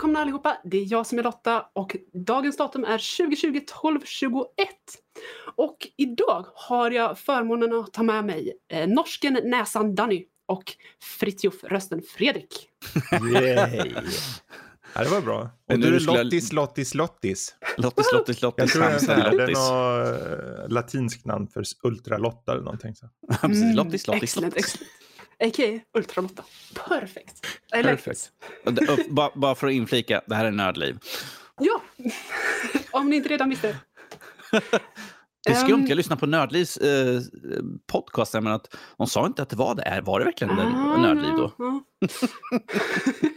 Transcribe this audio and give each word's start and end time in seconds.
Välkomna 0.00 0.20
allihopa! 0.20 0.56
Det 0.64 0.76
är 0.78 0.92
jag 0.92 1.06
som 1.06 1.18
är 1.18 1.22
Lotta 1.22 1.66
och 1.72 1.96
dagens 2.26 2.56
datum 2.56 2.84
är 2.84 3.26
2020 3.28 3.60
12 3.82 4.00
21. 4.04 4.46
Och 5.56 5.76
idag 5.96 6.46
har 6.54 6.90
jag 6.90 7.18
förmånen 7.18 7.74
att 7.80 7.92
ta 7.92 8.02
med 8.02 8.24
mig 8.24 8.52
eh, 8.72 8.88
norsken 8.88 9.38
näsan 9.44 9.94
Danny 9.94 10.24
och 10.48 10.62
Fritjof 11.18 11.54
rösten 11.64 12.02
Fredrik. 12.16 12.68
Yay. 13.34 13.92
Ja, 14.94 15.02
det 15.04 15.08
var 15.10 15.20
bra. 15.20 15.40
Och 15.42 15.48
Men 15.68 15.80
du 15.80 16.00
skulle- 16.00 16.22
Lottis, 16.22 16.52
Lottis, 16.52 16.94
Lottis. 16.94 17.54
Lottis, 17.76 18.06
Lottis, 18.12 18.42
Jag 18.42 18.54
Lottis, 18.58 18.72
tror 18.72 18.82
det 18.82 18.88
är 18.88 18.90
Hamster, 18.92 19.16
det 19.16 19.22
är 19.22 19.32
Lottis. 19.32 19.58
något 19.58 20.58
eh, 20.64 20.68
latinskt 20.68 21.26
namn 21.26 21.48
för 21.48 21.62
ultralotta 21.82 22.52
eller 22.52 22.62
någonting. 22.62 22.94
Så. 22.94 23.06
Precis. 23.40 23.76
Lottis, 23.76 24.06
Lottis, 24.06 24.08
Mm, 24.08 24.22
Excellent, 24.22 24.54
Lottis. 24.54 24.64
excellent. 24.74 24.90
A.k.a. 25.40 25.80
Ultralotta. 25.98 26.42
Perfekt. 26.88 27.46
I 27.78 27.82
Perfekt. 27.82 28.30
Bara 29.10 29.30
bara 29.34 29.54
för 29.54 29.66
att 29.66 29.72
inflika, 29.72 30.20
det 30.26 30.34
här 30.34 30.44
är 30.44 30.50
Nördliv. 30.50 30.98
Ja, 31.60 31.82
om 32.90 33.10
ni 33.10 33.16
inte 33.16 33.28
redan 33.28 33.50
visste. 33.50 33.76
Det 35.46 35.50
är 35.52 35.54
skumt, 35.54 35.80
Ehm. 35.80 35.86
jag 35.86 35.96
lyssnade 35.96 36.20
på 36.20 36.26
Nördlivs 36.26 36.76
eh, 36.76 37.20
podcast, 37.92 38.34
men 38.34 38.46
att 38.46 38.76
de 38.98 39.06
sa 39.06 39.26
inte 39.26 39.42
att 39.42 39.48
det 39.48 39.56
var 39.56 39.74
det. 39.74 39.82
Är- 39.82 40.00
Var 40.02 40.18
det 40.18 40.24
verkligen? 40.24 40.58
Ah, 40.58 40.96
Nördliv 40.96 41.30
då? 41.36 41.52
ja. 41.58 41.82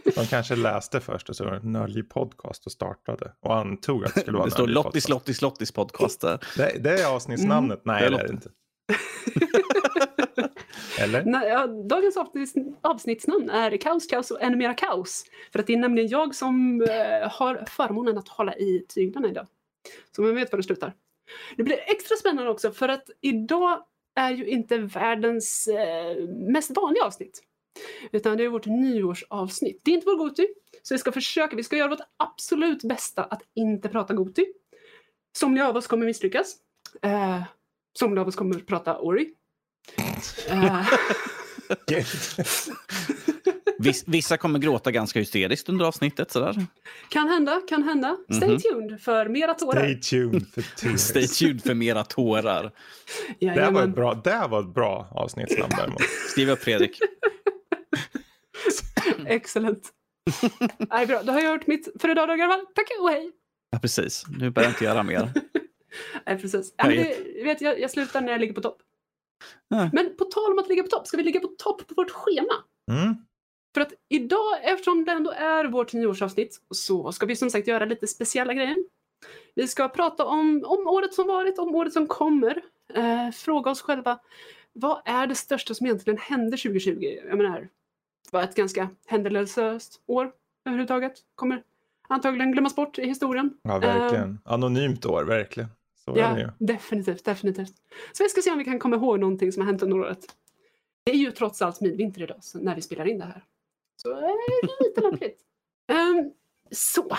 De 0.14 0.26
kanske 0.26 0.56
läste 0.56 1.00
först 1.00 1.28
och 1.28 1.36
så 1.36 1.44
var 1.44 1.50
det 1.50 1.56
en 1.56 1.72
nördlig 1.72 2.08
podcast 2.10 2.66
och 2.66 2.72
startade 2.72 3.32
och 3.42 3.56
antog 3.56 4.04
att 4.04 4.14
det 4.14 4.20
skulle 4.20 4.36
vara 4.36 4.44
Det 4.46 4.50
står 4.50 4.62
Nördliv 4.66 4.74
Lottis. 4.84 5.08
Lottis, 5.08 5.42
Lottis 5.42 5.72
podcast 5.72 6.20
där. 6.20 6.38
Det, 6.56 6.78
det 6.80 7.00
är 7.02 7.06
avsnittsnamnet. 7.14 7.80
Nej, 7.84 8.00
Det 8.00 8.06
är 8.06 8.10
det 8.10 8.18
är 8.18 8.22
det 8.26 8.32
inte. 8.32 8.48
Eller? 11.00 11.24
Nej, 11.24 11.48
ja, 11.48 11.66
dagens 11.66 12.16
avsnitt, 12.16 12.54
avsnittsnamn 12.80 13.50
är 13.50 13.76
Kaos, 13.76 14.06
kaos 14.06 14.30
och 14.30 14.42
ännu 14.42 14.56
mera 14.56 14.74
kaos. 14.74 15.24
För 15.52 15.58
att 15.58 15.66
det 15.66 15.72
är 15.72 15.78
nämligen 15.78 16.08
jag 16.08 16.34
som 16.34 16.82
eh, 16.82 17.30
har 17.30 17.64
förmånen 17.68 18.18
att 18.18 18.28
hålla 18.28 18.56
i 18.56 18.84
tyglarna 18.88 19.28
idag. 19.28 19.46
Så 20.16 20.22
man 20.22 20.34
vet 20.34 20.52
var 20.52 20.56
det 20.56 20.62
slutar. 20.62 20.94
Det 21.56 21.62
blir 21.62 21.78
extra 21.86 22.16
spännande 22.16 22.50
också 22.50 22.70
för 22.70 22.88
att 22.88 23.10
idag 23.20 23.84
är 24.14 24.30
ju 24.30 24.46
inte 24.46 24.78
världens 24.78 25.68
eh, 25.68 26.28
mest 26.28 26.70
vanliga 26.76 27.04
avsnitt. 27.04 27.42
Utan 28.12 28.36
det 28.36 28.44
är 28.44 28.48
vårt 28.48 28.66
nyårsavsnitt. 28.66 29.80
Det 29.84 29.90
är 29.90 29.94
inte 29.94 30.06
vår 30.06 30.16
Goti, 30.16 30.46
så 30.82 30.94
vi 30.94 30.98
ska 30.98 31.12
försöka, 31.12 31.56
vi 31.56 31.62
ska 31.62 31.76
göra 31.76 31.88
vårt 31.88 32.08
absolut 32.16 32.82
bästa 32.82 33.24
att 33.24 33.42
inte 33.54 33.88
prata 33.88 34.14
Goti. 34.14 34.46
Somliga 35.36 35.68
av 35.68 35.76
oss 35.76 35.86
kommer 35.86 36.06
misslyckas. 36.06 36.56
Eh, 37.02 37.42
somliga 37.98 38.22
av 38.22 38.28
oss 38.28 38.36
kommer 38.36 38.58
prata 38.58 39.00
Ori. 39.00 39.34
Viss, 43.78 44.04
vissa 44.06 44.36
kommer 44.36 44.58
gråta 44.58 44.90
ganska 44.90 45.18
hysteriskt 45.18 45.68
under 45.68 45.84
avsnittet. 45.84 46.30
Sådär. 46.30 46.66
Kan 47.08 47.28
hända, 47.28 47.60
kan 47.68 47.82
hända. 47.82 48.16
Stay 48.36 48.48
Mhm. 48.48 48.58
tuned 48.60 49.00
för 49.00 49.28
mera 49.28 49.54
tårar. 49.54 49.80
Stay 49.80 50.00
tuned 50.00 50.46
för 50.54 50.62
tur. 50.62 50.96
Stay 50.96 51.26
tuned 51.26 51.62
för 51.62 51.74
mera 51.74 52.04
tårar. 52.04 52.72
Det 53.40 53.48
här 53.48 53.70
var 53.70 53.82
ett 53.82 53.94
bra, 53.94 54.14
det 54.14 54.46
var 54.50 54.60
ett 54.60 54.74
bra 54.74 55.08
avsnittsnamn 55.10 55.72
däremot. 55.76 56.02
Skriv 56.30 56.50
upp 56.50 56.62
Fredrik. 56.62 56.98
Excellent. 59.26 59.88
Nej, 60.90 61.06
bra. 61.06 61.22
Då 61.22 61.32
har 61.32 61.40
jag 61.40 61.52
gjort 61.54 61.66
mitt 61.66 61.88
för 62.00 62.10
idag 62.10 62.28
då 62.28 62.34
grabbar. 62.34 62.60
Tack 62.74 62.86
och 63.00 63.10
hej. 63.10 63.30
Ja, 63.70 63.78
precis. 63.78 64.24
Nu 64.28 64.38
behöver 64.50 64.62
jag 64.62 64.70
inte 64.70 64.84
göra 64.84 65.02
mer. 65.02 65.32
Nej, 66.26 66.38
precis. 66.38 66.74
Ja, 66.76 66.86
men 66.86 66.96
det, 66.96 67.16
vet, 67.44 67.60
jag, 67.60 67.80
jag 67.80 67.90
slutar 67.90 68.20
när 68.20 68.32
jag 68.32 68.40
ligger 68.40 68.54
på 68.54 68.60
topp. 68.60 68.78
Men 69.92 70.16
på 70.18 70.24
tal 70.24 70.52
om 70.52 70.58
att 70.58 70.68
ligga 70.68 70.82
på 70.82 70.88
topp, 70.88 71.06
ska 71.06 71.16
vi 71.16 71.22
ligga 71.22 71.40
på 71.40 71.48
topp 71.58 71.86
på 71.86 71.94
vårt 71.94 72.10
schema? 72.10 72.54
Mm. 72.90 73.14
För 73.74 73.80
att 73.80 73.92
idag, 74.08 74.58
eftersom 74.62 75.04
det 75.04 75.12
ändå 75.12 75.30
är 75.30 75.64
vårt 75.64 75.92
nyårsavsnitt, 75.92 76.60
så 76.70 77.12
ska 77.12 77.26
vi 77.26 77.36
som 77.36 77.50
sagt 77.50 77.68
göra 77.68 77.84
lite 77.84 78.06
speciella 78.06 78.54
grejer. 78.54 78.76
Vi 79.54 79.68
ska 79.68 79.88
prata 79.88 80.24
om, 80.24 80.64
om 80.66 80.86
året 80.86 81.14
som 81.14 81.26
varit, 81.26 81.58
om 81.58 81.74
året 81.74 81.92
som 81.92 82.06
kommer. 82.06 82.62
Eh, 82.94 83.30
fråga 83.30 83.70
oss 83.70 83.82
själva, 83.82 84.18
vad 84.72 85.02
är 85.04 85.26
det 85.26 85.34
största 85.34 85.74
som 85.74 85.86
egentligen 85.86 86.18
hände 86.18 86.56
2020? 86.56 87.18
Jag 87.28 87.38
menar, 87.38 87.60
det 87.60 88.32
var 88.32 88.42
ett 88.42 88.54
ganska 88.54 88.88
händelselöst 89.06 90.00
år 90.06 90.32
överhuvudtaget. 90.64 91.14
Kommer 91.34 91.62
antagligen 92.08 92.52
glömmas 92.52 92.76
bort 92.76 92.98
i 92.98 93.06
historien. 93.06 93.56
Ja, 93.62 93.78
verkligen. 93.78 94.38
Anonymt 94.44 95.06
år, 95.06 95.24
verkligen. 95.24 95.68
Så. 96.04 96.14
Ja, 96.16 96.52
definitivt, 96.58 97.24
definitivt. 97.24 97.74
Så 98.12 98.22
vi 98.22 98.28
ska 98.28 98.42
se 98.42 98.50
om 98.50 98.58
vi 98.58 98.64
kan 98.64 98.78
komma 98.78 98.96
ihåg 98.96 99.20
någonting 99.20 99.52
som 99.52 99.60
har 99.60 99.66
hänt 99.66 99.82
under 99.82 99.98
året. 99.98 100.36
Det 101.04 101.12
är 101.12 101.16
ju 101.16 101.30
trots 101.30 101.62
allt 101.62 101.80
midvinter 101.80 102.22
idag 102.22 102.40
när 102.54 102.74
vi 102.74 102.82
spelar 102.82 103.08
in 103.08 103.18
det 103.18 103.24
här. 103.24 103.44
Så 103.96 104.08
det 104.08 104.26
är 104.26 104.88
lite 104.88 105.00
lämpligt. 105.10 105.40
Ehm, 105.88 106.32
så, 106.70 107.16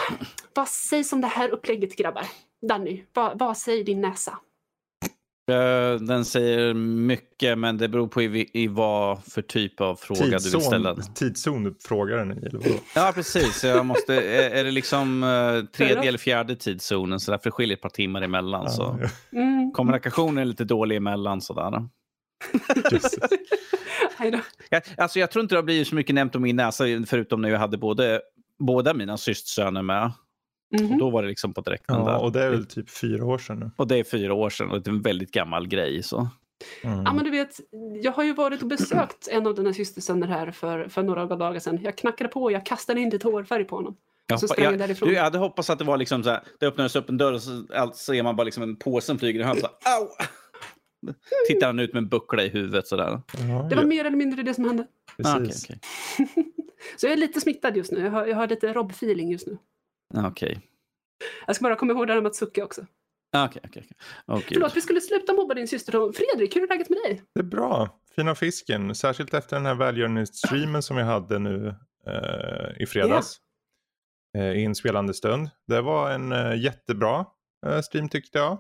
vad 0.54 0.68
sägs 0.68 1.14
om 1.14 1.22
det 1.22 1.28
här 1.28 1.50
upplägget 1.50 1.96
grabbar? 1.96 2.28
Danny, 2.62 3.04
vad, 3.14 3.40
vad 3.40 3.58
säger 3.58 3.84
din 3.84 4.02
näsa? 4.02 4.40
Eh, 5.52 6.00
Den 6.02 6.26
säger 6.26 6.74
mycket, 6.74 7.58
men 7.58 7.78
det 7.78 7.88
beror 7.88 8.08
på 8.08 8.22
i, 8.22 8.50
i 8.54 8.68
vad 8.68 9.24
för 9.24 9.42
typ 9.42 9.82
av 9.82 9.96
fråga 9.96 10.22
du 10.26 10.50
vill 10.52 10.62
ställa. 10.62 10.96
Tidszon, 10.96 11.14
tidszon 11.14 11.76
frågar 11.80 12.18
den 12.18 12.32
i, 12.32 12.46
eller 12.46 12.60
vadå? 12.60 12.76
Ja, 12.96 13.12
precis. 13.16 13.64
Jag 13.64 13.86
måste, 13.86 14.14
är, 14.16 14.50
är 14.50 14.64
det 14.64 14.72
liksom 14.72 15.24
eh, 15.24 15.72
tredje 15.78 16.04
eller 16.04 16.18
fjärde 16.18 16.56
tidszonen, 16.56 17.20
så 17.20 17.32
därför 17.32 17.52
skiljer 17.52 17.76
ett 17.78 17.82
par 17.82 17.90
timmar 17.90 18.22
emellan. 18.22 18.70
Så. 18.70 19.00
Ja, 19.02 19.10
Mm. 19.40 19.72
Kommunikationen 19.72 20.38
är 20.38 20.46
lite 20.46 20.64
dålig 20.64 20.96
emellan. 20.96 21.42
Sådär. 21.42 21.88
just 22.92 23.22
det. 23.22 23.28
Hej 24.18 24.32
då. 24.32 24.40
Jag, 24.70 24.82
alltså, 24.98 25.20
jag 25.20 25.32
tror 25.32 25.44
inte 25.44 25.56
det 25.56 25.60
har 25.60 25.64
blivit 25.64 25.88
så 25.88 25.96
mycket 25.96 26.16
nämnt 26.16 26.36
om 26.36 26.42
min 26.42 26.56
näsa, 26.56 26.84
förutom 27.08 27.42
när 27.42 27.50
jag 27.50 27.60
hade 27.60 27.78
både, 27.78 28.22
båda 28.60 28.94
mina 28.94 29.18
systersöner 29.18 29.82
med. 29.82 30.12
Mhm. 30.82 30.92
Och 30.92 30.98
då 30.98 31.10
var 31.10 31.24
det 31.24 31.30
liksom 31.30 31.54
på 31.54 31.62
direkten 31.62 31.96
ja, 31.96 32.06
där. 32.06 32.24
och 32.24 32.32
det 32.32 32.44
är 32.44 32.50
väl 32.50 32.66
typ 32.66 32.90
fyra 32.90 33.26
år 33.26 33.38
sedan 33.38 33.60
nu. 33.60 33.72
Och 33.78 33.88
det 33.88 33.98
är 33.98 34.04
fyra 34.04 34.34
år 34.34 34.50
sedan 34.50 34.72
och 34.72 34.82
det 34.82 34.90
är 34.90 34.94
en 34.94 35.02
väldigt 35.02 35.32
gammal 35.32 35.68
grej. 35.68 36.04
Så. 36.04 36.28
Mm. 36.84 37.04
Ja 37.06 37.14
men 37.14 37.24
du 37.26 37.32
vet, 37.32 37.60
jag 38.02 38.12
har 38.12 38.24
ju 38.24 38.34
varit 38.34 38.62
och 38.62 38.68
besökt 38.68 39.28
en 39.32 39.48
av 39.48 39.56
dina 39.56 39.74
systersöner 39.74 40.28
här 40.28 40.52
för, 40.52 40.88
för 40.88 41.04
några 41.04 41.26
dagar 41.26 41.60
sedan. 41.60 41.80
Jag 41.84 41.98
knackade 41.98 42.30
på 42.30 42.44
och 42.44 42.52
jag 42.52 42.66
kastade 42.66 43.02
in 43.02 43.10
lite 43.10 43.28
hårfärg 43.28 43.64
på 43.64 43.76
honom. 43.76 43.96
Jag, 44.28 44.40
Så 44.40 44.48
sprang 44.48 44.64
jag 44.64 44.74
jag, 44.74 44.80
därifrån. 44.80 45.10
du, 45.10 45.16
jag 45.16 45.24
hade 45.24 45.38
hoppats 45.38 45.70
att 45.70 45.80
det 45.80 45.86
var 45.86 45.98
liksom 45.98 46.24
så 46.24 46.30
här, 46.30 46.44
det 46.60 46.66
öppnades 46.68 46.96
upp 46.96 47.10
en 47.10 47.18
dörr 47.18 47.34
och 47.34 47.42
så 47.42 47.66
allt 47.74 47.96
ser 47.96 48.24
man 48.24 48.36
bara 48.36 48.44
liksom 48.44 48.64
en 48.64 48.76
påsen 48.76 49.20
flyger 49.20 49.40
i 49.40 49.44
här, 49.44 49.56
Au! 49.56 50.08
Tittar 51.48 51.68
han 51.68 51.80
ut 51.80 51.94
med 51.94 52.02
en 52.04 52.10
buckla 52.10 52.44
i 52.44 52.48
huvudet 52.50 52.88
sådär. 52.88 53.22
Ja, 53.34 53.68
Det 53.70 53.76
var 53.76 53.84
ja, 53.84 53.88
mer 53.88 54.06
eller 54.06 54.18
mindre 54.18 54.44
det 54.44 54.54
som 54.54 54.66
hände. 54.66 54.88
Ah, 55.24 55.36
okej, 55.36 55.48
precis. 55.48 55.70
okej. 55.70 55.80
Så 56.98 57.06
jag 57.06 57.14
är 57.14 57.18
lite 57.18 57.42
smittad 57.42 57.78
just 57.78 57.92
nu. 57.92 58.00
Jag 58.00 58.12
har, 58.12 58.26
jag 58.26 58.36
har 58.36 58.48
lite 58.48 58.74
Rob-feeling 58.74 59.32
just 59.32 59.48
nu. 59.48 59.58
Okej. 60.18 60.62
Jag 61.48 61.56
ska 61.56 61.64
bara 61.64 61.76
komma 61.76 61.94
ihåg 61.94 62.08
det 62.08 62.14
här 62.14 62.22
med 62.22 62.30
att 62.30 62.36
sucka 62.36 62.64
också. 62.66 62.82
Okej, 63.38 63.62
okej, 63.66 63.84
okej. 63.86 63.98
Åh, 64.28 64.36
gud. 64.38 64.46
Förlåt, 64.54 64.76
vi 64.76 64.82
skulle 64.82 65.02
sluta 65.02 65.34
mobba 65.34 65.54
din 65.54 65.68
syster. 65.68 65.92
Fredrik, 66.14 66.56
hur 66.56 66.64
är 66.64 66.68
läget 66.68 66.90
med 66.90 66.98
dig? 67.06 67.22
Det 67.34 67.40
är 67.40 67.44
bra. 67.44 67.90
Fina 68.16 68.36
fisken. 68.36 68.96
Särskilt 68.96 69.34
efter 69.34 69.56
den 69.56 69.66
här 69.66 69.76
välgörenhetsstreamen 69.76 70.84
som 70.84 70.98
jag 70.98 71.06
hade 71.06 71.40
nu 71.40 71.68
eh, 72.08 72.82
i 72.82 72.86
fredags. 72.86 73.38
Eh, 74.38 74.52
I 74.52 74.62
inspelande 74.64 75.14
stund. 75.14 75.50
Det 75.68 75.82
var 75.82 76.12
en 76.12 76.32
eh, 76.32 76.62
jättebra 76.64 77.26
eh, 77.68 77.82
stream 77.82 78.10
tyckte 78.10 78.38
jag. 78.38 78.60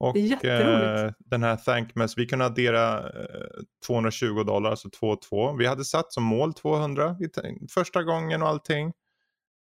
Och 0.00 0.14
Det 0.14 0.20
är 0.20 0.24
jätteroligt. 0.24 1.04
eh, 1.18 1.24
den 1.30 1.42
här 1.42 1.56
Thankmas, 1.56 2.18
vi 2.18 2.26
kunde 2.26 2.44
addera 2.44 2.98
eh, 2.98 3.46
220 3.86 4.42
dollar, 4.44 4.70
alltså 4.70 4.90
2 4.90 5.06
och 5.08 5.22
2. 5.22 5.52
Vi 5.52 5.66
hade 5.66 5.84
satt 5.84 6.12
som 6.12 6.24
mål 6.24 6.54
200 6.54 7.16
vi 7.20 7.28
tänk- 7.28 7.70
första 7.72 8.02
gången 8.02 8.42
och 8.42 8.48
allting. 8.48 8.92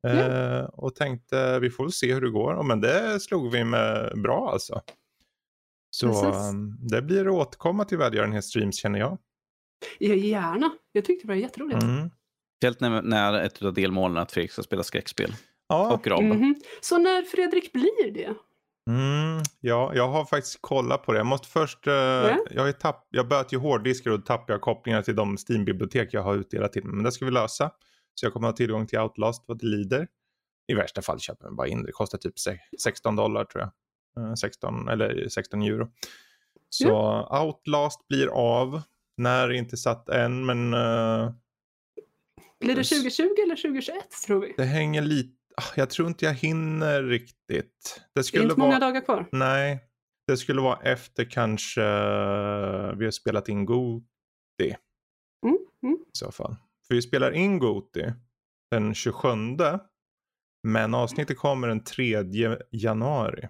Eh, 0.07 0.63
och 0.63 0.95
tänkte 0.95 1.59
vi 1.59 1.69
får 1.69 1.83
väl 1.83 1.91
se 1.91 2.13
hur 2.13 2.21
det 2.21 2.29
går. 2.29 2.63
Men 2.63 2.81
det 2.81 3.19
slog 3.19 3.51
vi 3.51 3.63
med 3.63 4.11
bra 4.23 4.49
alltså. 4.51 4.81
Så 5.89 6.07
Precis. 6.07 6.49
um, 6.51 6.77
det 6.87 7.01
blir 7.01 7.21
att 7.21 7.33
återkomma 7.47 7.85
till 7.85 7.97
välgörenhetsstreams 7.97 8.75
känner 8.75 8.99
jag. 8.99 9.17
Ja, 9.99 10.13
gärna. 10.13 10.71
Jag 10.91 11.05
tyckte 11.05 11.27
det 11.27 11.33
var 11.33 11.39
jätteroligt. 11.39 11.83
Mm. 11.83 12.09
Speciellt 12.57 12.79
när, 12.79 13.01
när 13.01 13.33
ett 13.41 13.61
av 13.61 13.73
delmålen 13.73 14.17
är 14.17 14.21
att 14.21 14.31
Fredrik 14.31 14.51
ska 14.51 14.63
spela 14.63 14.83
skräckspel. 14.83 15.33
Ja, 15.67 15.93
Och 15.93 16.07
Rob. 16.07 16.23
Mhm. 16.23 16.55
Så 16.81 16.97
när 16.97 17.21
Fredrik 17.21 17.73
blir 17.73 18.11
det? 18.11 18.33
mm, 18.89 19.43
ja, 19.59 19.91
jag 19.95 20.07
har 20.07 20.25
faktiskt 20.25 20.57
kollat 20.61 21.05
på 21.05 21.11
det. 21.11 21.17
Jag 21.17 21.25
måste 21.27 21.47
först, 21.47 21.87
eh, 21.87 21.93
jag, 21.93 22.59
har 22.61 22.67
ju 22.67 22.73
tapp, 22.73 23.07
jag 23.09 23.27
böt 23.27 23.53
ju 23.53 23.57
hårddiskar 23.57 24.11
och 24.11 24.21
jag 24.47 24.61
kopplingar 24.61 25.01
till 25.01 25.15
de 25.15 25.37
Steam-bibliotek 25.37 26.09
jag 26.13 26.21
har 26.21 26.35
utdelat 26.35 26.73
till 26.73 26.83
mig. 26.83 26.95
Men 26.95 27.03
det 27.03 27.11
ska 27.11 27.25
vi 27.25 27.31
lösa. 27.31 27.71
Så 28.21 28.25
jag 28.25 28.33
kommer 28.33 28.47
ha 28.47 28.53
tillgång 28.53 28.87
till 28.87 28.99
Outlast 28.99 29.43
vad 29.47 29.59
det 29.59 29.65
lider. 29.65 30.07
I 30.67 30.73
värsta 30.73 31.01
fall 31.01 31.19
köper 31.19 31.45
jag 31.45 31.55
bara 31.55 31.67
in 31.67 31.83
det. 31.83 31.91
Kostar 31.91 32.17
typ 32.17 32.39
se- 32.39 32.59
16 32.83 33.15
dollar 33.15 33.45
tror 33.45 33.63
jag. 34.15 34.27
Eh, 34.29 34.33
16 34.33 34.87
eller 34.89 35.27
16 35.29 35.61
euro. 35.61 35.91
Så 36.69 37.27
Outlast 37.43 38.07
blir 38.07 38.27
av. 38.27 38.81
När 39.17 39.47
är 39.47 39.51
inte 39.53 39.77
satt 39.77 40.09
än 40.09 40.45
men 40.45 40.73
eh, 40.73 41.31
Blir 42.59 42.75
det 42.75 42.79
Yes. 42.79 42.89
2020 42.89 43.23
eller 43.45 43.55
2021 43.55 43.95
tror 44.25 44.41
vi? 44.41 44.53
det 44.57 44.63
hänger 44.65 45.01
lite. 45.01 45.35
ah, 45.57 45.63
Jag 45.75 45.89
tror 45.89 46.07
inte 46.07 46.25
jag 46.25 46.33
hinner 46.33 47.03
riktigt. 47.03 47.37
Det 47.47 48.01
Det 48.13 48.19
är 48.19 48.23
skulle 48.23 48.43
inte 48.43 48.55
vara. 48.55 48.67
många 48.67 48.79
dagar 48.79 49.01
kvar. 49.01 49.25
Nej, 49.31 49.79
det 50.27 50.37
skulle 50.37 50.61
vara 50.61 50.79
efter 50.81 51.23
kanske 51.29 51.81
vi 52.95 53.05
har 53.05 53.11
spelat 53.11 53.49
in 53.49 53.65
Goti 53.65 54.05
Mm, 55.45 55.57
mm. 55.83 55.95
i 56.13 56.17
så 56.17 56.31
fall. 56.31 56.55
För 56.91 56.95
vi 56.95 57.01
spelar 57.01 57.31
in 57.31 57.59
Goti 57.59 58.13
den 58.71 58.93
27 58.93 59.27
Men 60.67 60.93
avsnittet 60.93 61.37
kommer 61.37 61.67
den 61.67 61.83
3 61.83 62.25
januari. 62.71 63.47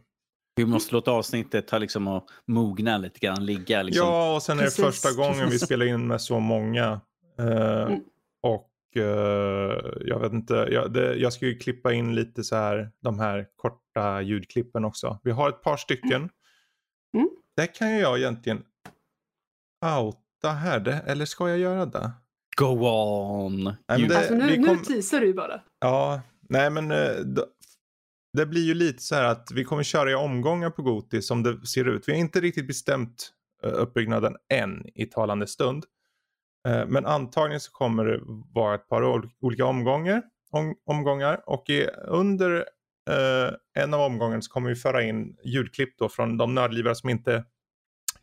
Vi 0.56 0.66
måste 0.66 0.96
låta 0.96 1.12
avsnittet 1.12 1.68
ta 1.68 1.78
liksom 1.78 2.08
och 2.08 2.28
mogna 2.48 2.98
lite 2.98 3.20
grann, 3.20 3.46
ligga 3.46 3.84
liksom. 3.84 4.08
Ja, 4.08 4.36
och 4.36 4.44
sen 4.44 4.58
är 4.60 4.64
det 4.64 4.68
Precis, 4.68 4.86
första 4.86 5.14
gången 5.14 5.50
vi 5.50 5.60
spelar 5.60 5.86
in 5.86 6.08
med 6.08 6.22
så 6.22 6.40
många. 6.40 7.02
Mm. 7.40 8.00
Och 8.42 8.72
eh, 8.96 9.82
jag 10.02 10.20
vet 10.20 10.34
inte, 10.34 10.54
jag, 10.54 10.94
det, 10.94 11.16
jag 11.16 11.34
ska 11.34 11.46
ju 11.46 11.58
klippa 11.58 11.94
in 11.94 12.16
lite 12.16 12.44
så 12.44 12.56
här, 12.56 12.92
de 13.02 13.20
här 13.20 13.48
korta 13.56 14.22
ljudklippen 14.22 14.86
också. 14.86 15.20
Vi 15.24 15.32
har 15.32 15.50
ett 15.50 15.62
par 15.62 15.78
stycken. 15.78 16.30
Mm. 17.18 17.30
Det 17.56 17.68
kan 17.68 17.96
ju 17.96 18.00
jag 18.00 18.18
egentligen 18.18 18.64
outa 20.00 20.50
här, 20.50 20.80
det, 20.80 20.94
eller 20.94 21.26
ska 21.26 21.50
jag 21.50 21.60
göra 21.60 21.86
det? 21.86 22.12
Go 22.57 22.65
on! 22.88 23.63
men 23.88 24.07
det- 24.07 24.18
Alltså 24.18 24.33
nu, 24.36 24.48
vi 24.48 24.57
nu 24.57 24.68
kom- 24.68 24.83
teasar 24.83 25.19
du 25.19 25.27
ju 25.27 25.33
bara. 25.33 25.62
Ja, 25.80 26.21
nej 26.50 26.69
men 26.69 26.92
eh, 26.92 27.15
d- 27.15 27.42
det 28.38 28.45
blir 28.45 28.62
ju 28.65 28.74
lite 28.74 29.03
så 29.03 29.15
här 29.15 29.24
att 29.24 29.51
vi 29.53 29.63
kommer 29.63 29.83
köra 29.83 30.12
i 30.12 30.15
omgångar 30.15 30.69
på 30.69 30.81
Goti 30.81 31.21
som 31.21 31.44
det 31.44 31.68
ser 31.68 31.88
ut. 31.88 32.07
Vi 32.07 32.12
har 32.12 32.19
inte 32.19 32.39
riktigt 32.42 32.68
bestämt 32.68 33.31
eh, 33.63 33.71
uppbyggnaden 33.74 34.36
än 34.53 34.86
i 34.95 35.06
talande 35.06 35.48
stund. 35.48 35.86
Eh, 36.68 36.86
Men 36.88 37.06
antagligen 37.06 37.59
så 37.59 37.71
kommer 37.71 38.06
det 38.06 38.19
vara 38.53 38.75
ett 38.75 38.88
par 38.88 39.01
ol- 39.03 39.30
olika 39.42 39.65
omgångar, 39.65 40.21
om, 40.51 40.75
omgångar 40.86 41.42
och 41.45 41.69
i, 41.69 41.88
under 42.07 42.56
eh, 43.09 43.53
en 43.83 43.94
av 43.94 44.01
omgångarna 44.01 44.42
så 44.42 44.51
kommer 44.51 44.69
vi 44.69 44.75
föra 44.75 45.03
in 45.03 45.38
ljudklipp 45.44 45.98
då 45.98 46.09
från 46.09 46.38
de 46.38 46.56
nördlivare 46.56 46.95
som 46.95 47.09
inte 47.09 47.45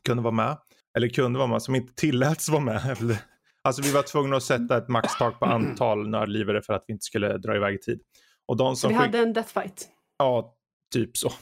kunde 0.05 0.23
vara 0.23 0.35
med. 0.35 0.57
Eller 0.97 1.09
kunde 1.09 1.39
vara 1.39 1.49
med, 1.49 1.63
som 1.63 1.75
inte 1.75 1.95
tilläts 1.95 2.49
vara 2.49 2.61
med. 2.63 2.83
Alltså 3.65 3.83
vi 3.83 3.93
var 3.93 4.03
tvungna 4.03 4.37
att 4.37 4.43
sätta 4.43 4.77
ett 4.79 4.89
maxtak 4.89 5.39
på 5.39 5.45
antal 5.47 6.09
nördlivare 6.09 6.63
för 6.63 6.73
att 6.73 6.85
vi 6.87 6.93
inte 6.93 7.05
skulle 7.05 7.39
dra 7.39 7.57
iväg 7.57 7.75
i 7.75 7.79
tid. 7.79 8.01
Och 8.47 8.57
de 8.57 8.77
som 8.77 8.89
vi 8.89 8.95
skick- 8.95 9.01
hade 9.01 9.19
en 9.19 9.33
deathfight. 9.33 9.89
Ja, 10.19 10.55
typ 10.95 11.17
så. 11.17 11.33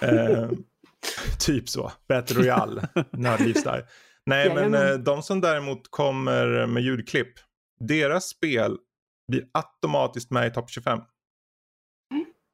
Eh, 0.00 0.48
typ 1.46 1.68
så. 1.68 1.92
Battle 2.08 2.36
Royale, 2.40 2.88
nördlivsstyle. 3.12 3.86
Nej, 4.26 4.54
men 4.54 4.74
eh, 4.74 4.94
de 4.94 5.22
som 5.22 5.40
däremot 5.40 5.90
kommer 5.90 6.66
med 6.66 6.82
ljudklipp, 6.82 7.32
deras 7.80 8.28
spel 8.28 8.76
blir 9.28 9.44
automatiskt 9.52 10.30
med 10.30 10.46
i 10.46 10.50
topp 10.50 10.70
25. 10.70 10.98
Mm. 10.98 11.04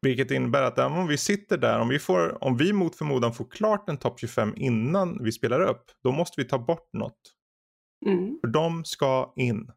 Vilket 0.03 0.31
innebär 0.31 0.63
att 0.63 0.79
även 0.79 0.93
om 0.99 1.07
vi 1.07 1.19
sitter 1.19 1.59
där, 1.59 1.79
om 1.81 1.89
vi, 1.89 1.99
får, 1.99 2.45
om 2.45 2.57
vi 2.57 2.73
mot 2.73 2.97
förmodan 2.97 3.35
får 3.35 3.51
klart 3.51 3.89
en 3.89 3.97
topp 3.97 4.21
25 4.21 4.53
innan 4.57 5.25
vi 5.25 5.33
spelar 5.33 5.61
upp, 5.61 5.85
då 6.05 6.13
måste 6.13 6.41
vi 6.41 6.49
ta 6.49 6.59
bort 6.59 6.89
något. 6.93 7.21
Mm. 8.07 8.39
För 8.41 8.49
de 8.49 8.85
ska 8.85 9.33
in. 9.37 9.71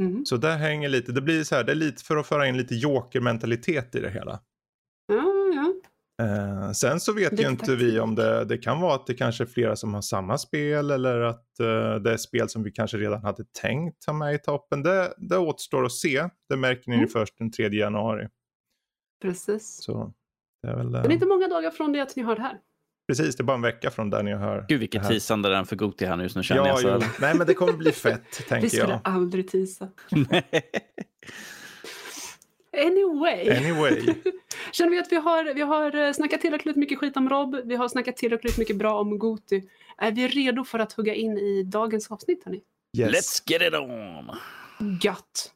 Mm. 0.00 0.26
Så 0.26 0.36
där 0.36 0.56
hänger 0.56 0.88
lite, 0.88 1.12
det 1.12 1.20
blir 1.20 1.44
så 1.44 1.54
här, 1.54 1.64
det 1.64 1.72
är 1.72 1.76
lite 1.76 2.04
för 2.04 2.16
att 2.16 2.26
föra 2.26 2.46
in 2.48 2.56
lite 2.56 2.74
joker-mentalitet 2.74 3.94
i 3.94 4.00
det 4.00 4.10
hela. 4.10 4.40
Ja, 5.06 5.24
ja. 5.54 5.74
Eh, 6.24 6.72
sen 6.72 7.00
så 7.00 7.12
vet 7.12 7.30
Lite 7.30 7.42
ju 7.42 7.48
inte 7.48 7.66
taktik. 7.66 7.80
vi 7.80 8.00
om 8.00 8.14
det, 8.14 8.44
det 8.44 8.58
kan 8.58 8.80
vara 8.80 8.94
att 8.94 9.06
det 9.06 9.14
kanske 9.14 9.44
är 9.44 9.46
flera 9.46 9.76
som 9.76 9.94
har 9.94 10.02
samma 10.02 10.38
spel 10.38 10.90
eller 10.90 11.20
att 11.20 11.60
eh, 11.60 11.94
det 11.94 12.12
är 12.12 12.16
spel 12.16 12.48
som 12.48 12.62
vi 12.62 12.70
kanske 12.70 12.96
redan 12.96 13.22
hade 13.24 13.44
tänkt 13.60 14.04
ha 14.06 14.12
med 14.12 14.34
i 14.34 14.38
toppen. 14.38 14.82
Det, 14.82 15.14
det 15.18 15.38
återstår 15.38 15.84
att 15.84 15.92
se. 15.92 16.28
Det 16.48 16.56
märker 16.56 16.90
ni 16.90 16.96
Mm. 16.96 17.08
först 17.08 17.38
den 17.38 17.50
3 17.52 17.68
januari. 17.68 18.28
Precis. 19.22 19.82
Så 19.82 20.12
det 20.62 20.68
är 20.68 20.76
väl, 20.76 20.94
eh, 20.94 21.02
Det 21.02 21.08
är 21.08 21.12
inte 21.12 21.26
många 21.26 21.48
dagar 21.48 21.70
från 21.70 21.92
det 21.92 22.00
att 22.00 22.16
ni 22.16 22.22
har 22.22 22.36
det 22.36 22.42
här. 22.42 22.58
Precis, 23.10 23.36
det 23.36 23.40
är 23.42 23.44
bara 23.44 23.54
en 23.56 23.62
vecka 23.62 23.90
från 23.90 24.10
där 24.10 24.22
ni 24.22 24.34
hör. 24.34 24.64
Gud 24.68 24.80
vilket 24.80 25.08
teasande 25.08 25.48
den 25.48 25.66
för 25.66 25.76
Goti 25.76 26.04
här 26.06 26.16
nu 26.16 26.22
just 26.22 26.36
nu 26.36 26.42
känner 26.42 26.66
Ja, 26.66 26.80
jag. 26.80 27.02
Så. 27.02 27.08
Nej 27.20 27.34
men 27.34 27.46
det 27.46 27.54
kommer 27.54 27.72
bli 27.72 27.92
fett 27.92 28.30
tänker 28.48 28.60
Vi 28.60 28.70
skulle 28.70 28.92
jag. 28.92 29.00
aldrig 29.04 29.50
teasa. 29.50 29.88
Anyway. 32.86 33.50
Anyway. 33.56 34.14
Känner 34.72 34.90
vi 34.90 34.98
att 34.98 35.12
vi 35.12 35.16
har, 35.16 35.54
vi 35.54 35.60
har 35.60 35.94
eh, 35.96 36.12
snackat 36.12 36.40
tillräckligt 36.40 36.76
mycket 36.76 36.98
skit 36.98 37.16
om 37.16 37.28
Rob, 37.28 37.56
vi 37.64 37.76
har 37.76 37.88
snackat 37.88 38.16
tillräckligt 38.16 38.58
mycket 38.58 38.76
bra 38.76 39.00
om 39.00 39.18
Goti. 39.18 39.62
Är 39.98 40.10
vi 40.12 40.28
redo 40.28 40.64
för 40.64 40.78
att 40.78 40.92
hugga 40.92 41.14
in 41.14 41.38
i 41.38 41.62
dagens 41.62 42.10
avsnitt 42.10 42.44
hörni? 42.44 42.60
Yes. 42.98 43.12
Let's 43.12 43.50
get 43.52 43.62
it 43.62 43.74
on! 43.74 44.30
Gött! 45.02 45.52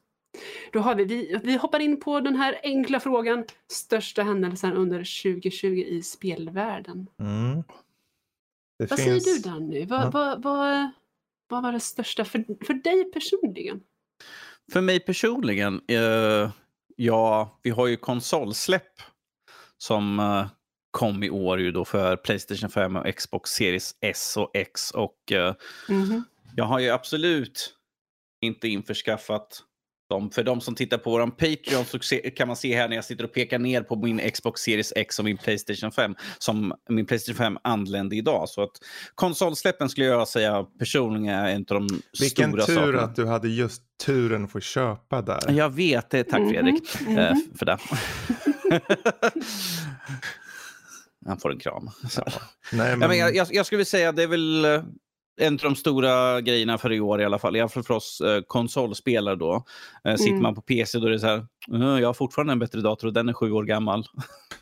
Då 0.71 0.79
har 0.79 0.95
vi, 0.95 1.03
vi, 1.05 1.39
vi 1.43 1.55
hoppar 1.57 1.79
in 1.79 1.99
på 1.99 2.19
den 2.19 2.35
här 2.35 2.59
enkla 2.63 2.99
frågan. 2.99 3.45
Största 3.71 4.23
händelsen 4.23 4.73
under 4.73 4.97
2020 5.23 5.67
i 5.87 6.01
spelvärlden. 6.01 7.07
Mm. 7.19 7.63
Det 8.79 8.89
Vad 8.89 8.99
finns... 8.99 9.23
säger 9.23 9.37
du 9.37 9.41
Danny? 9.49 9.85
Vad, 9.85 10.01
Ja. 10.05 10.09
vad, 10.13 10.43
vad, 10.43 10.89
vad 11.47 11.63
var 11.63 11.71
det 11.71 11.79
största 11.79 12.25
för, 12.25 12.65
för 12.65 12.73
dig 12.73 13.11
personligen? 13.11 13.81
För 14.71 14.81
mig 14.81 14.99
personligen, 14.99 15.81
eh, 15.87 16.49
ja, 16.95 17.59
vi 17.63 17.69
har 17.69 17.87
ju 17.87 17.97
konsolsläpp 17.97 18.91
som 19.77 20.19
eh, 20.19 20.47
kom 20.91 21.23
i 21.23 21.29
år 21.29 21.59
ju 21.59 21.71
då 21.71 21.85
för 21.85 22.15
Playstation 22.17 22.69
5 22.69 22.95
och 22.95 23.15
Xbox 23.15 23.49
Series 23.51 23.95
S 24.01 24.37
och 24.37 24.51
X. 24.53 24.91
Och 24.91 25.31
eh, 25.31 25.55
Mhm. 25.89 26.23
jag 26.55 26.65
har 26.65 26.79
ju 26.79 26.89
absolut 26.89 27.75
inte 28.41 28.67
införskaffat 28.67 29.63
dem. 30.09 30.31
För 30.31 30.43
de 30.43 30.61
som 30.61 30.75
tittar 30.75 30.97
på 30.97 31.09
vår 31.11 31.27
Patreon 31.27 31.85
så 31.85 31.99
se, 31.99 32.31
kan 32.31 32.47
man 32.47 32.57
se 32.57 32.75
här 32.75 32.89
när 32.89 32.95
jag 32.95 33.05
sitter 33.05 33.23
och 33.23 33.33
pekar 33.33 33.59
ner 33.59 33.81
på 33.81 33.95
min 33.95 34.31
Xbox 34.31 34.61
Series 34.61 34.93
X 34.95 35.19
och 35.19 35.25
min 35.25 35.37
Playstation 35.37 35.91
5 35.91 36.15
som 36.37 36.73
min 36.89 37.05
Playstation 37.05 37.37
5 37.37 37.57
anlände 37.63 38.15
idag. 38.15 38.49
Så 38.49 38.63
att 38.63 38.71
konsolsläppen 39.15 39.89
skulle 39.89 40.07
jag 40.07 40.27
säga 40.27 40.65
personligen 40.79 41.35
är 41.35 41.49
en 41.49 41.65
av 41.69 41.87
de 41.87 41.87
Vilken 42.19 42.51
stora 42.51 42.65
tur 42.65 42.75
sakerna. 42.75 43.01
att 43.01 43.15
du 43.15 43.25
hade 43.25 43.47
just 43.47 43.81
turen 44.05 44.45
att 44.45 44.51
få 44.51 44.59
köpa 44.59 45.21
där. 45.21 45.51
Jag 45.51 45.69
vet 45.69 46.09
det. 46.09 46.23
Tack 46.23 46.45
Mhm, 46.45 46.49
Fredrik 46.53 47.01
mhm. 47.01 47.17
eh, 47.17 47.33
för 47.59 47.65
det. 47.65 47.77
Han 51.25 51.37
får 51.37 51.51
en 51.51 51.59
kram. 51.59 51.89
Så. 52.09 52.23
Nej, 52.71 52.89
Ja, 52.89 53.07
men 53.07 53.17
jag, 53.17 53.35
jag, 53.35 53.47
jag 53.51 53.65
skulle 53.65 53.77
vilja 53.77 53.85
säga 53.85 54.09
att 54.09 54.15
det 54.15 54.23
är 54.23 54.27
väl 54.27 54.65
eh, 54.65 54.83
en 55.37 55.53
av 55.53 55.59
de 55.59 55.75
stora 55.75 56.41
grejerna 56.41 56.77
för 56.77 56.91
i 56.91 56.99
år 56.99 57.21
i 57.21 57.25
alla 57.25 57.39
fall. 57.39 57.55
I 57.55 57.59
alla 57.59 57.69
fall 57.69 57.83
för 57.83 57.93
oss 57.93 58.21
eh, 58.21 58.41
konsolspelare 58.41 59.35
då. 59.35 59.63
Eh, 60.03 60.15
sitter 60.15 60.29
Mm. 60.31 60.43
man 60.43 60.55
på 60.55 60.61
PC 60.61 60.99
då 60.99 61.07
är 61.07 61.11
det 61.11 61.19
så 61.19 61.27
här, 61.27 61.45
"Uh, 61.73 61.99
jag 62.01 62.07
har 62.07 62.13
fortfarande 62.13 62.53
en 62.53 62.59
bättre 62.59 62.81
dator 62.81 63.07
och 63.07 63.13
den 63.13 63.29
är 63.29 63.33
sju 63.33 63.51
år 63.51 63.63
gammal. 63.63 64.03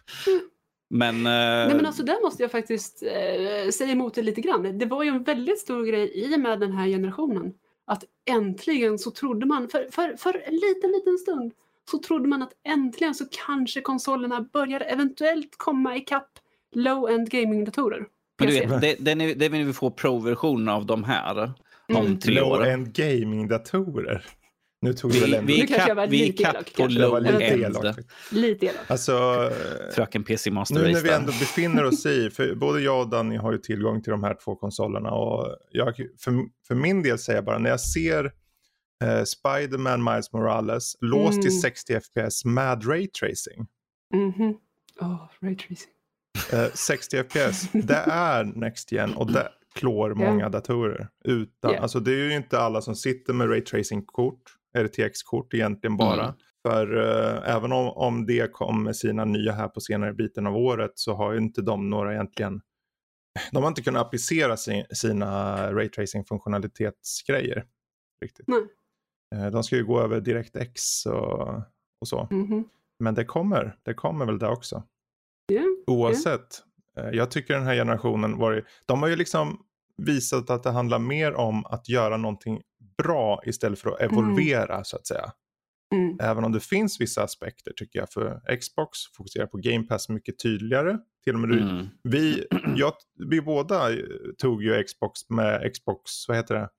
men... 0.89 1.15
eh, 1.15 1.23
Nej 1.67 1.75
men 1.75 1.85
alltså 1.85 2.03
där 2.03 2.23
måste 2.23 2.43
jag 2.43 2.51
faktiskt 2.51 3.03
eh, 3.03 3.69
säga 3.69 3.91
emot 3.91 4.13
det 4.13 4.21
lite 4.21 4.41
grann. 4.41 4.77
Det 4.77 4.85
var 4.85 5.03
ju 5.03 5.09
en 5.09 5.23
väldigt 5.23 5.59
stor 5.59 5.83
grej 5.85 6.11
i 6.15 6.35
och 6.35 6.39
med 6.39 6.59
den 6.59 6.71
här 6.71 6.87
generationen. 6.87 7.53
Att 7.87 8.03
äntligen 8.29 8.99
så 8.99 9.11
trodde 9.11 9.45
man, 9.45 9.67
för, 9.69 9.87
för, 9.91 10.15
för 10.17 10.43
en 10.47 10.55
liten, 10.55 10.91
liten 10.91 11.17
stund, 11.17 11.53
så 11.91 11.97
trodde 11.99 12.27
man 12.27 12.41
att 12.41 12.53
äntligen 12.67 13.15
så 13.15 13.25
kanske 13.45 13.81
konsolerna 13.81 14.41
börjar 14.53 14.79
eventuellt 14.81 15.57
komma 15.57 15.95
ikapp 15.97 16.29
low-end 16.75 17.29
gaming-datorer. 17.29 18.05
Men 18.45 18.53
du 18.53 18.59
vet, 18.59 18.81
det, 18.81 19.15
det, 19.15 19.23
är- 19.25 19.35
det 19.35 19.49
vill 19.49 19.65
vi 19.65 19.73
få 19.73 19.91
pro-versionen 19.91 20.69
av 20.69 20.85
de 20.85 21.03
här 21.03 21.53
om 21.93 22.05
Mm. 22.05 22.19
tre 22.19 22.41
år. 22.41 22.57
Low-end 22.57 22.93
gaming-datorer. 22.95 24.25
Nu 24.81 24.93
tog 24.93 25.11
du 25.11 25.19
väl 25.19 25.29
Vi, 25.29 25.35
ändå... 25.35 25.47
vi 25.47 25.57
Nu 25.57 25.63
är 25.63 25.67
kapp, 25.95 26.09
vi 26.09 26.21
är 26.23 26.27
lite 26.27 26.43
kapp 26.43 26.73
på 26.75 26.87
low-end. 26.87 27.95
Lite 28.31 28.65
elakt. 28.65 28.91
Alltså, 28.91 29.49
Fröken 29.95 30.23
PC 30.23 30.51
Master 30.51 30.75
nu 30.75 30.91
när 30.91 31.01
vi 31.01 31.09
ändå 31.09 31.27
befinner 31.31 31.83
oss 31.83 32.05
i, 32.05 32.29
för 32.29 32.55
både 32.55 32.81
jag 32.81 33.01
och 33.01 33.09
Danny 33.09 33.37
har 33.37 33.51
ju 33.51 33.57
tillgång 33.57 34.01
till 34.01 34.11
de 34.11 34.23
här 34.23 34.37
två 34.43 34.55
konsolerna 34.55 35.11
och 35.11 35.57
jag, 35.71 35.95
för, 35.95 36.33
för 36.67 36.75
min 36.75 37.03
del 37.03 37.19
säger 37.19 37.37
jag 37.37 37.45
bara 37.45 37.57
när 37.59 37.69
jag 37.69 37.79
ser 37.81 38.25
eh, 39.03 39.23
Spider-Man 39.23 40.03
Miles 40.03 40.33
Morales 40.33 40.95
låst 41.01 41.41
till 41.41 41.51
Mm. 41.51 41.61
60 41.61 41.99
FPS 41.99 42.45
med 42.45 42.87
Ray 42.87 43.07
Tracing. 43.07 43.67
Mhm. 44.13 44.57
Åh, 45.01 45.29
ray 45.41 45.55
tracing. 45.55 45.92
Eh, 46.53 46.71
60 46.73 47.23
FPS, 47.23 47.71
det 47.71 48.03
är 48.07 48.43
Next 48.43 48.91
Gen 48.91 49.13
och 49.13 49.31
det 49.31 49.49
klår 49.75 50.13
många 50.13 50.49
datorer. 50.49 51.07
Utan, 51.23 51.73
Ja. 51.73 51.79
Alltså 51.79 51.99
det 51.99 52.11
är 52.11 52.15
ju 52.29 52.35
inte 52.35 52.59
alla 52.59 52.81
som 52.81 52.95
sitter 52.95 53.33
med 53.33 53.49
Ray 53.49 53.61
Tracing-kort, 53.61 54.41
RTX-kort 54.77 55.53
egentligen 55.53 55.97
bara. 55.97 56.23
Mm. 56.23 56.35
För 56.67 56.97
eh, 56.97 57.55
även 57.55 57.71
om, 57.71 57.87
om 57.89 58.25
det 58.25 58.51
kom 58.51 58.83
med 58.83 58.95
sina 58.95 59.25
nya 59.25 59.51
här 59.51 59.67
på 59.67 59.81
senare 59.81 60.13
biten 60.13 60.47
av 60.47 60.55
året 60.55 60.91
så 60.95 61.13
har 61.13 61.31
ju 61.31 61.37
inte 61.37 61.61
de 61.61 61.89
några 61.89 62.13
egentligen 62.13 62.61
de 63.51 63.63
har 63.63 63.67
inte 63.67 63.81
kunnat 63.81 64.05
applicera 64.05 64.57
sin, 64.57 64.85
sina 64.93 65.55
Ray 65.73 65.89
Tracing-funktionalitetsgrejer. 65.89 67.63
Riktigt. 68.21 68.47
Nej. 68.47 68.63
Eh, 69.35 69.51
de 69.51 69.63
ska 69.63 69.75
ju 69.75 69.85
gå 69.85 70.01
över 70.01 70.21
DirectX 70.21 71.05
och, 71.05 71.49
och 72.01 72.07
så. 72.07 72.27
Mhm. 72.31 72.69
Men 72.99 73.13
det 73.15 73.25
kommer, 73.25 73.77
det 73.83 73.93
kommer 73.93 74.25
väl 74.25 74.39
det 74.39 74.47
också. 74.47 74.83
Ja, 75.47 75.61
Oavsett. 75.87 76.61
Eh, 76.97 77.09
Jag 77.09 77.31
tycker 77.31 77.53
den 77.53 77.63
här 77.63 77.75
generationen 77.75 78.37
var 78.37 78.63
de 78.85 79.01
har 79.01 79.09
ju 79.09 79.15
liksom 79.15 79.59
visat 79.97 80.49
att 80.49 80.63
det 80.63 80.71
handlar 80.71 80.99
mer 80.99 81.33
om 81.33 81.65
att 81.65 81.89
göra 81.89 82.17
någonting 82.17 82.61
bra 82.97 83.41
istället 83.45 83.79
för 83.79 83.89
att 83.91 84.01
evolvera 84.01 84.83
så 84.83 84.95
att 84.97 85.07
säga. 85.07 85.31
Mm. 85.95 86.17
Även 86.21 86.43
om 86.43 86.51
det 86.51 86.59
finns 86.59 87.01
vissa 87.01 87.23
aspekter 87.23 87.73
tycker 87.75 87.99
jag 87.99 88.09
för 88.09 88.55
Xbox 88.59 88.99
fokuserar 89.17 89.45
på 89.45 89.57
Game 89.57 89.83
Pass 89.83 90.09
mycket 90.09 90.39
tydligare. 90.39 90.97
Till 91.23 91.33
och 91.33 91.39
med 91.39 91.59
Mm. 91.61 91.87
vi, 92.03 92.45
jag, 92.75 92.93
vi 93.29 93.41
båda 93.41 93.91
eh, 93.93 93.97
tog 94.37 94.63
ju 94.63 94.83
Xbox 94.83 95.29
med 95.29 95.73
Xbox, 95.73 96.27
vad 96.27 96.37
heter 96.37 96.55
det? 96.55 96.69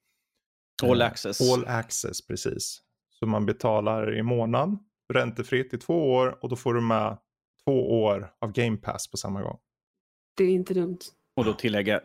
All 0.90 1.00
Eh, 1.00 1.06
access. 1.06 1.52
All 1.52 1.64
access, 1.66 2.26
precis. 2.26 2.80
Så 3.11 3.26
man 3.26 3.47
betalar 3.47 4.16
i 4.18 4.23
månaden 4.23 4.78
räntefritt 5.12 5.75
i 5.75 5.78
två 5.78 6.12
år 6.12 6.38
och 6.42 6.49
då 6.49 6.56
får 6.56 6.75
du 6.75 6.80
med 6.80 7.18
två 7.66 8.02
år 8.02 8.33
av 8.40 8.52
Game 8.52 8.76
Pass 8.76 9.11
på 9.11 9.16
samma 9.16 9.42
gång. 9.42 9.59
Det 10.37 10.44
är 10.44 10.49
inte 10.50 10.75
dumt. 10.75 10.99
Och 11.37 11.44
då 11.44 11.52
tillägga 11.52 12.00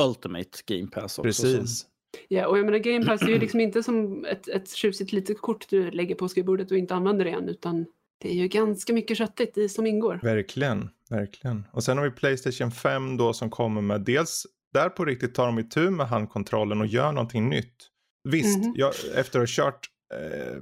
Ultimate 0.00 0.58
Game 0.66 0.86
Pass 0.90 1.18
också. 1.18 1.22
Precis. 1.22 1.86
Ja, 2.28 2.46
och 2.46 2.58
jag 2.58 2.64
menar 2.64 2.78
Game 2.78 3.04
Pass 3.06 3.22
är 3.22 3.26
ju 3.28 3.38
liksom 3.38 3.60
inte 3.60 3.82
som 3.82 4.24
ett, 4.24 4.48
ett 4.48 4.70
tjusigt 4.70 5.12
litet 5.12 5.40
kort 5.40 5.68
du 5.68 5.90
lägger 5.90 6.14
på 6.14 6.28
skrivbordet 6.28 6.70
och 6.70 6.78
inte 6.78 6.94
använder 6.94 7.24
det 7.24 7.30
än, 7.30 7.48
utan 7.48 7.86
det 8.18 8.28
är 8.30 8.34
ju 8.34 8.48
ganska 8.48 8.92
mycket 8.92 9.18
köttigt 9.18 9.58
i 9.58 9.68
som 9.68 9.86
ingår. 9.86 10.20
Verkligen, 10.22 10.90
verkligen. 11.10 11.66
Och 11.72 11.84
sen 11.84 11.98
har 11.98 12.04
vi 12.04 12.10
Playstation 12.10 12.70
5 12.70 13.16
då 13.16 13.32
som 13.32 13.50
kommer 13.50 13.80
med 13.80 14.00
dels 14.00 14.46
där 14.72 14.88
på 14.88 15.04
riktigt 15.04 15.34
tar 15.34 15.46
de 15.46 15.58
itu 15.58 15.90
med 15.90 16.08
handkontrollen 16.08 16.80
och 16.80 16.86
gör 16.86 17.12
någonting 17.12 17.48
nytt. 17.48 17.88
Visst, 18.28 18.58
Mhm. 18.58 18.72
jag, 18.76 18.92
efter 19.14 19.38
att 19.40 19.48
ha 19.48 19.64
kört 19.64 19.80
eh, 20.14 20.56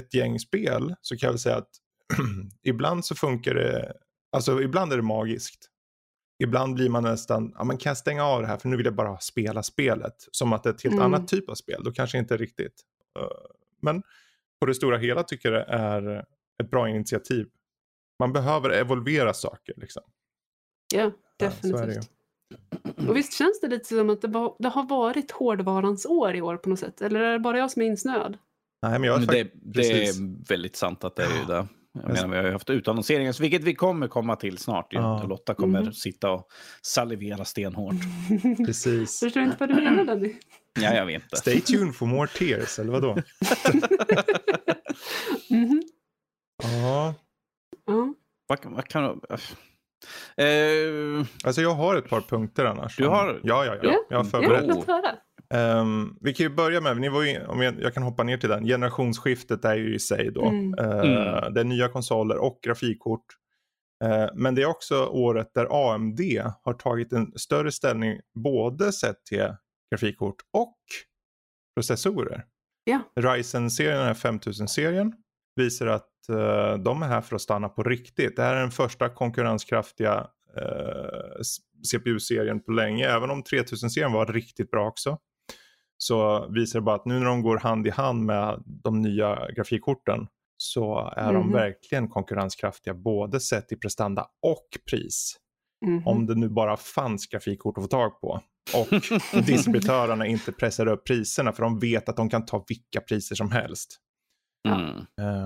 ett 0.00 0.14
gäng 0.14 0.38
spel 0.38 0.94
så 1.00 1.16
kan 1.16 1.26
jag 1.26 1.32
väl 1.32 1.38
säga 1.38 1.56
att 1.56 1.70
ibland 2.62 3.04
så 3.04 3.14
funkar 3.14 3.54
det, 3.54 3.92
alltså 4.32 4.62
ibland 4.62 4.92
är 4.92 4.96
det 4.96 5.02
magiskt. 5.02 5.68
Ibland 6.42 6.74
blir 6.74 6.88
man 6.88 7.02
nästan, 7.02 7.52
ja 7.58 7.64
men 7.64 7.76
kan 7.76 7.90
jag 7.90 7.96
stänga 7.96 8.24
av 8.24 8.40
det 8.42 8.46
här 8.48 8.56
för 8.56 8.68
nu 8.68 8.76
vill 8.76 8.86
jag 8.86 8.94
bara 8.94 9.18
spela 9.18 9.62
spelet. 9.62 10.14
Som 10.32 10.52
att 10.52 10.62
det 10.62 10.68
är 10.70 10.74
ett 10.74 10.82
helt 10.82 10.94
Mm. 10.94 11.04
annat 11.06 11.28
typ 11.28 11.48
av 11.50 11.54
spel, 11.54 11.82
då 11.84 11.92
kanske 11.92 12.18
inte 12.18 12.36
riktigt. 12.36 12.80
Eh, 13.18 13.26
men 13.82 14.02
på 14.60 14.66
det 14.66 14.74
stora 14.74 14.98
hela 14.98 15.22
tycker 15.22 15.52
jag 15.52 15.60
det 15.60 15.72
är 15.72 16.24
ett 16.62 16.70
bra 16.70 16.88
initiativ. 16.88 17.46
Man 18.18 18.32
behöver 18.32 18.70
evolvera 18.70 19.34
saker 19.34 19.74
liksom. 19.76 20.02
Ja, 20.94 21.00
Ja, 21.00 21.04
ju. 21.04 21.12
definitivt. 21.72 22.10
Och 23.08 23.16
visst 23.16 23.32
känns 23.32 23.60
det 23.60 23.68
lite 23.68 23.84
som 23.84 24.10
att 24.10 24.20
det, 24.22 24.28
var, 24.28 24.56
det 24.58 24.68
har 24.68 24.88
varit 24.88 25.30
hårdvarans 25.30 26.06
år 26.06 26.34
i 26.34 26.42
år 26.42 26.56
på 26.56 26.68
något 26.68 26.78
sätt? 26.78 27.00
Eller 27.02 27.20
är 27.20 27.32
det 27.32 27.38
bara 27.38 27.58
jag 27.58 27.70
som 27.70 27.82
är 27.82 27.86
insnöad? 27.86 28.38
Nej, 28.82 28.98
men 28.98 29.02
jag 29.02 29.22
är 29.22 29.26
det, 29.26 29.50
det 29.54 30.04
är 30.08 30.46
väldigt 30.48 30.76
sant 30.76 31.04
att 31.04 31.16
det 31.16 31.24
är 31.24 31.38
ju 31.40 31.44
det. 31.44 31.66
Jag 31.94 32.02
Men- 32.04 32.12
menar, 32.12 32.28
vi 32.28 32.36
har 32.36 32.44
ju 32.44 32.52
haft 32.52 32.70
utannonseringar, 32.70 33.32
så 33.32 33.42
vilket 33.42 33.64
vi 33.64 33.74
kommer 33.74 34.08
komma 34.08 34.36
till 34.36 34.58
snart. 34.58 34.86
Ja. 34.90 35.22
Lotta 35.28 35.54
kommer 35.54 35.80
Mm. 35.80 35.92
sitta 35.92 36.30
och 36.30 36.46
salivera 36.82 37.44
stenhårt. 37.44 37.94
Precis. 38.66 39.20
Förstår 39.20 39.42
inte 39.42 39.56
vad 39.60 39.68
du 39.68 39.74
menar 39.74 40.04
Danny. 40.04 40.34
Ja, 40.80 40.94
jag 40.94 41.06
vet 41.06 41.22
inte. 41.22 41.36
Stay 41.36 41.60
tuned 41.60 41.94
for 41.94 42.06
more 42.06 42.28
tears, 42.28 42.78
eller 42.78 42.92
vadå? 42.92 43.16
Mhm. 45.50 45.82
Ja, 46.62 47.14
Ja. 47.86 48.14
Vad, 48.46 48.60
kan- 48.60 48.74
vad 48.74 48.88
kan... 48.88 49.04
Eh, 50.36 51.26
alltså 51.44 51.62
jag 51.62 51.74
har 51.74 51.96
ett 51.96 52.08
par 52.08 52.20
punkter 52.20 52.64
annars. 52.64 52.96
Du 52.96 53.06
har- 53.06 53.40
Ja, 53.42 53.64
ja, 53.64 53.74
ja. 53.74 53.90
Ja, 53.90 53.98
Jag 54.10 54.16
har 54.16 54.24
förberett. 54.24 54.66
låt 54.66 54.86
Ehm, 55.52 56.16
vi 56.20 56.34
kan 56.34 56.44
ju 56.46 56.50
börja 56.50 56.80
med, 56.80 57.00
ni 57.00 57.08
var 57.08 57.22
ju, 57.22 57.46
om 57.46 57.60
jag, 57.60 57.74
jag 57.80 57.94
kan 57.94 58.02
hoppa 58.02 58.22
ner 58.22 58.36
till 58.36 58.48
den, 58.48 58.64
generationsskiftet 58.64 59.64
är 59.64 59.74
ju 59.74 59.94
i 59.94 59.98
sig 59.98 60.30
då. 60.32 60.44
Mm. 60.44 60.74
Eh, 60.78 61.00
Mm. 61.02 61.54
Det 61.54 61.60
är 61.60 61.64
nya 61.64 61.88
konsoler 61.88 62.36
och 62.36 62.58
grafikkort. 62.62 63.24
Eh, 64.04 64.26
men 64.34 64.54
det 64.54 64.62
är 64.62 64.66
också 64.66 65.06
året 65.06 65.50
där 65.54 65.92
AMD 65.94 66.20
har 66.62 66.74
tagit 66.74 67.12
en 67.12 67.32
större 67.36 67.72
ställning 67.72 68.20
både 68.34 68.92
sett 68.92 69.24
till 69.24 69.48
grafikkort 69.92 70.36
och 70.52 70.78
processorer. 71.76 72.44
Ja. 72.84 73.00
Ryzen-serien, 73.16 73.98
den 73.98 74.06
här 74.06 74.14
5000-serien, 74.14 75.12
visar 75.56 75.86
att 75.86 76.28
eh, 76.28 76.78
de 76.78 77.02
är 77.02 77.06
här 77.06 77.20
för 77.20 77.36
att 77.36 77.42
stanna 77.42 77.68
på 77.68 77.82
riktigt. 77.82 78.36
Det 78.36 78.42
här 78.42 78.54
är 78.56 78.60
den 78.60 78.70
första 78.70 79.08
konkurrenskraftiga 79.08 80.26
CPU-serien 81.90 82.60
på 82.60 82.72
länge. 82.72 83.08
Även 83.08 83.30
om 83.30 83.42
3000-serien 83.42 84.12
var 84.12 84.26
riktigt 84.26 84.70
bra 84.70 84.88
också. 84.88 85.18
Så 86.02 86.48
visar 86.48 86.78
det 86.78 86.84
bara 86.84 86.96
att 86.96 87.04
nu 87.04 87.18
när 87.18 87.26
de 87.26 87.42
går 87.42 87.56
hand 87.58 87.86
i 87.86 87.90
hand 87.90 88.24
med 88.24 88.62
de 88.66 89.02
nya 89.02 89.50
grafikkorten 89.56 90.26
så 90.56 91.12
är 91.16 91.32
de 91.32 91.42
Mhm. 91.46 91.52
verkligen 91.52 92.08
konkurrenskraftiga 92.08 92.94
både 92.94 93.40
sett 93.40 93.68
till 93.68 93.78
prestanda 93.78 94.26
och 94.42 94.66
pris. 94.90 95.36
Mhm. 95.86 96.06
Om 96.06 96.26
det 96.26 96.34
nu 96.34 96.48
bara 96.48 96.76
fanns 96.76 97.26
grafikkort 97.26 97.78
att 97.78 97.84
få 97.84 97.88
tag 97.88 98.20
på. 98.20 98.40
Och 98.74 98.88
distributörerna 99.46 100.26
inte 100.26 100.52
pressar 100.52 100.86
upp 100.86 101.06
priserna 101.06 101.52
för 101.52 101.62
de 101.62 101.78
vet 101.78 102.08
att 102.08 102.16
de 102.16 102.28
kan 102.30 102.44
ta 102.46 102.64
vilka 102.68 103.00
priser 103.00 103.34
som 103.34 103.50
helst. 103.50 103.96
mm. 104.68 104.88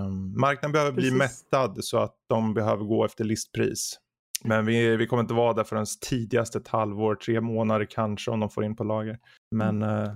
Um, 0.05 0.41
marknaden 0.41 0.73
behöver 0.73 0.93
bli 0.93 1.11
Precis. 1.11 1.19
mättad 1.19 1.85
så 1.85 1.99
att 1.99 2.15
de 2.29 2.55
behöver 2.55 2.85
gå 2.85 3.05
efter 3.05 3.25
listpris. 3.25 3.99
Men 4.45 4.67
vi, 4.67 4.97
vi 4.97 5.07
kommer 5.07 5.23
inte 5.23 5.35
vara 5.35 5.53
där 5.53 5.65
förrän 5.65 5.87
tidigast 6.09 6.57
ett 6.57 6.69
halvår, 6.69 7.15
tre 7.15 7.41
månader 7.41 7.87
kanske 7.91 8.31
om 8.31 8.41
de 8.41 8.51
får 8.51 8.65
in 8.65 8.77
på 8.77 8.85
lager. 8.85 9.19
Men 9.51 9.83
eh, 9.83 10.13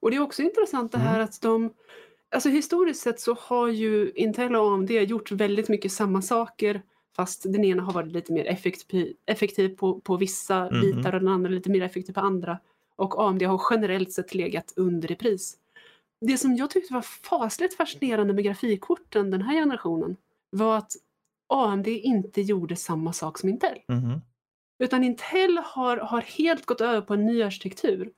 Och 0.00 0.10
det 0.10 0.16
är 0.16 0.20
också 0.20 0.42
intressant 0.42 0.92
det 0.92 0.98
Mm. 0.98 1.08
här 1.08 1.20
att 1.20 1.40
de 1.42 1.70
Alltså 2.30 2.48
historiskt 2.48 3.00
sett 3.02 3.20
så 3.20 3.36
har 3.40 3.68
ju 3.68 4.12
Intel 4.14 4.56
och 4.56 4.72
AMD 4.74 4.90
gjort 4.90 5.30
väldigt 5.32 5.68
mycket 5.68 5.92
samma 5.92 6.22
saker 6.22 6.82
fast 7.16 7.42
den 7.52 7.64
ena 7.64 7.82
har 7.82 7.92
varit 7.92 8.12
lite 8.12 8.32
mer 8.32 8.44
effektiv, 8.46 9.16
effektiv 9.26 9.68
på, 9.76 10.00
på 10.00 10.16
vissa 10.16 10.70
Mhm. 10.70 10.80
bitar 10.80 11.12
och 11.12 11.20
den 11.20 11.28
andra 11.28 11.50
lite 11.50 11.70
mer 11.70 11.82
effektiv 11.82 12.12
på 12.12 12.20
andra. 12.20 12.58
Och 12.96 13.22
AMD 13.28 13.42
har 13.42 13.60
generellt 13.70 14.12
sett 14.12 14.34
legat 14.34 14.72
under 14.76 15.12
i 15.12 15.14
pris. 15.16 15.56
Det 16.20 16.38
som 16.38 16.56
jag 16.56 16.70
tyckte 16.70 16.94
var 16.94 17.02
fasligt 17.02 17.74
fascinerande 17.76 18.34
med 18.34 18.44
grafikkorten 18.44 19.30
den 19.30 19.42
här 19.42 19.54
generationen 19.54 20.16
var 20.50 20.76
att 20.78 20.92
AMD 21.48 21.88
inte 21.88 22.40
gjorde 22.42 22.76
samma 22.76 23.12
sak 23.12 23.38
som 23.38 23.48
Intel. 23.48 23.78
mhm. 23.88 24.20
Utan 24.78 25.04
Intel 25.04 25.58
har, 25.64 25.96
har 25.96 26.20
helt 26.20 26.66
gått 26.66 26.80
över 26.80 27.00
på 27.00 27.14
en 27.14 27.26
ny 27.26 27.42
arkitektur 27.42 28.10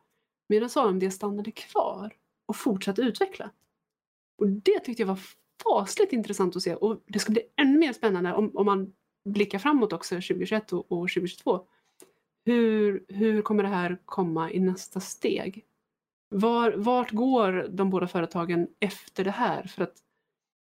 medan 0.51 0.71
AMD 0.75 1.13
stannade 1.13 1.51
kvar 1.51 2.13
och 2.47 2.57
fortsatte 2.57 3.03
utveckla. 3.03 3.51
Och 4.39 4.49
det 4.49 4.79
tyckte 4.81 5.03
jag 5.03 5.07
var 5.07 5.21
fasligt 5.63 6.13
intressant 6.13 6.57
att 6.57 6.63
se 6.63 6.75
och 6.75 7.03
det 7.07 7.19
ska 7.19 7.33
bli 7.33 7.43
ännu 7.57 7.79
mer 7.79 7.93
spännande 7.93 8.33
om, 8.33 8.57
om 8.57 8.67
man 8.67 8.93
blickar 9.25 9.59
framåt 9.59 9.93
också 9.93 10.15
2021 10.15 10.73
och, 10.73 10.79
och 10.79 11.09
2022. 11.09 11.67
Hur, 12.45 13.05
hur 13.09 13.43
kommer 13.43 13.63
det 13.63 13.69
här 13.69 13.99
komma 14.05 14.51
i 14.51 14.61
nästa 14.61 15.01
steg? 15.01 15.65
Var, 16.29 16.73
vart 16.73 17.11
går 17.11 17.69
de 17.71 17.91
båda 17.91 18.09
företagen 18.09 18.69
efter 18.81 19.25
det 19.25 19.31
här? 19.31 19.63
För 19.63 19.83
att 19.83 19.97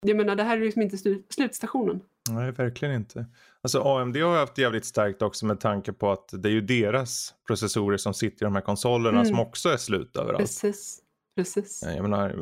jag 0.01 0.17
menar, 0.17 0.35
det 0.35 0.43
här 0.43 0.57
är 0.57 0.61
liksom 0.61 0.81
inte 0.81 0.97
slutstationen. 1.29 2.01
Nej, 2.35 2.51
verkligen 2.51 2.95
inte. 2.95 3.25
Alltså 3.61 3.81
AMD 3.81 4.17
har 4.17 4.37
haft 4.37 4.57
jävligt 4.57 4.85
starkt 4.85 5.21
också 5.21 5.45
med 5.45 5.59
tanke 5.59 5.93
på 5.93 6.11
att 6.11 6.29
det 6.33 6.49
är 6.49 6.53
ju 6.53 6.61
deras 6.61 7.33
processorer 7.47 7.97
som 7.97 8.13
sitter 8.13 8.45
i 8.45 8.47
de 8.47 8.55
här 8.55 8.61
konsolerna 8.61 9.19
Mm. 9.19 9.25
som 9.25 9.39
också 9.39 9.69
är 9.69 9.77
slut 9.77 10.17
överallt. 10.17 10.37
Precis. 10.39 10.99
Precis. 11.35 11.83
Jag 11.85 12.01
menar, 12.01 12.35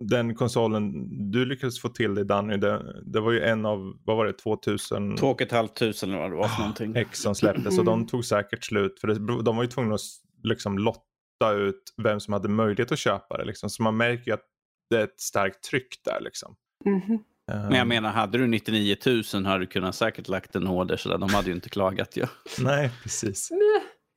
den 0.00 0.34
konsolen 0.34 0.92
du 1.30 1.44
lyckades 1.46 1.80
få 1.80 1.88
till 1.88 2.14
dig 2.14 2.24
Danny, 2.24 2.56
det, 2.56 3.02
det 3.06 3.20
var 3.20 3.32
ju 3.32 3.40
en 3.40 3.66
av, 3.66 3.98
vad 4.04 4.16
var 4.16 4.26
det, 4.26 4.32
2000 4.32 5.16
Två 5.16 5.26
och 5.26 5.42
ett 5.42 5.52
halvt 5.52 5.74
tusen 5.76 6.10
eller 6.10 6.20
vad 6.20 6.30
det 6.30 6.36
var 6.36 6.48
för 6.48 6.60
någonting. 6.60 6.96
X 6.96 7.18
som 7.22 7.34
släpptes 7.34 7.66
och 7.66 7.72
Mm. 7.72 7.84
de 7.84 8.06
tog 8.06 8.24
säkert 8.24 8.64
slut. 8.64 9.00
För 9.00 9.08
det, 9.08 9.42
de 9.42 9.56
var 9.56 9.62
ju 9.62 9.68
tvungna 9.70 9.94
att 9.94 10.00
liksom 10.42 10.78
lotta 10.78 11.52
ut 11.52 11.82
vem 12.02 12.20
som 12.20 12.32
hade 12.32 12.48
möjlighet 12.48 12.92
att 12.92 12.98
köpa 12.98 13.36
det. 13.38 13.44
Liksom. 13.44 13.70
Så 13.70 13.82
man 13.82 13.96
märker 13.96 14.26
ju 14.26 14.32
att 14.34 14.44
det 14.90 14.96
är 14.96 15.04
ett 15.04 15.20
starkt 15.20 15.62
tryck 15.64 16.00
där. 16.04 16.20
Liksom. 16.20 16.56
Mhm. 16.84 17.18
Men 17.48 17.72
jag 17.72 17.86
menar, 17.86 18.10
hade 18.10 18.38
du 18.38 18.46
99 18.46 18.96
000 19.34 19.44
hade 19.44 19.58
du 19.58 19.66
kunnat 19.66 19.94
säkert 19.94 20.28
lagt 20.28 20.56
en 20.56 20.66
order 20.68 20.96
så 20.96 21.08
där. 21.08 21.18
De 21.18 21.34
hade 21.34 21.48
ju 21.48 21.54
inte 21.54 21.68
klagat 21.68 22.16
ju. 22.16 22.26
Nej, 22.58 22.90
precis. 23.02 23.50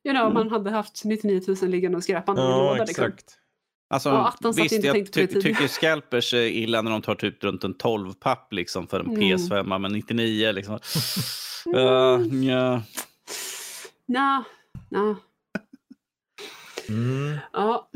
You 0.07 0.15
know, 0.17 0.33
man 0.33 0.49
hade 0.49 0.71
haft 0.71 1.05
99 1.05 1.41
000 1.61 1.69
liggande 1.71 1.97
och 1.97 2.03
skräpande 2.03 2.41
i 2.41 2.45
en 2.45 2.51
Ja, 2.51 2.71
låda. 2.71 2.83
Exakt. 2.83 3.37
Alltså, 3.89 4.09
Ja, 4.09 4.51
visst, 4.55 4.83
jag 4.83 5.13
ty 5.13 5.27
tycker 5.27 5.67
scalpers 5.67 6.33
är 6.33 6.47
illa 6.47 6.81
när 6.81 6.91
de 6.91 7.01
tar 7.01 7.15
typ 7.15 7.43
runt 7.43 7.63
en 7.63 7.75
12-papp 7.75 8.53
liksom 8.53 8.87
för 8.87 8.99
en 8.99 9.05
Mm. 9.05 9.21
PS5, 9.21 9.77
men 9.79 9.91
99 9.91 10.51
liksom. 10.51 10.73
Mm. 10.73 10.81
Uh, 11.77 12.45
ja. 12.49 12.81
Nja, 14.07 14.43
nja. 14.89 15.15
Mm. 16.89 17.37
Ja, 17.53 17.89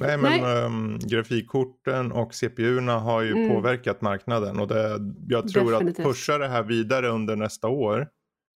Nej, 0.00 0.18
men 0.18 0.40
Nej. 0.40 0.64
ehm, 0.64 0.98
grafikkorten 0.98 2.12
och 2.12 2.34
CPU-erna 2.34 2.98
har 2.98 3.22
ju 3.22 3.32
Mm. 3.32 3.48
påverkat 3.48 4.00
marknaden. 4.00 4.60
Och 4.60 4.68
det, 4.68 4.98
jag 5.28 5.48
tror 5.48 5.72
Definitivt. 5.72 5.98
att 5.98 6.04
pusha 6.12 6.38
det 6.38 6.48
här 6.48 6.62
vidare 6.62 7.08
under 7.08 7.36
nästa 7.36 7.68
år. 7.68 8.08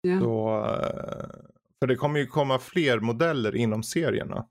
ja. 0.01 0.21
Så, 0.21 0.59
eh, 0.65 1.27
för 1.81 1.87
det 1.87 1.97
kommer 1.97 2.19
ju 2.21 2.27
komma 2.27 2.59
fler 2.59 3.01
modeller 3.01 3.57
inom 3.57 3.83
serierna. 3.83 4.47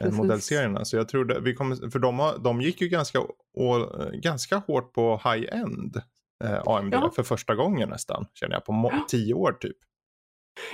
än 0.00 0.06
Precis. 0.06 0.18
modellserierna. 0.18 0.84
Så 0.84 0.96
jag 0.96 1.08
tror 1.08 1.24
det, 1.24 1.40
vi 1.40 1.54
kommer, 1.54 1.90
för 1.90 1.98
de, 1.98 2.18
har, 2.18 2.38
de 2.38 2.60
gick 2.60 2.80
ju 2.80 2.88
ganska, 2.88 3.20
å, 3.54 3.86
ganska 4.12 4.56
hårt 4.56 4.92
på 4.92 5.20
high-end 5.24 5.96
eh, 6.44 6.62
AMD 6.66 6.94
Ja. 6.94 7.10
för 7.16 7.22
första 7.22 7.54
gången 7.54 7.88
nästan. 7.88 8.26
Känner 8.34 8.54
jag 8.54 8.64
på 8.64 8.92
tio 9.08 9.34
år 9.34 9.52
typ. 9.52 9.76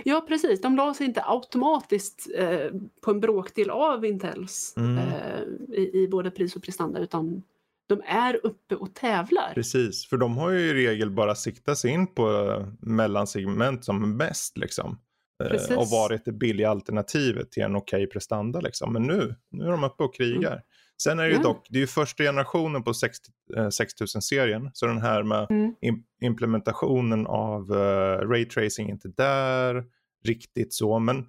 Ja, 0.04 0.24
precis. 0.28 0.60
De 0.60 0.76
la 0.76 0.94
sig 0.94 1.06
inte 1.06 1.22
automatiskt 1.26 2.28
eh, 2.34 2.70
på 3.02 3.10
en 3.10 3.20
bråkdel 3.20 3.70
av 3.70 4.04
Intels 4.04 4.74
Mm. 4.76 4.98
eh, 4.98 5.42
i, 5.78 5.90
i 6.02 6.08
både 6.08 6.30
pris 6.30 6.56
och 6.56 6.62
prestanda 6.62 7.00
utan 7.00 7.42
de 7.88 8.02
är 8.06 8.46
uppe 8.46 8.74
och 8.74 8.94
tävlar. 8.94 9.52
Precis, 9.54 10.06
för 10.06 10.16
de 10.16 10.36
har 10.38 10.50
ju 10.50 10.58
i 10.60 10.74
regel 10.74 11.10
bara 11.10 11.34
siktat 11.34 11.78
sig 11.78 11.90
in 11.90 12.06
på 12.14 12.30
eh, 12.30 12.66
mellansegment 12.80 13.84
som 13.84 14.16
mest 14.16 14.58
liksom. 14.58 14.98
Eh, 15.44 15.50
Precis. 15.50 15.76
och 15.76 15.86
varit 15.86 16.24
det 16.24 16.32
billiga 16.32 16.70
alternativet 16.70 17.50
till 17.52 17.62
en 17.62 17.76
okej 17.76 18.06
prestanda 18.06 18.60
liksom. 18.60 18.92
Men 18.92 19.02
nu, 19.02 19.34
nu 19.50 19.64
är 19.64 19.70
de 19.70 19.84
uppe 19.84 20.04
och 20.04 20.14
krigar. 20.14 20.62
Sen 21.02 21.18
är 21.18 21.22
det 21.24 21.30
ju 21.30 21.38
dock, 21.42 21.66
det 21.70 21.78
är 21.78 21.80
ju 21.80 21.86
första 21.86 22.22
generationen 22.22 22.82
på 22.82 22.94
60, 22.94 23.30
eh, 23.56 23.66
6000-serien. 23.70 24.70
Så 24.74 24.86
den 24.86 25.00
här 25.02 25.22
med 25.22 25.46
Mm. 25.50 25.74
im- 25.82 26.02
implementationen 26.20 27.26
av 27.26 27.72
uh, 27.72 28.28
raytracing 28.28 28.88
är 28.88 28.92
inte 28.92 29.08
där 29.08 29.84
riktigt 30.24 30.74
så. 30.74 30.98
Men 30.98 31.26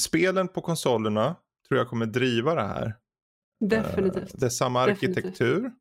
spelen 0.00 0.48
på 0.48 0.60
konsolerna 0.60 1.36
tror 1.68 1.78
jag 1.78 1.88
kommer 1.88 2.06
driva 2.06 2.54
det 2.54 2.62
här. 2.62 2.94
Definitivt. 3.60 4.34
Eh, 4.34 4.40
det 4.40 4.46
är 4.46 4.50
samma 4.50 4.80
arkitektur. 4.82 5.70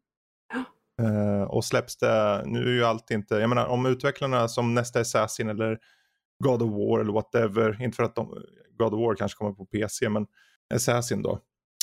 Eh, 1.01 1.41
och 1.43 1.65
släpps 1.65 1.97
det, 1.97 2.43
nu 2.45 2.59
är 2.63 2.73
ju 2.73 2.83
allt 2.83 3.11
inte, 3.11 3.35
jag 3.35 3.49
menar 3.49 3.65
om 3.67 3.85
utvecklarna 3.85 4.47
som 4.47 4.73
nästa 4.75 4.99
Assassin 4.99 5.49
eller 5.49 5.79
God 6.43 6.61
of 6.61 6.69
War 6.71 6.99
eller 6.99 7.13
whatever, 7.13 7.81
inte 7.83 7.95
för 7.95 8.03
att 8.03 8.15
de, 8.15 8.27
God 8.77 8.93
of 8.93 8.99
War 8.99 9.15
kanske 9.15 9.37
kommer 9.37 9.51
på 9.51 9.65
PC 9.65 10.09
men 10.09 10.27
Assassin 10.73 11.21
då. 11.21 11.39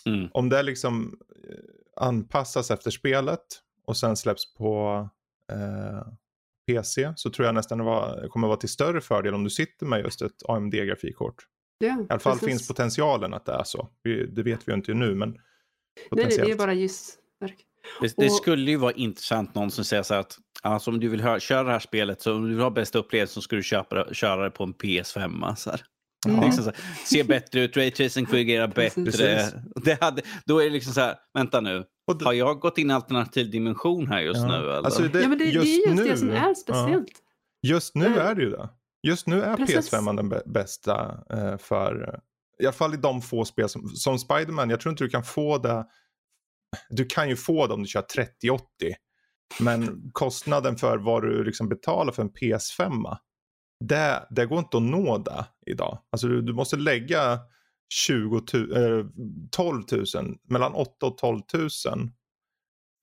Mm. 0.06 0.28
Om 0.32 0.48
det 0.48 0.62
liksom 0.62 1.18
eh, 1.48 2.04
anpassas 2.06 2.70
efter 2.70 2.90
spelet 2.90 3.46
och 3.86 3.96
sen 3.96 4.16
släpps 4.16 4.54
på 4.54 5.08
eh, 5.52 6.12
PC 6.66 7.12
så 7.16 7.30
tror 7.30 7.46
jag 7.46 7.54
nästan 7.54 7.78
det 7.78 7.84
var, 7.84 8.28
kommer 8.28 8.46
vara 8.48 8.56
till 8.56 8.68
större 8.68 9.00
fördel 9.00 9.34
om 9.34 9.44
du 9.44 9.50
sitter 9.50 9.86
med 9.86 10.00
just 10.00 10.22
ett 10.22 10.42
AMD-grafikkort. 10.48 11.46
Ja, 11.78 11.86
I 11.86 12.06
alla 12.08 12.18
fall 12.18 12.32
precis. 12.32 12.48
finns 12.48 12.68
potentialen 12.68 13.34
att 13.34 13.44
det 13.44 13.52
är 13.52 13.64
så. 13.64 13.88
Det 14.28 14.42
vet 14.42 14.68
vi 14.68 14.72
ju 14.72 14.76
inte 14.76 14.94
nu 14.94 15.14
men 15.14 15.30
Nej, 16.10 16.26
nej, 16.26 16.38
det 16.38 16.50
är 16.50 16.56
bara 16.56 16.74
gissverk. 16.74 17.66
Det, 18.00 18.14
det 18.16 18.30
skulle 18.30 18.70
ju 18.70 18.76
vara 18.76 18.92
intressant 18.92 19.54
någon 19.54 19.70
som 19.70 19.84
säger 19.84 20.02
så 20.02 20.14
här 20.14 20.20
att 20.20 20.38
alltså, 20.62 20.90
om 20.90 21.00
du 21.00 21.08
vill 21.08 21.40
köra 21.40 21.62
det 21.62 21.70
här 21.70 21.78
spelet 21.78 22.22
så 22.22 22.34
om 22.34 22.42
du 22.42 22.48
vill 22.48 22.60
ha 22.60 22.70
bästa 22.70 22.98
upplevelsen 22.98 23.34
så 23.34 23.40
ska 23.40 23.56
du 23.56 23.62
köpa, 23.62 24.14
köra 24.14 24.44
det 24.44 24.50
på 24.50 24.64
en 24.64 24.74
PS5. 24.74 25.54
Så 25.54 25.70
här. 25.70 25.80
Mm. 26.30 26.44
Liksom 26.44 26.64
så 26.64 26.70
här, 26.70 26.80
ser 27.06 27.24
bättre 27.24 27.60
ut, 27.60 27.76
raytracing 27.76 28.26
fungerar 28.26 28.68
bättre. 28.74 29.50
Det 29.84 30.00
hade, 30.00 30.22
då 30.46 30.58
är 30.58 30.64
det 30.64 30.70
liksom 30.70 30.92
så 30.92 31.00
här, 31.00 31.14
vänta 31.34 31.60
nu, 31.60 31.84
det- 32.18 32.24
har 32.24 32.32
jag 32.32 32.60
gått 32.60 32.78
in 32.78 32.90
i 32.90 32.94
alternativ 32.94 33.50
dimension 33.50 34.06
här 34.06 34.20
just 34.20 34.40
Ja. 34.40 34.46
nu? 34.46 34.54
Eller? 34.54 34.72
Alltså, 34.84 35.02
det, 35.02 35.20
ja, 35.22 35.28
men 35.28 35.38
det, 35.38 35.44
det 35.44 35.50
är 35.50 35.52
just 35.54 35.96
det 36.06 36.16
som 36.16 36.30
är 36.30 36.54
speciellt. 36.54 37.08
Just 37.62 37.94
nu 37.94 38.06
är 38.18 38.34
det 38.34 38.42
ju 38.42 38.50
det. 38.50 38.68
Just 39.02 39.26
nu 39.26 39.42
är 39.42 39.56
Precis. 39.56 39.92
PS5 39.92 40.16
den 40.16 40.32
bä- 40.32 40.52
bästa 40.52 41.18
eh, 41.30 41.56
för, 41.58 42.20
i 42.62 42.64
alla 42.64 42.72
fall 42.72 42.94
i 42.94 42.96
de 42.96 43.22
få 43.22 43.44
spel 43.44 43.68
som, 43.68 43.88
som 43.88 44.18
Spiderman, 44.18 44.70
jag 44.70 44.80
tror 44.80 44.90
inte 44.90 45.04
du 45.04 45.10
kan 45.10 45.24
få 45.24 45.58
det, 45.58 45.86
du 46.90 47.04
kan 47.04 47.28
ju 47.28 47.36
få 47.36 47.66
det 47.66 47.74
om 47.74 47.82
du 47.82 47.88
kör 47.88 48.02
3080. 48.02 48.64
Men 49.60 50.10
kostnaden 50.12 50.76
för 50.76 50.98
vad 50.98 51.22
du 51.22 51.44
liksom 51.44 51.68
betalar 51.68 52.12
för 52.12 52.22
en 52.22 52.30
PS5, 52.30 53.16
det, 53.80 54.26
det 54.30 54.46
går 54.46 54.58
inte 54.58 54.76
att 54.76 54.82
nå 54.82 55.18
det 55.18 55.46
idag. 55.66 55.98
Alltså 56.10 56.28
du, 56.28 56.42
du 56.42 56.52
måste 56.52 56.76
lägga 56.76 57.38
20 57.88 58.42
000, 58.54 58.72
eh, 58.76 59.06
12 59.50 59.82
000, 59.92 60.04
mellan 60.48 60.74
8 60.74 61.06
och 61.06 61.18
12 61.18 61.40
000 61.54 61.68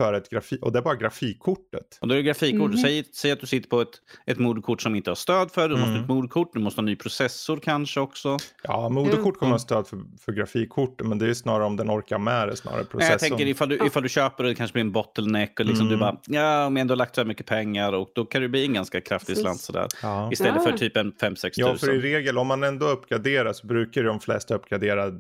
för 0.01 0.13
ett 0.13 0.29
grafik, 0.29 0.61
och 0.63 0.71
det 0.71 0.79
är 0.79 0.83
bara 0.83 0.95
grafikkortet. 0.95 1.97
Och 2.01 2.07
då 2.07 2.13
är 2.13 2.17
det 2.17 2.23
grafikkort. 2.23 2.71
Mhm. 2.71 2.77
Säg, 2.77 3.03
säg 3.13 3.31
att 3.31 3.39
du 3.39 3.47
sitter 3.47 3.69
på 3.69 3.81
ett, 3.81 3.89
ett 4.25 4.39
moderkort 4.39 4.81
som 4.81 4.95
inte 4.95 5.09
har 5.09 5.15
stöd 5.15 5.51
för. 5.51 5.69
Du 5.69 5.75
måste 5.75 5.87
Mm. 5.89 5.95
ha 5.97 6.03
ett 6.03 6.09
moderkort, 6.09 6.53
du 6.53 6.59
måste 6.59 6.77
ha 6.77 6.81
en 6.81 6.85
ny 6.85 6.95
processor 6.95 7.57
kanske 7.57 7.99
också. 7.99 8.37
Ja, 8.63 8.89
moderkort 8.89 9.37
kommer 9.37 9.49
Mm. 9.49 9.51
ha 9.51 9.59
stöd 9.59 9.87
för, 9.87 9.99
för 10.19 10.31
grafikkort, 10.31 11.01
men 11.03 11.17
det 11.17 11.29
är 11.29 11.33
snarare 11.33 11.65
om 11.65 11.75
den 11.75 11.89
orkar 11.91 12.17
med 12.17 12.47
det 12.47 12.55
snarare 12.55 12.79
Nej, 12.79 12.87
processorn. 12.89 13.11
jag 13.11 13.19
tänker 13.19 13.47
ifall 13.47 13.69
du, 13.69 13.79
ifall 13.87 14.03
du 14.03 14.09
köper 14.09 14.43
och 14.43 14.49
det 14.49 14.55
kanske 14.55 14.73
blir 14.73 14.81
en 14.83 14.91
bottleneck 14.91 15.59
och 15.59 15.65
liksom 15.65 15.87
Mm. 15.87 15.99
du 15.99 16.05
bara, 16.05 16.17
ja, 16.27 16.65
om 16.65 16.75
jag 16.75 16.81
ändå 16.81 16.91
har 16.91 16.97
lagt 16.97 17.15
så 17.15 17.21
här 17.21 17.25
mycket 17.27 17.45
pengar 17.45 17.93
och 17.93 18.11
då 18.15 18.25
kan 18.25 18.41
det 18.41 18.49
bli 18.49 18.65
en 18.65 18.73
ganska 18.73 19.01
kraftig 19.01 19.37
slant 19.37 19.61
sådär. 19.61 19.87
ja. 20.01 20.29
Istället 20.31 20.61
Ja. 20.65 20.71
för 20.71 20.77
typ 20.77 20.97
en 20.97 21.11
5-6 21.11 21.51
ja, 21.55 21.71
tusen. 21.73 21.89
för 21.89 21.95
i 21.95 22.01
regel 22.01 22.37
om 22.37 22.47
man 22.47 22.63
ändå 22.63 22.85
uppgraderar 22.85 23.53
så 23.53 23.67
brukar 23.67 24.03
de 24.03 24.19
flesta 24.19 24.55
uppgradera 24.55 25.11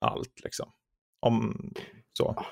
allt 0.00 0.40
liksom. 0.44 0.68
Om 1.26 1.54
så. 2.18 2.44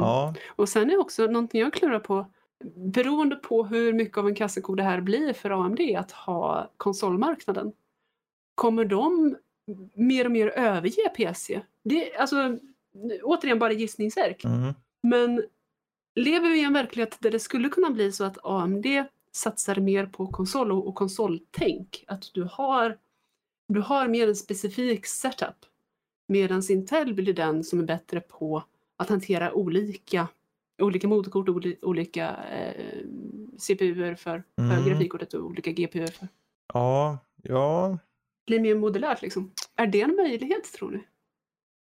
Eh, 0.00 0.06
Ja, 0.06 0.34
Och 0.56 0.68
sen 0.68 0.90
är 0.90 1.00
också 1.00 1.26
någonting 1.26 1.60
jag 1.60 1.72
klurar 1.72 1.98
på, 2.00 2.26
beroende 2.76 3.36
på 3.36 3.64
hur 3.64 3.92
mycket 3.92 4.18
av 4.18 4.28
en 4.28 4.34
kassako 4.34 4.74
det 4.74 4.82
här 4.82 5.00
blir 5.00 5.32
för 5.32 5.50
AMD 5.50 5.80
att 5.98 6.10
ha 6.12 6.70
konsolmarknaden. 6.76 7.72
Kommer 8.54 8.84
de 8.84 9.36
mer 9.94 10.24
och 10.24 10.30
mer 10.30 10.48
överge 10.48 11.08
PC? 11.16 11.60
Det, 11.82 12.16
alltså, 12.16 12.58
återigen 13.22 13.58
bara 13.58 13.72
gissningsverk. 13.72 14.44
mm. 14.44 14.74
Men 15.02 15.44
lever 16.14 16.48
vi 16.48 16.60
i 16.60 16.64
en 16.64 16.72
verklighet 16.72 17.16
där 17.20 17.30
det 17.30 17.40
skulle 17.40 17.68
kunna 17.68 17.90
bli 17.90 18.12
så 18.12 18.24
att 18.24 18.38
AMD 18.42 18.86
satsar 19.32 19.76
mer 19.76 20.06
på 20.06 20.26
konsol 20.26 20.72
och, 20.72 20.88
och 20.88 20.94
konsoltänk? 20.94 22.04
Att 22.06 22.34
du 22.34 22.48
har, 22.52 22.98
du 23.68 23.80
har 23.80 24.08
mer 24.08 24.28
en 24.28 24.36
specifik 24.36 25.06
setup. 25.06 25.66
Medan 26.28 26.62
Intel 26.70 27.14
blir 27.14 27.34
den 27.34 27.64
som 27.64 27.80
är 27.80 27.84
bättre 27.84 28.20
på 28.20 28.62
att 28.96 29.08
hantera 29.08 29.52
olika, 29.52 30.28
olika 30.82 31.08
moderkort 31.08 31.48
olika 31.82 32.36
eh, 32.50 33.02
CPUer 33.58 34.14
för, 34.14 34.42
för 34.56 34.62
Mm. 34.62 34.84
grafikkortet 34.88 35.34
och 35.34 35.44
olika 35.46 35.70
GPUer. 35.70 36.06
För. 36.06 36.28
ja, 36.74 37.18
ja. 37.42 37.98
blir 38.46 38.60
mer 38.60 38.74
modulärt 38.74 39.22
liksom. 39.22 39.52
Är 39.76 39.86
det 39.86 40.00
en 40.00 40.16
möjlighet 40.16 40.72
tror 40.72 40.90
ni? 40.90 41.04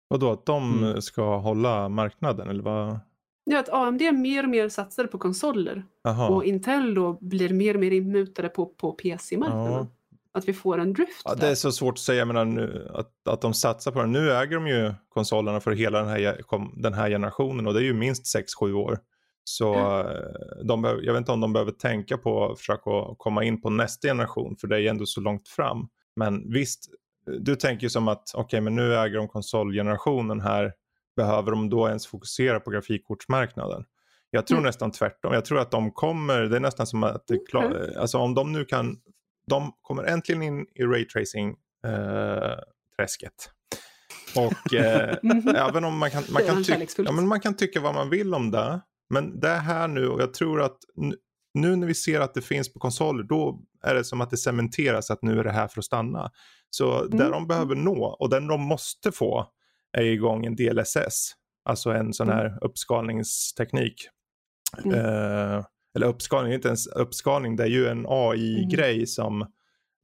Och 0.09 0.19
då 0.19 0.31
att 0.31 0.45
de 0.45 0.83
Mm. 0.83 1.01
ska 1.01 1.37
hålla 1.37 1.89
marknaden 1.89 2.49
eller 2.49 2.63
vad? 2.63 2.99
Ja, 3.43 3.59
att 3.59 3.69
AMD 3.69 4.01
mer 4.13 4.43
och 4.43 4.49
mer 4.49 4.69
satsar 4.69 5.05
på 5.07 5.17
konsoler 5.17 5.83
Jaha. 6.03 6.29
och 6.29 6.45
Intel 6.45 6.93
då 6.93 7.17
blir 7.21 7.53
mer 7.53 7.73
och 7.73 7.79
mer 7.79 7.91
inmutade 7.91 8.49
på, 8.49 8.65
på 8.65 8.91
PC-marknaden. 8.91 9.73
Ja. 9.73 9.87
Att 10.31 10.47
vi 10.47 10.53
får 10.53 10.77
en 10.77 10.93
drift 10.93 11.21
Ja, 11.25 11.35
det 11.35 11.47
är 11.47 11.55
så 11.55 11.71
svårt 11.71 11.93
att 11.93 11.99
säga 11.99 12.19
jag 12.19 12.27
menar, 12.27 12.45
nu, 12.45 12.91
att, 12.93 13.27
att 13.29 13.41
de 13.41 13.53
satsar 13.53 13.91
på 13.91 14.01
det. 14.01 14.07
Nu 14.07 14.31
äger 14.31 14.55
de 14.55 14.67
ju 14.67 14.93
konsolerna 15.09 15.59
för 15.59 15.71
hela 15.71 15.99
den 15.99 16.07
här, 16.07 16.41
den 16.81 16.93
här 16.93 17.09
generationen 17.09 17.67
och 17.67 17.73
det 17.73 17.79
är 17.79 17.83
ju 17.83 17.93
minst 17.93 18.37
6-7 18.61 18.73
år. 18.73 18.99
Så 19.43 19.73
eh, 19.99 20.05
de 20.63 20.83
jag 20.83 21.13
vet 21.13 21.17
inte 21.17 21.31
om 21.31 21.41
de 21.41 21.53
behöver 21.53 21.71
tänka 21.71 22.17
på 22.17 22.51
att 22.51 22.57
försöka 22.59 22.91
komma 23.17 23.43
in 23.43 23.61
på 23.61 23.69
nästa 23.69 24.07
generation 24.07 24.55
för 24.61 24.67
det 24.67 24.75
är 24.75 24.79
ju 24.79 24.87
ändå 24.87 25.05
så 25.05 25.21
långt 25.21 25.47
fram. 25.47 25.87
Men 26.15 26.51
visst, 26.53 26.89
du 27.39 27.55
tänker 27.55 27.83
ju 27.83 27.89
som 27.89 28.07
att 28.07 28.31
okej 28.33 28.61
men 28.61 28.75
nu 28.75 28.95
äger 28.95 29.17
de 29.17 29.27
konsolgenerationen 29.27 30.41
här. 30.41 30.73
Behöver 31.15 31.51
de 31.51 31.69
då 31.69 31.87
ens 31.87 32.07
fokusera 32.07 32.59
på 32.59 32.71
grafikkortsmarknaden? 32.71 33.85
Jag 34.29 34.47
tror 34.47 34.57
Mm. 34.57 34.65
nästan 34.67 34.91
tvärtom. 34.91 35.33
Jag 35.33 35.45
tror 35.45 35.59
att 35.59 35.71
de 35.71 35.91
kommer, 35.91 36.41
det 36.41 36.55
är 36.55 36.59
nästan 36.59 36.87
som 36.87 37.03
att 37.03 37.27
det 37.27 37.33
är 37.33 37.45
klart, 37.49 37.65
Okej. 37.65 37.95
alltså 37.97 38.17
om 38.17 38.33
de 38.33 38.51
nu 38.51 38.65
kan, 38.65 38.97
de 39.49 39.71
kommer 39.81 40.03
äntligen 40.03 40.41
in 40.41 40.65
i 40.75 40.83
raytracing 40.83 41.55
eh. 41.85 42.57
Och 44.35 44.73
eh, 44.73 45.15
Mhm. 45.23 45.55
även 45.55 45.83
om 45.83 45.97
man 45.97 46.11
kan, 46.11 46.23
man, 46.29 46.43
kan 46.43 46.63
ja, 46.97 47.11
men 47.11 47.27
man 47.27 47.39
kan 47.39 47.53
tycka 47.55 47.81
vad 47.81 47.93
man 47.93 48.09
vill 48.09 48.33
om 48.33 48.51
det. 48.51 48.81
Men 49.09 49.39
det 49.39 49.49
är 49.49 49.59
här 49.59 49.87
nu 49.87 50.07
och 50.09 50.21
jag 50.21 50.33
tror 50.33 50.61
att 50.61 50.77
nu, 51.53 51.75
när 51.75 51.87
vi 51.87 51.93
ser 51.93 52.19
att 52.19 52.33
det 52.33 52.41
finns 52.41 52.73
på 52.73 52.79
konsoler 52.79 53.23
då 53.23 53.59
är 53.83 53.95
det 53.95 54.03
som 54.03 54.21
att 54.21 54.29
det 54.29 54.37
cementeras 54.37 55.11
att 55.11 55.21
nu 55.21 55.39
är 55.39 55.43
det 55.43 55.51
här 55.51 55.67
för 55.67 55.81
att 55.81 55.85
stanna. 55.85 56.31
Så 56.69 57.03
där 57.05 57.17
Mm. 57.19 57.31
de 57.31 57.47
behöver 57.47 57.75
nå 57.75 58.05
och 58.05 58.29
den 58.29 58.47
de 58.47 58.61
måste 58.61 59.11
få 59.11 59.47
är 59.97 60.03
igång 60.03 60.45
en 60.45 60.55
DLSS. 60.55 61.33
Alltså 61.65 61.89
en 61.89 62.13
sån 62.13 62.29
här 62.29 62.57
uppskalningsteknik. 62.61 64.07
Mm. 64.85 64.99
Eh, 64.99 65.65
eller 65.97 66.07
uppskalning, 66.07 66.53
inte 66.53 66.67
ens 66.67 66.87
uppskalning, 66.87 67.55
det 67.55 67.63
är 67.63 67.67
ju 67.67 67.87
en 67.87 68.05
AI-grej 68.09 69.07
som 69.07 69.45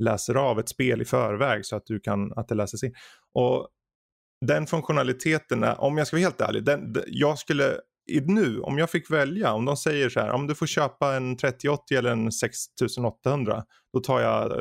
läser 0.03 0.36
av 0.36 0.60
ett 0.60 0.69
spel 0.69 1.01
i 1.01 1.06
förväg 1.06 1.65
så 1.65 1.75
att, 1.75 1.86
du 1.86 1.99
kan, 1.99 2.34
att 2.34 2.47
det 2.47 2.56
läses 2.56 2.84
in. 2.84 2.93
Och 3.34 3.67
den 4.45 4.67
funktionaliteten, 4.67 5.63
är, 5.63 5.82
om 5.82 5.97
jag 5.97 6.08
ska 6.08 6.17
vara 6.17 6.23
helt 6.23 6.41
ärlig, 6.41 6.63
den, 6.63 6.95
jag 7.08 7.39
skulle 7.39 7.79
nu, 8.25 8.60
om 8.60 8.77
jag 8.77 8.89
fick 8.89 9.12
välja, 9.12 9.53
om 9.53 9.65
de 9.65 9.77
säger 9.77 10.10
så 10.10 10.19
här, 10.19 10.32
om 10.32 10.47
du 10.47 10.56
får 10.56 10.65
köpa 10.65 11.15
en 11.15 11.38
3080 11.38 11.97
eller 11.97 12.12
en 12.12 12.32
6800, 12.32 13.63
då 13.93 13.99
tar 13.99 14.19
jag 14.19 14.51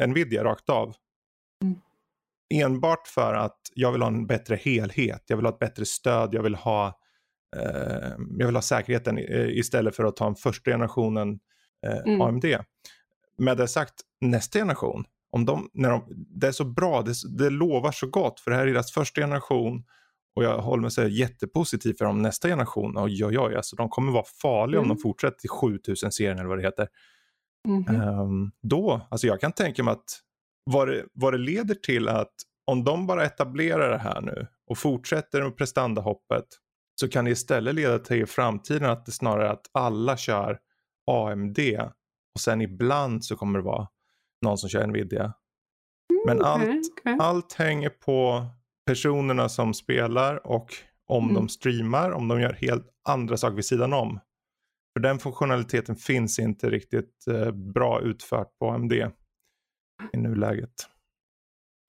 eh, 0.00 0.06
Nvidia 0.08 0.44
rakt 0.44 0.68
av. 0.68 0.94
Mm. 1.64 1.80
Enbart 2.54 3.08
för 3.08 3.34
att 3.34 3.60
jag 3.74 3.92
vill 3.92 4.02
ha 4.02 4.08
en 4.08 4.26
bättre 4.26 4.56
helhet, 4.56 5.24
jag 5.26 5.36
vill 5.36 5.46
ha 5.46 5.52
ett 5.52 5.58
bättre 5.58 5.84
stöd, 5.84 6.34
jag 6.34 6.42
vill 6.42 6.54
ha, 6.54 6.98
jag 8.38 8.46
vill 8.46 8.54
ha 8.54 8.62
säkerheten 8.62 9.18
eh, 9.18 9.48
istället 9.48 9.96
för 9.96 10.04
att 10.04 10.16
ta 10.16 10.26
en 10.26 10.34
första 10.34 10.70
generationen 10.70 11.38
eh, 11.86 11.98
Mm. 12.06 12.20
AMD. 12.20 12.44
Med 13.38 13.56
det 13.56 13.68
sagt, 13.68 13.94
nästa 14.20 14.58
generation, 14.58 15.04
om 15.30 15.44
de, 15.44 15.70
när 15.72 15.90
de, 15.90 16.04
det 16.40 16.46
är 16.46 16.52
så 16.52 16.64
bra, 16.64 17.02
det, 17.02 17.14
det 17.38 17.50
lovar 17.50 17.92
så 17.92 18.06
gott 18.06 18.40
för 18.40 18.50
det 18.50 18.56
här 18.56 18.66
är 18.66 18.72
deras 18.72 18.92
första 18.92 19.20
generation 19.20 19.84
och 20.36 20.44
jag 20.44 20.58
håller 20.58 20.82
mig 20.82 20.90
så 20.90 21.08
jättepositiv 21.08 21.94
för 21.98 22.04
dem 22.04 22.22
nästa 22.22 22.48
generation. 22.48 22.98
Oj, 22.98 23.24
oj, 23.24 23.38
oj, 23.38 23.56
alltså 23.56 23.76
de 23.76 23.88
kommer 23.88 24.12
vara 24.12 24.24
farliga 24.42 24.80
om 24.80 24.84
Mm. 24.86 24.96
de 24.96 25.02
fortsätter 25.02 25.38
till 25.38 25.50
7000-serien 25.50 26.38
eller 26.38 26.48
vad 26.48 26.58
det 26.58 26.62
heter. 26.62 26.88
Mhm. 27.68 27.96
Ehm, 27.96 28.50
då, 28.62 29.06
alltså 29.10 29.26
jag 29.26 29.40
kan 29.40 29.52
tänka 29.52 29.82
mig 29.82 29.92
att 29.92 30.20
vad 30.64 30.88
det, 30.88 31.04
vad 31.12 31.34
det 31.34 31.38
leder 31.38 31.74
till 31.74 32.08
att 32.08 32.32
om 32.64 32.84
de 32.84 33.06
bara 33.06 33.24
etablerar 33.24 33.90
det 33.90 33.98
här 33.98 34.20
nu 34.20 34.46
och 34.66 34.78
fortsätter 34.78 35.42
med 35.42 35.56
prestandahoppet 35.56 36.44
så 37.00 37.08
kan 37.08 37.24
det 37.24 37.30
istället 37.30 37.74
leda 37.74 37.98
till 37.98 38.22
i 38.22 38.26
framtiden 38.26 38.90
att 38.90 39.06
det 39.06 39.12
snarare 39.12 39.48
är 39.48 39.52
att 39.52 39.66
alla 39.72 40.16
kör 40.16 40.58
AMD 41.10 41.58
och 42.34 42.40
sen 42.40 42.60
ibland 42.60 43.24
så 43.24 43.36
kommer 43.36 43.58
det 43.58 43.64
vara 43.64 43.88
någon 44.44 44.58
som 44.58 44.68
kör 44.70 44.86
Nvidia. 44.86 45.32
Men 46.26 46.42
allt, 46.42 46.68
okej. 47.00 47.16
allt 47.20 47.52
hänger 47.52 47.88
på 47.88 48.46
personerna 48.86 49.48
som 49.48 49.74
spelar 49.74 50.46
och 50.46 50.74
om 51.06 51.24
Mm. 51.24 51.34
de 51.34 51.48
streamar, 51.48 52.10
om 52.10 52.28
de 52.28 52.40
gör 52.40 52.52
helt 52.52 52.86
andra 53.08 53.36
saker 53.36 53.56
vid 53.56 53.64
sidan 53.64 53.92
om. 53.92 54.20
För 54.96 55.00
den 55.02 55.18
funktionaliteten 55.18 55.96
finns 55.96 56.38
inte 56.38 56.70
riktigt 56.70 57.26
eh, 57.26 57.50
bra 57.50 58.00
utfört 58.00 58.58
på 58.58 58.70
AMD 58.70 58.92
i 60.12 60.16
nuläget. 60.16 60.88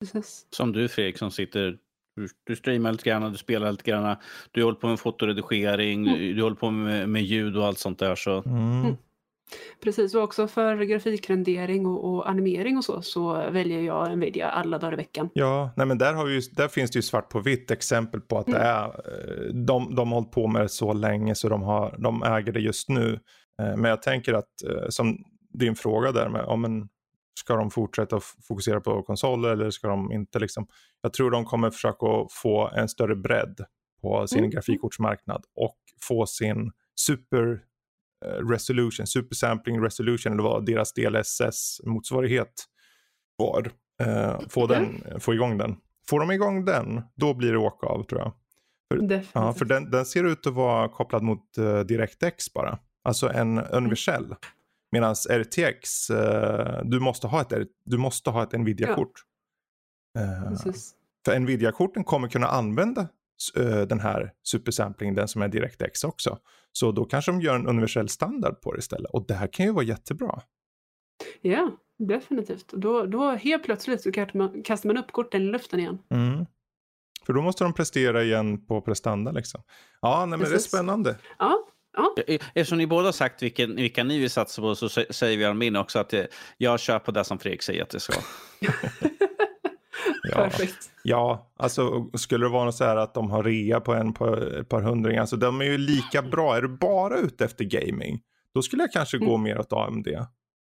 Precis. 0.00 0.46
Som 0.50 0.72
du 0.72 0.88
Fredrik 0.88 1.18
som 1.18 1.30
sitter, 1.30 1.78
du, 2.20 2.28
du 2.46 2.56
streamar 2.56 2.92
lite 2.92 3.10
grann, 3.10 3.32
du 3.32 3.38
spelar 3.38 3.70
lite 3.72 3.90
grann, 3.90 4.16
du 4.50 4.64
håller 4.64 4.76
på 4.78 4.86
med 4.88 5.00
fotoredigering, 5.00 6.08
Mm. 6.08 6.36
du 6.36 6.42
håller 6.42 6.56
på 6.56 6.70
med, 6.70 7.08
med 7.08 7.22
ljud 7.22 7.56
och 7.56 7.66
allt 7.66 7.78
sånt 7.78 7.98
där. 7.98 8.14
Så. 8.14 8.42
Mm. 8.42 8.80
Mm. 8.82 8.96
Precis, 9.82 10.14
och 10.14 10.22
också 10.22 10.48
för 10.48 10.76
grafikrendering 10.76 11.86
och, 11.86 12.14
och 12.14 12.28
animering 12.30 12.76
och 12.76 12.84
så, 12.84 13.02
så 13.02 13.32
väljer 13.50 13.80
jag 13.80 14.18
Nvidia 14.18 14.48
alla 14.50 14.78
dagar 14.78 14.92
i 14.92 14.96
veckan. 14.96 15.28
Ja, 15.32 15.70
nej 15.76 15.86
men 15.86 15.98
där, 15.98 16.14
har 16.14 16.24
vi 16.26 16.34
ju, 16.34 16.40
där 16.52 16.68
finns 16.68 16.90
det 16.90 16.96
ju 16.98 17.02
svart 17.02 17.28
på 17.28 17.40
vitt 17.40 17.70
exempel 17.70 18.20
på 18.20 18.38
att 18.38 18.46
det 18.46 18.56
Mm. 18.56 18.66
är, 18.66 18.84
eh, 18.84 19.54
de, 19.54 19.94
de 19.94 20.08
har 20.12 20.14
hållit 20.20 20.30
på 20.32 20.46
med 20.46 20.62
det 20.62 20.68
så 20.68 20.92
länge 20.92 21.34
så 21.34 21.48
de, 21.48 21.62
har, 21.62 21.96
de 21.98 22.22
äger 22.22 22.52
det 22.52 22.60
just 22.60 22.88
nu. 22.88 23.20
Eh, 23.62 23.76
Men 23.76 23.84
jag 23.84 24.02
tänker 24.02 24.34
att 24.34 24.62
eh, 24.68 24.88
som 24.88 25.24
din 25.52 25.74
fråga 25.74 26.12
där 26.12 26.28
med, 26.28 26.44
om 26.44 26.64
en, 26.64 26.88
ska 27.34 27.56
de 27.56 27.70
fortsätta 27.70 28.20
fokusera 28.48 28.80
på 28.80 29.02
konsoler 29.02 29.48
eller 29.50 29.70
ska 29.70 29.88
de 29.88 30.12
inte 30.12 30.38
liksom? 30.38 30.66
Jag 31.00 31.12
tror 31.12 31.30
de 31.30 31.44
kommer 31.44 31.70
försöka 31.70 32.06
få 32.30 32.68
en 32.68 32.88
större 32.88 33.16
bredd 33.16 33.60
på 34.02 34.26
sin 34.26 34.38
Mm. 34.38 34.50
grafikkortsmarknad 34.50 35.44
och 35.56 35.78
få 36.02 36.26
sin 36.26 36.72
super 36.94 37.62
eh, 38.24 38.48
resolution, 38.48 39.06
super 39.06 39.34
sampling 39.34 39.80
resolution 39.84 40.32
eller 40.32 40.42
vad 40.42 40.66
deras 40.66 40.92
DLSS 40.92 41.80
motsvarighet 41.84 42.52
var. 43.36 43.70
Eh, 44.02 44.40
få, 44.48 44.66
den, 44.66 45.02
få 45.20 45.34
igång 45.34 45.58
den. 45.58 45.76
Får 46.08 46.20
de 46.20 46.30
igång 46.30 46.64
den, 46.64 47.02
då 47.14 47.34
blir 47.34 47.52
det 47.52 47.58
åka 47.58 47.86
av 47.86 48.02
tror 48.02 48.20
jag. 48.20 48.32
Definitivt. 48.90 49.30
Ja, 49.32 49.52
för 49.52 49.64
den, 49.64 49.90
den 49.90 50.06
ser 50.06 50.24
ut 50.24 50.46
att 50.46 50.54
vara 50.54 50.88
kopplad 50.88 51.22
mot 51.22 51.58
uh, 51.58 51.80
DirectX 51.80 52.52
bara. 52.54 52.78
Alltså 53.02 53.28
en 53.28 53.58
universell. 53.58 54.34
Medan 54.92 55.14
RTX, 55.30 56.10
eh, 56.10 56.80
du, 56.84 57.00
måste 57.00 57.26
ha 57.26 57.40
ett, 57.40 57.68
du 57.84 57.98
måste 57.98 58.30
ha 58.30 58.42
ett 58.42 58.52
Nvidia-kort. 58.52 59.24
Eh, 60.18 60.50
Precis. 60.50 60.94
för 61.24 61.38
Nvidia-korten 61.38 62.04
kommer 62.04 62.28
kunna 62.28 62.46
använda 62.46 63.08
eh, 63.56 63.80
den 63.80 64.00
här 64.00 64.32
supersamplingen, 64.42 65.14
den 65.14 65.28
som 65.28 65.42
är 65.42 65.48
DirectX 65.48 66.04
också. 66.04 66.38
Så 66.72 66.92
då 66.92 67.04
kanske 67.04 67.32
de 67.32 67.40
gör 67.40 67.54
en 67.54 67.66
universell 67.66 68.08
standard 68.08 68.60
på 68.60 68.72
det 68.72 68.78
istället. 68.78 69.10
Och 69.10 69.26
det 69.26 69.34
här 69.34 69.46
kan 69.46 69.66
ju 69.66 69.72
vara 69.72 69.84
jättebra. 69.84 70.42
Ja, 71.40 71.70
definitivt. 71.98 72.68
Då, 72.72 73.06
då 73.06 73.30
helt 73.30 73.64
plötsligt 73.64 74.02
så 74.02 74.12
kastar 74.12 74.38
man, 74.38 74.62
kastar 74.62 74.88
man 74.88 74.96
upp 74.96 75.12
korten 75.12 75.42
i 75.42 75.44
luften 75.44 75.80
igen. 75.80 75.98
Mm. 76.10 76.46
För 77.26 77.32
då 77.32 77.42
måste 77.42 77.64
de 77.64 77.74
prestera 77.74 78.22
igen 78.22 78.66
på 78.66 78.80
prestanda 78.80 79.32
liksom. 79.32 79.62
Ja, 80.00 80.18
nej, 80.18 80.28
men 80.28 80.38
det 80.38 80.46
är 80.46 80.50
Precis. 80.50 80.70
spännande. 80.70 81.16
Ja, 81.38 81.66
ja. 81.96 82.14
Eh, 82.26 82.40
Eftersom 82.54 82.78
ni 82.78 82.86
båda 82.86 83.04
har 83.08 83.12
sagt 83.12 83.42
vilken, 83.42 83.76
vilka 83.76 84.04
ni 84.04 84.18
vill 84.18 84.30
satsa 84.30 84.62
på 84.62 84.74
så 84.74 84.86
sä- 84.86 85.12
säger 85.12 85.38
vi 85.48 85.54
min 85.54 85.76
också 85.76 85.98
att 85.98 86.12
eh, 86.12 86.24
jag 86.56 86.80
kör 86.80 86.98
på 86.98 87.10
det 87.10 87.24
som 87.24 87.38
Fredrik 87.38 87.62
säger 87.62 87.82
att 87.82 87.90
det 87.90 88.00
ska. 88.00 88.14
Ja. 88.60 90.34
perfekt. 90.34 90.90
Ja, 91.02 91.52
alltså 91.56 92.10
skulle 92.14 92.44
det 92.46 92.50
vara 92.50 92.64
något 92.64 92.74
så 92.74 92.84
här 92.84 92.96
att 92.96 93.14
de 93.14 93.30
har 93.30 93.42
rea 93.42 93.80
på 93.80 93.94
en 93.94 94.12
på 94.12 94.36
ett 94.36 94.68
par 94.68 94.80
hundringar, 94.82 95.20
alltså 95.20 95.36
de 95.36 95.60
är 95.60 95.64
ju 95.64 95.78
lika 95.78 96.22
bra. 96.22 96.56
Är 96.56 96.62
du 96.62 96.68
bara 96.68 97.18
ute 97.18 97.44
efter 97.44 97.64
gaming, 97.64 98.20
då 98.54 98.62
skulle 98.62 98.82
jag 98.82 98.92
kanske 98.92 99.18
gå 99.18 99.34
Mm. 99.34 99.42
mer 99.42 99.58
åt 99.58 99.72
AMD. 99.72 100.08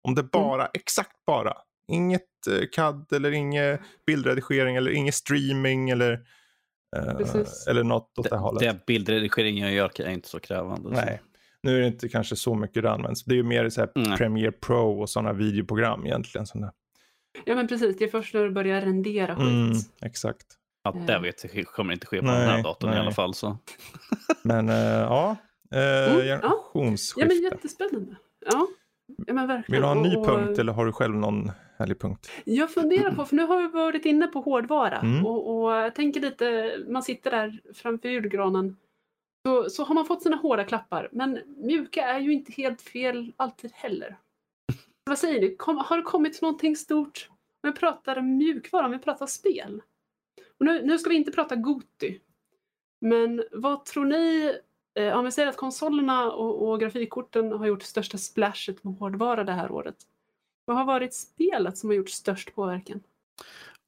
Om 0.03 0.15
det 0.15 0.23
bara, 0.23 0.67
exakt 0.73 1.25
bara, 1.27 1.53
inget 1.91 2.21
eh, 2.49 2.67
CAD 2.71 3.13
eller 3.13 3.31
inget 3.31 3.81
bildredigering 4.05 4.75
eller 4.75 4.91
inget 4.91 5.15
streaming 5.15 5.89
eller, 5.89 6.11
eh, 6.11 6.19
Precis. 7.17 7.67
eller 7.67 7.83
något 7.83 8.19
åt 8.19 8.29
det, 8.29 8.37
hållet. 8.37 8.59
Det 8.61 8.85
bildredigeringen 8.85 9.65
jag 9.65 9.75
gör 9.75 10.01
är 10.01 10.09
inte 10.09 10.29
så 10.29 10.39
krävande. 10.39 10.89
så. 10.89 11.05
Nej, 11.05 11.21
nu 11.63 11.77
är 11.77 11.81
det 11.81 11.87
inte 11.87 12.09
kanske 12.09 12.35
så 12.35 12.55
mycket 12.55 12.83
det 12.83 12.91
används. 12.91 13.23
Det 13.23 13.33
är 13.33 13.35
ju 13.35 13.43
mer 13.43 13.69
så 13.69 13.81
här 13.81 13.89
Nej. 13.95 14.17
Premiere 14.17 14.51
Pro 14.51 15.01
och 15.01 15.09
sådana 15.09 15.33
videoprogram 15.33 16.05
egentligen. 16.05 16.47
Sådana. 16.47 16.73
Ja 17.45 17.55
men 17.55 17.67
precis, 17.67 17.97
det 17.97 18.03
är 18.03 18.09
först 18.09 18.33
när 18.33 18.43
du 18.43 18.51
börjar 18.51 18.81
rendera 18.81 19.35
skit. 19.35 19.45
Mm, 19.45 19.77
exakt. 20.01 20.45
Ja, 20.83 20.91
det 21.07 21.19
vet 21.19 21.55
jag, 21.55 21.65
kommer 21.65 21.93
inte 21.93 22.07
ske 22.07 22.19
på 22.19 22.25
Nej, 22.25 22.39
den 22.39 22.49
här 22.49 22.63
datorn 22.63 22.89
i 22.89 22.93
nej. 22.93 23.01
alla 23.01 23.11
fall. 23.11 23.33
Så. 23.33 23.57
Men 24.43 24.69
eh, 24.69 24.75
ja, 24.75 25.35
eh, 25.71 25.79
ja. 25.81 26.21
generationsskifte. 26.21 27.21
Ja 27.21 27.27
men 27.27 27.43
jättespännande. 27.51 28.15
Ja, 28.51 28.67
ja. 29.27 29.61
Vill 29.67 29.79
du 29.81 29.85
ha 29.85 29.91
en 29.91 30.01
ny 30.01 30.15
Och- 30.15 30.21
och- 30.21 30.27
punkt 30.27 30.59
eller 30.59 30.73
har 30.73 30.85
du 30.85 30.91
själv 30.91 31.15
någon 31.15 31.51
härlig 31.77 31.99
punkt? 31.99 32.31
Jag 32.45 32.71
funderar 32.73 33.11
på, 33.11 33.25
för 33.25 33.35
nu 33.35 33.43
har 33.45 33.61
vi 33.61 33.67
varit 33.67 34.05
inne 34.05 34.27
på 34.27 34.39
hårdvara 34.41 34.97
Mm. 34.99 35.25
och, 35.25 35.63
och 35.63 35.71
jag 35.71 35.95
tänker 35.95 36.19
lite, 36.21 36.77
man 36.87 37.03
sitter 37.03 37.31
där 37.31 37.59
framför 37.73 38.09
julgranen 38.09 38.77
så, 39.45 39.69
så 39.69 39.83
har 39.83 39.95
man 39.95 40.05
fått 40.05 40.23
sina 40.23 40.35
hårda 40.35 40.63
klappar 40.63 41.09
men 41.11 41.39
mjuka 41.57 42.03
är 42.05 42.19
ju 42.19 42.33
inte 42.33 42.51
helt 42.51 42.81
fel 42.81 43.33
alltid 43.37 43.71
heller. 43.73 44.17
Vad 45.03 45.17
säger 45.19 45.41
ni, 45.41 45.55
Kom, 45.55 45.77
har 45.77 45.97
det 45.97 46.03
kommit 46.03 46.41
någonting 46.41 46.75
stort? 46.75 47.29
Om 47.63 47.71
vi 47.71 47.79
pratar 47.79 48.21
mjukvara, 48.21 48.85
om 48.85 48.91
vi 48.91 48.99
pratar 48.99 49.25
spel. 49.25 49.81
Och 50.59 50.65
nu, 50.65 50.81
nu 50.85 50.97
ska 50.97 51.09
vi 51.09 51.15
inte 51.15 51.31
prata 51.31 51.55
Goti. 51.55 52.19
Men 53.01 53.43
vad 53.51 53.85
tror 53.85 54.05
ni, 54.05 54.53
eh, 54.95 55.17
om 55.17 55.25
vi 55.25 55.31
säger 55.31 55.47
att 55.47 55.57
konsolerna 55.57 56.31
och, 56.31 56.69
och 56.69 56.79
grafikkorten 56.79 57.51
har 57.51 57.67
gjort 57.67 57.83
största 57.83 58.17
splashet 58.17 58.83
med 58.83 58.95
hårdvara 58.95 59.43
det 59.43 59.53
här 59.53 59.71
året. 59.71 59.95
Vad 60.65 60.77
har 60.77 60.85
varit 60.85 61.13
spelet 61.13 61.77
som 61.77 61.89
har 61.89 61.95
gjort 61.95 62.09
störst 62.09 62.55
påverkan? 62.55 63.01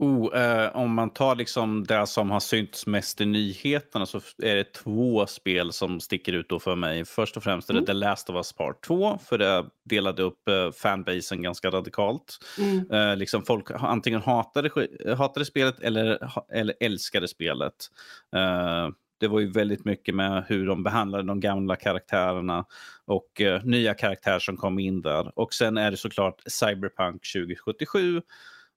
Oh, 0.01 0.41
eh, 0.41 0.75
om 0.75 0.93
man 0.93 1.09
tar 1.09 1.35
liksom 1.35 1.83
det 1.83 2.07
som 2.07 2.31
har 2.31 2.39
synts 2.39 2.87
mest 2.87 3.21
i 3.21 3.25
nyheterna 3.25 4.05
så 4.05 4.21
är 4.43 4.55
det 4.55 4.73
två 4.73 5.27
spel 5.27 5.73
som 5.73 5.99
sticker 5.99 6.33
ut 6.33 6.49
då 6.49 6.59
för 6.59 6.75
mig. 6.75 7.05
Först 7.05 7.37
och 7.37 7.43
främst 7.43 7.69
är 7.69 7.73
det 7.73 7.77
Mm. 7.77 7.85
The 7.85 7.93
Last 7.93 8.29
of 8.29 8.35
Us 8.35 8.53
Part 8.53 8.83
2 8.85 9.19
för 9.25 9.37
det 9.37 9.65
delade 9.85 10.23
upp 10.23 10.47
eh, 10.47 10.71
fanbasen 10.71 11.41
ganska 11.41 11.69
radikalt. 11.69 12.37
Mm. 12.59 12.91
Eh, 12.91 13.17
liksom 13.17 13.43
folk 13.43 13.67
antingen 13.71 14.21
hatade, 14.21 14.69
hatade 15.17 15.45
spelet 15.45 15.79
eller, 15.79 16.31
eller 16.53 16.75
älskade 16.79 17.27
spelet. 17.27 17.75
Eh, 18.35 18.89
det 19.21 19.27
var 19.27 19.39
ju 19.39 19.51
väldigt 19.51 19.85
mycket 19.85 20.15
med 20.15 20.43
hur 20.47 20.67
de 20.67 20.83
behandlade 20.83 21.23
de 21.23 21.39
gamla 21.39 21.75
karaktärerna 21.75 22.65
och 23.05 23.41
eh, 23.41 23.63
nya 23.63 23.93
karaktärer 23.93 24.39
som 24.39 24.57
kom 24.57 24.79
in 24.79 25.01
där. 25.01 25.39
Och 25.39 25.53
sen 25.53 25.77
är 25.77 25.91
det 25.91 25.97
såklart 25.97 26.41
Cyberpunk 26.47 27.21
2077 27.33 28.21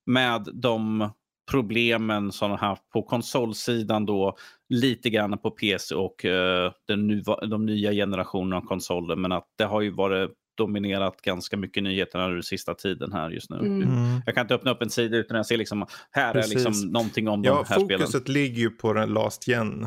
med 0.06 0.48
de 0.52 1.08
problemen 1.50 2.32
som 2.32 2.50
de 2.50 2.58
haft 2.58 2.88
på 2.90 3.02
konsolsidan 3.02 4.06
då, 4.06 4.36
lite 4.68 5.10
grann 5.10 5.38
på 5.38 5.50
PC 5.50 5.94
och 5.94 6.24
eh, 6.24 6.72
den 6.88 7.10
nuva- 7.10 7.46
de 7.46 7.66
nya 7.66 7.92
generationerna 7.92 8.56
av 8.56 8.60
konsoler. 8.60 9.16
Men 9.16 9.32
att 9.32 9.46
det 9.58 9.64
har 9.64 9.80
ju 9.80 9.90
varit 9.90 10.30
dominerat 10.56 11.20
ganska 11.22 11.56
mycket 11.56 11.82
nyheterna 11.82 12.28
den 12.28 12.42
sista 12.42 12.74
tiden 12.74 13.12
här 13.12 13.30
just 13.30 13.50
nu. 13.50 13.56
Mm. 13.58 13.86
Jag 14.26 14.34
kan 14.34 14.42
inte 14.44 14.54
öppna 14.54 14.70
upp 14.70 14.82
en 14.82 14.90
sida 14.90 15.16
utan 15.16 15.36
jag 15.36 15.46
ser 15.46 15.56
liksom, 15.56 15.86
här 16.10 16.32
Precis. 16.32 16.52
är 16.52 16.54
liksom 16.70 16.88
någonting 16.92 17.28
om 17.28 17.44
Ja, 17.44 17.50
de 17.68 17.74
här 17.74 17.80
spelen. 17.84 18.00
fokuset 18.06 18.28
ligger 18.28 18.58
ju 18.60 18.70
på 18.70 18.92
den 18.92 19.08
last 19.14 19.48
gen. 19.48 19.86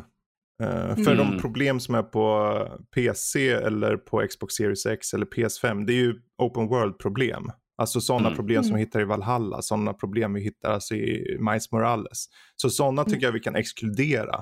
Eh, 0.63 0.95
för 0.95 1.11
Mm. 1.13 1.17
de 1.17 1.39
problem 1.41 1.79
som 1.79 1.95
är 1.95 2.03
på 2.03 2.57
PC 2.95 3.49
eller 3.51 3.97
på 3.97 4.27
Xbox 4.29 4.53
Series 4.55 4.85
X 4.85 5.13
eller 5.13 5.25
PS5, 5.25 5.85
det 5.85 5.93
är 5.93 5.97
ju 5.97 6.21
open 6.37 6.67
world-problem. 6.67 7.51
Alltså 7.81 8.01
sådana 8.01 8.27
Mm. 8.27 8.35
problem 8.35 8.63
som 8.63 8.69
vi 8.75 8.81
Mm. 8.81 8.87
hittar 8.87 9.01
i 9.01 9.03
Valhalla, 9.03 9.61
sådana 9.61 9.93
problem 9.93 10.33
vi 10.33 10.41
hittar 10.41 10.71
alltså 10.71 10.95
i 10.95 11.37
Miles 11.39 11.71
Morales. 11.71 12.25
Så 12.55 12.69
sådana 12.69 13.03
tycker 13.05 13.25
jag 13.25 13.31
vi 13.31 13.39
kan 13.39 13.55
exkludera, 13.55 14.41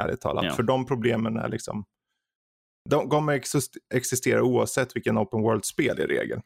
ärligt 0.00 0.20
talat. 0.20 0.44
Ja. 0.44 0.52
För 0.52 0.62
de 0.62 0.86
problemen 0.86 1.36
är 1.36 1.48
liksom, 1.48 1.84
de 2.90 3.08
kommer 3.08 3.32
exist- 3.38 3.76
existera 3.94 4.42
oavsett 4.42 4.96
vilken 4.96 5.18
open 5.18 5.42
world-spel 5.42 6.00
i 6.00 6.06
regel. 6.06 6.40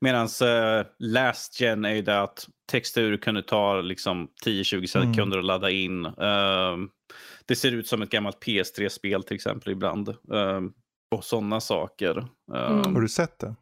Medan 0.00 0.26
uh, 0.42 0.86
Last 0.98 1.60
Gen 1.60 1.84
är 1.84 1.94
ju 1.94 2.02
det 2.02 2.20
att 2.22 2.46
textur 2.70 3.16
kunde 3.16 3.42
ta 3.42 3.80
liksom 3.80 4.28
10-20 4.44 4.96
Mm. 4.96 5.12
sekunder 5.14 5.38
att 5.38 5.44
ladda 5.44 5.70
in. 5.70 6.04
Ehm, 6.06 6.88
det 7.48 7.56
ser 7.56 7.72
ut 7.72 7.86
som 7.86 8.02
ett 8.02 8.10
gammalt 8.10 8.44
PS3-spel 8.46 9.22
till 9.22 9.34
exempel 9.34 9.72
ibland. 9.72 10.08
Um, 10.28 10.72
och 11.14 11.24
sådana 11.24 11.60
saker. 11.60 12.26
Mm. 12.54 12.94
Har 12.94 13.00
du 13.00 13.08
sett 13.08 13.38
det? 13.38 13.54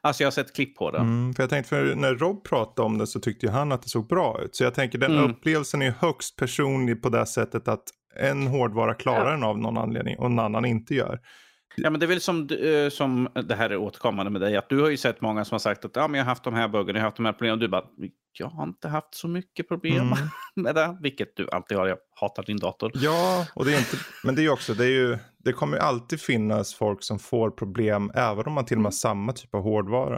Alltså 0.00 0.22
jag 0.22 0.26
har 0.26 0.32
sett 0.32 0.54
klipp 0.54 0.76
på 0.76 0.90
det. 0.90 0.98
Mm, 0.98 1.34
för 1.34 1.42
jag 1.42 1.50
tänkte, 1.50 1.68
för 1.68 1.94
när 1.94 2.14
Rob 2.14 2.44
pratade 2.44 2.86
om 2.86 2.98
det 2.98 3.06
så 3.06 3.20
tyckte 3.20 3.46
ju 3.46 3.52
han 3.52 3.72
att 3.72 3.82
det 3.82 3.88
såg 3.88 4.06
bra 4.08 4.40
ut. 4.42 4.56
Så 4.56 4.64
jag 4.64 4.74
tänker 4.74 4.98
den 4.98 5.12
Mm. 5.18 5.30
upplevelsen 5.30 5.82
är 5.82 5.90
högst 5.90 6.36
personlig 6.36 7.02
på 7.02 7.08
det 7.08 7.26
sättet 7.26 7.68
att 7.68 7.82
en 8.20 8.46
hårdvara 8.46 8.94
klarar 8.94 9.24
Ja. 9.24 9.30
den 9.30 9.42
av 9.44 9.58
någon 9.58 9.78
anledning 9.78 10.18
och 10.18 10.26
en 10.26 10.38
annan 10.38 10.64
inte 10.64 10.94
gör. 10.94 11.20
Ja, 11.76 11.90
men 11.90 12.00
det 12.00 12.06
är 12.06 12.08
väl 12.08 12.20
som, 12.20 12.48
eh, 12.48 12.88
som 12.90 13.28
det 13.48 13.54
här 13.54 13.70
är 13.70 13.76
återkommande 13.76 14.30
med 14.32 14.40
dig, 14.40 14.56
att 14.56 14.68
du 14.68 14.80
har 14.80 14.90
ju 14.90 14.96
sett 14.96 15.20
många 15.20 15.44
som 15.44 15.54
har 15.54 15.58
sagt 15.58 15.84
att 15.84 15.96
ja, 15.96 16.08
men 16.08 16.18
jag 16.18 16.24
har 16.24 16.28
haft 16.28 16.44
de 16.44 16.54
här 16.54 16.68
buggarna, 16.68 16.98
jag 16.98 17.02
har 17.02 17.08
haft 17.08 17.16
de 17.16 17.26
här 17.26 17.32
problemen. 17.32 17.52
Och 17.52 17.60
du 17.60 17.68
bara, 17.68 17.84
jag 18.38 18.46
har 18.46 18.64
inte 18.64 18.88
haft 18.88 19.14
så 19.14 19.28
mycket 19.28 19.68
problem 19.68 20.06
Mm. 20.06 20.18
med 20.56 20.74
det, 20.74 20.96
vilket 21.00 21.36
du 21.36 21.48
alltid 21.52 21.78
har. 21.78 21.86
Jag 21.86 21.98
hatar 22.20 22.42
din 22.42 22.56
dator. 22.56 22.90
Ja, 22.94 23.46
och 23.54 23.64
det 23.64 23.74
är 23.74 23.78
inte, 23.78 23.96
men 24.24 24.34
det 24.34 24.44
är 24.44 24.50
också, 24.50 24.74
det, 24.74 24.84
är 24.84 24.88
ju, 24.90 25.18
det 25.38 25.52
kommer 25.52 25.76
ju 25.76 25.82
alltid 25.82 26.20
finnas 26.20 26.74
folk 26.74 27.02
som 27.02 27.18
får 27.18 27.50
problem 27.50 28.10
även 28.14 28.46
om 28.46 28.52
man 28.52 28.64
till 28.64 28.76
och 28.76 28.82
med 28.82 28.86
har 28.86 28.92
samma 28.92 29.32
typ 29.32 29.54
av 29.54 29.62
hårdvara. 29.62 30.16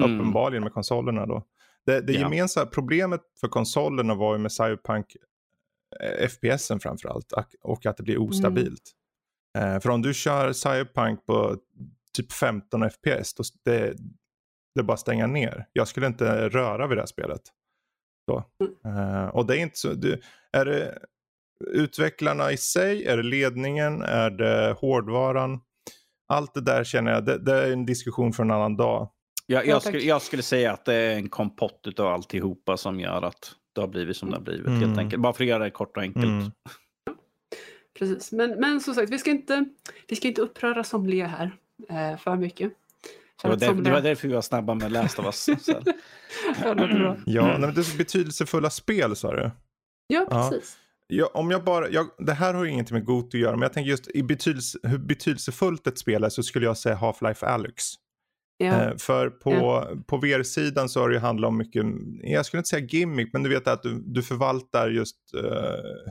Mm. 0.00 0.14
Uppenbarligen 0.16 0.62
med 0.64 0.72
konsolerna 0.72 1.26
då. 1.26 1.42
Det, 1.86 2.00
det 2.00 2.12
Ja. 2.12 2.20
gemensamma 2.20 2.66
problemet 2.66 3.20
för 3.40 3.48
konsolerna 3.48 4.14
var 4.14 4.32
ju 4.34 4.38
med 4.38 4.52
Cyberpunk 4.52 5.06
eh, 6.00 6.28
FPSen 6.28 6.80
framförallt 6.80 7.32
och 7.62 7.86
att 7.86 7.96
det 7.96 8.02
blir 8.02 8.18
ostabilt. 8.18 8.66
Mm. 8.66 8.97
Eh, 9.58 9.80
för 9.80 9.90
om 9.90 10.02
du 10.02 10.14
kör 10.14 10.52
Cyberpunk 10.52 11.26
på 11.26 11.56
typ 12.16 12.32
15 12.32 12.90
FPS, 12.90 13.34
då 13.34 13.42
det, 13.64 13.94
det 14.74 14.80
är 14.80 14.82
bara 14.82 14.96
stänga 14.96 15.26
ner. 15.26 15.66
Jag 15.72 15.88
skulle 15.88 16.06
inte 16.06 16.48
röra 16.48 16.86
vid 16.86 16.96
det 16.96 17.02
här 17.02 17.06
spelet. 17.06 17.40
Så. 18.30 18.44
Mm. 18.84 19.30
och 19.30 19.46
det 19.46 19.56
är 19.56 19.60
inte 19.60 19.78
så, 19.78 19.92
det, 19.92 20.20
är 20.52 20.64
det 20.64 20.98
utvecklarna 21.70 22.52
i 22.52 22.56
sig, 22.56 23.06
är 23.06 23.16
det 23.16 23.22
ledningen, 23.22 24.02
är 24.02 24.30
det 24.30 24.72
hårdvaran? 24.78 25.60
Allt 26.28 26.54
det 26.54 26.60
där 26.60 26.84
känner 26.84 27.12
jag, 27.12 27.24
det, 27.24 27.38
det 27.38 27.54
är 27.54 27.72
en 27.72 27.86
diskussion 27.86 28.32
för 28.32 28.42
en 28.42 28.50
annan 28.50 28.76
dag. 28.76 29.10
Jag, 29.46 29.66
jag, 29.66 29.82
skulle, 29.82 29.98
jag 29.98 30.22
skulle 30.22 30.42
säga 30.42 30.72
att 30.72 30.84
det 30.84 30.94
är 30.94 31.16
en 31.16 31.28
kompott 31.28 31.98
av 31.98 32.06
alltihopa 32.06 32.76
som 32.76 33.00
gör 33.00 33.22
att 33.22 33.52
det 33.74 33.80
har 33.80 33.88
blivit 33.88 34.16
som 34.16 34.30
det 34.30 34.36
har 34.36 34.42
blivit. 34.42 34.66
Mm. 34.66 34.80
Helt 34.80 34.98
enkelt. 34.98 35.22
Bara 35.22 35.32
för 35.32 35.44
att 35.44 35.48
göra 35.48 35.64
det 35.64 35.70
kort 35.70 35.96
och 35.96 36.02
enkelt. 36.02 36.24
Mm. 36.24 36.50
Precis, 37.98 38.32
men, 38.32 38.50
men 38.60 38.80
som 38.80 38.94
sagt, 38.94 39.12
vi 39.12 39.18
ska 39.18 39.30
inte, 39.30 39.64
vi 40.08 40.16
ska 40.16 40.28
inte 40.28 40.42
uppröra 40.42 40.84
somliga 40.84 41.26
här 41.26 41.56
eh, 41.88 42.18
för 42.18 42.36
mycket. 42.36 42.72
För 43.40 43.48
det, 43.48 43.54
var 43.54 43.56
där, 43.56 43.66
somliga... 43.66 43.84
det 43.84 43.90
var 43.90 44.08
därför 44.08 44.28
vi 44.28 44.34
var 44.34 44.42
snabba 44.42 44.74
med 44.74 44.92
Last 44.92 45.18
of 45.18 45.24
Us. 45.24 45.48
ja, 46.64 46.74
det, 46.74 47.16
ja 47.26 47.58
men 47.58 47.74
det 47.74 47.80
är 47.80 47.82
så 47.82 47.96
betydelsefulla 47.96 48.70
spel 48.70 49.16
sa 49.16 49.36
du. 49.36 49.50
Ja, 50.06 50.26
precis. 50.30 50.78
Ja, 51.06 51.30
om 51.34 51.50
jag 51.50 51.64
bara, 51.64 51.88
jag, 51.88 52.06
det 52.18 52.32
här 52.32 52.54
har 52.54 52.64
ju 52.64 52.70
ingenting 52.70 52.94
med 52.94 53.04
Goto 53.04 53.26
att 53.26 53.34
göra, 53.34 53.52
men 53.52 53.62
jag 53.62 53.72
tänker 53.72 53.90
just 53.90 54.10
i 54.10 54.22
betydelse, 54.22 54.78
hur 54.82 54.98
betydelsefullt 54.98 55.86
ett 55.86 55.98
spel 55.98 56.24
är 56.24 56.28
så 56.28 56.42
skulle 56.42 56.66
jag 56.66 56.78
säga 56.78 56.96
Half-Life 56.96 57.44
Alyx. 57.44 57.84
Ja. 58.56 58.66
Eh, 58.66 58.96
för 58.96 59.30
på, 59.30 59.52
ja. 59.52 59.88
på 60.06 60.16
VR-sidan 60.16 60.88
så 60.88 61.00
har 61.00 61.08
det 61.08 61.14
ju 61.14 61.20
handlat 61.20 61.48
om 61.48 61.56
mycket, 61.56 61.84
jag 62.22 62.46
skulle 62.46 62.58
inte 62.58 62.68
säga 62.68 62.86
gimmick, 62.86 63.32
men 63.32 63.42
du 63.42 63.50
vet 63.50 63.68
att 63.68 63.82
du, 63.82 64.02
du 64.06 64.22
förvaltar 64.22 64.88
just 64.88 65.16
uh, 65.34 65.42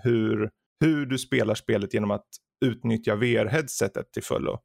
hur, 0.04 0.50
hur 0.80 1.06
du 1.06 1.18
spelar 1.18 1.56
spelet 1.56 1.94
genom 1.94 2.12
att 2.12 2.28
utnyttja 2.66 3.16
VR-headsetet 3.16 4.12
till 4.14 4.24
fullo. 4.24 4.60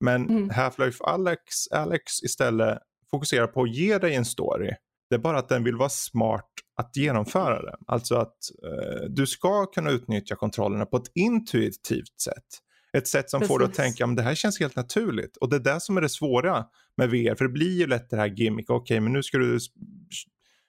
Men 0.00 0.28
mm. 0.28 0.50
Half-Life 0.50 1.02
Alex, 1.04 1.68
Alex 1.70 2.22
istället 2.22 2.78
fokuserar 3.10 3.46
på 3.46 3.62
att 3.62 3.74
ge 3.74 3.98
dig 3.98 4.14
en 4.14 4.24
story. 4.24 4.70
Det 5.10 5.14
är 5.14 5.18
bara 5.18 5.38
att 5.38 5.48
den 5.48 5.64
vill 5.64 5.76
vara 5.76 5.88
smart 5.88 6.50
att 6.76 6.96
genomföra 6.96 7.62
det. 7.62 7.76
Alltså 7.86 8.14
att 8.14 8.36
uh, 8.64 9.10
du 9.10 9.26
ska 9.26 9.66
kunna 9.66 9.90
utnyttja 9.90 10.36
kontrollerna 10.36 10.86
på 10.86 10.96
ett 10.96 11.10
intuitivt 11.14 12.20
sätt. 12.20 12.44
Ett 12.96 13.08
sätt 13.08 13.30
som 13.30 13.40
Precis. 13.40 13.52
får 13.52 13.58
dig 13.58 13.68
att 13.68 13.74
tänka 13.74 14.04
att 14.04 14.16
det 14.16 14.22
här 14.22 14.34
känns 14.34 14.60
helt 14.60 14.76
naturligt. 14.76 15.36
Och 15.36 15.50
det 15.50 15.56
är 15.56 15.60
det 15.60 15.80
som 15.80 15.96
är 15.96 16.00
det 16.00 16.08
svåra 16.08 16.64
med 16.96 17.10
VR. 17.10 17.34
För 17.34 17.44
det 17.44 17.50
blir 17.50 17.78
ju 17.78 17.86
lätt 17.86 18.10
det 18.10 18.16
här 18.16 18.26
gimmick. 18.26 18.70
Okej, 18.70 18.82
okay, 18.82 19.00
men 19.00 19.12
nu 19.12 19.22
ska 19.22 19.38
du 19.38 19.58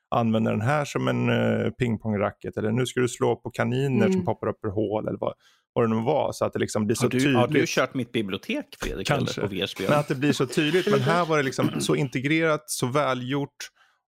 använda 0.09 0.51
den 0.51 0.61
här 0.61 0.85
som 0.85 1.07
en 1.07 1.29
uh, 1.29 1.71
pingpongracket. 1.71 2.57
Eller 2.57 2.71
nu 2.71 2.85
ska 2.85 2.99
du 2.99 3.07
slå 3.07 3.35
på 3.35 3.49
kaniner 3.49 4.05
mm. 4.05 4.13
som 4.13 4.25
poppar 4.25 4.47
upp 4.47 4.65
ur 4.65 4.69
hål. 4.69 5.07
Eller 5.07 5.17
vad, 5.19 5.33
vad 5.73 5.89
det 5.89 5.95
nu 5.95 6.01
var. 6.01 6.31
Så 6.31 6.45
att 6.45 6.53
det 6.53 6.59
liksom 6.59 6.85
blir 6.85 6.95
så 6.95 7.05
har 7.05 7.09
du, 7.09 7.19
tydligt. 7.19 7.37
Har 7.37 7.47
du 7.47 7.63
kört 7.67 7.93
mitt 7.93 8.11
bibliotek 8.11 8.65
Fredrik? 8.79 9.07
Kanske. 9.07 9.41
På 9.41 9.47
VR-spel? 9.47 9.85
Men 9.89 9.99
att 9.99 10.07
det 10.07 10.15
blir 10.15 10.33
så 10.33 10.45
tydligt. 10.45 10.91
men 10.91 10.99
här 10.99 11.25
var 11.25 11.37
det 11.37 11.43
liksom 11.43 11.71
så 11.79 11.95
integrerat, 11.95 12.63
så 12.69 12.87
välgjort. 12.87 13.57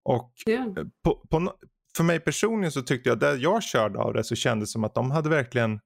Och 0.05 0.33
yeah. 0.47 0.67
på, 1.05 1.27
på, 1.31 1.53
för 1.97 2.05
mig 2.05 2.21
personligen 2.21 2.73
så 2.73 2.83
tyckte 2.83 3.09
jag, 3.09 3.19
där 3.19 3.37
jag 3.37 3.63
körde 3.63 3.99
av 3.99 4.13
det 4.13 4.25
så 4.25 4.35
kändes 4.35 4.69
det 4.69 4.73
som 4.73 4.85
att 4.85 4.95
de 4.95 5.11
hade 5.11 5.29
verkligen 5.29 5.81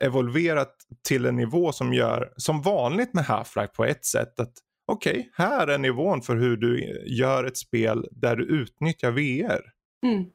evolverat 0.00 0.74
till 1.08 1.26
en 1.26 1.36
nivå 1.36 1.72
som 1.72 1.94
gör, 1.94 2.32
som 2.36 2.62
vanligt 2.62 3.14
med 3.14 3.24
Half-Life 3.24 3.74
på 3.76 3.84
ett 3.84 4.04
sätt, 4.04 4.40
att 4.40 4.52
okej, 4.88 5.12
okay, 5.12 5.30
här 5.32 5.66
är 5.66 5.78
nivån 5.78 6.22
för 6.22 6.36
hur 6.36 6.56
du 6.56 7.02
gör 7.06 7.44
ett 7.44 7.56
spel 7.56 8.08
där 8.10 8.36
du 8.36 8.44
utnyttjar 8.44 9.10
VR. 9.10 9.72
Mm. 10.06 10.30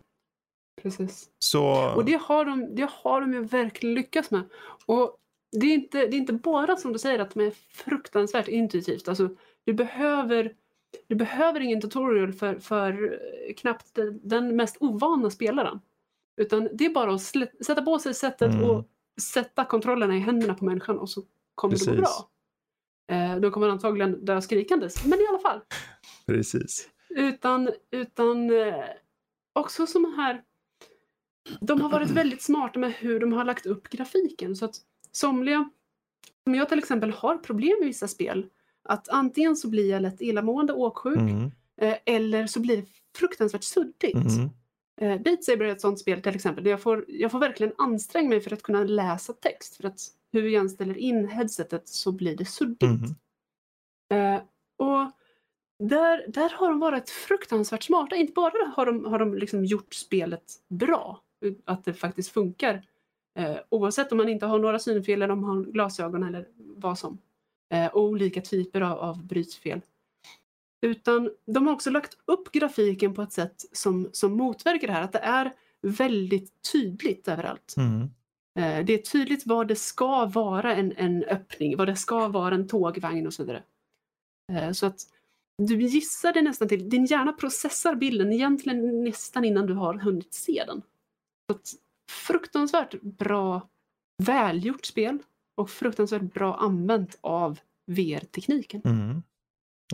Precis. 0.81 1.29
Så... 1.39 1.93
Och 1.95 2.05
det 2.05 2.21
har, 2.21 2.45
de, 2.45 2.75
det 2.75 2.89
har 2.91 3.21
de 3.21 3.33
ju 3.33 3.43
verkligen 3.43 3.95
lyckats 3.95 4.31
med. 4.31 4.43
Och 4.85 5.17
det 5.51 5.65
är, 5.65 5.73
inte, 5.73 5.97
det 5.97 6.15
är 6.15 6.19
inte 6.19 6.33
bara 6.33 6.75
som 6.75 6.93
du 6.93 6.99
säger 6.99 7.19
att 7.19 7.33
de 7.33 7.39
är 7.45 7.51
fruktansvärt 7.71 8.47
intuitivt. 8.47 9.07
Alltså, 9.07 9.29
du 9.65 9.73
behöver 9.73 10.53
du 11.07 11.15
behöver 11.15 11.59
ingen 11.59 11.81
tutorial 11.81 12.33
för, 12.33 12.59
för 12.59 13.19
knappt 13.57 13.99
den 14.23 14.55
mest 14.55 14.77
ovana 14.79 15.29
spelaren. 15.29 15.79
Utan 16.37 16.69
det 16.73 16.85
är 16.85 16.89
bara 16.89 17.13
att 17.13 17.21
sätta 17.65 17.81
på 17.81 17.99
sig 17.99 18.13
sättet 18.13 18.53
mm. 18.53 18.69
och 18.69 18.87
sätta 19.21 19.65
kontrollerna 19.65 20.15
i 20.15 20.19
händerna 20.19 20.53
på 20.53 20.65
människan 20.65 20.99
och 20.99 21.09
så 21.09 21.21
kommer 21.55 21.71
Precis. 21.71 21.87
det 21.87 21.95
gå 21.95 22.01
bra. 22.01 22.29
Eh, 23.13 23.39
då 23.39 23.51
kommer 23.51 23.67
man 23.67 23.73
antagligen 23.73 24.25
dö 24.25 24.41
skrikandes, 24.41 25.05
men 25.05 25.19
i 25.19 25.27
alla 25.29 25.39
fall. 25.39 25.61
Precis. 26.25 26.89
Utan, 27.09 27.69
utan 27.91 28.49
eh, 28.49 28.83
också 29.53 29.87
som 29.87 30.13
här, 30.17 30.43
de 31.59 31.81
har 31.81 31.89
varit 31.89 32.09
väldigt 32.09 32.41
smarta 32.41 32.79
med 32.79 32.91
hur 32.91 33.19
de 33.19 33.33
har 33.33 33.45
lagt 33.45 33.65
upp 33.65 33.89
grafiken 33.89 34.55
så 34.55 34.65
att 34.65 34.75
somliga, 35.11 35.69
som 36.43 36.55
jag 36.55 36.69
till 36.69 36.79
exempel 36.79 37.11
har 37.11 37.37
problem 37.37 37.75
med 37.79 37.87
vissa 37.87 38.07
spel, 38.07 38.45
att 38.83 39.09
antingen 39.09 39.55
så 39.55 39.69
blir 39.69 39.89
jag 39.89 40.01
lätt 40.01 40.21
illamående, 40.21 40.73
åksjuk, 40.73 41.17
mm. 41.17 41.51
eh, 41.81 41.95
eller 42.05 42.47
så 42.47 42.59
blir 42.59 42.77
det 42.77 42.87
fruktansvärt 43.17 43.63
suddigt. 43.63 44.15
Mm. 44.15 44.49
Beat 45.23 45.43
Saber 45.43 45.65
är 45.65 45.71
ett 45.71 45.81
sånt 45.81 45.99
spel 45.99 46.21
till 46.21 46.35
exempel, 46.35 46.63
där 46.63 46.71
jag 46.71 46.81
får, 46.81 47.05
jag 47.07 47.31
får 47.31 47.39
verkligen 47.39 47.73
anstränga 47.77 48.29
mig 48.29 48.41
för 48.41 48.53
att 48.53 48.63
kunna 48.63 48.83
läsa 48.83 49.33
text. 49.33 49.77
För 49.77 49.87
att 49.87 49.99
hur 50.33 50.47
jag 50.47 50.61
än 50.61 50.69
ställer 50.69 50.97
in 50.97 51.27
headsetet 51.27 51.87
så 51.87 52.11
blir 52.11 52.37
det 52.37 52.45
suddigt. 52.45 53.01
Mm. 54.09 54.35
Eh, 54.35 54.41
och 54.77 55.11
där, 55.89 56.25
där 56.27 56.49
har 56.49 56.69
de 56.69 56.79
varit 56.79 57.09
fruktansvärt 57.09 57.83
smarta. 57.83 58.15
Inte 58.15 58.33
bara 58.33 58.73
har 58.75 58.85
de, 58.85 59.05
har 59.05 59.19
de 59.19 59.35
liksom 59.35 59.65
gjort 59.65 59.93
spelet 59.93 60.43
bra, 60.69 61.21
att 61.65 61.85
det 61.85 61.93
faktiskt 61.93 62.31
funkar. 62.31 62.85
Eh, 63.39 63.57
oavsett 63.69 64.11
om 64.11 64.17
man 64.17 64.29
inte 64.29 64.45
har 64.45 64.59
några 64.59 64.79
synfel 64.79 65.21
eller 65.21 65.33
om 65.33 65.41
man 65.41 65.57
har 65.57 65.63
glasögon 65.63 66.23
eller 66.23 66.47
vad 66.57 66.99
som 66.99 67.17
eh, 67.73 67.87
och 67.87 68.03
olika 68.03 68.41
typer 68.41 68.81
av, 68.81 68.99
av 68.99 69.25
brytfel. 69.25 69.81
Utan 70.81 71.29
de 71.45 71.67
har 71.67 71.73
också 71.73 71.89
lagt 71.89 72.17
upp 72.25 72.51
grafiken 72.51 73.13
på 73.13 73.21
ett 73.21 73.33
sätt 73.33 73.65
som, 73.71 74.09
som 74.11 74.33
motverkar 74.33 74.87
det 74.87 74.93
här, 74.93 75.03
att 75.03 75.11
det 75.11 75.19
är 75.19 75.53
väldigt 75.81 76.71
tydligt 76.71 77.27
överallt. 77.27 77.73
Mm. 77.77 78.09
Eh, 78.59 78.85
det 78.85 78.93
är 78.93 78.97
tydligt 78.97 79.45
vad 79.45 79.67
det 79.67 79.75
ska 79.75 80.25
vara 80.25 80.75
en, 80.75 80.93
en 80.97 81.23
öppning, 81.23 81.77
vad 81.77 81.87
det 81.87 81.95
ska 81.95 82.27
vara 82.27 82.55
en 82.55 82.67
tågvagn 82.67 83.27
och 83.27 83.33
så 83.33 83.43
vidare. 83.43 83.63
Eh, 84.51 84.71
så 84.71 84.85
att 84.85 84.99
du 85.57 85.81
gissar 85.81 86.33
det 86.33 86.41
nästan 86.41 86.67
till, 86.67 86.89
din 86.89 87.05
hjärna 87.05 87.33
processar 87.33 87.95
bilden 87.95 88.33
egentligen 88.33 89.03
nästan 89.03 89.45
innan 89.45 89.65
du 89.65 89.73
har 89.73 89.93
hunnit 89.93 90.33
se 90.33 90.63
den. 90.67 90.81
Så 91.47 91.55
att, 91.55 91.73
fruktansvärt 92.11 93.01
bra, 93.01 93.69
välgjort 94.23 94.85
spel 94.85 95.19
och 95.55 95.69
fruktansvärt 95.69 96.33
bra 96.33 96.55
använt 96.55 97.17
av 97.21 97.59
VR-tekniken. 97.85 98.81
Mm. 98.85 99.23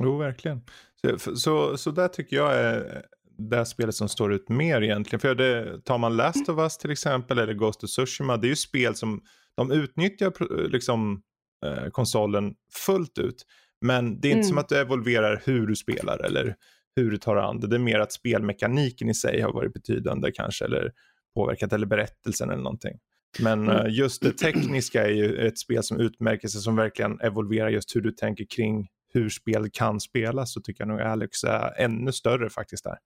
Jo, 0.02 0.18
verkligen. 0.18 0.62
Så, 1.02 1.36
så, 1.38 1.78
så 1.78 1.92
där 1.92 2.08
tycker 2.08 2.36
jag 2.36 2.56
är 2.56 3.06
det 3.40 3.66
spelet 3.66 3.96
som 3.96 4.10
står 4.10 4.34
ut 4.34 4.50
mer 4.50 4.82
egentligen. 4.82 5.20
För 5.20 5.36
det, 5.36 5.82
tar 5.86 5.98
man 5.98 6.18
Last 6.18 6.50
of 6.50 6.60
Us 6.60 6.78
till 6.78 6.92
exempel 6.92 7.40
eller 7.40 7.54
Ghost 7.54 7.84
of 7.84 7.90
Tsushima, 7.90 8.38
det 8.38 8.48
är 8.48 8.50
ju 8.50 8.56
spel 8.56 8.96
som 8.96 9.22
de 9.56 9.72
utnyttjar 9.72 10.68
liksom, 10.70 11.22
eh, 11.66 11.90
konsolen 11.90 12.54
fullt 12.86 13.18
ut. 13.18 13.46
Men 13.82 14.22
det 14.22 14.28
är 14.28 14.32
inte 14.32 14.40
mm. 14.40 14.50
som 14.50 14.58
att 14.58 14.70
du 14.70 14.78
evolverar 14.78 15.42
hur 15.46 15.68
du 15.68 15.76
spelar 15.76 16.26
eller 16.26 16.56
hur 16.96 17.12
du 17.12 17.18
tar 17.18 17.36
an 17.36 17.60
det. 17.60 17.68
Det 17.68 17.76
är 17.76 17.80
mer 17.80 18.00
att 18.00 18.12
spelmekaniken 18.12 19.10
i 19.10 19.14
sig 19.14 19.42
har 19.42 19.54
varit 19.54 19.74
betydande 19.74 20.32
kanske 20.32 20.66
eller 20.66 20.92
påverkat 21.36 21.74
eller 21.74 21.88
berättelsen 21.88 22.50
eller 22.50 22.64
någonting. 22.64 23.00
Men 23.40 23.70
mm. 23.70 23.92
just 23.92 24.22
det 24.22 24.32
tekniska 24.32 25.06
är 25.06 25.12
ju 25.12 25.48
ett 25.48 25.60
spel 25.60 25.84
som 25.84 26.00
utmärker 26.00 26.48
sig 26.48 26.62
som 26.62 26.76
verkligen 26.76 27.22
evolverar 27.22 27.70
just 27.70 27.96
hur 27.96 28.02
du 28.02 28.12
tänker 28.12 28.46
kring 28.46 28.88
hur 29.14 29.30
spel 29.30 29.70
kan 29.74 30.00
spelas 30.00 30.54
så 30.54 30.62
tycker 30.62 30.82
jag 30.82 30.88
nog 30.88 31.02
Alex 31.02 31.44
är 31.44 31.82
ännu 31.82 32.12
större 32.12 32.50
faktiskt 32.50 32.84
där. 32.84 32.98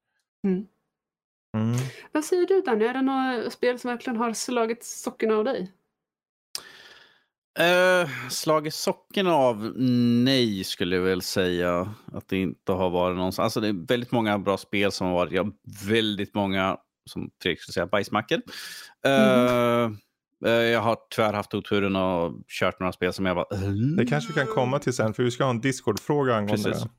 Mm. 0.43 0.65
Mm. 1.57 1.77
Vad 2.11 2.25
säger 2.25 2.47
du 2.47 2.61
Danny, 2.61 2.85
är 2.85 2.93
det 2.93 3.01
några 3.01 3.49
spel 3.49 3.79
som 3.79 3.89
verkligen 3.89 4.17
har 4.17 4.33
slagit 4.33 4.83
socken 4.83 5.31
av 5.31 5.43
dig? 5.43 5.71
Uh, 7.59 8.09
slagit 8.29 8.73
socken 8.73 9.27
av? 9.27 9.73
Nej, 10.23 10.63
skulle 10.63 10.95
jag 10.95 11.03
väl 11.03 11.21
säga. 11.21 11.93
Att 12.13 12.27
det 12.27 12.37
inte 12.37 12.71
har 12.71 12.89
varit 12.89 13.17
någon... 13.17 13.31
Alltså 13.37 13.61
det 13.61 13.67
är 13.67 13.87
väldigt 13.87 14.11
många 14.11 14.39
bra 14.39 14.57
spel 14.57 14.91
som 14.91 15.07
har 15.07 15.13
varit. 15.13 15.31
Ja, 15.31 15.45
väldigt 15.87 16.35
många, 16.35 16.77
som 17.09 17.31
Fredrik 17.41 17.61
skulle 17.61 17.73
säga, 17.73 17.87
bajsmackor. 17.87 18.37
Uh, 19.07 19.13
mm. 19.13 19.97
Eh, 20.45 20.51
jag 20.51 20.81
har 20.81 20.97
tyvärr 21.09 21.33
haft 21.33 21.53
oturen 21.53 21.95
och 21.95 22.33
kört 22.47 22.79
några 22.79 22.91
spel 22.91 23.13
som 23.13 23.25
jag 23.25 23.35
bara... 23.35 23.57
Det 23.97 24.05
kanske 24.05 24.33
vi 24.33 24.39
kan 24.39 24.47
komma 24.47 24.79
till 24.79 24.93
sen 24.93 25.13
för 25.13 25.23
vi 25.23 25.31
ska 25.31 25.43
ha 25.43 25.51
en 25.51 25.61
Discord-fråga 25.61 26.35
angående 26.35 26.69
Precis. 26.69 26.83
det. 26.83 26.89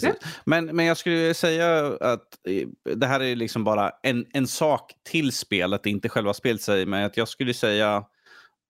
Precis. 0.00 0.36
Men, 0.44 0.66
men 0.66 0.86
jag 0.86 0.96
skulle 0.96 1.34
säga 1.34 1.96
att 2.00 2.46
eh, 2.48 2.94
det 2.96 3.06
här 3.06 3.20
är 3.20 3.36
liksom 3.36 3.64
bara 3.64 3.92
en, 4.02 4.26
en 4.32 4.46
sak 4.46 4.92
till 5.10 5.32
spelet, 5.32 5.86
inte 5.86 6.08
själva 6.08 6.34
spelet 6.34 6.62
sig, 6.62 6.86
men 6.86 7.04
att 7.04 7.16
jag 7.16 7.28
skulle 7.28 7.54
säga 7.54 8.04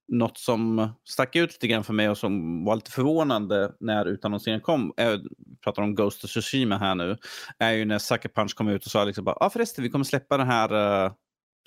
något 0.08 0.38
som 0.38 0.90
stack 1.08 1.36
ut 1.36 1.52
lite 1.52 1.66
grann 1.66 1.84
för 1.84 1.92
mig 1.92 2.08
och 2.08 2.18
som 2.18 2.64
var 2.64 2.74
lite 2.74 2.90
förvånande 2.90 3.72
när 3.80 4.06
utannonseringen 4.06 4.60
kom, 4.60 4.92
jag 4.96 5.20
pratar 5.64 5.82
om 5.82 5.94
Ghost 5.94 6.24
of 6.24 6.30
Tsushima 6.30 6.78
här 6.78 6.94
nu, 6.94 7.16
är 7.58 7.72
ju 7.72 7.84
när 7.84 7.98
Sucker 7.98 8.28
Punch 8.28 8.54
kom 8.54 8.68
ut 8.68 8.84
och 8.84 8.90
sa 8.90 9.04
liksom 9.04 9.24
bara, 9.24 9.36
ah, 9.40 9.50
förresten 9.50 9.84
vi 9.84 9.90
kommer 9.90 10.04
släppa 10.04 10.36
den 10.36 10.46
här 10.46 11.04
uh, 11.04 11.12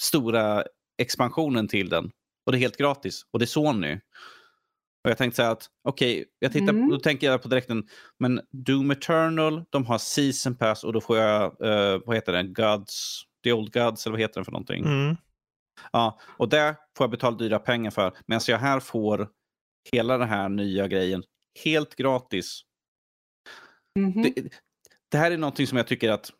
stora 0.01 0.63
expansionen 0.97 1.67
till 1.67 1.89
den. 1.89 2.11
Och 2.45 2.51
det 2.51 2.57
är 2.57 2.59
helt 2.59 2.77
gratis. 2.77 3.25
Och 3.31 3.39
det 3.39 3.45
är 3.45 3.47
Sony. 3.47 3.99
Och 5.03 5.09
jag 5.09 5.17
tänkte 5.17 5.35
säga 5.35 5.51
att, 5.51 5.69
okej, 5.83 6.13
okay, 6.13 6.25
jag 6.39 6.51
tittar, 6.51 6.69
mm. 6.69 6.89
då 6.89 6.99
tänker 6.99 7.27
jag 7.27 7.41
på 7.41 7.47
direkten, 7.47 7.87
men 8.19 8.41
Doom 8.51 8.91
Eternal, 8.91 9.63
de 9.69 9.85
har 9.85 9.97
Season 9.97 10.55
Pass 10.55 10.83
och 10.83 10.93
då 10.93 11.01
får 11.01 11.17
jag, 11.17 11.43
uh, 11.43 12.01
vad 12.05 12.15
heter 12.15 12.33
den, 12.33 12.53
Gods, 12.53 13.21
The 13.43 13.53
Old 13.53 13.73
Gods 13.73 14.05
eller 14.05 14.11
vad 14.11 14.21
heter 14.21 14.35
den 14.35 14.45
för 14.45 14.51
någonting? 14.51 14.85
Mm. 14.85 15.15
Ja, 15.91 16.19
och 16.37 16.49
det 16.49 16.75
får 16.97 17.03
jag 17.03 17.11
betala 17.11 17.37
dyra 17.37 17.59
pengar 17.59 17.91
för. 17.91 18.13
Medan 18.25 18.41
jag 18.47 18.57
här 18.57 18.79
får 18.79 19.29
hela 19.91 20.17
den 20.17 20.29
här 20.29 20.49
nya 20.49 20.87
grejen 20.87 21.23
helt 21.63 21.95
gratis. 21.95 22.61
Mm 23.99 24.13
-hmm. 24.13 24.33
det, 24.35 24.49
det, 25.11 25.17
här 25.17 25.31
är 25.31 25.37
någonting 25.37 25.67
som 25.67 25.77
jag 25.77 25.87
tycker 25.87 26.09
att 26.09 26.31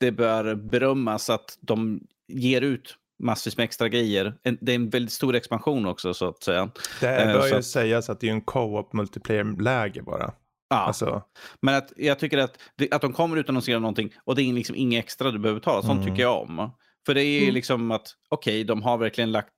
det 0.00 0.12
bör 0.12 0.54
berömmas 0.54 1.30
att 1.30 1.58
de 1.60 2.06
ger 2.28 2.60
ut 2.60 2.96
massvis 3.20 3.56
med 3.56 3.64
extra 3.64 3.88
grejer. 3.88 4.34
Det 4.60 4.72
är 4.72 4.76
en 4.76 4.90
väldigt 4.90 5.12
stor 5.12 5.34
expansion 5.34 5.86
också 5.86 6.14
så 6.14 6.28
att 6.28 6.42
säga. 6.42 6.70
Det 7.00 7.32
bör 7.32 7.48
ju 7.48 7.54
att... 7.54 7.64
sägas 7.64 8.10
att 8.10 8.20
det 8.20 8.28
är 8.28 8.32
en 8.32 8.40
co-op 8.40 8.92
multiplayer-läge 8.92 10.02
bara. 10.02 10.32
Ja, 10.70 10.76
alltså... 10.76 11.22
men 11.62 11.74
att, 11.74 11.92
jag 11.96 12.18
tycker 12.18 12.38
att, 12.38 12.58
att 12.90 13.00
de 13.00 13.12
kommer 13.12 13.36
utan 13.36 13.42
att 13.42 13.48
annonsera 13.48 13.78
någonting 13.78 14.14
och 14.24 14.34
det 14.34 14.42
är 14.42 14.52
liksom 14.52 14.76
inget 14.76 15.04
extra 15.04 15.30
du 15.30 15.38
behöver 15.38 15.60
betala. 15.60 15.82
Sånt 15.82 16.00
mm. 16.00 16.06
tycker 16.06 16.22
jag 16.22 16.42
om. 16.42 16.70
För 17.06 17.14
det 17.14 17.24
är 17.24 17.42
mm. 17.42 17.54
liksom 17.54 17.90
att, 17.90 18.14
okej, 18.28 18.54
okay, 18.54 18.64
de 18.64 18.82
har 18.82 18.98
verkligen 18.98 19.32
lagt, 19.32 19.54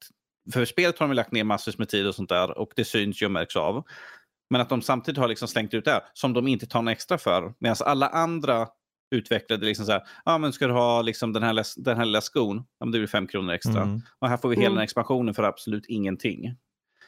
för 0.52 0.64
spelet 0.64 0.98
har 0.98 1.08
de 1.08 1.14
lagt 1.14 1.32
ner 1.32 1.44
massvis 1.44 1.78
med 1.78 1.88
tid 1.88 2.06
och 2.06 2.14
sånt 2.14 2.28
där 2.28 2.58
och 2.58 2.72
det 2.76 2.84
syns 2.84 3.22
ju 3.22 3.26
och 3.26 3.32
märks 3.32 3.56
av. 3.56 3.84
Men 4.50 4.60
att 4.60 4.68
de 4.68 4.82
samtidigt 4.82 5.18
har 5.18 5.28
liksom 5.28 5.48
slängt 5.48 5.74
ut 5.74 5.84
det 5.84 6.02
som 6.12 6.32
de 6.32 6.48
inte 6.48 6.66
tar 6.66 6.82
något 6.82 6.92
extra 6.92 7.18
för. 7.18 7.54
Medan 7.58 7.76
alla 7.80 8.08
andra 8.08 8.68
utvecklade 9.12 9.66
liksom 9.66 9.86
så 9.86 9.92
här, 9.92 10.02
ja 10.24 10.38
men 10.38 10.52
ska 10.52 10.66
du 10.66 10.72
ha 10.72 11.02
liksom 11.02 11.32
den, 11.32 11.42
här, 11.42 11.82
den 11.84 11.96
här 11.96 12.04
lilla 12.04 12.20
skon, 12.20 12.56
ja, 12.56 12.86
men 12.86 12.92
det 12.92 12.98
blir 12.98 13.06
fem 13.06 13.26
kronor 13.26 13.52
extra. 13.52 13.82
Mm. 13.82 14.00
Och 14.18 14.28
här 14.28 14.36
får 14.36 14.48
vi 14.48 14.56
hela 14.56 14.66
mm. 14.66 14.76
den 14.76 14.84
expansionen 14.84 15.34
för 15.34 15.42
absolut 15.42 15.86
ingenting. 15.86 16.56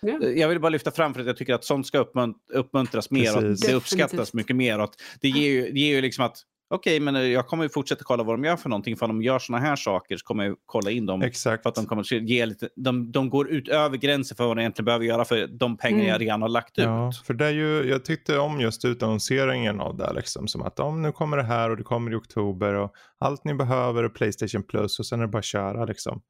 Yeah. 0.07 0.39
Jag 0.39 0.49
vill 0.49 0.61
bara 0.61 0.69
lyfta 0.69 0.91
fram 0.91 1.15
för 1.15 1.21
att 1.21 1.27
jag 1.27 1.37
tycker 1.37 1.55
att 1.55 1.65
sånt 1.65 1.87
ska 1.87 1.99
uppmunt 1.99 2.37
uppmuntras 2.53 3.11
mer 3.11 3.21
Precis. 3.21 3.37
och 3.37 3.51
att 3.51 3.61
det 3.61 3.75
uppskattas 3.75 4.11
Definitivt. 4.11 4.35
mycket 4.35 4.57
mer. 4.57 4.79
Och 4.79 4.85
att 4.85 4.95
det 5.21 5.29
ger 5.29 5.51
ju, 5.51 5.73
det 5.73 5.81
ger 5.81 5.95
ju 5.95 6.01
liksom 6.01 6.25
att 6.25 6.39
okej, 6.71 6.97
okay, 6.97 7.05
men 7.05 7.17
eh, 7.17 7.23
jag 7.23 7.47
kommer 7.47 7.69
fortsätta 7.69 8.05
kolla 8.05 8.23
vad 8.23 8.35
de 8.35 8.45
gör 8.45 8.57
för 8.57 8.69
någonting. 8.69 8.97
För 8.97 9.07
om 9.07 9.19
de 9.19 9.23
gör 9.23 9.39
sådana 9.39 9.67
här 9.67 9.77
saker 9.77 10.17
så 10.17 10.25
kommer 10.25 10.45
jag 10.45 10.57
kolla 10.67 10.91
in 10.91 11.07
dem. 11.07 11.23
Exakt. 11.23 11.63
För 11.63 11.69
att 11.69 11.75
de, 11.75 11.87
kommer 11.87 12.15
ge 12.15 12.47
lite, 12.47 12.69
de, 12.77 13.13
de 13.13 13.31
går 13.31 13.49
utöver 13.49 13.97
gränsen 13.97 14.37
för 14.37 14.47
vad 14.47 14.57
de 14.57 14.61
egentligen 14.61 14.85
behöver 14.85 15.05
göra 15.05 15.25
för 15.25 15.47
de 15.47 15.77
pengar 15.77 15.99
mm. 15.99 16.09
jag 16.09 16.21
redan 16.21 16.43
har 16.43 16.49
lagt 16.49 16.79
ja, 16.79 17.09
ut. 17.09 17.17
För 17.17 17.35
det 17.35 17.47
är 17.47 17.51
ju, 17.51 17.83
jag 17.83 18.05
tyckte 18.05 18.39
om 18.39 18.61
just 18.61 18.85
utannonseringen 18.85 19.81
av 19.81 19.97
det. 19.97 20.13
Liksom, 20.13 20.49
som 20.49 20.63
att 20.63 20.81
om 20.81 21.03
nu 21.03 21.13
kommer 21.13 21.37
det 21.37 21.43
här 21.43 21.71
och 21.71 21.77
det 21.77 21.83
kommer 21.83 22.13
i 22.13 22.15
oktober. 22.15 22.75
och 22.75 22.93
Allt 23.19 23.45
ni 23.45 23.55
behöver 23.55 24.05
är 24.05 24.09
Playstation 24.09 24.63
Plus 24.63 24.99
och 24.99 25.07
sen 25.07 25.21
är 25.21 25.23
det 25.27 25.29
bara 25.29 25.39
att 25.39 25.45
köra. 25.45 25.85
Liksom. 25.85 26.23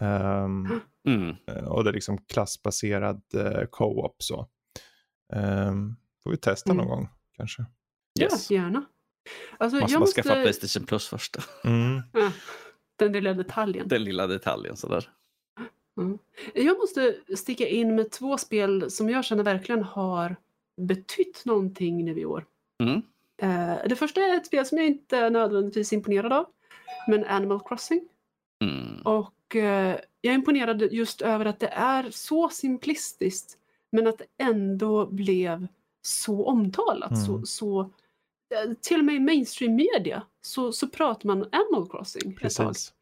Um, 0.00 0.80
mm. 1.08 1.36
Och 1.66 1.84
det 1.84 1.90
är 1.90 1.94
liksom 1.94 2.18
klassbaserad 2.18 3.22
uh, 3.36 3.64
co-op. 3.70 4.16
så. 4.18 4.48
Um, 5.34 5.96
får 6.22 6.30
vi 6.30 6.36
testa 6.36 6.72
någon 6.72 6.86
mm. 6.86 6.96
gång 6.96 7.08
kanske. 7.36 7.64
Yes. 8.20 8.50
Ja, 8.50 8.56
gärna. 8.56 8.84
Alltså, 9.58 9.80
måste 9.80 9.94
man 9.94 10.00
måste... 10.00 10.22
skaffa 10.22 10.42
Playstation 10.42 10.86
Plus 10.86 11.08
först. 11.08 11.36
Mm. 11.64 12.02
den 12.96 13.12
lilla 13.12 13.34
detaljen. 13.34 13.88
Den 13.88 14.04
lilla 14.04 14.26
detaljen 14.26 14.76
sådär. 14.76 15.08
Mm. 16.00 16.18
Jag 16.54 16.78
måste 16.78 17.16
sticka 17.36 17.68
in 17.68 17.94
med 17.94 18.10
två 18.10 18.38
spel 18.38 18.90
som 18.90 19.08
jag 19.08 19.24
känner 19.24 19.42
verkligen 19.42 19.82
har 19.82 20.36
betytt 20.76 21.44
någonting 21.44 22.04
nu 22.04 22.20
i 22.20 22.24
år. 22.24 22.44
Mm. 22.82 23.02
Uh, 23.42 23.88
det 23.88 23.96
första 23.96 24.20
är 24.20 24.36
ett 24.36 24.46
spel 24.46 24.66
som 24.66 24.78
jag 24.78 24.86
inte 24.86 25.16
är 25.16 25.30
nödvändigtvis 25.30 25.92
imponerad 25.92 26.32
av. 26.32 26.46
Men 27.08 27.24
Animal 27.24 27.60
Crossing. 27.64 28.08
Mm. 28.64 29.02
Och 29.02 29.54
uh, 29.54 29.62
jag 30.20 30.32
är 30.32 30.34
imponerad 30.34 30.82
just 30.92 31.22
över 31.22 31.44
att 31.44 31.60
det 31.60 31.72
är 31.72 32.10
så 32.10 32.48
simplistiskt 32.48 33.58
men 33.92 34.06
att 34.06 34.18
det 34.18 34.26
ändå 34.38 35.06
blev 35.06 35.66
så 36.02 36.46
omtalat. 36.46 37.24
Så, 37.26 37.32
mm. 37.32 37.46
så 37.46 37.90
till 38.80 38.98
och 38.98 39.04
med 39.04 39.14
i 39.14 39.20
mainstream 39.20 39.74
media 39.74 40.22
så, 40.40 40.72
så 40.72 40.88
pratar 40.88 41.26
man 41.26 41.48
Animal 41.52 41.90
Crossing 41.90 42.36
Precis. 42.36 42.92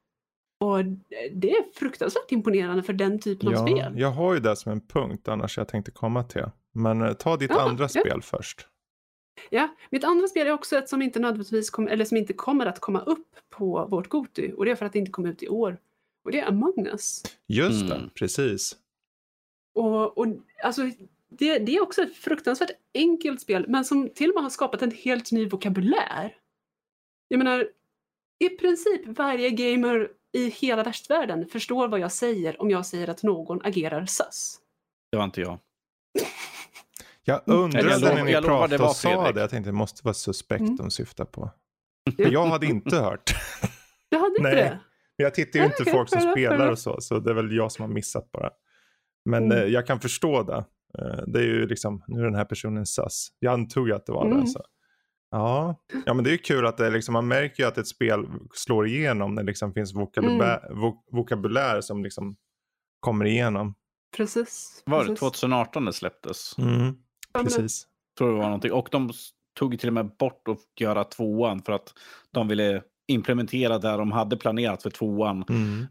Och 0.60 0.84
det 1.32 1.50
är 1.50 1.72
fruktansvärt 1.74 2.32
imponerande 2.32 2.82
för 2.82 2.92
den 2.92 3.20
typen 3.20 3.50
ja, 3.50 3.60
av 3.60 3.66
spel. 3.66 3.94
Jag 3.96 4.10
har 4.10 4.34
ju 4.34 4.40
det 4.40 4.56
som 4.56 4.72
en 4.72 4.80
punkt 4.80 5.28
annars 5.28 5.58
jag 5.58 5.68
tänkte 5.68 5.90
komma 5.90 6.24
till. 6.24 6.46
Men 6.72 7.02
eh, 7.02 7.12
ta 7.12 7.36
ditt 7.36 7.50
ja, 7.50 7.68
andra 7.68 7.84
ja. 7.84 7.88
spel 7.88 8.22
först. 8.22 8.66
Ja, 9.50 9.68
mitt 9.90 10.04
andra 10.04 10.28
spel 10.28 10.46
är 10.46 10.50
också 10.50 10.76
ett 10.76 10.88
som 10.88 11.02
inte 11.02 11.20
nödvändigtvis 11.20 11.70
kom, 11.70 11.88
eller 11.88 12.04
som 12.04 12.16
inte 12.16 12.32
kommer 12.32 12.66
att 12.66 12.80
komma 12.80 13.00
upp 13.00 13.28
på 13.50 13.86
vårt 13.90 14.08
Goty. 14.08 14.52
Och 14.52 14.64
det 14.64 14.70
är 14.70 14.74
för 14.74 14.86
att 14.86 14.92
det 14.92 14.98
inte 14.98 15.10
kom 15.10 15.26
ut 15.26 15.42
i 15.42 15.48
år. 15.48 15.78
Och 16.24 16.32
det 16.32 16.40
är 16.40 16.48
Among 16.48 16.86
Us. 16.86 17.22
Just 17.46 17.88
det, 17.88 17.94
mm. 17.94 18.10
precis. 18.14 18.76
Och, 19.74 20.18
och 20.18 20.26
alltså, 20.64 20.82
det, 21.30 21.58
det, 21.58 21.76
är 21.76 21.82
också 21.82 22.02
ett 22.02 22.16
fruktansvärt 22.16 22.70
enkelt 22.94 23.40
spel, 23.40 23.64
men 23.68 23.84
som 23.84 24.08
till 24.14 24.28
och 24.30 24.34
med 24.34 24.42
har 24.42 24.50
skapat 24.50 24.82
en 24.82 24.90
helt 24.90 25.32
ny 25.32 25.48
vokabulär. 25.48 26.36
Jag 27.28 27.38
menar, 27.38 27.68
i 28.44 28.48
princip 28.48 29.18
varje 29.18 29.50
gamer 29.50 30.08
i 30.32 30.48
hela 30.48 30.82
västvärlden 30.82 31.46
förstår 31.46 31.88
vad 31.88 32.00
jag 32.00 32.12
säger 32.12 32.62
om 32.62 32.70
jag 32.70 32.86
säger 32.86 33.08
att 33.10 33.22
någon 33.22 33.62
agerar 33.62 34.06
sus. 34.06 34.56
Det 35.12 35.16
var 35.16 35.24
inte 35.24 35.40
jag. 35.40 35.58
Jag 37.24 37.40
undrade 37.46 37.90
jag 37.90 38.00
när 38.00 38.24
ni 38.24 38.32
jag 38.32 38.44
pratade 38.44 38.84
och 38.84 38.96
sa 38.96 39.32
det, 39.32 39.40
jag 39.40 39.50
tänkte 39.50 39.68
det 39.68 39.74
måste 39.74 40.04
vara 40.04 40.14
suspekt 40.14 40.60
mm. 40.60 40.76
de 40.76 40.90
syftar 40.90 41.24
på. 41.24 41.50
jag 42.16 42.46
hade 42.46 42.66
inte 42.66 42.96
hört. 42.96 43.34
Du 44.08 44.16
hade 44.16 44.28
inte 44.28 44.42
Nej. 44.42 44.54
det? 44.54 44.80
Jag 45.16 45.34
tittar 45.34 45.60
ju 45.60 45.66
inte 45.66 45.84
folk 45.84 46.08
som 46.08 46.20
spelar 46.20 46.70
och 46.70 46.78
så, 46.78 47.00
så 47.00 47.18
det 47.18 47.30
är 47.30 47.34
väl 47.34 47.56
jag 47.56 47.72
som 47.72 47.82
har 47.82 47.88
missat 47.88 48.32
bara. 48.32 48.50
Men 49.24 49.44
mm. 49.44 49.58
eh, 49.58 49.64
jag 49.64 49.86
kan 49.86 50.00
förstå 50.00 50.42
det. 50.42 50.64
Eh, 50.98 51.22
det 51.26 51.38
är 51.38 51.44
ju 51.44 51.66
liksom, 51.66 52.04
nu 52.06 52.20
är 52.20 52.24
den 52.24 52.34
här 52.34 52.44
personen 52.44 52.86
SAS. 52.86 53.28
Jag 53.38 53.52
antog 53.52 53.88
ju 53.88 53.94
att 53.94 54.06
det 54.06 54.12
var 54.12 54.26
mm. 54.26 54.40
det. 54.40 54.46
Så. 54.46 54.62
Ja. 55.30 55.76
ja, 56.06 56.14
men 56.14 56.24
det 56.24 56.30
är 56.30 56.32
ju 56.32 56.38
kul 56.38 56.66
att 56.66 56.76
det 56.76 56.90
liksom, 56.90 57.12
man 57.12 57.28
märker 57.28 57.62
ju 57.62 57.68
att 57.68 57.78
ett 57.78 57.86
spel 57.86 58.26
slår 58.54 58.86
igenom 58.86 59.34
när 59.34 59.42
det 59.42 59.46
liksom 59.46 59.72
finns 59.72 59.94
vokabulär, 59.94 60.66
mm. 60.66 60.80
vok 60.80 61.08
vokabulär 61.12 61.80
som 61.80 62.04
liksom 62.04 62.36
kommer 63.00 63.24
igenom. 63.24 63.74
Precis. 64.16 64.82
Var 64.86 65.04
det 65.04 65.16
2018 65.16 65.84
det 65.84 65.92
släpptes? 65.92 66.58
Mm. 66.58 66.94
Precis. 67.42 67.86
Jag 68.08 68.18
tror 68.18 68.32
det 68.32 68.38
var 68.38 68.44
någonting. 68.44 68.72
Och 68.72 68.88
de 68.90 69.12
tog 69.58 69.80
till 69.80 69.88
och 69.88 69.92
med 69.92 70.10
bort 70.18 70.48
att 70.48 70.80
göra 70.80 71.04
tvåan 71.04 71.62
för 71.62 71.72
att 71.72 71.94
de 72.30 72.48
ville 72.48 72.82
implementera 73.10 73.78
där 73.78 73.98
de 73.98 74.12
hade 74.12 74.36
planerat 74.36 74.82
för 74.82 74.90
tvåan. 74.90 75.44
Mm. 75.48 75.86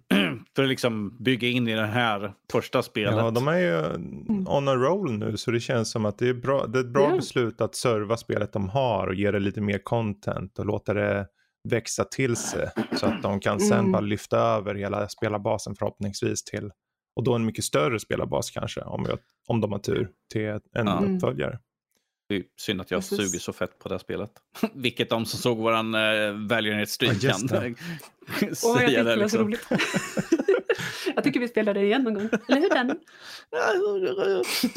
för 0.56 0.64
att 0.64 0.70
liksom 0.70 1.18
bygga 1.24 1.48
in 1.48 1.68
i 1.68 1.76
det 1.76 1.86
här 1.86 2.34
första 2.52 2.84
spelet. 2.84 3.16
Ja, 3.16 3.32
de 3.32 3.48
är 3.48 3.58
ju 3.58 3.86
mm. 3.86 4.48
on 4.48 4.68
a 4.68 4.76
roll 4.76 5.12
nu 5.12 5.38
så 5.38 5.52
det 5.52 5.60
känns 5.60 5.92
som 5.92 6.06
att 6.06 6.18
det 6.18 6.30
är, 6.30 6.34
bra, 6.34 6.66
det 6.66 6.80
är 6.80 6.84
ett 6.84 6.94
bra 6.94 7.04
yeah. 7.04 7.16
beslut 7.16 7.62
att 7.62 7.76
serva 7.76 8.18
spelet 8.18 8.54
de 8.54 8.70
har 8.70 9.08
och 9.08 9.16
ge 9.16 9.32
det 9.32 9.40
lite 9.40 9.62
mer 9.62 9.80
content 9.84 10.60
och 10.60 10.66
låta 10.66 10.94
det 10.94 11.28
växa 11.70 12.04
till 12.04 12.36
sig 12.36 12.70
så 12.98 13.06
att 13.06 13.22
de 13.22 13.40
kan 13.40 13.60
sen 13.60 13.80
mm. 13.80 13.92
bara 13.92 14.02
lyfta 14.02 14.38
över 14.40 14.76
hela 14.76 15.10
spelarbasen 15.10 15.76
förhoppningsvis 15.76 16.44
till 16.44 16.72
och 17.16 17.24
då 17.24 17.36
en 17.36 17.46
mycket 17.46 17.64
större 17.64 18.00
spelarbas 18.00 18.52
kanske 18.52 18.82
om, 18.82 19.06
jag, 19.10 19.20
om 19.48 19.62
de 19.62 19.72
har 19.72 19.80
tur 19.80 20.10
till 20.34 20.48
en 20.48 20.88
ja. 20.88 21.04
uppföljare. 21.06 21.60
Det 22.30 22.36
är 22.36 22.44
synd 22.58 22.82
att 22.82 22.92
jag 22.92 23.02
Precis. 23.02 23.18
suger 23.18 23.40
så 23.40 23.54
fett 23.54 23.80
på 23.80 23.90
det 23.90 23.94
här 23.94 24.00
spelet. 24.00 24.32
Vilket 24.74 25.10
de 25.10 25.26
som 25.26 25.40
såg 25.40 25.58
våran 25.58 25.96
uh, 25.96 26.48
välgörenhetsstream 26.48 27.16
ja, 27.22 27.32
kan 27.32 27.48
säga. 27.48 27.62
Åh, 28.64 28.84
jag 28.84 29.06
det, 29.06 29.16
liksom. 29.16 29.30
så 29.30 29.38
roligt. 29.38 29.68
jag 31.16 31.24
tycker 31.24 31.40
vi 31.40 31.48
spelar 31.48 31.74
det 31.74 31.82
igen 31.82 32.04
någon 32.04 32.14
gång. 32.14 32.30
Eller 32.48 32.62
hur 32.62 32.70
Danny? 32.70 32.94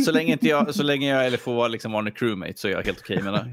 så 0.05 0.13
länge, 0.13 0.33
inte 0.33 0.49
jag, 0.49 0.75
så 0.75 0.83
länge 0.83 1.11
jag 1.11 1.27
eller 1.27 1.39
får 1.39 1.55
vara 1.55 1.69
liksom 1.69 1.95
Arne 1.95 2.11
crewmate 2.11 2.57
så 2.57 2.69
är 2.69 2.73
jag 2.73 2.83
helt 2.83 3.01
okej 3.01 3.23
med 3.23 3.33
det. 3.33 3.51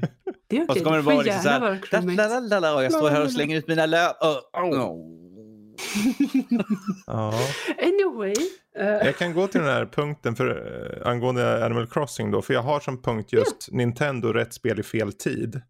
Det 0.48 0.56
är 0.56 0.62
okej, 0.62 0.62
okay. 0.62 0.66
Och 0.66 0.76
så 0.76 0.84
kommer 0.84 0.96
det 0.96 1.02
vara 1.02 1.22
liksom 1.22 1.42
såhär, 1.42 2.76
och 2.76 2.84
jag 2.84 2.92
står 2.92 3.10
här 3.10 3.24
och 3.24 3.32
slänger 3.32 3.56
ut 3.56 3.68
mina 3.68 3.86
lö... 3.86 4.06
Oh, 4.08 4.38
oh. 4.52 5.29
Ja. 7.06 7.34
Anyway. 7.78 8.34
Uh. 8.78 9.06
Jag 9.06 9.16
kan 9.16 9.34
gå 9.34 9.46
till 9.46 9.60
den 9.60 9.70
här 9.70 9.86
punkten 9.86 10.36
för, 10.36 10.48
uh, 10.48 11.06
angående 11.06 11.64
Animal 11.64 11.86
Crossing 11.86 12.30
då. 12.30 12.42
För 12.42 12.54
jag 12.54 12.62
har 12.62 12.80
som 12.80 13.02
punkt 13.02 13.32
just 13.32 13.68
yeah. 13.68 13.76
Nintendo 13.76 14.32
rätt 14.32 14.54
spel 14.54 14.80
i 14.80 14.82
fel 14.82 15.12
tid. 15.12 15.60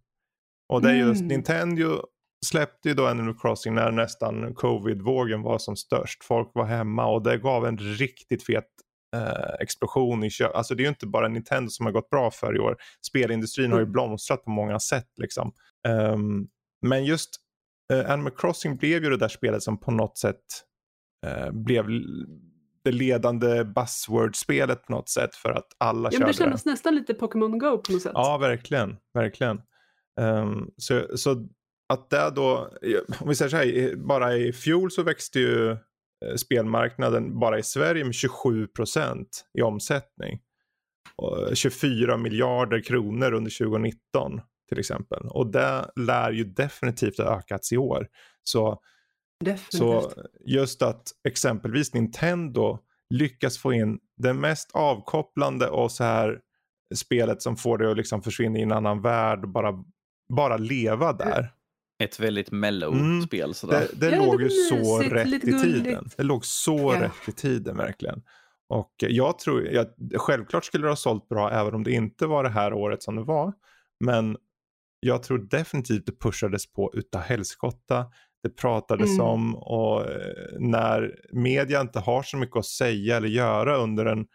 Och 0.68 0.82
det 0.82 0.90
är 0.90 0.94
just 0.94 1.20
mm. 1.20 1.28
Nintendo 1.28 2.02
släppte 2.46 2.88
ju 2.88 2.94
då 2.94 3.06
Animal 3.06 3.38
Crossing 3.38 3.74
när 3.74 3.90
nästan 3.90 4.54
covid-vågen 4.54 5.42
var 5.42 5.58
som 5.58 5.76
störst. 5.76 6.24
Folk 6.24 6.50
var 6.54 6.64
hemma 6.64 7.06
och 7.06 7.22
det 7.22 7.38
gav 7.38 7.66
en 7.66 7.78
riktigt 7.78 8.46
fet 8.46 8.68
eh, 9.16 9.54
explosion 9.60 10.24
i 10.24 10.30
köp. 10.30 10.54
Alltså 10.54 10.74
det 10.74 10.80
är 10.80 10.84
ju 10.84 10.88
inte 10.88 11.06
bara 11.06 11.28
Nintendo 11.28 11.70
som 11.70 11.86
har 11.86 11.92
gått 11.92 12.10
bra 12.10 12.30
för 12.30 12.56
i 12.56 12.58
år. 12.58 12.76
Spelindustrin 13.06 13.66
mm. 13.66 13.72
har 13.72 13.78
ju 13.78 13.84
mm. 13.84 13.92
blomstrat 13.92 14.44
på 14.44 14.50
många 14.50 14.80
sätt 14.80 15.08
liksom. 15.16 15.52
Um, 15.88 16.48
men 16.86 17.04
just 17.04 17.30
eh, 17.90 18.10
Animal 18.10 18.32
Crossing 18.36 18.76
blev 18.76 19.04
ju 19.04 19.10
det 19.10 19.16
där 19.16 19.28
spelet 19.28 19.62
som 19.62 19.80
på 19.80 19.90
något 19.90 20.18
sätt 20.18 20.44
eh, 21.26 21.50
blev 21.50 21.86
det 22.84 22.92
ledande 22.92 23.64
buzzword-spelet 23.64 24.86
på 24.86 24.92
något 24.92 25.08
sätt 25.08 25.34
för 25.34 25.50
att 25.50 25.66
alla 25.78 26.08
ja, 26.12 26.18
körde 26.18 26.30
det. 26.32 26.36
kändes 26.36 26.64
nästan 26.64 26.94
lite 26.94 27.14
Pokémon 27.14 27.58
Go 27.58 27.78
på 27.78 27.92
något 27.92 28.02
sätt. 28.02 28.12
Ja, 28.14 28.38
verkligen. 28.38 28.96
verkligen. 29.14 29.60
Um, 30.20 30.70
så, 30.76 31.16
så 31.18 31.46
att 31.88 32.10
det 32.10 32.32
då, 32.36 32.70
om 33.20 33.28
vi 33.28 33.34
säger 33.34 33.48
så 33.48 33.56
här, 33.56 33.96
bara 33.96 34.36
i 34.36 34.52
fjol 34.52 34.90
så 34.90 35.02
växte 35.02 35.40
ju 35.40 35.70
eh, 35.70 35.76
spelmarknaden 36.36 37.38
bara 37.38 37.58
i 37.58 37.62
Sverige 37.62 38.04
med 38.04 38.14
27 38.14 38.66
procent 38.66 39.44
i 39.58 39.62
omsättning. 39.62 40.40
Och 41.16 41.56
24 41.56 42.16
miljarder 42.16 42.80
kronor 42.80 43.32
under 43.32 43.58
2019 43.58 44.40
till 44.70 44.78
exempel. 44.78 45.26
Och 45.26 45.46
det 45.52 45.90
lär 45.96 46.32
ju 46.32 46.44
definitivt 46.44 47.18
ha 47.18 47.38
ökats 47.38 47.72
i 47.72 47.76
år. 47.76 48.06
Så, 48.42 48.80
så 49.68 50.12
just 50.46 50.82
att 50.82 51.02
exempelvis 51.28 51.94
Nintendo 51.94 52.78
lyckas 53.14 53.58
få 53.58 53.72
in 53.72 53.98
det 54.16 54.34
mest 54.34 54.70
avkopplande 54.72 55.68
och 55.68 55.92
så 55.92 56.04
här 56.04 56.40
spelet 56.94 57.42
som 57.42 57.56
får 57.56 57.78
det 57.78 57.90
att 57.90 57.96
liksom 57.96 58.22
försvinna 58.22 58.58
i 58.58 58.62
en 58.62 58.72
annan 58.72 59.02
värld 59.02 59.42
och 59.42 59.48
bara, 59.48 59.84
bara 60.34 60.56
leva 60.56 61.12
där. 61.12 61.52
Ett 62.02 62.20
väldigt 62.20 62.50
mellow 62.50 62.94
mm. 62.94 63.22
spel. 63.22 63.54
Sådär. 63.54 63.86
Det, 63.92 64.10
det 64.10 64.16
ja, 64.16 64.26
låg 64.26 64.42
ju 64.42 64.48
så 64.48 64.98
rätt 64.98 65.44
i 65.44 65.52
tiden. 65.52 66.10
Det 66.16 66.22
låg 66.22 66.44
så 66.44 66.92
ja. 66.94 67.02
rätt 67.02 67.28
i 67.28 67.32
tiden 67.32 67.76
verkligen. 67.76 68.22
Och 68.68 68.94
jag 68.98 69.38
tror, 69.38 69.66
jag, 69.66 69.86
självklart 70.16 70.64
skulle 70.64 70.84
det 70.84 70.90
ha 70.90 70.96
sålt 70.96 71.28
bra 71.28 71.50
även 71.50 71.74
om 71.74 71.84
det 71.84 71.92
inte 71.92 72.26
var 72.26 72.44
det 72.44 72.50
här 72.50 72.72
året 72.72 73.02
som 73.02 73.16
det 73.16 73.22
var. 73.22 73.52
Men 74.04 74.36
jag 75.00 75.22
tror 75.22 75.38
definitivt 75.38 76.06
det 76.06 76.20
pushades 76.20 76.72
på 76.72 76.92
utav 76.94 77.20
helskotta. 77.20 78.06
Det 78.42 78.50
pratades 78.50 79.10
mm. 79.10 79.20
om 79.20 79.56
och 79.56 80.10
eh, 80.10 80.58
när 80.58 81.20
media 81.32 81.80
inte 81.80 82.00
har 82.00 82.22
så 82.22 82.36
mycket 82.36 82.56
att 82.56 82.66
säga 82.66 83.16
eller 83.16 83.28
göra 83.28 83.76
under 83.76 84.06
en, 84.06 84.26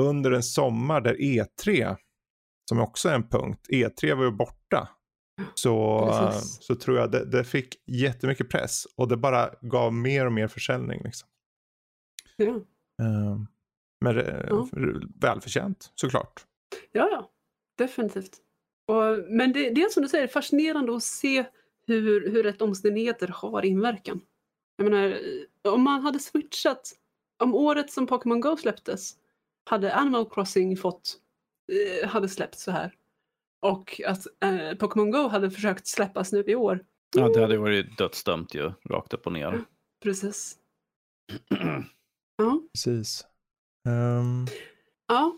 under 0.00 0.30
en 0.30 0.42
sommar 0.42 1.00
där 1.00 1.14
E3, 1.14 1.96
som 2.68 2.80
också 2.80 3.08
är 3.08 3.14
en 3.14 3.28
punkt, 3.28 3.66
E3 3.72 4.14
var 4.14 4.24
ju 4.24 4.30
borta. 4.30 4.88
Så, 5.54 6.32
så 6.60 6.74
tror 6.74 6.98
jag 6.98 7.10
det, 7.10 7.24
det 7.24 7.44
fick 7.44 7.74
jättemycket 7.86 8.50
press 8.50 8.86
och 8.96 9.08
det 9.08 9.16
bara 9.16 9.50
gav 9.60 9.92
mer 9.92 10.26
och 10.26 10.32
mer 10.32 10.48
försäljning. 10.48 11.00
Liksom. 11.04 11.28
Ja. 12.36 12.46
Uh, 13.02 13.40
men 14.00 14.16
ja. 14.48 14.68
välförtjänt 15.20 15.92
såklart. 15.94 16.44
Ja, 16.92 17.08
ja. 17.10 17.30
Definitivt. 17.78 18.47
Och, 18.88 19.18
men 19.28 19.52
det, 19.52 19.70
det 19.70 19.82
är 19.82 19.88
som 19.88 20.02
du 20.02 20.08
säger 20.08 20.26
fascinerande 20.26 20.96
att 20.96 21.02
se 21.02 21.44
hur, 21.86 22.30
hur 22.30 22.42
rätt 22.42 22.62
omständigheter 22.62 23.28
har 23.28 23.64
inverkan. 23.64 24.20
Jag 24.76 24.90
menar, 24.90 25.18
om 25.62 25.82
man 25.82 26.02
hade 26.02 26.18
switchat, 26.18 26.92
om 27.38 27.54
året 27.54 27.90
som 27.90 28.06
Pokémon 28.06 28.40
Go 28.40 28.56
släpptes 28.56 29.16
hade 29.64 29.94
Animal 29.94 30.30
Crossing 30.30 30.76
fått, 30.76 31.16
eh, 32.02 32.08
hade 32.08 32.28
släppts 32.28 32.62
så 32.62 32.70
här 32.70 32.94
och 33.60 34.00
att 34.06 34.26
eh, 34.40 34.74
Pokémon 34.78 35.10
Go 35.10 35.28
hade 35.28 35.50
försökt 35.50 35.86
släppas 35.86 36.32
nu 36.32 36.44
i 36.46 36.54
år. 36.54 36.84
Ja, 37.16 37.28
det 37.28 37.40
hade 37.40 37.58
varit 37.58 37.98
dödsdömt 37.98 38.54
ju, 38.54 38.72
rakt 38.90 39.14
upp 39.14 39.26
och 39.26 39.32
ner. 39.32 39.64
Precis. 40.02 40.56
ja. 42.36 42.60
Precis. 42.72 43.24
Um... 43.88 44.46
Ja. 45.08 45.36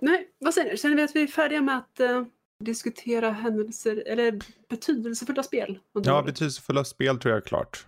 Nej, 0.00 0.30
vad 0.38 0.54
säger 0.54 0.70
ni? 0.70 0.76
Känner 0.76 0.96
vi 0.96 1.02
att 1.02 1.16
vi 1.16 1.22
är 1.22 1.26
färdiga 1.26 1.60
med 1.60 1.78
att 1.78 2.00
uh, 2.00 2.24
diskutera 2.64 3.30
händelser 3.30 4.02
eller 4.06 4.38
betydelsefulla 4.68 5.42
spel? 5.42 5.78
Ja, 5.92 6.22
betydelsefulla 6.22 6.84
spel 6.84 7.18
tror 7.18 7.30
jag 7.30 7.42
är 7.42 7.46
klart. 7.46 7.86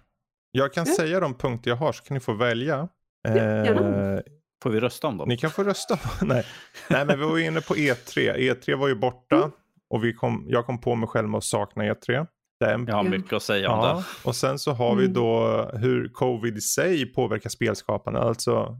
Jag 0.50 0.72
kan 0.72 0.84
ja. 0.88 0.94
säga 0.94 1.20
de 1.20 1.34
punkter 1.34 1.70
jag 1.70 1.76
har 1.76 1.92
så 1.92 2.02
kan 2.02 2.14
ni 2.14 2.20
få 2.20 2.32
välja. 2.32 2.88
Ja. 3.22 3.36
Eh, 3.36 4.20
får 4.62 4.70
vi 4.70 4.80
rösta 4.80 5.08
om 5.08 5.16
dem? 5.18 5.28
Ni 5.28 5.36
kan 5.36 5.50
få 5.50 5.64
rösta. 5.64 5.98
Nej. 6.22 6.46
Nej, 6.90 7.04
men 7.04 7.18
vi 7.18 7.24
var 7.24 7.38
inne 7.38 7.60
på 7.60 7.74
E3. 7.74 8.36
E3 8.36 8.76
var 8.76 8.88
ju 8.88 8.94
borta 8.94 9.36
mm. 9.36 9.50
och 9.88 10.04
vi 10.04 10.14
kom, 10.14 10.46
jag 10.48 10.66
kom 10.66 10.80
på 10.80 10.94
mig 10.94 11.08
själv 11.08 11.28
med 11.28 11.38
att 11.38 11.44
sakna 11.44 11.84
E3. 11.84 12.26
Den. 12.60 12.86
Jag 12.86 12.94
har 12.94 13.02
mycket 13.02 13.32
att 13.32 13.42
säga 13.42 13.70
om 13.70 13.96
det. 13.96 14.04
Och 14.24 14.36
sen 14.36 14.58
så 14.58 14.72
har 14.72 14.94
vi 14.96 15.04
mm. 15.04 15.14
då 15.14 15.62
hur 15.74 16.08
covid 16.08 16.56
i 16.56 16.60
sig 16.60 17.12
påverkar 17.12 17.50
spelskaparna. 17.50 18.18
Alltså 18.18 18.78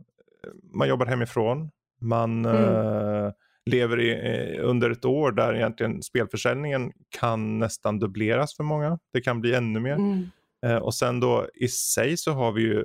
man 0.74 0.88
jobbar 0.88 1.06
hemifrån. 1.06 1.70
Man 2.00 2.44
mm. 2.44 2.56
uh, 2.56 3.32
lever 3.70 4.00
i, 4.00 4.10
eh, 4.10 4.68
under 4.68 4.90
ett 4.90 5.04
år 5.04 5.32
där 5.32 5.54
egentligen 5.54 6.02
spelförsäljningen 6.02 6.92
kan 7.18 7.58
nästan 7.58 7.98
dubbleras 7.98 8.56
för 8.56 8.64
många. 8.64 8.98
Det 9.12 9.20
kan 9.20 9.40
bli 9.40 9.54
ännu 9.54 9.80
mer. 9.80 9.94
Mm. 9.94 10.30
Uh, 10.66 10.76
och 10.76 10.94
sen 10.94 11.20
då 11.20 11.48
i 11.54 11.68
sig 11.68 12.16
så 12.16 12.32
har 12.32 12.52
vi 12.52 12.62
ju, 12.62 12.84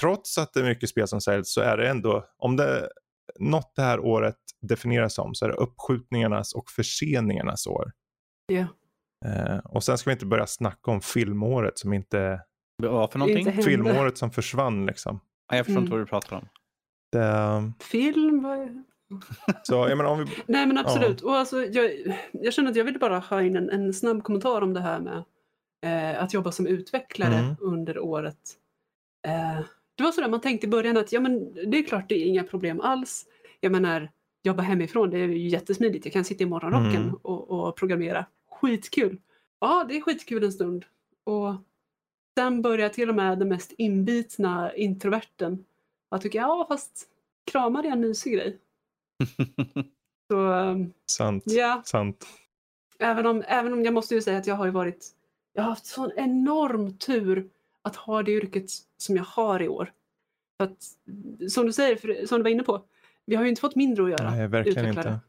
trots 0.00 0.38
att 0.38 0.52
det 0.52 0.60
är 0.60 0.64
mycket 0.64 0.88
spel 0.88 1.08
som 1.08 1.20
säljs 1.20 1.52
så 1.52 1.60
är 1.60 1.76
det 1.76 1.88
ändå, 1.88 2.24
om 2.38 2.56
det 2.56 2.88
något 3.38 3.72
det 3.76 3.82
här 3.82 4.00
året 4.00 4.36
definieras 4.62 5.14
som 5.14 5.34
så 5.34 5.44
är 5.44 5.48
det 5.48 5.54
uppskjutningarnas 5.54 6.54
och 6.54 6.70
förseningarnas 6.70 7.66
år. 7.66 7.92
Yeah. 8.52 8.68
Uh, 9.26 9.58
och 9.58 9.84
sen 9.84 9.98
ska 9.98 10.10
vi 10.10 10.12
inte 10.12 10.26
börja 10.26 10.46
snacka 10.46 10.90
om 10.90 11.00
filmåret 11.00 11.78
som 11.78 11.92
inte... 11.92 12.40
Vad 12.82 13.12
för 13.12 13.18
någonting? 13.18 13.48
Inte 13.48 13.62
filmåret 13.62 14.18
som 14.18 14.30
försvann 14.30 14.86
liksom. 14.86 15.20
Jag 15.52 15.66
förstår 15.66 15.82
inte 15.82 15.88
mm. 15.88 15.90
vad 15.90 16.00
du 16.00 16.10
pratar 16.10 16.36
om. 16.36 16.48
Det... 17.12 17.72
Film? 17.84 18.46
Så, 19.62 19.74
jag 19.74 19.96
menar, 19.98 20.10
om 20.10 20.18
vi... 20.18 20.26
Nej 20.46 20.66
men 20.66 20.78
absolut. 20.78 21.20
Ja. 21.22 21.28
Och 21.28 21.36
alltså, 21.36 21.64
jag, 21.64 21.90
jag 22.32 22.54
känner 22.54 22.70
att 22.70 22.76
jag 22.76 22.84
vill 22.84 22.98
bara 22.98 23.18
ha 23.18 23.42
in 23.42 23.56
en, 23.56 23.70
en 23.70 23.94
snabb 23.94 24.22
kommentar 24.22 24.62
om 24.62 24.74
det 24.74 24.80
här 24.80 25.00
med 25.00 25.24
eh, 25.84 26.22
att 26.22 26.34
jobba 26.34 26.52
som 26.52 26.66
utvecklare 26.66 27.34
mm. 27.34 27.56
under 27.60 27.98
året. 27.98 28.38
Eh, 29.26 29.64
det 29.94 30.02
var 30.02 30.12
sådär 30.12 30.28
man 30.28 30.40
tänkte 30.40 30.66
i 30.66 30.70
början 30.70 30.96
att 30.96 31.12
ja, 31.12 31.20
men 31.20 31.54
det 31.70 31.78
är 31.78 31.82
klart 31.82 32.08
det 32.08 32.14
är 32.14 32.26
inga 32.26 32.44
problem 32.44 32.80
alls. 32.80 33.26
Jag 33.60 33.72
menar, 33.72 34.10
jobba 34.42 34.62
hemifrån 34.62 35.10
det 35.10 35.18
är 35.18 35.28
ju 35.28 35.48
jättesmidigt. 35.48 36.06
Jag 36.06 36.12
kan 36.12 36.24
sitta 36.24 36.44
i 36.44 36.46
morgonrocken 36.46 37.02
mm. 37.02 37.14
och, 37.22 37.50
och 37.50 37.76
programmera. 37.76 38.26
Skitkul! 38.50 39.18
Ja, 39.60 39.84
det 39.88 39.96
är 39.96 40.00
skitkul 40.00 40.44
en 40.44 40.52
stund. 40.52 40.84
Och 41.24 41.54
sen 42.38 42.62
börjar 42.62 42.88
till 42.88 43.08
och 43.08 43.14
med 43.14 43.38
den 43.38 43.48
mest 43.48 43.72
inbitna 43.78 44.74
introverten 44.74 45.64
jag 46.10 46.22
tycker, 46.22 46.38
ja 46.38 46.66
fast 46.68 47.08
kramar 47.50 47.84
är 47.84 47.90
en 47.90 48.00
mysig 48.00 48.32
grej. 48.32 48.58
Så, 50.30 50.52
ehm, 50.52 50.92
sant. 51.06 51.44
Ja. 51.46 51.82
Sant. 51.84 52.26
Även 52.98 53.26
om, 53.26 53.42
även 53.46 53.72
om 53.72 53.84
jag 53.84 53.94
måste 53.94 54.14
ju 54.14 54.22
säga 54.22 54.38
att 54.38 54.46
jag 54.46 54.54
har 54.54 54.68
varit, 54.68 55.06
jag 55.52 55.62
har 55.62 55.70
haft 55.70 55.86
sån 55.86 56.12
enorm 56.16 56.98
tur 56.98 57.50
att 57.82 57.96
ha 57.96 58.22
det 58.22 58.32
yrket 58.32 58.70
som 58.96 59.16
jag 59.16 59.24
har 59.24 59.62
i 59.62 59.68
år. 59.68 59.92
För 60.56 60.64
att, 60.64 60.84
som 61.52 61.66
du 61.66 61.72
säger, 61.72 61.96
för, 61.96 62.26
som 62.26 62.38
du 62.38 62.42
var 62.42 62.50
inne 62.50 62.62
på, 62.62 62.84
vi 63.26 63.36
har 63.36 63.42
ju 63.42 63.48
inte 63.48 63.60
fått 63.60 63.76
mindre 63.76 64.04
att 64.04 64.10
göra. 64.10 64.30
Nej, 64.30 64.48
verkligen 64.48 64.78
utvecklare. 64.78 65.14
inte. 65.14 65.20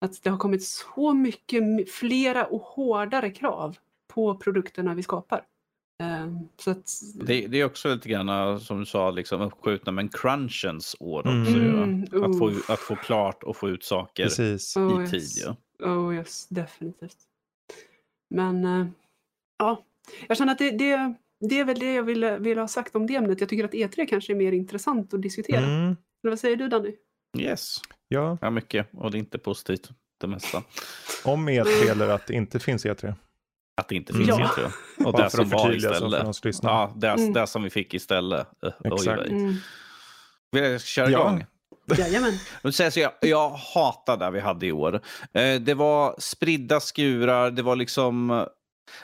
Att 0.00 0.22
det 0.22 0.30
har 0.30 0.38
kommit 0.38 0.64
så 0.64 1.14
mycket 1.14 1.90
flera 1.90 2.46
och 2.46 2.62
hårdare 2.62 3.30
krav 3.30 3.78
på 4.08 4.36
produkterna 4.36 4.94
vi 4.94 5.02
skapar. 5.02 5.46
Ehm, 6.00 6.48
så 6.56 6.70
att... 6.70 6.90
det, 7.14 7.46
det, 7.46 7.60
är 7.60 7.64
också 7.64 7.94
lite 7.94 8.08
grann 8.08 8.28
äh, 8.28 8.58
som 8.58 8.78
du 8.78 8.86
sa, 8.86 9.10
liksom 9.10 9.40
uppskjutna 9.40 9.92
men 9.92 10.08
crunchens 10.08 10.96
år 11.00 11.20
också. 11.20 11.54
Mm. 11.54 12.06
Ja. 12.12 12.26
Att, 12.26 12.38
få, 12.38 12.72
att 12.72 12.78
få 12.78 12.96
klart 12.96 13.42
och 13.42 13.56
få 13.56 13.68
ut 13.68 13.84
saker 13.84 14.22
Precis. 14.22 14.76
i 14.76 14.80
oh, 14.80 15.06
tid. 15.06 15.28
Ja. 15.36 15.56
Oh 15.86 16.14
yes, 16.14 16.48
definitivt. 16.48 17.16
Men 18.34 18.64
uh, 18.64 18.86
ja, 19.58 19.84
jag 20.28 20.36
känner 20.36 20.52
att 20.52 20.58
det, 20.58 20.70
det, 20.70 21.14
det 21.40 21.60
är 21.60 21.64
väl 21.64 21.78
det 21.78 21.94
jag 21.94 22.02
ville, 22.02 22.38
ville 22.38 22.60
ha 22.60 22.68
sagt 22.68 22.96
om 22.96 23.06
det 23.06 23.16
ämnet. 23.16 23.40
Jag 23.40 23.48
tycker 23.48 23.64
att 23.64 23.72
E3 23.72 24.06
kanske 24.06 24.32
är 24.32 24.36
mer 24.36 24.52
intressant 24.52 25.14
att 25.14 25.22
diskutera. 25.22 25.64
Mm. 25.64 25.96
vad 26.22 26.38
säger 26.38 26.56
du 26.56 26.68
Danny? 26.68 26.94
Yes, 27.38 27.76
ja. 28.08 28.38
ja 28.40 28.50
mycket 28.50 28.86
och 28.92 29.10
det 29.10 29.16
är 29.16 29.20
inte 29.20 29.38
positivt 29.38 29.90
det 30.20 30.26
mesta. 30.26 30.62
Om 31.24 31.48
E3 31.48 31.90
eller 31.90 32.08
att 32.08 32.26
det 32.26 32.34
inte 32.34 32.58
finns 32.58 32.86
E3? 32.86 33.14
Att 33.80 33.88
det 33.88 33.94
inte 33.94 34.12
finns 34.12 34.28
ja. 34.28 34.50
E3. 34.56 34.70
Och 35.06 35.18
det 35.18 35.30
som 35.30 35.48
var 35.48 35.74
istället. 35.74 36.62
Ja, 36.62 36.92
det, 36.96 37.08
mm. 37.08 37.32
det 37.32 37.46
som 37.46 37.62
vi 37.62 37.70
fick 37.70 37.94
istället. 37.94 38.46
Uh, 38.66 38.92
Exakt. 38.92 39.28
Mm. 39.28 39.56
Vill 40.52 40.64
jag 40.64 40.80
köra 40.80 41.10
ja. 41.10 41.20
igång? 41.20 41.44
Jajamän. 41.98 42.32
jag, 42.94 43.12
jag 43.20 43.50
hatar 43.50 44.16
det 44.16 44.30
vi 44.30 44.40
hade 44.40 44.66
i 44.66 44.72
år. 44.72 45.00
Eh, 45.32 45.60
det 45.60 45.74
var 45.74 46.14
spridda 46.18 46.80
skurar, 46.80 47.50
det 47.50 47.62
var 47.62 47.76
liksom... 47.76 48.46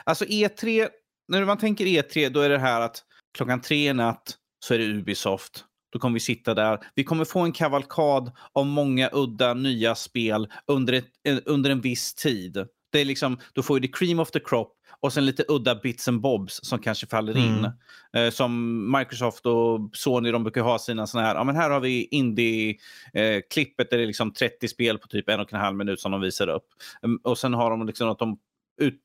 Alltså 0.03 0.25
E3, 0.25 0.87
när 1.27 1.45
man 1.45 1.57
tänker 1.57 1.85
E3 1.85 2.29
då 2.29 2.41
är 2.41 2.49
det 2.49 2.59
här 2.59 2.81
att 2.81 3.03
klockan 3.37 3.61
tre 3.61 3.89
i 3.89 3.93
natt 3.93 4.37
så 4.59 4.73
är 4.73 4.77
det 4.77 4.85
Ubisoft. 4.85 5.63
Då 5.91 5.99
kommer 5.99 6.13
vi 6.13 6.19
sitta 6.19 6.53
där. 6.53 6.79
Vi 6.95 7.03
kommer 7.03 7.25
få 7.25 7.39
en 7.39 7.51
kavalkad 7.51 8.31
av 8.53 8.65
många 8.65 9.09
udda 9.13 9.53
nya 9.53 9.95
spel 9.95 10.47
under, 10.67 10.93
ett, 10.93 11.07
under 11.45 11.69
en 11.69 11.81
viss 11.81 12.13
tid. 12.13 12.67
Det 12.89 12.99
är 12.99 13.05
liksom, 13.05 13.37
då 13.53 13.63
får 13.63 13.79
du 13.79 13.87
the 13.87 13.93
cream 13.93 14.19
of 14.19 14.31
the 14.31 14.39
crop 14.39 14.73
och 14.99 15.13
sen 15.13 15.25
lite 15.25 15.43
udda 15.47 15.75
bits 15.75 16.07
and 16.07 16.21
bobs 16.21 16.59
som 16.63 16.79
kanske 16.79 17.07
faller 17.07 17.33
mm. 17.33 17.45
in. 17.45 17.71
Eh, 18.13 18.31
som 18.31 18.91
Microsoft 18.97 19.45
och 19.45 19.79
Sony 19.93 20.31
de 20.31 20.43
brukar 20.43 20.61
ha 20.61 20.79
sina 20.79 21.07
sådana 21.07 21.27
här, 21.27 21.35
ja 21.35 21.43
men 21.43 21.55
här 21.55 21.69
har 21.69 21.79
vi 21.79 22.07
indie-klippet 22.11 23.87
eh, 23.87 23.89
där 23.89 23.97
det 23.97 24.03
är 24.03 24.07
liksom 24.07 24.33
30 24.33 24.67
spel 24.67 24.97
på 24.97 25.07
typ 25.07 25.29
en 25.29 25.39
och 25.39 25.53
en 25.53 25.59
halv 25.59 25.77
minut 25.77 25.99
som 25.99 26.11
de 26.11 26.21
visar 26.21 26.47
upp. 26.47 26.65
Um, 27.01 27.19
och 27.23 27.37
sen 27.37 27.53
har 27.53 27.69
de 27.69 27.87
liksom 27.87 28.09
att 28.09 28.19
de 28.19 28.39
ut, 28.81 29.01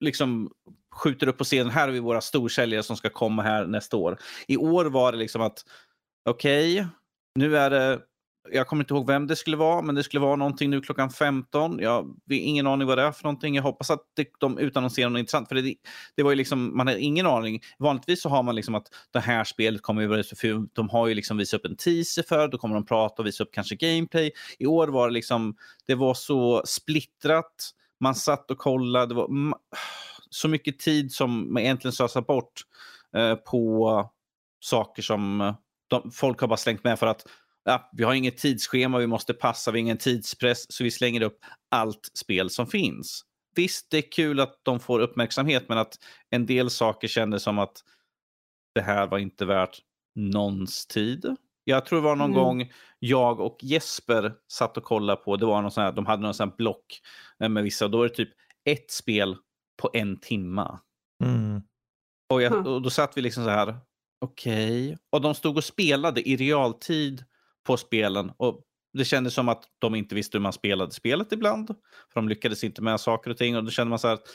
liksom 0.00 0.50
skjuter 0.92 1.26
upp 1.26 1.38
på 1.38 1.44
scenen, 1.44 1.70
här 1.70 1.86
har 1.86 1.92
vi 1.92 2.00
våra 2.00 2.20
storsäljare 2.20 2.82
som 2.82 2.96
ska 2.96 3.08
komma 3.08 3.42
här 3.42 3.66
nästa 3.66 3.96
år. 3.96 4.18
I 4.48 4.56
år 4.56 4.84
var 4.84 5.12
det 5.12 5.18
liksom 5.18 5.42
att 5.42 5.64
okej, 6.24 6.74
okay, 6.74 6.86
nu 7.34 7.56
är 7.56 7.70
det 7.70 8.00
jag 8.52 8.66
kommer 8.66 8.84
inte 8.84 8.94
ihåg 8.94 9.06
vem 9.06 9.26
det 9.26 9.36
skulle 9.36 9.56
vara, 9.56 9.82
men 9.82 9.94
det 9.94 10.02
skulle 10.02 10.20
vara 10.20 10.36
någonting 10.36 10.70
nu 10.70 10.80
klockan 10.80 11.10
15. 11.10 11.78
Jag 11.78 11.90
har 11.90 12.14
ingen 12.28 12.66
aning 12.66 12.88
vad 12.88 12.98
det 12.98 13.04
är 13.04 13.12
för 13.12 13.24
någonting. 13.24 13.54
Jag 13.54 13.62
hoppas 13.62 13.90
att 13.90 14.00
det, 14.16 14.28
de 14.40 14.58
utannonserar 14.58 15.10
något 15.10 15.18
intressant. 15.18 15.48
För 15.48 15.54
det, 15.54 15.74
det 16.16 16.22
var 16.22 16.30
ju 16.30 16.36
liksom, 16.36 16.76
man 16.76 16.86
har 16.86 16.94
ingen 16.94 17.26
aning. 17.26 17.60
Vanligtvis 17.78 18.22
så 18.22 18.28
har 18.28 18.42
man 18.42 18.54
liksom 18.54 18.74
att 18.74 18.86
det 19.10 19.20
här 19.20 19.44
spelet 19.44 19.82
kommer 19.82 20.02
ju 20.02 20.22
för 20.22 20.74
de 20.74 20.88
har 20.88 21.06
ju 21.06 21.14
liksom 21.14 21.36
visat 21.36 21.60
upp 21.60 21.66
en 21.66 21.76
teaser 21.76 22.22
för, 22.22 22.48
då 22.48 22.58
kommer 22.58 22.74
de 22.74 22.86
prata 22.86 23.22
och 23.22 23.26
visa 23.26 23.44
upp 23.44 23.52
kanske 23.52 23.76
gameplay. 23.76 24.32
I 24.58 24.66
år 24.66 24.88
var 24.88 25.08
det 25.08 25.14
liksom, 25.14 25.56
det 25.86 25.94
var 25.94 26.14
så 26.14 26.62
splittrat. 26.66 27.70
Man 28.00 28.14
satt 28.14 28.50
och 28.50 28.58
kollade. 28.58 29.06
Det 29.06 29.14
var 29.14 29.28
så 30.30 30.48
mycket 30.48 30.78
tid 30.78 31.12
som 31.12 31.52
man 31.52 31.62
egentligen 31.62 31.92
slösar 31.92 32.22
bort 32.22 32.52
eh, 33.16 33.34
på 33.34 34.10
saker 34.60 35.02
som 35.02 35.40
eh, 35.40 35.54
de, 35.90 36.10
folk 36.10 36.40
har 36.40 36.48
bara 36.48 36.56
slängt 36.56 36.84
med 36.84 36.98
för 36.98 37.06
att 37.06 37.26
ja, 37.64 37.90
vi 37.92 38.04
har 38.04 38.14
inget 38.14 38.36
tidsschema, 38.36 38.98
vi 38.98 39.06
måste 39.06 39.34
passa, 39.34 39.70
vi 39.70 39.78
har 39.78 39.80
ingen 39.80 39.98
tidspress, 39.98 40.72
så 40.72 40.84
vi 40.84 40.90
slänger 40.90 41.22
upp 41.22 41.38
allt 41.70 42.10
spel 42.14 42.50
som 42.50 42.66
finns. 42.66 43.24
Visst, 43.56 43.86
det 43.90 43.98
är 43.98 44.12
kul 44.12 44.40
att 44.40 44.60
de 44.62 44.80
får 44.80 45.00
uppmärksamhet, 45.00 45.68
men 45.68 45.78
att 45.78 45.98
en 46.30 46.46
del 46.46 46.70
saker 46.70 47.08
kändes 47.08 47.42
som 47.42 47.58
att 47.58 47.84
det 48.74 48.80
här 48.80 49.06
var 49.06 49.18
inte 49.18 49.44
värt 49.44 49.78
någons 50.14 50.86
tid. 50.86 51.36
Jag 51.64 51.86
tror 51.86 51.98
det 51.98 52.04
var 52.04 52.16
någon 52.16 52.30
mm. 52.30 52.44
gång 52.44 52.72
jag 52.98 53.40
och 53.40 53.58
Jesper 53.62 54.34
satt 54.52 54.76
och 54.76 54.84
kollade 54.84 55.22
på, 55.22 55.36
det 55.36 55.46
var 55.46 55.62
någon 55.62 55.70
sån 55.70 55.84
här, 55.84 55.92
de 55.92 56.06
hade 56.06 56.22
någon 56.22 56.34
sån 56.34 56.48
här 56.48 56.56
block 56.56 57.00
eh, 57.40 57.48
med 57.48 57.62
vissa, 57.62 57.84
och 57.84 57.90
då 57.90 57.98
var 57.98 58.08
det 58.08 58.14
typ 58.14 58.30
ett 58.64 58.90
spel 58.90 59.36
på 59.82 59.90
en 59.92 60.20
timma. 60.20 60.80
Mm. 61.24 61.62
Och, 62.32 62.42
jag, 62.42 62.66
och, 62.66 62.82
då 62.82 62.90
satt 62.90 63.16
vi 63.16 63.22
liksom 63.22 63.44
så 63.44 63.50
här, 63.50 63.76
okej. 64.20 64.86
Okay. 64.86 64.96
Och 65.10 65.20
de 65.20 65.34
stod 65.34 65.56
och 65.56 65.64
spelade 65.64 66.28
i 66.28 66.36
realtid 66.36 67.24
på 67.66 67.76
spelen. 67.76 68.32
Och 68.36 68.60
det 68.92 69.04
kändes 69.04 69.34
som 69.34 69.48
att 69.48 69.64
de 69.78 69.94
inte 69.94 70.14
visste 70.14 70.38
hur 70.38 70.42
man 70.42 70.52
spelade 70.52 70.92
spelet 70.92 71.32
ibland. 71.32 71.66
För 72.12 72.14
de 72.14 72.28
lyckades 72.28 72.64
inte 72.64 72.82
med 72.82 73.00
saker 73.00 73.30
och 73.30 73.36
ting. 73.36 73.56
Och 73.56 73.64
då 73.64 73.70
kände 73.70 73.90
man 73.90 73.98
så 73.98 74.08
här 74.08 74.14
att 74.14 74.28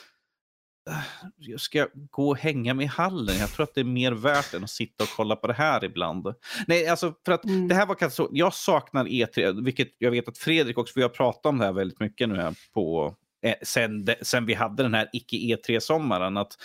jag 1.36 1.60
ska 1.60 1.88
gå 2.10 2.28
och 2.28 2.38
hänga 2.38 2.74
mig 2.74 2.84
i 2.84 2.88
hallen. 2.88 3.36
Jag 3.38 3.50
tror 3.50 3.64
att 3.64 3.74
det 3.74 3.80
är 3.80 3.84
mer 3.84 4.12
värt 4.12 4.54
än 4.54 4.64
att 4.64 4.70
sitta 4.70 5.04
och 5.04 5.10
kolla 5.16 5.36
på 5.36 5.46
det 5.46 5.52
här 5.52 5.84
ibland. 5.84 6.34
Nej, 6.66 6.86
alltså 6.86 7.14
för 7.24 7.32
att 7.32 7.44
mm. 7.44 7.68
det 7.68 7.74
här 7.74 7.86
var 7.86 7.94
katastrof. 7.94 8.28
Jag 8.32 8.54
saknar 8.54 9.04
E3, 9.04 9.64
vilket 9.64 9.88
jag 9.98 10.10
vet 10.10 10.28
att 10.28 10.38
Fredrik 10.38 10.78
också, 10.78 10.92
vi 10.96 11.02
har 11.02 11.08
pratat 11.08 11.46
om 11.46 11.58
det 11.58 11.64
här 11.64 11.72
väldigt 11.72 12.00
mycket 12.00 12.28
nu 12.28 12.36
här 12.36 12.54
på, 12.74 13.14
eh, 13.42 13.54
sen, 13.62 14.08
sen 14.22 14.46
vi 14.46 14.54
hade 14.54 14.82
den 14.82 14.94
här 14.94 15.08
icke 15.12 15.36
E3-sommaren. 15.36 16.36
Att 16.36 16.56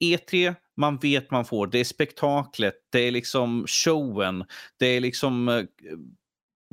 E3, 0.00 0.54
man 0.76 0.96
vet 0.96 1.30
man 1.30 1.44
får. 1.44 1.66
Det 1.66 1.78
är 1.78 1.84
spektaklet, 1.84 2.74
det 2.90 2.98
är 3.00 3.10
liksom 3.10 3.66
showen, 3.66 4.44
det 4.78 4.86
är 4.86 5.00
liksom... 5.00 5.48
Eh, 5.48 5.64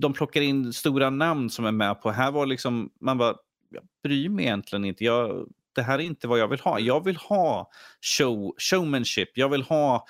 de 0.01 0.13
plockar 0.13 0.41
in 0.41 0.73
stora 0.73 1.09
namn 1.09 1.49
som 1.49 1.65
är 1.65 1.71
med 1.71 2.01
på. 2.01 2.11
Här 2.11 2.31
var 2.31 2.45
liksom, 2.45 2.89
man 3.01 3.17
bara, 3.17 3.35
jag 3.69 3.83
bryr 4.03 4.29
mig 4.29 4.45
egentligen 4.45 4.85
inte. 4.85 5.03
Jag, 5.03 5.47
det 5.75 5.81
här 5.81 5.99
är 5.99 6.03
inte 6.03 6.27
vad 6.27 6.39
jag 6.39 6.47
vill 6.47 6.59
ha. 6.59 6.79
Jag 6.79 7.03
vill 7.03 7.15
ha 7.15 7.69
show, 8.17 8.53
showmanship. 8.57 9.29
Jag 9.33 9.49
vill 9.49 9.61
ha 9.61 10.05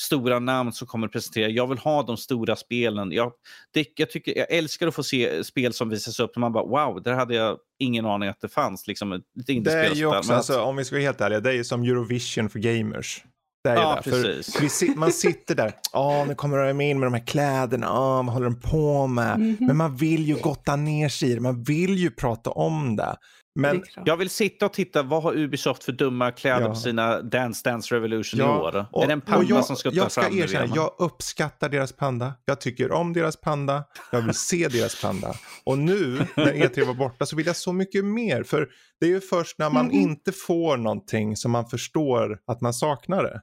stora 0.00 0.38
namn 0.38 0.72
som 0.72 0.86
kommer 0.86 1.06
att 1.06 1.12
presentera. 1.12 1.48
Jag 1.48 1.66
vill 1.66 1.78
ha 1.78 2.02
de 2.02 2.16
stora 2.16 2.56
spelen. 2.56 3.12
Jag, 3.12 3.32
det, 3.74 3.86
jag, 3.96 4.10
tycker, 4.10 4.38
jag 4.38 4.50
älskar 4.50 4.86
att 4.86 4.94
få 4.94 5.02
se 5.02 5.44
spel 5.44 5.72
som 5.72 5.88
visas 5.88 6.20
upp. 6.20 6.36
Man 6.36 6.52
bara 6.52 6.64
wow, 6.64 7.02
där 7.02 7.12
hade 7.12 7.34
jag 7.34 7.58
ingen 7.78 8.06
aning 8.06 8.28
att 8.28 8.40
det 8.40 8.48
fanns. 8.48 8.86
Liksom, 8.86 9.22
det 9.34 9.52
är 9.52 9.94
ju 9.94 10.06
också, 10.06 10.32
alltså, 10.32 10.60
om 10.60 10.76
vi 10.76 10.84
ska 10.84 10.94
vara 10.96 11.02
helt 11.02 11.20
ärliga, 11.20 11.40
det 11.40 11.50
är 11.50 11.54
ju 11.54 11.64
som 11.64 11.82
Eurovision 11.82 12.48
för 12.48 12.58
gamers. 12.58 13.24
Det 13.64 13.70
är 13.70 13.74
ja, 13.74 14.00
det. 14.04 14.10
Precis. 14.10 14.82
Vi, 14.82 14.94
man 14.94 15.12
sitter 15.12 15.54
där, 15.54 15.72
oh, 15.92 16.26
nu 16.28 16.34
kommer 16.34 16.58
de 16.58 16.80
in 16.80 17.00
med 17.00 17.06
de 17.06 17.14
här 17.14 17.26
kläderna, 17.26 17.92
oh, 17.92 18.24
vad 18.24 18.26
håller 18.26 18.50
de 18.50 18.60
på 18.60 19.06
med? 19.06 19.34
Mm 19.34 19.56
-hmm. 19.56 19.66
Men 19.66 19.76
man 19.76 19.96
vill 19.96 20.28
ju 20.28 20.34
gotta 20.34 20.76
ner 20.76 21.08
sig 21.08 21.30
i 21.30 21.34
det, 21.34 21.40
man 21.40 21.62
vill 21.62 21.94
ju 21.98 22.10
prata 22.10 22.50
om 22.50 22.96
det. 22.96 23.16
Men, 23.54 23.82
jag 24.04 24.16
vill 24.16 24.30
sitta 24.30 24.66
och 24.66 24.72
titta, 24.72 25.02
vad 25.02 25.22
har 25.22 25.36
Ubisoft 25.38 25.84
för 25.84 25.92
dumma 25.92 26.30
kläder 26.30 26.60
ja. 26.60 26.68
på 26.68 26.74
sina 26.74 27.22
Dance 27.22 27.70
Dance 27.70 27.94
Revolution 27.94 28.40
ja. 28.40 28.56
i 28.56 28.60
år? 28.60 28.86
Och, 28.92 29.02
är 29.02 29.06
det 29.06 29.12
en 29.12 29.20
panda 29.20 29.46
jag, 29.48 29.64
som 29.64 29.76
ska 29.76 29.90
ta 29.90 29.96
jag 29.96 30.12
ska 30.12 30.22
fram 30.22 30.38
erkänna, 30.38 30.72
Jag 30.76 30.94
uppskattar 30.98 31.68
deras 31.68 31.92
panda. 31.92 32.34
Jag 32.44 32.60
tycker 32.60 32.92
om 32.92 33.12
deras 33.12 33.36
panda. 33.36 33.84
Jag 34.12 34.22
vill 34.22 34.34
se 34.34 34.68
deras 34.68 35.02
panda. 35.02 35.34
Och 35.64 35.78
nu 35.78 36.26
när 36.36 36.52
E3 36.52 36.86
var 36.86 36.94
borta 36.94 37.26
så 37.26 37.36
vill 37.36 37.46
jag 37.46 37.56
så 37.56 37.72
mycket 37.72 38.04
mer. 38.04 38.42
För 38.42 38.68
det 39.00 39.06
är 39.06 39.10
ju 39.10 39.20
först 39.20 39.58
när 39.58 39.70
man 39.70 39.84
mm. 39.84 39.96
inte 39.96 40.32
får 40.32 40.76
någonting 40.76 41.36
som 41.36 41.50
man 41.50 41.66
förstår 41.66 42.38
att 42.46 42.60
man 42.60 42.74
saknar 42.74 43.22
det. 43.22 43.40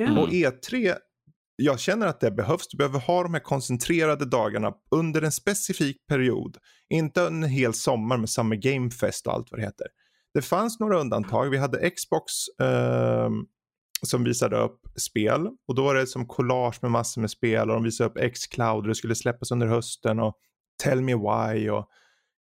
Mm. 0.00 0.18
Och 0.18 0.28
E3 0.28 0.94
jag 1.56 1.80
känner 1.80 2.06
att 2.06 2.20
det 2.20 2.30
behövs. 2.30 2.68
Du 2.68 2.76
behöver 2.76 2.98
ha 2.98 3.22
de 3.22 3.34
här 3.34 3.40
koncentrerade 3.40 4.24
dagarna 4.24 4.72
under 4.90 5.22
en 5.22 5.32
specifik 5.32 6.06
period. 6.06 6.56
Inte 6.90 7.26
en 7.26 7.42
hel 7.42 7.74
sommar 7.74 8.16
med 8.16 8.30
Summer 8.30 8.56
Game 8.56 8.90
Fest 8.90 9.26
och 9.26 9.32
allt 9.32 9.50
vad 9.50 9.60
det 9.60 9.64
heter. 9.64 9.86
Det 10.34 10.42
fanns 10.42 10.80
några 10.80 11.00
undantag. 11.00 11.50
Vi 11.50 11.58
hade 11.58 11.90
Xbox 11.90 12.32
eh, 12.62 13.30
som 14.02 14.24
visade 14.24 14.56
upp 14.56 14.80
spel 14.96 15.48
och 15.68 15.74
då 15.74 15.84
var 15.84 15.94
det 15.94 16.06
som 16.06 16.26
collage 16.26 16.78
med 16.82 16.90
massor 16.90 17.20
med 17.20 17.30
spel 17.30 17.70
och 17.70 17.74
de 17.74 17.84
visade 17.84 18.10
upp 18.10 18.18
X-Cloud 18.18 18.76
och 18.76 18.88
det 18.88 18.94
skulle 18.94 19.14
släppas 19.14 19.50
under 19.50 19.66
hösten 19.66 20.20
och 20.20 20.34
Tell 20.82 21.02
Me 21.02 21.14
Why 21.14 21.70
och 21.70 21.88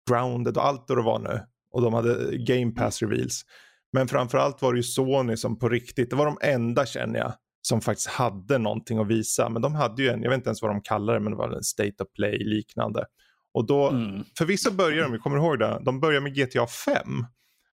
Grounded 0.10 0.58
och 0.58 0.66
allt 0.66 0.86
vad 0.88 0.98
det 0.98 1.04
var 1.04 1.20
nu. 1.20 1.40
Och 1.72 1.82
de 1.82 1.94
hade 1.94 2.38
Game 2.38 2.72
Pass 2.72 3.02
reveals. 3.02 3.46
Men 3.94 4.08
framförallt 4.08 4.62
var 4.62 4.74
det 4.74 4.80
ju 4.80 4.84
Sony 4.84 5.38
som 5.38 5.60
på 5.60 5.70
riktigt, 5.70 6.10
det 6.10 6.16
var 6.16 6.26
de 6.26 6.38
enda 6.42 6.86
känner 6.86 7.20
jag, 7.20 7.34
som 7.62 7.82
faktiskt 7.82 8.08
hade 8.08 8.58
någonting 8.58 8.98
att 8.98 9.08
visa. 9.08 9.50
Men 9.50 9.62
de 9.62 9.76
hade 9.76 10.04
ju 10.04 10.10
en, 10.10 10.22
jag 10.22 10.30
vet 10.30 10.38
inte 10.38 10.50
ens 10.50 10.62
vad 10.62 10.72
de 10.72 10.82
kallar 10.82 11.14
det, 11.14 11.20
men 11.20 11.32
det 11.32 11.38
var 11.38 11.50
en 11.50 11.64
State 11.64 12.04
of 12.04 12.14
Play 12.16 12.44
liknande. 12.44 13.06
Och 13.54 13.66
då, 13.66 13.90
mm. 13.90 14.24
för 14.38 14.46
vissa 14.46 14.72
börjar 14.72 15.04
de, 15.04 15.12
vi 15.12 15.18
kommer 15.18 15.38
ihåg 15.38 15.60
det, 15.60 15.82
de 15.86 16.00
börjar 16.00 16.22
med 16.22 16.36
GTA 16.36 16.68
5. 16.68 17.26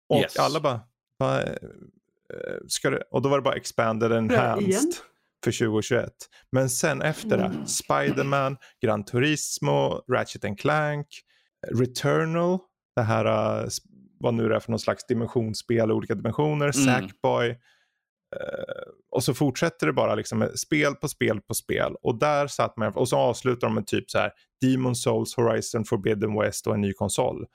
Och 0.09 0.19
yes. 0.21 0.37
alla 0.37 0.59
bara, 0.59 0.79
va, 1.19 1.43
eh, 1.43 1.53
ska 2.67 2.89
det, 2.89 3.03
och 3.11 3.21
då 3.21 3.29
var 3.29 3.37
det 3.37 3.41
bara 3.41 3.55
expanded 3.55 4.11
enhanced 4.11 4.93
för 5.43 5.51
2021. 5.51 6.11
Men 6.51 6.69
sen 6.69 7.01
efter 7.01 7.37
det, 7.37 7.45
mm. 7.45 7.65
Spiderman, 7.65 8.57
Gran 8.81 9.05
Turismo, 9.05 10.01
Ratchet 10.11 10.45
and 10.45 10.59
Clank, 10.59 11.07
Returnal, 11.71 12.59
det 12.95 13.01
här, 13.01 13.25
uh, 13.63 13.69
vad 14.19 14.33
nu 14.33 14.49
det 14.49 14.55
är 14.55 14.59
för 14.59 14.71
någon 14.71 14.79
slags 14.79 15.05
dimensionsspel, 15.05 15.91
olika 15.91 16.15
dimensioner, 16.15 16.65
mm. 16.65 16.73
Sackboy, 16.73 17.49
Eh, 17.49 17.55
och 19.11 19.23
så 19.23 19.33
fortsätter 19.33 19.87
det 19.87 19.93
bara 19.93 20.15
liksom 20.15 20.39
med 20.39 20.59
spel 20.59 20.95
på 20.95 21.07
spel 21.07 21.41
på 21.41 21.53
spel. 21.53 21.95
Och 22.01 22.19
där 22.19 22.47
satt 22.47 22.77
man, 22.77 22.93
och 22.93 23.09
så 23.09 23.17
avslutar 23.17 23.67
de 23.67 23.75
med 23.75 23.87
typ 23.87 24.09
så 24.09 24.17
här 24.17 24.31
Demon 24.61 24.95
Souls, 24.95 25.35
Horizon 25.35 25.85
Forbidden 25.85 26.39
West 26.39 26.67
och 26.67 26.73
en 26.73 26.81
ny 26.81 26.93
konsol. 26.93 27.45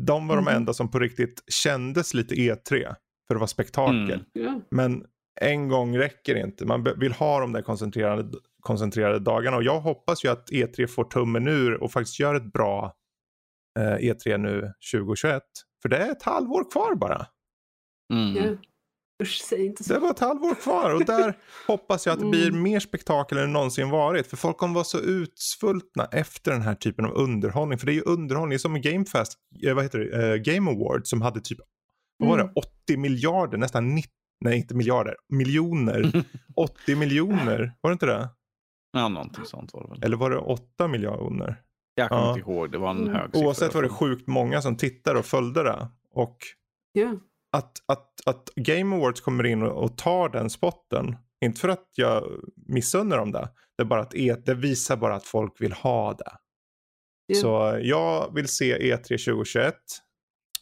De 0.00 0.28
var 0.28 0.34
mm. 0.34 0.44
de 0.44 0.50
mhm. 0.50 0.60
enda 0.60 0.72
som 0.72 0.90
på 0.90 0.98
riktigt 0.98 1.44
kändes 1.52 2.14
lite 2.14 2.34
E3. 2.34 2.94
För 3.26 3.34
det 3.34 3.40
var 3.40 3.46
spektakel. 3.46 4.24
Mm. 4.38 4.62
Men 4.70 5.04
en 5.40 5.68
gång 5.68 5.98
räcker 5.98 6.34
inte. 6.34 6.66
Man 6.66 6.86
vill 6.96 7.12
ha 7.12 7.40
de 7.40 7.52
där 7.52 7.62
koncentrerade, 7.62 8.38
koncentrerade 8.60 9.18
dagarna. 9.18 9.56
Och 9.56 9.62
jag 9.62 9.80
hoppas 9.80 10.24
ju 10.24 10.28
att 10.28 10.50
E3 10.50 10.86
får 10.86 11.04
tummen 11.04 11.48
ur 11.48 11.82
och 11.82 11.92
faktiskt 11.92 12.20
gör 12.20 12.34
ett 12.34 12.52
bra 12.52 12.94
eh, 13.78 13.96
E3 13.96 14.38
nu 14.38 14.72
2021. 14.92 15.42
För 15.82 15.88
det 15.88 15.96
är 15.96 16.10
ett 16.10 16.22
halvår 16.22 16.70
kvar 16.70 16.94
bara. 16.94 17.26
Mm. 18.12 18.58
Usch, 19.22 19.42
säg 19.48 19.66
inte 19.66 19.84
så. 19.84 19.92
Det 19.92 19.98
var 19.98 20.10
ett 20.10 20.18
halvår 20.18 20.54
kvar 20.54 20.94
och 20.94 21.04
där 21.04 21.38
hoppas 21.66 22.06
jag 22.06 22.12
att 22.12 22.20
det 22.20 22.26
blir 22.26 22.48
mm. 22.48 22.62
mer 22.62 22.80
spektakel 22.80 23.38
än 23.38 23.52
någonsin 23.52 23.90
varit. 23.90 24.26
För 24.26 24.36
folk 24.36 24.56
kommer 24.56 24.74
vara 24.74 24.84
så 24.84 25.00
utsvultna 25.00 26.04
efter 26.04 26.50
den 26.52 26.62
här 26.62 26.74
typen 26.74 27.04
av 27.04 27.12
underhållning. 27.12 27.78
För 27.78 27.86
det 27.86 27.92
är 27.92 27.94
ju 27.94 28.02
underhållning 28.02 28.58
som 28.58 28.80
Gamefest, 28.80 29.38
eh, 29.66 29.74
vad 29.74 29.84
heter 29.84 29.98
det, 29.98 30.34
uh, 30.34 30.36
Game 30.36 30.70
Award 30.70 31.06
som 31.06 31.22
hade 31.22 31.40
typ, 31.40 31.58
vad 32.18 32.28
var 32.28 32.38
det, 32.38 32.52
80 32.54 32.70
mm. 32.88 33.02
miljarder, 33.02 33.58
nästan 33.58 33.94
90, 33.94 34.10
nej 34.40 34.56
inte 34.56 34.74
miljarder, 34.74 35.16
miljoner. 35.28 36.24
80 36.56 36.96
miljoner, 36.96 37.72
var 37.80 37.90
det 37.90 37.92
inte 37.92 38.06
det? 38.06 38.28
Ja, 38.92 39.08
någonting 39.08 39.44
sånt 39.44 39.70
var 39.72 39.82
det 39.82 39.88
väl. 39.88 40.02
Eller 40.02 40.16
var 40.16 40.30
det 40.30 40.38
8 40.38 40.88
miljoner? 40.88 41.60
Jag 41.94 42.08
kommer 42.08 42.22
ja. 42.22 42.28
inte 42.28 42.40
ihåg, 42.40 42.72
det 42.72 42.78
var 42.78 42.90
en 42.90 43.08
hög 43.08 43.26
siffra. 43.26 43.46
Oavsett 43.46 43.74
var 43.74 43.82
det 43.82 43.88
sjukt 43.88 44.26
många 44.26 44.62
som 44.62 44.76
tittade 44.76 45.18
och 45.18 45.24
följde 45.24 45.62
det. 45.62 45.88
Och 46.14 46.38
yeah 46.98 47.14
att, 47.54 47.82
att, 47.86 48.20
att 48.26 48.48
Game 48.56 48.96
Awards 48.96 49.20
kommer 49.20 49.46
in 49.46 49.62
och, 49.62 49.84
och 49.84 49.98
tar 49.98 50.28
den 50.28 50.50
spotten. 50.50 51.16
Inte 51.44 51.60
för 51.60 51.68
att 51.68 51.88
jag 51.94 52.24
missunnar 52.68 53.18
dem 53.18 53.32
det. 53.32 53.48
Det, 53.76 53.82
är 53.82 53.84
bara 53.84 54.00
att 54.00 54.14
e, 54.14 54.36
det 54.46 54.54
visar 54.54 54.96
bara 54.96 55.14
att 55.14 55.24
folk 55.24 55.60
vill 55.60 55.72
ha 55.72 56.14
det. 56.14 56.32
Yeah. 57.32 57.42
Så 57.42 57.80
jag 57.82 58.34
vill 58.34 58.48
se 58.48 58.78
E3 58.78 59.02
2021. 59.02 59.74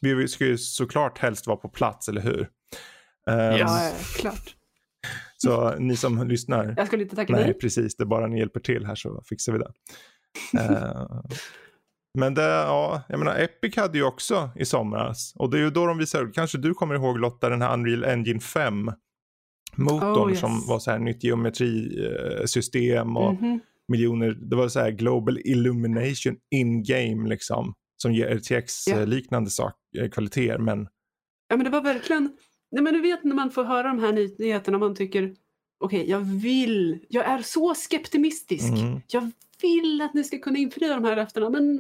Vi 0.01 0.29
ska 0.29 0.45
ju 0.45 0.59
såklart 0.59 1.19
helst 1.19 1.47
vara 1.47 1.57
på 1.57 1.69
plats, 1.69 2.09
eller 2.09 2.21
hur? 2.21 2.41
Um, 3.31 3.37
ja, 3.37 3.93
klart. 4.17 4.57
Så 5.37 5.75
ni 5.79 5.97
som 5.97 6.29
lyssnar. 6.29 6.75
Jag 6.77 6.87
skulle 6.87 7.03
inte 7.03 7.17
tacka 7.17 7.33
nej. 7.33 7.45
Nej, 7.45 7.55
precis. 7.55 7.97
Det 7.97 8.03
är 8.03 8.07
bara 8.07 8.27
ni 8.27 8.39
hjälper 8.39 8.61
till 8.61 8.87
här 8.87 8.95
så 8.95 9.23
fixar 9.29 9.53
vi 9.53 9.59
det. 9.59 9.73
uh, 10.59 11.23
Men 12.19 12.35
det, 12.35 12.43
ja, 12.43 13.03
jag 13.09 13.19
menar 13.19 13.39
Epic 13.39 13.77
hade 13.77 13.99
ju 13.99 14.05
också 14.05 14.51
i 14.57 14.65
somras. 14.65 15.33
Och 15.37 15.51
det 15.51 15.59
är 15.59 15.61
ju 15.61 15.71
då 15.71 15.87
de 15.87 15.99
visar, 15.99 16.33
kanske 16.35 16.59
du 16.59 16.75
kommer 16.75 16.95
ihåg 16.95 17.19
Lotta, 17.19 17.49
den 17.49 17.63
här 17.63 17.75
Unreal 17.75 18.05
Engine 18.05 18.41
5 18.41 18.91
motorn 19.77 20.27
oh, 20.27 20.31
yes. 20.31 20.41
som 20.41 20.67
var 20.67 20.79
så 20.79 20.91
här 20.91 20.99
nytt 20.99 21.25
geometrisystem 21.25 23.17
och 23.17 23.31
mm 23.31 23.43
-hmm. 23.43 23.61
miljoner, 23.89 24.31
det 24.31 24.57
var 24.57 24.69
så 24.69 24.81
här 24.81 24.91
global 24.91 25.39
illumination 25.39 26.37
in 26.51 26.83
game 26.83 27.29
liksom. 27.29 27.75
Som 27.97 28.13
ger 28.13 28.37
RTX-liknande 28.37 29.51
eh, 29.99 30.09
kvaliteter 30.11 30.59
men... 30.59 30.89
Ja 31.49 31.57
men 31.57 31.65
det 31.65 31.71
var 31.71 31.83
verkligen, 31.83 32.37
nej 32.71 32.83
men 32.83 32.95
du 32.95 33.01
vet 33.01 33.25
när 33.25 33.35
man 33.35 33.51
får 33.51 33.65
höra 33.65 33.89
de 33.89 33.99
här 33.99 34.13
nyheterna 34.13 34.79
man 34.79 34.95
tycker 34.95 35.35
okej 35.85 36.01
okay, 36.01 36.11
jag 36.11 36.21
vill, 36.21 36.99
jag 37.09 37.25
är 37.25 37.43
så 37.43 37.75
skeptimistisk. 37.75 38.69
Mm. 38.69 39.01
Jag 39.07 39.31
vill 39.63 40.01
att 40.01 40.15
ni 40.15 40.25
ska 40.25 40.39
kunna 40.39 40.59
infria 40.59 40.95
de 40.95 41.05
här 41.05 41.17
löftena 41.17 41.51
men 41.51 41.79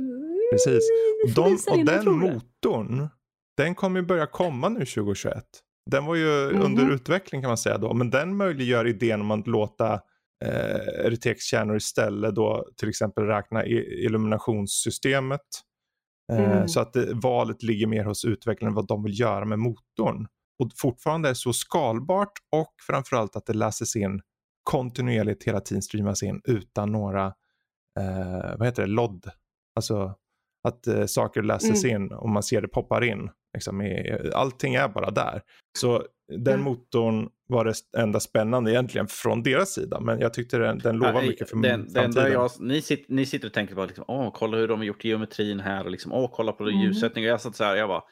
Precis. 0.53 0.89
De, 1.35 1.59
och 1.71 1.85
den 1.85 2.19
motorn, 2.19 3.09
den 3.57 3.75
kommer 3.75 4.01
ju 4.01 4.07
börja 4.07 4.27
komma 4.27 4.69
nu 4.69 4.79
2021. 4.79 5.45
Den 5.91 6.05
var 6.05 6.15
ju 6.15 6.45
mm 6.45 6.57
-hmm. 6.57 6.65
under 6.65 6.91
utveckling 6.91 7.41
kan 7.41 7.49
man 7.49 7.59
säga 7.59 7.79
då, 7.79 7.95
men 7.95 8.11
den 8.11 8.37
möjliggör 8.37 8.87
idén 8.87 9.21
om 9.21 9.31
att 9.31 9.47
låta 9.47 10.01
eh, 10.45 11.11
RTX-kärnor 11.11 11.77
istället 11.77 12.35
då 12.35 12.67
till 12.77 12.89
exempel 12.89 13.25
räkna 13.25 13.67
illuminationssystemet. 13.67 15.41
Eh, 16.33 16.53
mm. 16.53 16.69
Så 16.69 16.81
att 16.81 16.93
det, 16.93 17.15
valet 17.15 17.63
ligger 17.63 17.87
mer 17.87 18.05
hos 18.05 18.25
utvecklaren 18.25 18.75
vad 18.75 18.87
de 18.87 19.03
vill 19.03 19.21
göra 19.21 19.45
med 19.45 19.59
motorn. 19.59 20.27
Och 20.63 20.71
fortfarande 20.77 21.29
är 21.29 21.35
så 21.35 21.53
skalbart 21.53 22.33
och 22.53 22.75
framförallt 22.87 23.37
att 23.37 23.47
det 23.47 23.55
läses 23.55 23.97
in 23.97 24.21
kontinuerligt 24.63 25.45
hela 25.45 25.61
tiden 25.61 25.83
streamas 25.83 26.23
in 26.23 26.41
utan 26.45 26.93
några 26.93 27.33
eh, 28.01 28.57
vad 28.59 28.67
heter 28.67 28.83
det, 28.83 28.89
LOD. 28.89 29.31
Alltså 29.77 30.15
att 30.69 30.87
eh, 30.87 31.07
saker 31.07 31.43
läses 31.43 31.85
mm. 31.85 32.03
in 32.03 32.13
och 32.13 32.29
man 32.29 32.43
ser 32.43 32.61
det 32.61 32.69
poppar 32.69 33.05
in. 33.05 33.31
Liksom, 33.55 33.83
i, 33.83 34.31
allting 34.35 34.75
är 34.75 34.89
bara 34.89 35.11
där. 35.11 35.43
Så 35.79 36.07
den 36.29 36.55
mm. 36.55 36.65
motorn 36.65 37.29
var 37.49 37.65
det 37.65 37.75
enda 37.99 38.21
spännande 38.21 38.73
egentligen 38.73 39.07
från 39.07 39.43
deras 39.43 39.75
sida. 39.75 40.01
Men 40.01 40.21
jag 40.21 40.35
tyckte 40.35 40.59
den, 40.59 40.79
den 40.79 40.97
lovar 40.97 41.23
ja, 41.23 41.29
mycket 41.29 41.51
för 41.51 41.57
den, 41.57 41.81
framtiden. 41.81 42.11
Den 42.11 42.33
jag, 42.33 42.51
ni, 42.61 42.83
sitter, 42.83 43.13
ni 43.15 43.27
sitter 43.27 43.47
och 43.47 43.55
tänker 43.55 43.75
på 43.75 43.85
liksom, 43.85 44.05
åh, 44.09 44.31
kolla 44.35 44.57
hur 44.57 44.69
de 44.69 44.79
har 44.79 44.85
gjort 44.85 45.05
geometrin 45.05 45.61
här 45.61 45.85
och 45.85 45.91
liksom, 45.91 46.13
åh, 46.13 46.31
kolla 46.33 46.53
på 46.53 46.65
mm. 46.65 46.81
ljussättning. 46.81 47.25
Och 47.25 47.31
jag 47.31 47.41
satt 47.41 47.57
så 47.57 47.65
här, 47.65 47.77
jag 47.77 47.89
bara, 47.89 48.03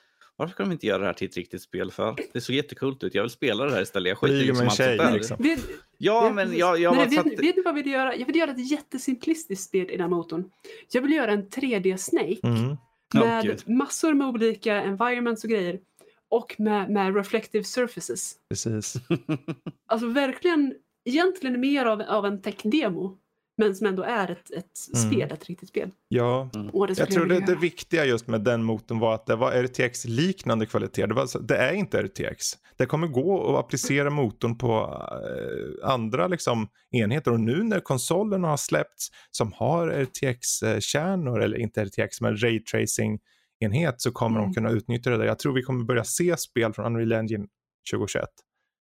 varför 0.41 0.55
kan 0.55 0.69
de 0.69 0.73
inte 0.73 0.87
göra 0.87 0.99
det 0.99 1.07
här 1.07 1.13
till 1.13 1.29
ett 1.29 1.37
riktigt 1.37 1.63
spel 1.63 1.91
för? 1.91 2.17
Det 2.33 2.41
såg 2.41 2.57
jättekult 2.57 3.05
ut. 3.05 3.15
Jag 3.15 3.23
vill 3.23 3.31
spela 3.31 3.65
det 3.65 3.73
här 3.73 3.83
istället. 3.83 4.09
Jag 4.09 4.19
skiter 4.19 4.35
liksom 4.35 4.67
allt 4.67 4.77
tjej, 4.77 4.97
där. 4.97 5.13
Liksom. 5.13 5.37
Vet, 5.41 5.61
ja, 5.99 6.33
men 6.35 6.57
jag, 6.57 6.79
jag 6.79 6.97
Nej, 6.97 7.09
vet, 7.09 7.27
vet, 7.27 7.55
du 7.55 7.63
vad 7.63 7.67
jag 7.67 7.73
vill 7.83 7.93
göra? 7.93 8.17
Jag 8.17 8.27
vill 8.27 8.37
göra 8.37 8.51
ett 8.51 8.71
jättesimplistiskt 8.71 9.65
spel 9.65 9.91
i 9.91 9.97
den 9.97 10.11
motorn. 10.11 10.51
Jag 10.93 11.03
vill 11.03 11.13
göra 11.13 11.33
en 11.33 11.49
3D 11.49 11.97
Snake. 11.97 12.39
Mm. 12.43 12.77
Med 13.15 13.51
oh, 13.51 13.73
massor 13.73 14.15
med 14.15 14.27
olika 14.27 14.83
environments 14.83 15.45
och 15.45 15.51
grejer. 15.51 15.81
Och 16.29 16.55
med, 16.59 16.91
med 16.91 17.17
reflective 17.17 17.65
surfaces. 17.65 18.35
Precis. 18.49 18.95
alltså 19.89 20.07
verkligen, 20.07 20.75
egentligen 21.05 21.61
mer 21.61 21.87
av, 21.87 22.03
av 22.03 22.27
en 22.27 22.43
tech-demo. 22.43 23.19
Men 23.61 23.75
som 23.75 23.87
ändå 23.87 24.03
är 24.03 24.31
ett, 24.31 24.51
ett 24.51 24.95
mm. 24.95 25.11
spel, 25.11 25.33
ett 25.33 25.47
riktigt 25.47 25.69
spel. 25.69 25.91
Ja, 26.09 26.51
mm. 26.55 26.71
jag 26.75 27.11
tror 27.11 27.27
det, 27.27 27.41
det 27.47 27.55
viktiga 27.55 28.05
just 28.05 28.27
med 28.27 28.41
den 28.41 28.63
motorn 28.63 28.99
var 28.99 29.15
att 29.15 29.27
det 29.27 29.37
var 29.37 29.53
RTX-liknande 29.53 30.67
kvalitet. 30.67 31.07
Det, 31.07 31.15
var, 31.15 31.43
det 31.43 31.57
är 31.57 31.73
inte 31.73 32.03
RTX. 32.03 32.47
Det 32.77 32.87
kommer 32.87 33.07
gå 33.07 33.57
att 33.57 33.65
applicera 33.65 34.11
motorn 34.11 34.59
på 34.59 35.03
äh, 35.13 35.91
andra 35.91 36.29
liksom, 36.29 36.69
enheter 36.91 37.33
och 37.33 37.41
nu 37.41 37.63
när 37.63 37.81
konsolerna 37.81 38.49
har 38.49 38.57
släppts 38.57 39.09
som 39.31 39.53
har 39.53 39.89
RTX-kärnor, 39.89 41.43
eller 41.43 41.59
inte 41.59 41.85
RTX 41.85 42.21
men 42.21 42.43
raytracing 42.43 43.21
enhet 43.61 44.01
så 44.01 44.13
kommer 44.13 44.39
mm. 44.39 44.51
de 44.51 44.55
kunna 44.55 44.71
utnyttja 44.71 45.11
det 45.11 45.17
där. 45.17 45.25
Jag 45.25 45.39
tror 45.39 45.53
vi 45.53 45.63
kommer 45.63 45.85
börja 45.85 46.05
se 46.05 46.37
spel 46.37 46.73
från 46.73 46.87
Unreal 46.87 47.13
Engine 47.13 47.47
2021. 47.93 48.29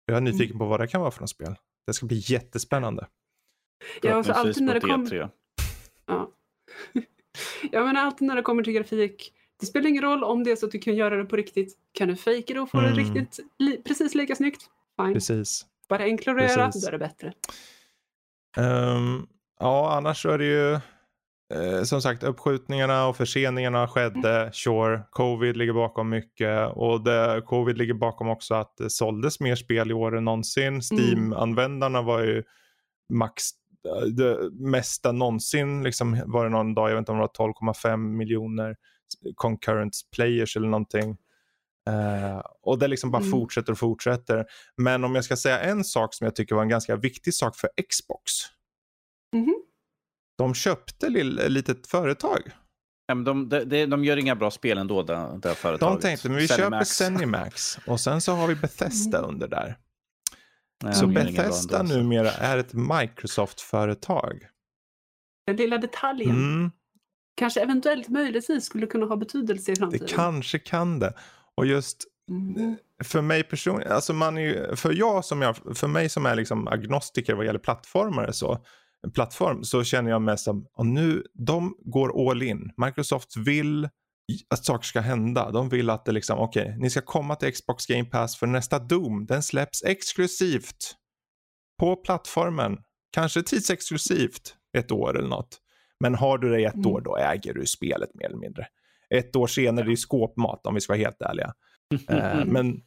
Jag 0.07 0.16
är 0.16 0.20
nyfiken 0.20 0.47
mm. 0.47 0.59
på 0.59 0.66
vad 0.66 0.81
det 0.81 0.87
kan 0.87 1.01
vara 1.01 1.11
för 1.11 1.20
något 1.20 1.31
spel. 1.31 1.55
Det 1.87 1.95
ska 1.95 2.07
bli 2.07 2.23
jättespännande. 2.27 3.07
Ja, 4.03 4.14
alltså 4.14 4.33
alltid 4.33 4.62
när 4.62 4.74
det 4.74 4.80
kommer... 4.80 5.30
Ja. 6.07 6.30
jag 7.70 7.87
menar 7.87 8.01
alltid 8.01 8.28
när 8.28 8.37
det 8.37 8.43
kommer 8.43 8.62
till 8.62 8.72
grafik, 8.72 9.33
det 9.61 9.66
spelar 9.66 9.89
ingen 9.89 10.03
roll 10.03 10.24
om 10.24 10.45
det 10.45 10.53
är 10.53 10.57
så 10.57 10.66
att 10.66 10.72
du 10.72 10.78
kan 10.78 10.97
göra 10.97 11.16
det 11.16 11.24
på 11.24 11.37
riktigt. 11.37 11.78
Kan 11.93 12.09
du 12.09 12.16
fejka 12.16 12.55
det 12.55 12.61
och 12.61 12.70
få 12.70 12.78
mm. 12.78 12.91
det 12.91 13.01
riktigt 13.01 13.39
li 13.59 13.83
precis 13.85 14.14
lika 14.14 14.35
snyggt? 14.35 14.62
Fine. 15.01 15.14
Precis. 15.14 15.66
Bara 15.89 16.03
enklare 16.03 16.45
att 16.45 16.51
göra, 16.51 16.70
då 16.74 16.89
är 16.89 16.93
det 16.93 16.99
bättre. 16.99 17.33
Um, 18.57 19.26
ja, 19.61 19.97
annars 19.97 20.22
så 20.22 20.30
är 20.30 20.39
det 20.39 20.45
ju 20.45 20.72
eh, 21.55 21.83
som 21.83 22.03
sagt 22.03 22.22
uppskjutningarna 22.22 23.07
och 23.07 23.16
förseningarna 23.16 23.89
skedde. 23.89 24.41
Mm. 24.41 24.53
Sure, 24.53 25.03
covid 25.11 25.57
ligger 25.57 25.72
bakom 25.72 26.09
mycket 26.09 26.72
och 26.72 27.05
det, 27.05 27.43
covid 27.47 27.78
ligger 27.78 27.95
bakom 27.95 28.28
också 28.28 28.55
att 28.55 28.76
det 28.76 28.91
såldes 28.91 29.41
mer 29.41 29.55
spel 29.55 29.91
i 29.91 29.95
år 29.95 30.16
än 30.16 30.24
någonsin. 30.24 30.66
Mm. 30.66 30.80
Steam-användarna 30.80 32.03
var 32.03 32.20
ju 32.20 32.43
max 33.12 33.43
det 34.12 34.51
mesta 34.53 35.12
någonsin. 35.12 35.83
Liksom, 35.83 36.22
var 36.26 36.45
det 36.45 36.51
någon 36.51 36.74
dag, 36.74 36.91
jag 36.91 36.95
vet 36.95 36.99
inte 36.99 37.12
om 37.12 37.18
det 37.18 37.28
var 37.39 37.74
12,5 37.74 37.97
miljoner 37.97 38.76
concurrent 39.35 39.97
players 40.16 40.57
eller 40.57 40.68
någonting. 40.68 41.16
Uh, 41.91 42.43
och 42.62 42.78
det 42.78 42.89
liksom 42.89 43.11
bara 43.11 43.22
mm. 43.22 43.30
fortsätter 43.30 43.72
och 43.72 43.78
fortsätter. 43.78 44.45
Men 44.76 45.05
om 45.05 45.14
jag 45.14 45.24
ska 45.24 45.37
säga 45.37 45.61
en 45.61 45.85
sak 45.85 46.14
som 46.14 46.24
jag 46.24 46.37
tycker 46.37 46.55
var 46.55 46.62
en 46.62 46.68
ganska 46.68 46.97
viktig 46.97 47.35
sak 47.35 47.57
för 47.57 47.70
Xbox. 47.91 48.33
Mm. 49.37 49.55
De 50.39 50.55
köpte 50.55 51.07
ett 51.07 51.51
litet 51.53 51.87
företag. 51.87 52.41
Ja, 53.07 53.14
men 53.14 53.24
de, 53.24 53.49
de, 53.49 53.87
de 53.87 54.05
gör 54.05 54.16
inga 54.16 54.37
bra 54.37 54.51
spel 54.51 54.78
ändå, 54.78 55.03
det, 55.03 55.39
det 55.43 55.55
företaget. 55.55 55.80
De 55.80 56.01
tänkte, 56.01 56.28
men 56.28 56.39
vi 56.39 56.49
Zenimax. 56.49 56.99
köper 56.99 57.14
Zenimax 57.14 57.78
och 57.87 58.01
sen 58.01 58.20
så 58.20 58.33
har 58.33 58.49
vi 58.49 58.55
Bethesda 58.55 59.18
mm. 59.18 59.30
under 59.30 59.49
där. 59.49 59.78
Nej, 60.83 60.95
så 60.95 61.07
Bethesda 61.07 61.83
numera 61.83 62.30
är 62.30 62.59
ett 62.59 62.72
Microsoft-företag. 62.74 64.43
Den 65.47 65.57
lilla 65.57 65.78
detaljen. 65.78 66.30
Mm. 66.30 66.70
Kanske 67.35 67.61
eventuellt 67.61 68.09
möjligtvis 68.09 68.64
skulle 68.64 68.87
kunna 68.87 69.07
ha 69.07 69.16
betydelse 69.16 69.72
i 69.72 69.76
framtiden. 69.76 70.07
Det 70.07 70.14
kanske 70.14 70.59
kan 70.59 70.99
det. 70.99 71.14
Och 71.55 71.66
just 71.66 72.05
mm. 72.30 72.76
för 73.05 73.22
mig 73.22 73.43
personligen, 73.43 73.93
alltså 73.93 74.12
man 74.12 74.39
är 74.39 74.43
ju, 74.43 74.76
för, 74.76 74.93
jag 74.93 75.24
som 75.24 75.43
jag, 75.43 75.57
för 75.74 75.89
mig 75.89 76.09
som 76.09 76.26
är 76.26 76.37
liksom 76.37 76.68
agnostiker 76.68 77.35
vad 77.35 77.47
gäller 77.47 77.59
plattformar 77.59 78.33
så, 78.33 78.64
plattform 79.14 79.64
så 79.64 79.85
känner 79.85 80.11
jag 80.11 80.22
mest 80.22 80.45
som, 80.45 80.66
och 80.72 80.87
nu, 80.87 81.22
de 81.35 81.74
går 81.85 82.30
all 82.30 82.43
in. 82.43 82.70
Microsoft 82.76 83.37
vill 83.37 83.89
att 84.51 84.64
saker 84.64 84.85
ska 84.85 85.01
hända. 85.01 85.51
De 85.51 85.68
vill 85.68 85.91
att 85.91 86.05
det 86.05 86.12
liksom, 86.12 86.39
okej, 86.39 86.62
okay, 86.62 86.77
ni 86.77 86.91
ska 86.91 87.01
komma 87.01 87.37
till 87.37 87.53
Xbox 87.53 87.87
Game 87.87 88.05
Pass 88.05 88.37
för 88.37 88.47
nästa 88.47 88.79
Doom, 88.79 89.27
den 89.27 89.43
släpps 89.43 89.83
exklusivt 89.83 90.95
på 91.79 91.97
plattformen. 91.97 92.79
Kanske 93.12 93.43
tidsexklusivt 93.43 94.57
ett 94.79 94.93
år 94.93 95.18
eller 95.18 95.29
något. 95.29 95.59
Men 96.01 96.14
har 96.14 96.39
du 96.39 96.51
det 96.51 96.61
i 96.61 96.64
ett 96.64 96.75
mm. 96.75 96.87
år, 96.87 97.01
då 97.01 97.16
äger 97.16 97.55
du 97.55 97.66
spelet 97.66 98.14
mer 98.14 98.27
eller 98.27 98.37
mindre. 98.37 98.66
Ett 99.14 99.37
år 99.37 99.47
senare, 99.47 99.87
det 99.87 99.93
är 99.93 99.97
skåpmat 99.97 100.66
om 100.66 100.75
vi 100.75 100.81
ska 100.81 100.93
vara 100.93 101.03
helt 101.03 101.23
ärliga. 101.23 101.53
uh, 102.11 102.45
men 102.53 102.83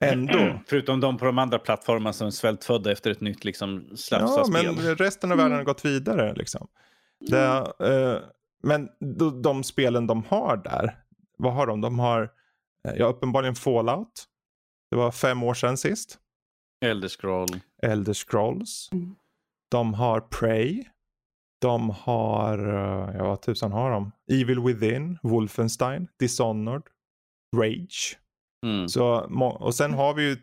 ändå. 0.00 0.60
Förutom 0.66 1.00
de 1.00 1.18
på 1.18 1.24
de 1.24 1.38
andra 1.38 1.58
plattformarna 1.58 2.12
som 2.12 2.26
är 2.26 2.30
svältfödda 2.30 2.92
efter 2.92 3.10
ett 3.10 3.20
nytt 3.20 3.44
liksom, 3.44 3.96
Ja, 4.10 4.46
men 4.50 4.96
resten 4.96 5.32
av 5.32 5.36
världen 5.36 5.52
har 5.52 5.58
mm. 5.58 5.66
gått 5.66 5.84
vidare. 5.84 6.34
Liksom. 6.34 6.68
Det, 7.30 7.66
uh, 7.82 8.18
men 8.62 8.88
de, 9.18 9.42
de, 9.42 9.64
spelen 9.64 10.06
de 10.06 10.24
har 10.24 10.56
där, 10.56 10.98
vad 11.38 11.52
har 11.52 11.66
de? 11.66 11.80
De 11.80 11.98
har 11.98 12.22
eh, 12.88 12.94
ja, 12.94 13.06
uppenbarligen 13.06 13.54
Fallout. 13.54 14.24
Det 14.90 14.96
var 14.96 15.10
fem 15.10 15.42
år 15.42 15.54
sedan 15.54 15.76
sist. 15.76 16.18
Elder 16.84 17.08
Scroll. 17.08 17.60
Elder 17.82 18.12
Scrolls. 18.12 18.88
Mm. 18.92 19.14
De 19.70 19.94
har 19.94 20.20
Prey. 20.20 20.84
De 21.60 21.90
har, 21.90 22.58
eh, 22.58 23.16
ja 23.16 23.24
vad 23.24 23.42
tusan 23.42 23.72
har 23.72 23.90
de? 23.90 24.12
Evil 24.32 24.60
Within, 24.60 25.18
Wolfenstein, 25.22 26.08
Dishonored, 26.18 26.82
Rage. 27.56 28.18
Mm. 28.66 28.88
Så, 28.88 29.20
och 29.60 29.74
sen 29.74 29.94
har 29.94 30.14
vi 30.14 30.22
ju 30.22 30.36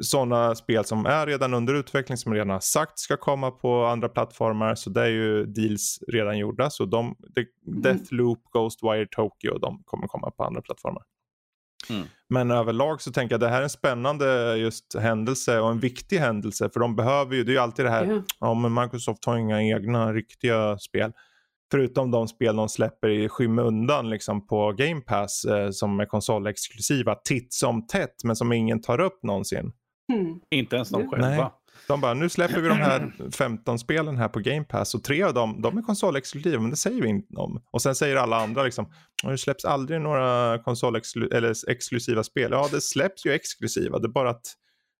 sådana 0.00 0.54
spel 0.54 0.84
som 0.84 1.06
är 1.06 1.26
redan 1.26 1.54
under 1.54 1.74
utveckling 1.74 2.16
som 2.16 2.34
redan 2.34 2.50
har 2.50 2.60
sagt 2.60 2.98
ska 2.98 3.16
komma 3.16 3.50
på 3.50 3.84
andra 3.84 4.08
plattformar. 4.08 4.74
Så 4.74 4.90
det 4.90 5.02
är 5.02 5.08
ju 5.08 5.46
deals 5.46 5.98
redan 6.08 6.38
gjorda. 6.38 6.70
Så 6.70 6.84
de, 6.84 7.16
de 7.34 7.40
mm. 7.40 7.82
Deathloop, 7.82 8.38
Ghostwire 8.52 9.06
Tokyo, 9.10 9.58
de 9.58 9.82
kommer 9.84 10.06
komma 10.06 10.30
på 10.30 10.44
andra 10.44 10.62
plattformar. 10.62 11.02
Mm. 11.90 12.06
Men 12.28 12.50
överlag 12.50 13.02
så 13.02 13.12
tänker 13.12 13.32
jag 13.32 13.36
att 13.36 13.48
det 13.48 13.48
här 13.48 13.58
är 13.58 13.62
en 13.62 13.70
spännande 13.70 14.56
just 14.56 14.94
händelse 14.98 15.60
och 15.60 15.70
en 15.70 15.80
viktig 15.80 16.18
händelse. 16.18 16.70
För 16.72 16.80
de 16.80 16.96
behöver 16.96 17.36
ju, 17.36 17.44
det 17.44 17.50
är 17.50 17.54
ju 17.54 17.58
alltid 17.58 17.84
det 17.84 17.90
här, 17.90 18.04
mm. 18.04 18.22
ja 18.40 18.54
men 18.54 18.74
Microsoft 18.74 19.24
har 19.24 19.36
inga 19.36 19.62
egna 19.62 20.12
riktiga 20.12 20.78
spel. 20.78 21.12
Förutom 21.74 22.10
de 22.10 22.28
spel 22.28 22.56
de 22.56 22.68
släpper 22.68 23.08
i 23.08 23.28
skymundan 23.28 24.10
liksom 24.10 24.46
på 24.46 24.72
Game 24.72 25.00
Pass 25.00 25.44
eh, 25.44 25.70
som 25.70 26.00
är 26.00 26.06
konsolexklusiva 26.06 27.14
titt 27.14 27.52
som 27.52 27.86
tätt 27.86 28.24
men 28.24 28.36
som 28.36 28.52
ingen 28.52 28.80
tar 28.80 29.00
upp 29.00 29.22
någonsin. 29.22 29.72
Mm. 30.12 30.40
Inte 30.50 30.76
ens 30.76 30.90
de 30.90 31.08
själva. 31.08 31.28
Nej. 31.28 31.50
De 31.88 32.00
bara, 32.00 32.14
nu 32.14 32.28
släpper 32.28 32.60
vi 32.60 32.68
de 32.68 32.74
här 32.74 33.12
15 33.36 33.78
spelen 33.78 34.16
här 34.16 34.28
på 34.28 34.40
Game 34.40 34.64
Pass 34.64 34.94
och 34.94 35.04
tre 35.04 35.22
av 35.22 35.34
dem, 35.34 35.62
de 35.62 35.78
är 35.78 35.82
konsolexklusiva 35.82 36.60
men 36.60 36.70
det 36.70 36.76
säger 36.76 37.02
vi 37.02 37.08
inte 37.08 37.36
om. 37.36 37.62
Och 37.70 37.82
sen 37.82 37.94
säger 37.94 38.16
alla 38.16 38.36
andra 38.36 38.62
liksom, 38.62 38.92
det 39.22 39.38
släpps 39.38 39.64
aldrig 39.64 40.00
några 40.00 40.58
konsolexklusiva 40.58 42.22
spel. 42.22 42.50
Ja, 42.52 42.68
det 42.70 42.80
släpps 42.80 43.26
ju 43.26 43.32
exklusiva, 43.32 43.98
det 43.98 44.06
är 44.06 44.12
bara 44.12 44.30
att 44.30 44.46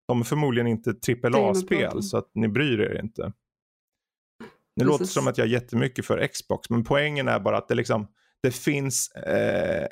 de 0.09 0.21
är 0.21 0.25
förmodligen 0.25 0.67
inte 0.67 0.91
AAA-spel 0.91 2.03
så 2.03 2.17
att 2.17 2.31
ni 2.35 2.49
bryr 2.49 2.81
er 2.81 3.01
inte. 3.01 3.33
Nu 4.77 4.85
låter 4.85 5.05
det 5.05 5.11
som 5.11 5.27
att 5.27 5.39
jag 5.39 5.47
är 5.47 5.51
jättemycket 5.51 6.07
för 6.07 6.27
Xbox, 6.27 6.71
men 6.71 6.85
poängen 6.85 7.29
är 7.29 7.41
bara 7.41 7.59
att 7.59 7.69
det, 7.69 7.75
liksom, 7.75 8.07
det 8.43 8.51
finns 8.51 9.11
eh, 9.11 9.87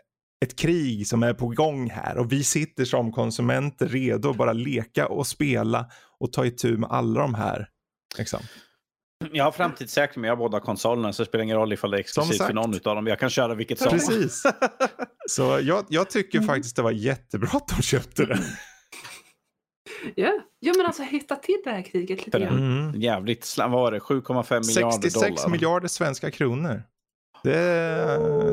ett 0.44 0.56
krig 0.56 1.06
som 1.06 1.22
är 1.22 1.34
på 1.34 1.48
gång 1.48 1.90
här 1.90 2.18
och 2.18 2.32
vi 2.32 2.44
sitter 2.44 2.84
som 2.84 3.12
konsumenter 3.12 3.86
redo 3.88 4.30
att 4.30 4.36
bara 4.36 4.52
leka 4.52 5.06
och 5.06 5.26
spela 5.26 5.86
och 6.20 6.32
ta 6.32 6.46
itu 6.46 6.76
med 6.76 6.90
alla 6.90 7.20
de 7.20 7.34
här. 7.34 7.68
Liksom. 8.18 8.40
Jag 9.32 9.44
har 9.44 9.52
framtidssäkring 9.52 10.22
med 10.22 10.28
jag 10.28 10.38
båda 10.38 10.60
konsolerna 10.60 11.12
så 11.12 11.22
det 11.22 11.28
spelar 11.28 11.44
ingen 11.44 11.56
roll 11.56 11.72
ifall 11.72 11.90
det 11.90 11.96
är 11.96 12.00
exklusivt 12.00 12.42
för 12.42 12.52
någon 12.52 12.74
av 12.74 12.94
dem. 12.96 13.06
Jag 13.06 13.18
kan 13.18 13.30
köra 13.30 13.54
vilket 13.54 13.78
som. 13.78 13.90
Precis. 13.90 14.42
så 15.30 15.60
jag, 15.62 15.86
jag 15.88 16.10
tycker 16.10 16.38
mm. 16.38 16.48
faktiskt 16.48 16.76
det 16.76 16.82
var 16.82 16.90
jättebra 16.90 17.48
att 17.52 17.68
de 17.68 17.82
köpte 17.82 18.24
det. 18.24 18.38
Ja, 20.14 20.38
ja 20.60 20.72
men 20.76 20.86
alltså 20.86 21.02
hitta 21.02 21.36
till 21.36 21.60
det 21.64 21.70
här 21.70 21.82
kriget 21.82 22.26
lite 22.26 22.40
grann. 22.40 22.58
Mm. 22.58 23.00
Jävligt, 23.00 23.54
vad 23.58 23.70
var 23.70 23.92
det, 23.92 23.98
7,5 23.98 24.66
miljarder 24.66 24.80
dollar? 24.80 24.90
66 24.90 25.46
miljarder 25.48 25.88
svenska 25.88 26.30
kronor. 26.30 26.82
Det, 27.42 27.50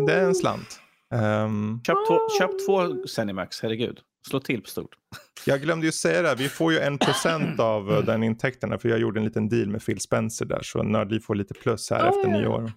det 0.08 0.14
är 0.14 0.24
en 0.24 0.36
slant. 0.36 0.80
Um, 1.14 1.82
köp, 1.88 1.98
två, 2.08 2.20
köp 2.40 2.66
två 2.66 3.08
Zenimax, 3.08 3.62
herregud. 3.62 4.00
Slå 4.28 4.40
till 4.40 4.62
på 4.62 4.70
stort. 4.70 4.96
Jag 5.46 5.62
glömde 5.62 5.86
ju 5.86 5.92
säga 5.92 6.22
det, 6.22 6.36
vi 6.36 6.50
får 6.50 6.72
ju 6.72 6.80
en 6.80 6.98
procent 6.98 7.60
av 7.60 7.92
eh, 7.92 8.04
den 8.04 8.24
intäkterna 8.24 8.78
för 8.78 8.90
jag 8.90 9.00
gjorde 9.00 9.20
en 9.20 9.26
liten 9.26 9.50
deal 9.50 9.68
med 9.68 9.86
Phil 9.86 10.00
Spencer 10.00 10.46
där 10.46 10.62
så 10.64 10.84
Nördliv 10.84 11.20
får 11.20 11.36
lite 11.36 11.54
plus 11.54 11.90
här 11.90 12.04
oh, 12.04 12.08
efter 12.08 12.32
ja. 12.32 12.38
nyår. 12.38 12.72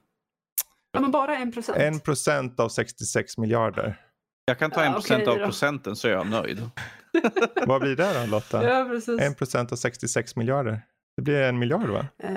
Ja 0.92 1.00
men 1.00 1.10
bara 1.10 1.36
en 1.36 1.52
procent? 1.52 1.78
En 1.78 2.00
procent 2.00 2.60
av 2.60 2.68
66 2.68 3.38
miljarder. 3.38 4.00
Jag 4.44 4.58
kan 4.58 4.70
ta 4.70 4.84
en 4.84 4.92
procent 4.92 5.22
okay, 5.22 5.40
av 5.40 5.44
procenten 5.44 5.96
så 5.96 6.08
är 6.08 6.12
jag 6.12 6.26
nöjd. 6.26 6.70
Vad 7.66 7.80
blir 7.80 7.96
det 7.96 8.20
då 8.20 8.30
Lotta? 8.30 8.64
Ja, 8.64 8.84
precis. 8.84 9.36
Procent 9.36 9.72
av 9.72 9.76
66 9.76 10.36
miljarder. 10.36 10.82
Det 11.16 11.22
blir 11.22 11.42
en 11.42 11.58
miljard 11.58 11.88
va? 11.88 12.06
Uh, 12.24 12.30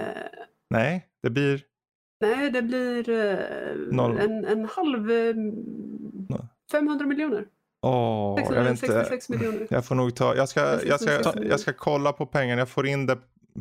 Nej, 0.70 1.08
det 1.24 1.30
blir 1.30 1.62
Nej, 2.22 2.52
det 2.52 2.62
blir 2.62 3.10
eh, 3.10 4.24
en, 4.24 4.46
en 4.46 4.66
halv... 4.66 5.12
Eh, 5.12 5.36
500 6.72 7.06
miljoner. 7.06 7.46
Åh, 7.82 8.38
666 8.38 8.90
jag 8.90 9.04
vet 9.04 9.12
inte. 9.12 9.32
miljoner. 9.32 9.68
Jag 9.70 9.86
får 9.86 9.96
nog 9.96 10.16
ta, 10.16 10.36
jag 10.36 10.50
ska, 10.50 10.86
jag, 10.86 11.02
ska, 11.02 11.44
jag 11.44 11.60
ska 11.60 11.74
kolla 11.74 12.14
på 12.14 12.26
pengarna, 12.26 12.62
jag 12.62 12.70
får 12.70 12.88
in 12.88 13.06
det 13.06 13.18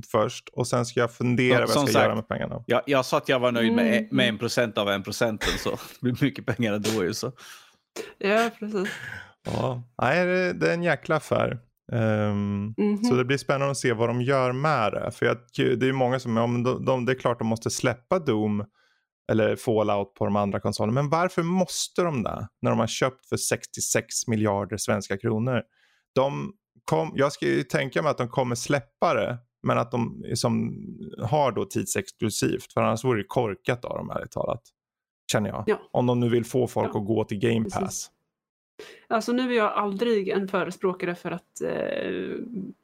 först 0.06 0.48
och 0.48 0.66
sen 0.66 0.86
ska 0.86 1.00
jag 1.00 1.12
fundera 1.12 1.54
ja, 1.54 1.60
vad 1.60 1.62
jag 1.62 1.70
ska 1.70 1.80
sagt, 1.80 1.94
göra 1.94 2.14
med 2.14 2.28
pengarna. 2.28 2.64
Jag, 2.66 2.82
jag 2.86 3.04
sa 3.04 3.16
att 3.16 3.28
jag 3.28 3.40
var 3.40 3.52
nöjd 3.52 3.72
med, 3.72 3.86
mm. 3.86 4.08
med 4.10 4.28
en 4.28 4.38
procent 4.38 4.78
av 4.78 4.88
en 4.88 5.02
procenten 5.02 5.52
så 5.58 5.70
det 6.00 6.12
blir 6.12 6.16
mycket 6.20 6.46
pengar 6.46 6.72
ändå 6.72 7.04
ju 7.04 7.14
så. 7.14 7.32
Ja, 8.18 8.50
precis. 8.58 8.88
Ja, 9.44 9.82
nej, 10.02 10.26
det, 10.54 10.70
är 10.70 10.74
en 10.74 10.82
jäkla 10.82 11.16
affär. 11.16 11.58
Um, 11.92 11.98
mm 11.98 12.74
-hmm. 12.76 13.04
Så 13.04 13.14
det 13.14 13.24
blir 13.24 13.36
spännande 13.36 13.70
att 13.70 13.76
se 13.76 13.92
vad 13.92 14.08
de 14.08 14.22
gör 14.22 14.52
med 14.52 14.92
det. 14.92 15.10
För 15.10 15.26
jag, 15.26 15.36
det 15.78 15.88
är 15.88 15.92
många 15.92 16.20
som, 16.20 16.36
ja, 16.36 16.42
de, 16.42 16.84
de, 16.84 17.04
det 17.04 17.12
är 17.12 17.16
klart 17.18 17.38
de 17.38 17.46
måste 17.48 17.70
släppa 17.70 18.18
Doom 18.18 18.64
eller 19.32 19.56
Fallout 19.56 20.14
på 20.14 20.24
de 20.24 20.36
andra 20.36 20.60
konsolerna. 20.60 21.02
Men 21.02 21.10
varför 21.10 21.42
måste 21.42 22.02
de 22.02 22.22
det? 22.22 22.48
När 22.62 22.70
de 22.70 22.80
har 22.80 22.86
köpt 22.86 23.26
för 23.28 23.36
66 23.36 24.26
miljarder 24.26 24.76
svenska 24.76 25.18
kronor. 25.18 25.62
De 26.14 26.52
kom, 26.84 27.12
jag 27.14 27.32
ska 27.32 27.46
ju 27.46 27.62
tänka 27.62 28.02
mig 28.02 28.10
att 28.10 28.18
de 28.18 28.28
kommer 28.28 28.54
släppa 28.54 29.14
det. 29.14 29.38
Men 29.62 29.78
att 29.78 29.90
de 29.90 30.24
som 30.34 30.74
har 31.22 31.52
då 31.52 31.64
tidsexklusivt. 31.64 32.72
För 32.72 32.80
annars 32.80 33.04
vore 33.04 33.20
det 33.20 33.26
korkat 33.28 33.84
av 33.84 33.96
dem 33.96 34.10
ärligt 34.10 34.30
talat. 34.30 34.62
Känner 35.32 35.48
jag. 35.48 35.64
Ja. 35.66 35.80
Om 35.90 36.06
de 36.06 36.20
nu 36.20 36.28
vill 36.28 36.44
få 36.44 36.66
folk 36.66 36.90
ja. 36.94 37.00
att 37.00 37.06
gå 37.06 37.24
till 37.24 37.38
Game 37.38 37.64
Pass. 37.64 37.74
Precis. 37.78 38.10
Alltså 39.08 39.32
nu 39.32 39.52
är 39.52 39.56
jag 39.56 39.72
aldrig 39.72 40.28
en 40.28 40.48
förespråkare 40.48 41.14
för 41.14 41.30
att 41.30 41.60
eh, 41.64 41.70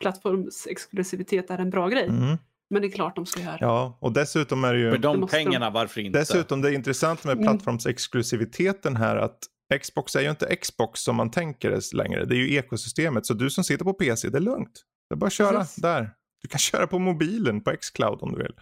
plattformsexklusivitet 0.01 1.51
är 1.51 1.59
en 1.59 1.70
bra 1.70 1.88
grej. 1.88 2.09
Mm. 2.09 2.36
Men 2.70 2.82
det 2.82 2.88
är 2.88 2.93
klart 2.93 3.16
de 3.16 3.26
ska 3.26 3.41
göra. 3.41 3.59
Ja, 3.61 3.99
och 4.01 4.12
dessutom 4.12 4.64
är 4.64 4.74
det 4.74 4.80
ju... 4.80 4.91
För 4.91 4.99
de 4.99 5.26
pengarna, 5.26 5.70
varför 5.70 6.01
inte? 6.01 6.18
Dessutom, 6.18 6.62
det 6.62 6.70
är 6.70 6.72
intressant 6.72 7.24
med 7.24 7.32
mm. 7.32 7.45
plattformsexklusiviteten 7.45 8.97
här 8.97 9.16
att 9.16 9.38
Xbox 9.82 10.16
är 10.16 10.20
ju 10.20 10.30
inte 10.30 10.57
Xbox 10.57 11.01
som 11.01 11.16
man 11.16 11.30
tänker 11.30 11.70
det 11.70 11.93
längre. 11.93 12.24
Det 12.24 12.34
är 12.34 12.38
ju 12.38 12.55
ekosystemet. 12.55 13.26
Så 13.26 13.34
du 13.34 13.51
som 13.51 13.64
sitter 13.64 13.84
på 13.84 13.93
PC, 13.93 14.28
det 14.28 14.38
är 14.38 14.43
lugnt. 14.43 14.84
Det 15.09 15.14
är 15.14 15.16
bara 15.16 15.26
att 15.26 15.32
köra 15.32 15.59
Precis. 15.59 15.82
där. 15.82 16.11
Du 16.43 16.49
kan 16.49 16.59
köra 16.59 16.86
på 16.86 16.99
mobilen, 16.99 17.61
på 17.61 17.70
Xcloud 17.80 18.18
om 18.22 18.32
du 18.32 18.43
vill. 18.43 18.55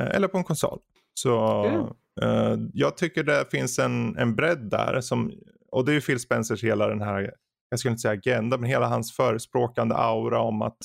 Eh, 0.00 0.16
eller 0.16 0.28
på 0.28 0.38
en 0.38 0.44
konsol. 0.44 0.78
Så 1.14 1.64
mm. 1.64 1.86
Uh, 2.22 2.56
jag 2.72 2.96
tycker 2.96 3.24
det 3.24 3.50
finns 3.50 3.78
en, 3.78 4.16
en 4.16 4.34
bredd 4.36 4.70
där 4.70 5.00
som 5.00 5.32
och 5.72 5.84
det 5.84 5.92
är 5.92 5.94
ju 5.94 6.00
Phil 6.00 6.20
Spencers 6.20 6.64
hela 6.64 6.88
den 6.88 7.00
här, 7.00 7.34
jag 7.70 7.78
skulle 7.78 7.92
inte 7.92 8.00
säga 8.00 8.12
agenda, 8.12 8.58
men 8.58 8.70
hela 8.70 8.86
hans 8.86 9.12
förespråkande 9.12 9.94
aura 9.94 10.40
om 10.40 10.62
att 10.62 10.78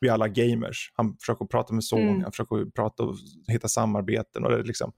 vi 0.00 0.08
alla 0.08 0.28
gamers. 0.28 0.92
Han 0.94 1.16
försöker 1.16 1.44
prata 1.44 1.74
med 1.74 1.84
Sony, 1.84 2.02
mm. 2.02 2.22
han 2.22 2.32
försöker 2.32 2.70
prata 2.70 3.02
och 3.02 3.16
hitta 3.48 3.68
samarbeten 3.68 4.44
och 4.44 4.50
det 4.50 4.58
är 4.58 4.64
liksom 4.64 4.92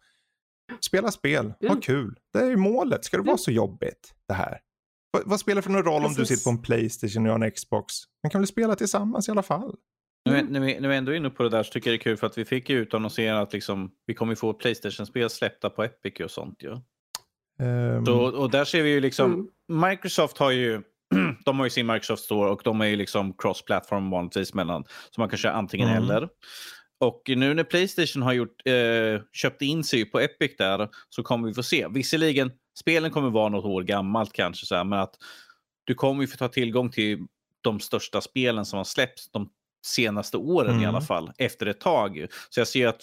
Spela 0.80 1.10
spel, 1.10 1.54
mm. 1.60 1.74
ha 1.74 1.80
kul. 1.80 2.18
Det 2.32 2.38
är 2.38 2.50
ju 2.50 2.56
målet. 2.56 3.04
Ska 3.04 3.16
det 3.16 3.22
vara 3.22 3.36
så 3.36 3.50
jobbigt 3.50 4.14
det 4.28 4.34
här? 4.34 4.60
Vad 5.24 5.40
spelar 5.40 5.56
det 5.56 5.62
för 5.62 5.70
någon 5.70 5.82
roll 5.82 6.02
Precis. 6.02 6.16
om 6.16 6.22
du 6.22 6.26
sitter 6.26 6.44
på 6.44 6.50
en 6.50 6.62
Playstation 6.62 7.26
och 7.26 7.32
jag 7.32 7.44
en 7.44 7.50
Xbox? 7.50 7.94
Man 8.22 8.30
kan 8.30 8.40
väl 8.40 8.48
spela 8.48 8.76
tillsammans 8.76 9.28
i 9.28 9.30
alla 9.30 9.42
fall? 9.42 9.74
Nu, 10.24 10.42
när, 10.42 10.60
vi, 10.60 10.80
när 10.80 10.88
vi 10.88 10.96
ändå 10.96 11.12
är 11.12 11.16
inne 11.16 11.30
på 11.30 11.42
det 11.42 11.48
där 11.48 11.62
så 11.62 11.70
tycker 11.72 11.90
jag 11.90 11.98
det 11.98 12.02
är 12.02 12.04
kul 12.04 12.16
för 12.16 12.26
att 12.26 12.38
vi 12.38 12.44
fick 12.44 12.70
ju 12.70 12.78
utannonserat 12.78 13.42
att 13.42 13.52
liksom, 13.52 13.90
vi 14.06 14.14
kommer 14.14 14.34
få 14.34 14.52
Playstation-spel 14.52 15.30
släppta 15.30 15.70
på 15.70 15.84
Epic 15.84 16.20
och 16.20 16.30
sånt 16.30 16.62
ju. 16.62 16.68
Ja. 16.68 17.96
Um... 17.96 18.06
Så, 18.06 18.14
och 18.14 18.50
där 18.50 18.64
ser 18.64 18.82
vi 18.82 18.90
ju 18.90 19.00
liksom, 19.00 19.32
mm. 19.68 19.90
Microsoft 19.90 20.38
har 20.38 20.50
ju 20.50 20.82
de 21.44 21.58
har 21.58 21.66
ju 21.66 21.70
sin 21.70 21.86
Microsoft 21.86 22.22
Store 22.22 22.50
och 22.50 22.60
de 22.64 22.80
är 22.80 22.86
ju 22.86 22.96
liksom 22.96 23.32
cross-platform 23.32 24.10
vanligtvis 24.10 24.54
mellan. 24.54 24.84
Så 25.10 25.20
man 25.20 25.28
kan 25.28 25.38
köra 25.38 25.52
antingen 25.52 25.88
mm. 25.88 26.02
eller. 26.02 26.28
Och 27.00 27.22
nu 27.26 27.54
när 27.54 27.64
Playstation 27.64 28.22
har 28.22 28.32
gjort, 28.32 28.62
eh, 28.64 29.22
köpt 29.32 29.62
in 29.62 29.84
sig 29.84 30.04
på 30.04 30.20
Epic 30.20 30.56
där 30.58 30.88
så 31.08 31.22
kommer 31.22 31.48
vi 31.48 31.54
få 31.54 31.62
se. 31.62 31.86
Visserligen, 31.88 32.52
spelen 32.80 33.10
kommer 33.10 33.30
vara 33.30 33.48
något 33.48 33.64
år 33.64 33.82
gammalt 33.82 34.32
kanske, 34.32 34.66
så 34.66 34.74
här, 34.74 34.84
men 34.84 34.98
att 34.98 35.14
du 35.84 35.94
kommer 35.94 36.22
ju 36.22 36.26
få 36.26 36.36
ta 36.36 36.48
tillgång 36.48 36.90
till 36.90 37.26
de 37.60 37.80
största 37.80 38.20
spelen 38.20 38.64
som 38.64 38.76
har 38.76 38.84
släppts 38.84 39.30
de 39.30 39.50
senaste 39.84 40.36
åren 40.36 40.70
mm. 40.70 40.82
i 40.82 40.86
alla 40.86 41.00
fall, 41.00 41.32
efter 41.38 41.66
ett 41.66 41.80
tag. 41.80 42.26
Så 42.50 42.60
jag 42.60 42.68
ser 42.68 42.86
att 42.86 43.00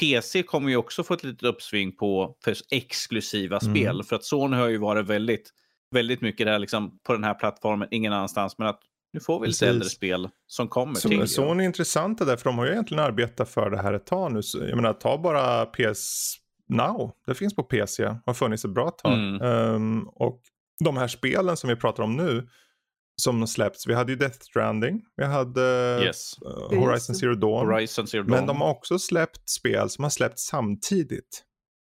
PC 0.00 0.42
kommer 0.42 0.70
ju 0.70 0.76
också 0.76 1.02
få 1.02 1.14
ett 1.14 1.24
litet 1.24 1.42
uppsving 1.42 1.96
på 1.96 2.36
för 2.44 2.56
exklusiva 2.70 3.58
mm. 3.58 3.74
spel. 3.74 4.02
För 4.02 4.16
att 4.16 4.24
Sony 4.24 4.56
har 4.56 4.68
ju 4.68 4.78
varit 4.78 5.06
väldigt, 5.06 5.50
väldigt 5.90 6.20
mycket 6.20 6.46
där 6.46 6.58
liksom, 6.58 6.98
på 7.06 7.12
den 7.12 7.24
här 7.24 7.34
plattformen, 7.34 7.88
ingen 7.90 8.12
annanstans. 8.12 8.58
Men 8.58 8.68
att 8.68 8.80
nu 9.12 9.20
får 9.20 9.40
vi 9.40 9.46
lite 9.46 9.68
äldre 9.68 9.88
spel 9.88 10.28
som 10.46 10.68
kommer 10.68 10.94
så, 10.94 11.08
till. 11.08 11.28
Sony 11.28 11.62
är 11.62 11.66
intressanta 11.66 12.24
där, 12.24 12.36
för 12.36 12.44
de 12.44 12.58
har 12.58 12.66
ju 12.66 12.72
egentligen 12.72 13.04
arbetat 13.04 13.48
för 13.48 13.70
det 13.70 13.82
här 13.82 13.92
ett 13.92 14.06
tag 14.06 14.32
nu. 14.32 14.40
Jag 14.52 14.76
menar, 14.76 14.92
ta 14.92 15.18
bara 15.18 15.66
PS 15.66 16.36
Now. 16.68 17.12
Det 17.26 17.34
finns 17.34 17.56
på 17.56 17.62
PC, 17.62 18.16
har 18.26 18.34
funnits 18.34 18.64
ett 18.64 18.70
bra 18.70 18.90
tag. 18.90 19.12
Mm. 19.12 19.42
Um, 19.42 20.08
och 20.08 20.40
de 20.84 20.96
här 20.96 21.08
spelen 21.08 21.56
som 21.56 21.68
vi 21.68 21.76
pratar 21.76 22.02
om 22.02 22.16
nu, 22.16 22.48
som 23.16 23.46
släppts. 23.46 23.86
Vi 23.86 23.94
hade 23.94 24.12
ju 24.12 24.18
Death 24.18 24.38
Stranding, 24.40 25.02
vi 25.16 25.24
hade 25.24 25.60
yes. 26.04 26.34
uh, 26.42 26.80
Horizon, 26.80 27.16
Zero 27.16 27.34
Dawn. 27.34 27.66
Horizon 27.66 28.06
Zero 28.06 28.22
Dawn. 28.22 28.30
Men 28.30 28.46
de 28.46 28.60
har 28.60 28.70
också 28.70 28.98
släppt 28.98 29.48
spel 29.48 29.90
som 29.90 30.04
har 30.04 30.10
släppts 30.10 30.46
samtidigt. 30.46 31.44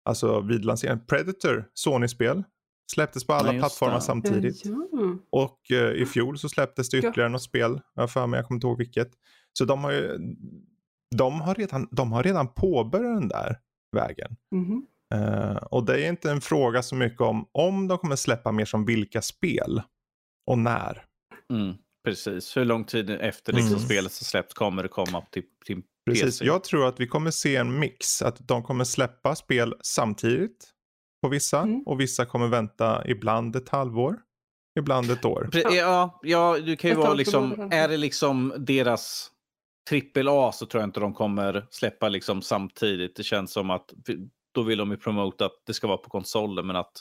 Alltså 0.06 0.42
vid 0.42 0.66
lanseringen. 0.66 1.06
Predator, 1.06 1.66
Sony-spel, 1.74 2.44
släpptes 2.92 3.28
på 3.28 3.34
alla 3.34 3.54
ja, 3.54 3.60
plattformar 3.60 3.96
det. 3.96 4.02
samtidigt. 4.02 4.66
Ja. 4.66 4.88
Och 5.32 5.60
uh, 5.72 6.02
i 6.02 6.06
fjol 6.06 6.38
så 6.38 6.50
släpptes 6.50 6.90
det 6.90 6.98
ytterligare 6.98 7.22
ja. 7.22 7.30
något 7.30 7.44
spel, 7.44 7.82
jag 7.96 8.12
för 8.12 8.28
mig, 8.28 8.38
jag 8.38 8.48
kommer 8.48 8.58
inte 8.58 8.68
ihåg 8.68 8.78
vilket. 8.78 9.12
Så 9.54 9.66
de 9.66 9.84
har 9.84 9.92
ju, 9.92 10.18
de 11.16 11.42
har 11.42 11.56
redan, 11.56 11.88
de 11.92 12.12
har 12.12 12.24
redan 12.24 12.54
påbörjat 12.54 13.20
den 13.20 13.28
där 13.28 13.60
vägen. 13.96 14.36
Mm. 14.52 14.86
Uh, 15.16 15.56
och 15.56 15.86
det 15.86 16.06
är 16.06 16.10
inte 16.10 16.32
en 16.32 16.42
fråga 16.42 16.84
så 16.84 16.96
mycket 16.96 17.22
om 17.22 17.50
om 17.52 17.88
de 17.88 17.98
kommer 17.98 18.16
släppa 18.16 18.52
mer 18.52 18.66
som 18.66 18.86
vilka 18.86 19.22
spel 19.22 19.82
och 20.48 20.58
när. 20.58 21.09
Mm, 21.54 21.76
precis, 22.06 22.58
hur 22.58 22.66
lång 22.66 22.86
tid 22.86 23.10
efter 23.10 23.54
liksom 23.54 23.76
mm. 23.76 23.86
spelet 23.86 24.12
har 24.12 24.26
släppts 24.26 24.54
kommer 24.54 24.84
det 24.84 24.90
komma 24.90 25.22
till, 25.32 25.44
till 25.66 25.82
Precis, 26.10 26.40
PC? 26.40 26.46
jag 26.46 26.64
tror 26.64 26.88
att 26.88 27.00
vi 27.00 27.08
kommer 27.08 27.32
se 27.32 27.56
en 27.56 27.80
mix. 27.80 28.22
Att 28.22 28.48
de 28.48 28.64
kommer 28.64 28.84
släppa 28.84 29.36
spel 29.36 29.76
samtidigt 29.82 30.70
på 31.22 31.30
vissa 31.30 31.60
mm. 31.60 31.84
och 31.86 32.00
vissa 32.00 32.26
kommer 32.26 32.48
vänta 32.48 33.08
ibland 33.08 33.56
ett 33.56 33.70
halvår. 33.70 34.20
Ibland 34.80 35.12
ett 35.12 35.26
år. 35.26 35.50
Ja, 35.54 36.20
ja 36.24 36.58
du 36.60 36.76
kan 36.76 36.90
ju 36.90 36.96
vara 36.96 37.14
liksom, 37.14 37.70
är 37.72 37.88
det 37.88 37.98
liksom 37.98 38.54
deras 38.58 39.32
trippel 39.90 40.28
A 40.30 40.52
så 40.52 40.66
tror 40.66 40.82
jag 40.82 40.88
inte 40.88 41.00
de 41.00 41.14
kommer 41.14 41.68
släppa 41.70 42.10
liksom 42.10 42.42
samtidigt. 42.42 43.16
Det 43.16 43.24
känns 43.24 43.52
som 43.52 43.70
att 43.70 43.94
då 44.54 44.62
vill 44.64 44.78
de 44.78 44.92
ju 44.92 44.98
promota 44.98 45.46
att 45.46 45.66
det 45.66 45.74
ska 45.74 45.88
vara 45.88 45.98
på 45.98 46.10
konsolen 46.10 46.68
men 46.68 46.76
att 46.76 46.92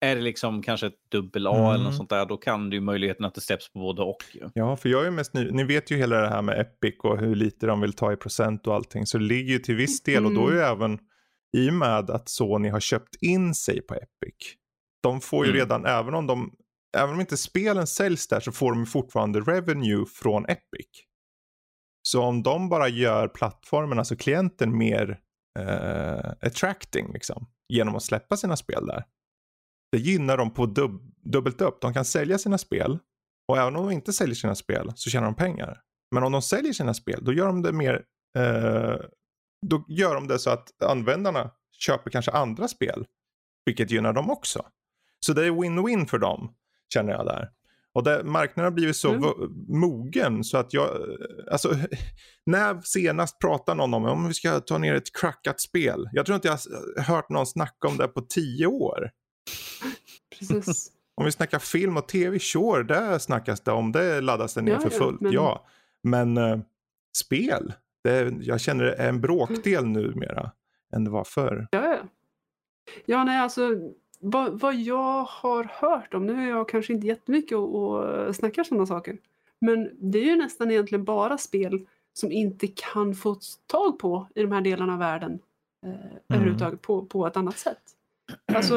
är 0.00 0.16
det 0.16 0.22
liksom 0.22 0.62
kanske 0.62 0.86
ett 0.86 1.10
dubbel 1.10 1.46
A 1.46 1.54
mm. 1.54 1.64
eller 1.64 1.72
något 1.72 1.80
mm. 1.80 1.92
sånt 1.92 2.10
där, 2.10 2.26
då 2.26 2.36
kan 2.36 2.70
det 2.70 2.76
ju 2.76 2.80
möjligheten 2.80 3.24
att 3.24 3.34
det 3.34 3.40
släpps 3.40 3.72
på 3.72 3.78
både 3.78 4.02
och. 4.02 4.24
Ju. 4.32 4.48
Ja, 4.54 4.76
för 4.76 4.88
jag 4.88 5.06
är 5.06 5.10
mest 5.10 5.34
ny. 5.34 5.50
Ni 5.50 5.64
vet 5.64 5.90
ju 5.90 5.96
hela 5.96 6.20
det 6.20 6.28
här 6.28 6.42
med 6.42 6.60
Epic 6.60 6.94
och 6.98 7.18
hur 7.18 7.34
lite 7.34 7.66
de 7.66 7.80
vill 7.80 7.92
ta 7.92 8.12
i 8.12 8.16
procent 8.16 8.66
och 8.66 8.74
allting. 8.74 9.06
Så 9.06 9.18
det 9.18 9.24
ligger 9.24 9.52
ju 9.52 9.58
till 9.58 9.76
viss 9.76 10.02
del 10.02 10.26
och 10.26 10.34
då 10.34 10.48
är 10.48 10.52
ju 10.52 10.60
mm. 10.60 10.72
även 10.72 10.98
i 11.56 11.70
och 11.70 11.74
med 11.74 12.10
att 12.10 12.28
Sony 12.28 12.68
har 12.68 12.80
köpt 12.80 13.14
in 13.20 13.54
sig 13.54 13.80
på 13.82 13.94
Epic. 13.94 14.54
De 15.02 15.20
får 15.20 15.46
ju 15.46 15.50
mm. 15.50 15.60
redan, 15.60 15.86
även 15.86 16.14
om 16.14 16.26
de, 16.26 16.52
även 16.96 17.14
om 17.14 17.20
inte 17.20 17.36
spelen 17.36 17.86
säljs 17.86 18.28
där 18.28 18.40
så 18.40 18.52
får 18.52 18.72
de 18.72 18.86
fortfarande 18.86 19.40
revenue 19.40 20.04
från 20.06 20.44
Epic. 20.44 21.04
Så 22.02 22.22
om 22.22 22.42
de 22.42 22.68
bara 22.68 22.88
gör 22.88 23.28
plattformen, 23.28 23.98
alltså 23.98 24.16
klienten 24.16 24.78
mer 24.78 25.18
eh, 25.58 26.30
attracting 26.40 27.12
liksom, 27.12 27.46
genom 27.68 27.96
att 27.96 28.02
släppa 28.02 28.36
sina 28.36 28.56
spel 28.56 28.86
där. 28.86 29.04
Det 29.92 29.98
gynnar 29.98 30.36
dem 30.36 30.54
på 30.54 30.66
dub 30.66 31.00
dubbelt 31.22 31.60
upp. 31.60 31.80
De 31.80 31.94
kan 31.94 32.04
sälja 32.04 32.38
sina 32.38 32.58
spel 32.58 32.98
och 33.48 33.58
även 33.58 33.76
om 33.76 33.86
de 33.86 33.92
inte 33.92 34.12
säljer 34.12 34.34
sina 34.34 34.54
spel 34.54 34.92
så 34.94 35.10
tjänar 35.10 35.26
de 35.26 35.34
pengar. 35.34 35.80
Men 36.10 36.22
om 36.22 36.32
de 36.32 36.42
säljer 36.42 36.72
sina 36.72 36.94
spel 36.94 37.24
då 37.24 37.32
gör 37.32 37.46
de 37.46 37.62
det 37.62 37.72
mer 37.72 38.04
eh, 38.38 38.96
då 39.66 39.84
gör 39.88 40.14
de 40.14 40.28
det 40.28 40.38
så 40.38 40.50
att 40.50 40.82
användarna 40.82 41.50
köper 41.78 42.10
kanske 42.10 42.30
andra 42.30 42.68
spel. 42.68 43.06
Vilket 43.64 43.90
gynnar 43.90 44.12
dem 44.12 44.30
också. 44.30 44.66
Så 45.20 45.32
det 45.32 45.46
är 45.46 45.50
win-win 45.50 46.06
för 46.06 46.18
dem 46.18 46.54
känner 46.94 47.12
jag 47.12 47.26
där. 47.26 47.50
Och 47.92 48.04
det, 48.04 48.24
marknaden 48.24 48.64
har 48.64 48.74
blivit 48.74 48.96
så 48.96 49.12
mm. 49.12 49.30
mogen 49.68 50.44
så 50.44 50.58
att 50.58 50.72
jag, 50.72 50.88
alltså 51.50 51.74
när 52.46 52.80
senast 52.80 53.38
pratar 53.38 53.74
någon 53.74 53.94
om 53.94 54.04
om 54.04 54.28
vi 54.28 54.34
ska 54.34 54.60
ta 54.60 54.78
ner 54.78 54.94
ett 54.94 55.16
crackat 55.20 55.60
spel. 55.60 56.08
Jag 56.12 56.26
tror 56.26 56.36
inte 56.36 56.48
jag 56.48 56.58
har 56.96 57.02
hört 57.02 57.28
någon 57.28 57.46
snacka 57.46 57.88
om 57.88 57.96
det 57.96 58.08
på 58.08 58.20
tio 58.20 58.66
år. 58.66 59.10
Precis. 60.38 60.92
om 61.14 61.24
vi 61.24 61.32
snackar 61.32 61.58
film 61.58 61.96
och 61.96 62.08
tv, 62.08 62.38
sure, 62.38 62.82
där 62.82 63.18
snackas 63.18 63.60
det 63.60 63.72
om. 63.72 63.92
Det 63.92 64.20
laddas 64.20 64.54
det 64.54 64.62
ner 64.62 64.72
ja, 64.72 64.80
för 64.80 64.90
fullt. 64.90 65.20
Men, 65.20 65.32
ja. 65.32 65.66
men 66.02 66.38
uh, 66.38 66.58
spel, 67.16 67.72
det, 68.04 68.34
jag 68.40 68.60
känner 68.60 68.84
det 68.84 68.94
är 68.94 69.08
en 69.08 69.20
bråkdel 69.20 69.86
numera 69.86 70.50
än 70.92 71.04
det 71.04 71.10
var 71.10 71.24
förr. 71.24 71.68
Ja, 71.70 71.84
ja. 71.84 71.98
Ja, 73.04 73.24
nej 73.24 73.38
alltså 73.38 73.70
vad, 74.20 74.60
vad 74.60 74.74
jag 74.74 75.22
har 75.22 75.64
hört 75.64 76.14
om, 76.14 76.26
nu 76.26 76.42
är 76.42 76.48
jag 76.48 76.68
kanske 76.68 76.92
inte 76.92 77.06
jättemycket 77.06 77.58
och, 77.58 77.74
och 77.74 78.36
snackar 78.36 78.64
sådana 78.64 78.86
saker, 78.86 79.18
men 79.58 79.90
det 80.10 80.18
är 80.18 80.24
ju 80.24 80.36
nästan 80.36 80.70
egentligen 80.70 81.04
bara 81.04 81.38
spel 81.38 81.86
som 82.12 82.32
inte 82.32 82.66
kan 82.66 83.14
få 83.14 83.36
tag 83.66 83.98
på 83.98 84.28
i 84.34 84.42
de 84.42 84.52
här 84.52 84.60
delarna 84.60 84.92
av 84.92 84.98
världen 84.98 85.38
eh, 85.86 85.90
mm. 85.90 86.18
överhuvudtaget 86.28 86.82
på, 86.82 87.06
på 87.06 87.26
ett 87.26 87.36
annat 87.36 87.58
sätt. 87.58 87.82
Alltså, 88.52 88.74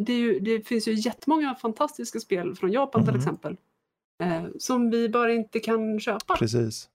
det, 0.00 0.12
ju, 0.12 0.40
det, 0.40 0.68
finns 0.68 0.88
ju 0.88 0.92
jättemånga 0.94 1.54
fantastiska 1.54 2.20
spel 2.20 2.54
från 2.54 2.72
Japan 2.72 3.02
mm. 3.02 3.12
till 3.12 3.20
exempel. 3.20 3.56
Eh, 4.22 4.44
som 4.58 4.90
vi 4.90 5.08
bara 5.08 5.32
inte 5.32 5.60
kan 5.60 6.00
köpa. 6.00 6.36
Precis. 6.36 6.88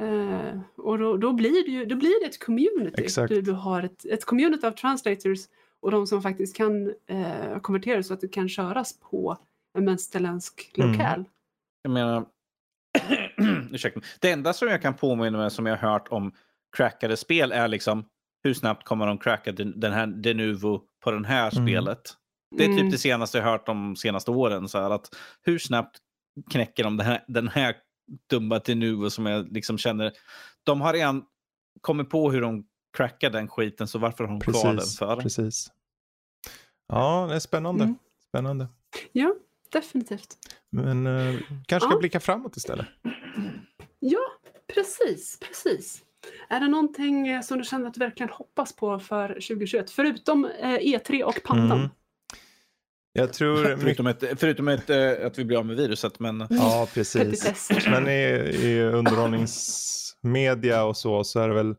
Eh, 0.00 0.60
och 0.76 0.98
då, 0.98 1.16
då, 1.16 1.32
blir 1.32 1.64
det 1.64 1.70
ju 1.70 1.84
då 1.84 1.96
blir 1.96 2.20
det 2.20 2.26
ett 2.26 2.44
community. 2.44 3.02
Exakt. 3.04 3.28
Du, 3.28 3.42
du 3.42 3.52
har 3.52 3.82
ett, 3.82 4.04
ett 4.04 4.24
community 4.24 4.66
av 4.66 4.72
translators 4.72 5.38
och 5.80 5.90
de 5.90 6.06
som 6.06 6.22
faktiskt 6.22 6.56
kan 6.56 6.94
eh, 7.06 7.58
konvertera 7.62 8.02
så 8.02 8.14
att 8.14 8.20
det 8.20 8.28
kan 8.28 8.48
köras 8.48 8.98
på 9.00 9.36
en 9.78 9.86
västerländsk 9.86 10.72
mm. 10.76 10.92
lokal. 10.92 11.14
Mm. 11.14 11.26
Jag 11.82 11.92
menar, 11.92 12.26
ursäkta, 13.74 14.00
det 14.20 14.30
enda 14.30 14.52
som 14.52 14.68
jag 14.68 14.82
kan 14.82 14.94
påminna 14.94 15.38
mig 15.38 15.50
som 15.50 15.66
jag 15.66 15.76
har 15.76 15.92
hört 15.92 16.08
om 16.08 16.32
crackade 16.76 17.16
spel 17.16 17.52
är 17.52 17.68
liksom 17.68 18.04
hur 18.42 18.54
snabbt 18.54 18.84
kommer 18.84 19.06
de 19.06 19.18
cracka 19.18 19.52
den 19.52 19.92
här 19.92 20.06
Denuvo 20.06 20.82
på 21.04 21.10
det 21.10 21.26
här 21.26 21.56
mm. 21.56 21.66
spelet? 21.66 22.00
Det 22.56 22.64
är 22.64 22.68
typ 22.68 22.78
mm. 22.78 22.90
det 22.90 22.98
senaste 22.98 23.38
jag 23.38 23.44
hört 23.44 23.66
de 23.66 23.96
senaste 23.96 24.30
åren. 24.30 24.68
Så 24.68 24.78
här, 24.78 24.90
att 24.90 25.16
hur 25.42 25.58
snabbt 25.58 25.98
knäcker 26.50 26.84
de 26.84 26.96
den 26.96 27.06
här, 27.06 27.24
den 27.28 27.48
här 27.48 27.76
dumma 28.30 28.58
Denuvo 28.58 29.10
som 29.10 29.26
jag 29.26 29.52
liksom 29.52 29.78
känner. 29.78 30.12
De 30.64 30.80
har 30.80 30.92
redan 30.92 31.24
kommit 31.80 32.10
på 32.10 32.30
hur 32.30 32.40
de 32.40 32.64
crackar 32.96 33.30
den 33.30 33.48
skiten 33.48 33.88
så 33.88 33.98
varför 33.98 34.24
har 34.24 34.30
de 34.30 34.40
precis, 34.40 34.62
kvar 34.62 34.74
den 34.74 34.86
för? 34.86 35.22
Precis. 35.22 35.72
Ja, 36.88 37.26
det 37.28 37.34
är 37.34 37.38
spännande. 37.38 37.84
Mm. 37.84 37.96
Spännande. 38.28 38.68
Ja, 39.12 39.34
definitivt. 39.72 40.38
Men 40.70 41.06
uh, 41.06 41.40
kanske 41.66 41.86
ska 41.88 41.94
ja. 41.94 42.00
blicka 42.00 42.20
framåt 42.20 42.56
istället. 42.56 42.86
Ja, 43.98 44.20
precis, 44.74 45.38
precis. 45.40 46.04
Är 46.48 46.60
det 46.60 46.68
någonting 46.68 47.28
eh, 47.28 47.40
som 47.40 47.58
du 47.58 47.64
känner 47.64 47.86
att 47.86 47.94
du 47.94 48.00
verkligen 48.00 48.30
hoppas 48.30 48.76
på 48.76 48.98
för 48.98 49.28
2021? 49.28 49.90
Förutom 49.90 50.44
eh, 50.44 50.68
E3 50.68 51.22
och 51.22 51.40
pandan? 51.44 51.78
Mm. 51.78 51.90
Jag 53.12 53.32
tror... 53.32 53.76
förutom 53.80 54.06
ett, 54.06 54.24
förutom 54.36 54.68
ett, 54.68 54.90
äh, 54.90 55.26
att 55.26 55.38
vi 55.38 55.44
blir 55.44 55.58
av 55.58 55.66
med 55.66 55.76
viruset. 55.76 56.20
Men... 56.20 56.46
Ja, 56.50 56.88
precis. 56.94 57.70
men 57.86 58.08
i, 58.08 58.20
i 58.62 58.82
underhållningsmedia 58.82 60.84
och 60.84 60.96
så, 60.96 61.24
så 61.24 61.40
är 61.40 61.48
det 61.48 61.54
väl 61.54 61.74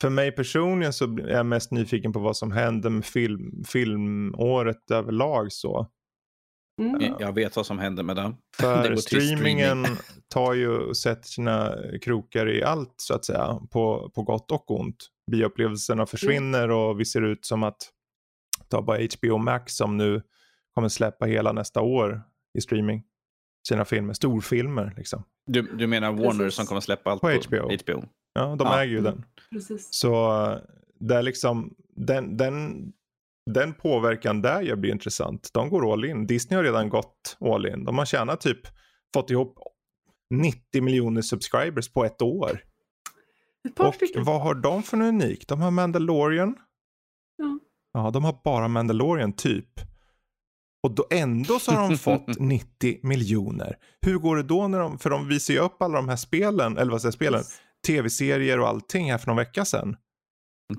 för 0.00 0.10
mig 0.10 0.32
personligen 0.32 0.92
så 0.92 1.04
är 1.04 1.28
jag 1.28 1.46
mest 1.46 1.70
nyfiken 1.70 2.12
på 2.12 2.18
vad 2.18 2.36
som 2.36 2.52
händer 2.52 2.90
med 2.90 3.04
film, 3.04 3.64
filmåret 3.66 4.90
överlag. 4.90 5.52
så. 5.52 5.86
Mm. 6.82 7.14
Jag 7.18 7.32
vet 7.32 7.56
vad 7.56 7.66
som 7.66 7.78
händer 7.78 8.02
med 8.02 8.16
det. 8.16 8.34
För 8.56 8.90
det 8.90 8.96
streamingen 8.96 9.84
streaming. 9.84 10.02
tar 10.28 10.54
ju 10.54 10.68
och 10.68 10.96
sätter 10.96 11.28
sina 11.28 11.76
krokar 12.02 12.48
i 12.48 12.62
allt 12.62 12.94
så 12.96 13.14
att 13.14 13.24
säga. 13.24 13.60
På, 13.70 14.10
på 14.14 14.22
gott 14.22 14.50
och 14.50 14.70
ont. 14.70 14.96
Bioupplevelserna 15.30 16.06
försvinner 16.06 16.64
mm. 16.64 16.76
och 16.76 17.00
vi 17.00 17.04
ser 17.04 17.22
ut 17.22 17.44
som 17.44 17.62
att 17.62 17.90
ta 18.68 18.82
bara 18.82 18.98
HBO 18.98 19.38
Max 19.38 19.76
som 19.76 19.96
nu 19.96 20.22
kommer 20.74 20.88
släppa 20.88 21.26
hela 21.26 21.52
nästa 21.52 21.80
år 21.80 22.22
i 22.58 22.60
streaming. 22.60 23.02
Sina 23.68 23.84
filmer, 23.84 24.12
storfilmer 24.12 24.94
liksom. 24.96 25.24
Du, 25.46 25.62
du 25.62 25.86
menar 25.86 26.12
Warner 26.12 26.44
Precis. 26.44 26.54
som 26.54 26.66
kommer 26.66 26.80
släppa 26.80 27.10
allt 27.10 27.20
på, 27.20 27.28
på 27.28 27.40
HBO? 27.48 27.62
HBO. 27.62 28.04
Ja, 28.34 28.56
de 28.58 28.66
ja. 28.66 28.82
äger 28.82 28.92
ju 28.92 28.98
mm. 28.98 29.12
den. 29.12 29.24
Precis. 29.50 29.88
Så 29.90 30.30
det 31.00 31.14
är 31.14 31.22
liksom, 31.22 31.74
den, 31.96 32.36
den, 32.36 32.92
den 33.50 33.74
påverkan 33.74 34.42
där 34.42 34.62
jag 34.62 34.80
blir 34.80 34.92
intressant. 34.92 35.50
De 35.52 35.68
går 35.68 35.92
all 35.92 36.04
in. 36.04 36.26
Disney 36.26 36.56
har 36.56 36.64
redan 36.64 36.88
gått 36.88 37.36
all 37.40 37.66
in. 37.66 37.84
De 37.84 37.98
har 37.98 38.04
tjänat 38.04 38.40
typ, 38.40 38.60
fått 39.14 39.30
ihop 39.30 39.58
90 40.30 40.82
miljoner 40.82 41.22
subscribers 41.22 41.88
på 41.88 42.04
ett 42.04 42.22
år. 42.22 42.60
Ett 43.68 43.80
och 43.80 43.94
stycken. 43.94 44.24
vad 44.24 44.40
har 44.40 44.54
de 44.54 44.82
för 44.82 44.96
något 44.96 45.08
unikt? 45.08 45.48
De 45.48 45.60
har 45.60 45.70
Mandalorian. 45.70 46.56
Ja. 47.36 47.58
Ja, 47.92 48.10
de 48.10 48.24
har 48.24 48.40
bara 48.44 48.68
Mandalorian 48.68 49.32
typ. 49.32 49.80
Och 50.82 50.90
då 50.94 51.06
ändå 51.10 51.58
så 51.58 51.72
har 51.72 51.88
de 51.88 51.98
fått 51.98 52.38
90 52.38 52.98
miljoner. 53.02 53.76
Hur 54.00 54.18
går 54.18 54.36
det 54.36 54.42
då 54.42 54.68
när 54.68 54.78
de, 54.78 54.98
för 54.98 55.10
de 55.10 55.28
visar 55.28 55.54
ju 55.54 55.60
upp 55.60 55.82
alla 55.82 55.96
de 55.96 56.08
här 56.08 56.16
spelen, 56.16 56.78
eller 56.78 56.92
vad 56.92 57.00
säger 57.00 57.12
spelen, 57.12 57.42
tv-serier 57.86 58.60
och 58.60 58.68
allting 58.68 59.10
här 59.10 59.18
för 59.18 59.26
någon 59.26 59.36
vecka 59.36 59.64
sedan. 59.64 59.96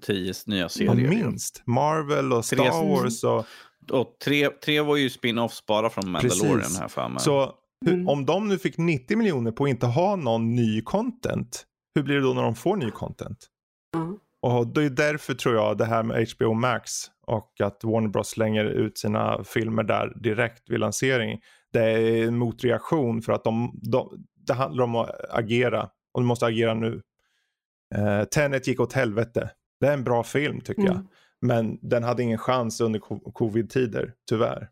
Tio 0.01 0.33
nya 0.45 0.69
serier. 0.69 1.09
minst. 1.09 1.63
Marvel 1.65 2.33
och 2.33 2.45
Star 2.45 2.55
tre, 2.55 2.69
Wars. 2.69 3.23
Och, 3.23 3.45
och 3.91 4.17
tre, 4.23 4.49
tre 4.49 4.81
var 4.81 4.95
ju 4.95 5.09
spin-offs 5.09 5.65
bara 5.67 5.89
från 5.89 6.09
Mandalorian 6.09 6.59
Precis. 6.59 6.79
här 6.79 6.87
för 6.87 7.09
mig. 7.09 7.19
Så 7.19 7.53
hur, 7.85 7.93
mm. 7.93 8.07
om 8.09 8.25
de 8.25 8.47
nu 8.47 8.57
fick 8.57 8.77
90 8.77 9.17
miljoner 9.17 9.51
på 9.51 9.63
att 9.63 9.69
inte 9.69 9.85
ha 9.85 10.15
någon 10.15 10.55
ny 10.55 10.81
content, 10.81 11.63
hur 11.95 12.03
blir 12.03 12.15
det 12.15 12.21
då 12.21 12.33
när 12.33 12.43
de 12.43 12.55
får 12.55 12.75
ny 12.75 12.91
content? 12.91 13.37
Mm. 13.95 14.17
Och 14.41 14.67
det 14.67 14.83
är 14.83 14.89
därför 14.89 15.33
tror 15.33 15.55
jag 15.55 15.77
det 15.77 15.85
här 15.85 16.03
med 16.03 16.27
HBO 16.29 16.53
Max 16.53 16.91
och 17.27 17.61
att 17.61 17.83
Warner 17.83 18.09
Bros 18.09 18.27
slänger 18.27 18.65
ut 18.65 18.97
sina 18.97 19.43
filmer 19.43 19.83
där 19.83 20.13
direkt 20.15 20.69
vid 20.69 20.79
lansering. 20.79 21.39
Det 21.73 21.83
är 21.83 22.27
en 22.27 22.37
motreaktion 22.37 23.21
för 23.21 23.33
att 23.33 23.43
de, 23.43 23.79
de, 23.83 24.25
det 24.47 24.53
handlar 24.53 24.83
om 24.83 24.95
att 24.95 25.09
agera 25.29 25.89
och 26.13 26.21
du 26.21 26.25
måste 26.27 26.45
agera 26.45 26.73
nu. 26.73 27.01
Uh, 27.97 28.23
Tenet 28.23 28.67
gick 28.67 28.79
åt 28.79 28.93
helvete. 28.93 29.49
Det 29.79 29.87
är 29.87 29.93
en 29.93 30.03
bra 30.03 30.23
film 30.23 30.61
tycker 30.61 30.81
mm. 30.81 30.93
jag. 30.93 31.05
Men 31.41 31.79
den 31.81 32.03
hade 32.03 32.23
ingen 32.23 32.37
chans 32.37 32.81
under 32.81 32.99
covid-tider, 33.31 34.13
tyvärr. 34.29 34.69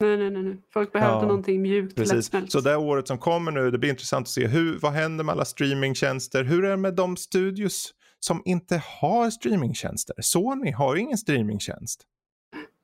Nej, 0.00 0.16
nej, 0.16 0.30
nej. 0.30 0.62
Folk 0.72 0.92
behövde 0.92 1.16
ja, 1.16 1.22
någonting 1.22 1.62
mjukt, 1.62 1.96
precis. 1.96 2.30
Så 2.48 2.60
det 2.60 2.76
året 2.76 3.08
som 3.08 3.18
kommer 3.18 3.52
nu, 3.52 3.70
det 3.70 3.78
blir 3.78 3.90
intressant 3.90 4.24
att 4.24 4.30
se 4.30 4.46
hur, 4.46 4.78
vad 4.78 4.92
händer 4.92 5.24
med 5.24 5.32
alla 5.32 5.44
streamingtjänster? 5.44 6.44
Hur 6.44 6.64
är 6.64 6.70
det 6.70 6.76
med 6.76 6.94
de 6.94 7.16
studios 7.16 7.94
som 8.20 8.42
inte 8.44 8.82
har 9.00 9.30
streamingtjänster? 9.30 10.14
Sony 10.20 10.72
har 10.72 10.96
ingen 10.96 11.18
streamingtjänst. 11.18 12.04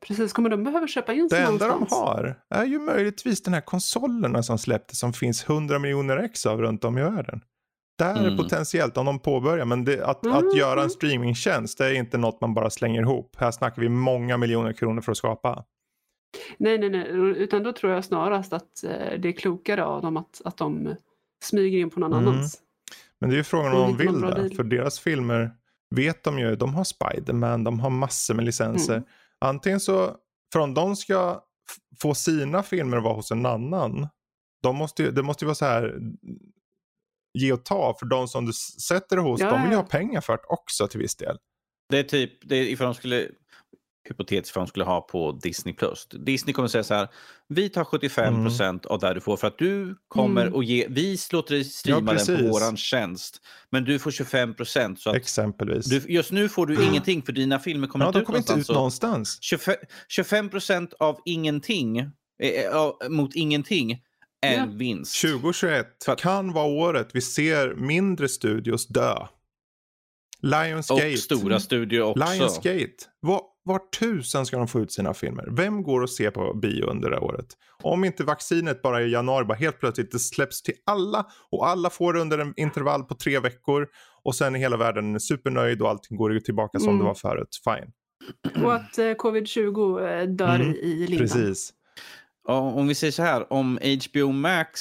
Precis, 0.06 0.32
kommer 0.32 0.50
de 0.50 0.64
behöva 0.64 0.86
köpa 0.86 1.12
in 1.12 1.30
sig 1.30 1.40
Det 1.40 1.46
enda 1.46 1.68
de 1.68 1.86
har 1.90 2.42
är 2.50 2.64
ju 2.64 2.78
möjligtvis 2.78 3.42
den 3.42 3.54
här 3.54 3.60
konsolerna 3.60 4.42
som 4.42 4.58
släpptes 4.58 4.98
som 4.98 5.12
finns 5.12 5.44
100 5.44 5.78
miljoner 5.78 6.16
ex 6.16 6.46
av 6.46 6.60
runt 6.60 6.84
om 6.84 6.98
i 6.98 7.02
världen. 7.02 7.40
Där 7.98 8.20
mm. 8.20 8.36
potentiellt 8.36 8.96
om 8.96 9.06
de 9.06 9.18
påbörjar. 9.18 9.64
Men 9.64 9.84
det, 9.84 10.06
att, 10.06 10.24
mm. 10.24 10.36
att 10.36 10.56
göra 10.56 10.82
en 10.82 10.90
streamingtjänst 10.90 11.78
det 11.78 11.86
är 11.86 11.92
inte 11.92 12.18
något 12.18 12.40
man 12.40 12.54
bara 12.54 12.70
slänger 12.70 13.02
ihop. 13.02 13.36
Här 13.38 13.50
snackar 13.50 13.82
vi 13.82 13.88
många 13.88 14.36
miljoner 14.36 14.72
kronor 14.72 15.00
för 15.00 15.12
att 15.12 15.18
skapa. 15.18 15.64
Nej, 16.58 16.78
nej, 16.78 16.90
nej. 16.90 17.06
Utan 17.36 17.62
då 17.62 17.72
tror 17.72 17.92
jag 17.92 18.04
snarast 18.04 18.52
att 18.52 18.84
eh, 18.84 19.20
det 19.20 19.28
är 19.28 19.32
klokare 19.32 19.84
av 19.84 20.02
dem 20.02 20.16
att, 20.16 20.42
att 20.44 20.56
de 20.56 20.94
smyger 21.44 21.78
in 21.78 21.90
på 21.90 22.00
någon 22.00 22.12
mm. 22.12 22.28
annans. 22.28 22.58
Men 23.18 23.30
det 23.30 23.36
är 23.36 23.38
ju 23.38 23.44
frågan 23.44 23.72
om 23.72 23.80
de 23.80 23.96
vill 23.96 24.20
det. 24.20 24.56
För 24.56 24.64
deras 24.64 25.00
filmer 25.00 25.50
vet 25.90 26.24
de 26.24 26.38
ju. 26.38 26.56
De 26.56 26.74
har 26.74 26.84
Spiderman, 26.84 27.64
de 27.64 27.80
har 27.80 27.90
massor 27.90 28.34
med 28.34 28.44
licenser. 28.44 28.94
Mm. 28.94 29.06
Antingen 29.38 29.80
så, 29.80 30.16
för 30.52 30.60
om 30.60 30.74
de 30.74 30.96
ska 30.96 31.42
få 32.02 32.14
sina 32.14 32.62
filmer 32.62 32.96
att 32.96 33.02
vara 33.02 33.14
hos 33.14 33.30
en 33.30 33.46
annan. 33.46 34.08
De 34.62 34.76
måste, 34.76 35.10
det 35.10 35.22
måste 35.22 35.44
ju 35.44 35.46
vara 35.46 35.54
så 35.54 35.64
här 35.64 36.00
ge 37.34 37.52
och 37.52 37.64
ta. 37.64 37.96
För 37.98 38.06
de 38.06 38.28
som 38.28 38.46
du 38.46 38.52
sätter 38.52 39.16
det 39.16 39.22
hos, 39.22 39.40
ja, 39.40 39.50
de 39.50 39.62
vill 39.62 39.70
ju 39.70 39.76
ha 39.76 39.84
pengar 39.84 40.20
för 40.20 40.32
det 40.32 40.42
också 40.48 40.88
till 40.88 41.00
viss 41.00 41.14
del. 41.16 41.36
Det 41.88 41.98
är 41.98 42.02
typ, 42.02 42.32
det 42.48 42.56
är 42.56 42.62
ifall 42.62 42.84
de 42.84 42.94
skulle, 42.94 43.28
hypotetiskt 44.08 44.56
vad 44.56 44.64
de 44.64 44.68
skulle 44.68 44.84
ha 44.84 45.00
på 45.00 45.32
Disney+. 45.32 45.74
Disney 46.26 46.52
kommer 46.54 46.68
säga 46.68 46.84
så 46.84 46.94
här, 46.94 47.08
vi 47.48 47.68
tar 47.68 47.84
75 47.84 48.34
Mm. 48.34 48.44
procent 48.46 48.86
av 48.86 48.98
det 48.98 49.14
du 49.14 49.20
får 49.20 49.36
för 49.36 49.46
att 49.46 49.58
du 49.58 49.96
kommer 50.08 50.46
Mm. 50.46 50.58
att 50.58 50.66
ge, 50.66 50.86
vi 50.90 51.18
låter 51.32 51.54
dig 51.54 51.64
streama 51.64 52.12
den 52.12 52.36
på 52.38 52.48
våran 52.48 52.76
tjänst, 52.76 53.40
men 53.70 53.84
du 53.84 53.98
får 53.98 54.10
25 54.10 54.54
procent. 54.54 55.00
Så 55.00 55.10
att 55.10 55.16
Exempelvis. 55.16 55.86
du, 55.86 56.02
just 56.08 56.32
nu 56.32 56.48
får 56.48 56.66
du 56.66 56.84
ingenting 56.84 57.22
för 57.22 57.32
dina 57.32 57.58
filmer 57.58 57.86
kommer 57.86 58.04
ja, 58.04 58.08
inte 58.08 58.18
ut 58.18 58.26
kommer 58.26 58.38
inte 58.38 58.52
ut 58.52 58.56
någonstans. 58.56 58.66
så 58.66 58.72
någonstans. 58.72 59.38
25, 59.42 59.74
25 60.08 60.48
procent 60.48 60.92
av 60.98 61.20
ingenting, 61.24 62.10
av- 62.72 62.96
mot 63.08 63.34
ingenting, 63.34 64.00
en 64.42 64.58
Ja. 64.58 64.66
vinst. 64.76 65.20
2021 65.20 65.86
För 66.04 66.12
att- 66.12 66.20
kan 66.20 66.52
vara 66.52 66.66
året 66.66 67.08
vi 67.14 67.20
ser 67.20 67.74
mindre 67.74 68.28
studios 68.28 68.86
dö. 68.88 69.14
Lionsgate. 70.40 71.12
Och 71.12 71.18
stora 71.18 71.60
studio 71.60 72.00
också. 72.02 72.24
Lionsgate. 72.32 72.94
Var, 73.20 73.40
var 73.64 73.78
tusan 73.98 74.46
ska 74.46 74.56
de 74.58 74.68
få 74.68 74.80
ut 74.80 74.92
sina 74.92 75.14
filmer? 75.14 75.48
Vem 75.50 75.82
går 75.82 76.00
och 76.00 76.10
ser 76.10 76.30
på 76.30 76.54
bio 76.54 76.84
under 76.84 77.10
det 77.10 77.16
här 77.16 77.24
året? 77.24 77.46
Om 77.82 78.04
inte 78.04 78.24
vaccinet 78.24 78.82
bara 78.82 79.02
i 79.02 79.10
januari 79.10 79.44
bara 79.44 79.54
helt 79.58 79.80
plötsligt 79.80 80.12
det 80.12 80.18
släpps 80.18 80.62
till 80.62 80.74
alla 80.86 81.26
och 81.50 81.68
alla 81.68 81.90
får 81.90 82.12
det 82.12 82.20
under 82.20 82.38
en 82.38 82.52
intervall 82.56 83.02
på 83.04 83.14
tre 83.14 83.38
veckor 83.40 83.86
och 84.22 84.34
sen 84.34 84.54
är 84.54 84.58
hela 84.58 84.76
världen 84.76 85.20
supernöjd 85.20 85.82
och 85.82 85.88
allting 85.90 86.16
går 86.16 86.38
tillbaka 86.40 86.78
som 86.78 86.88
Mm. 86.88 86.98
det 86.98 87.04
var 87.04 87.14
förut. 87.14 87.60
Fine. 87.64 87.92
Och 88.64 88.74
att 88.74 88.98
eh, 88.98 89.04
covid-20 89.04 90.00
eh, 90.20 90.26
dör 90.28 90.54
Mm, 90.54 90.72
i, 90.74 90.76
i 90.78 91.06
lindan. 91.06 91.18
Precis. 91.18 91.72
Om 92.48 92.86
vi 92.88 92.94
säger 92.94 93.12
så 93.12 93.22
här, 93.22 93.52
om 93.52 93.78
HBO 94.08 94.32
Max 94.32 94.80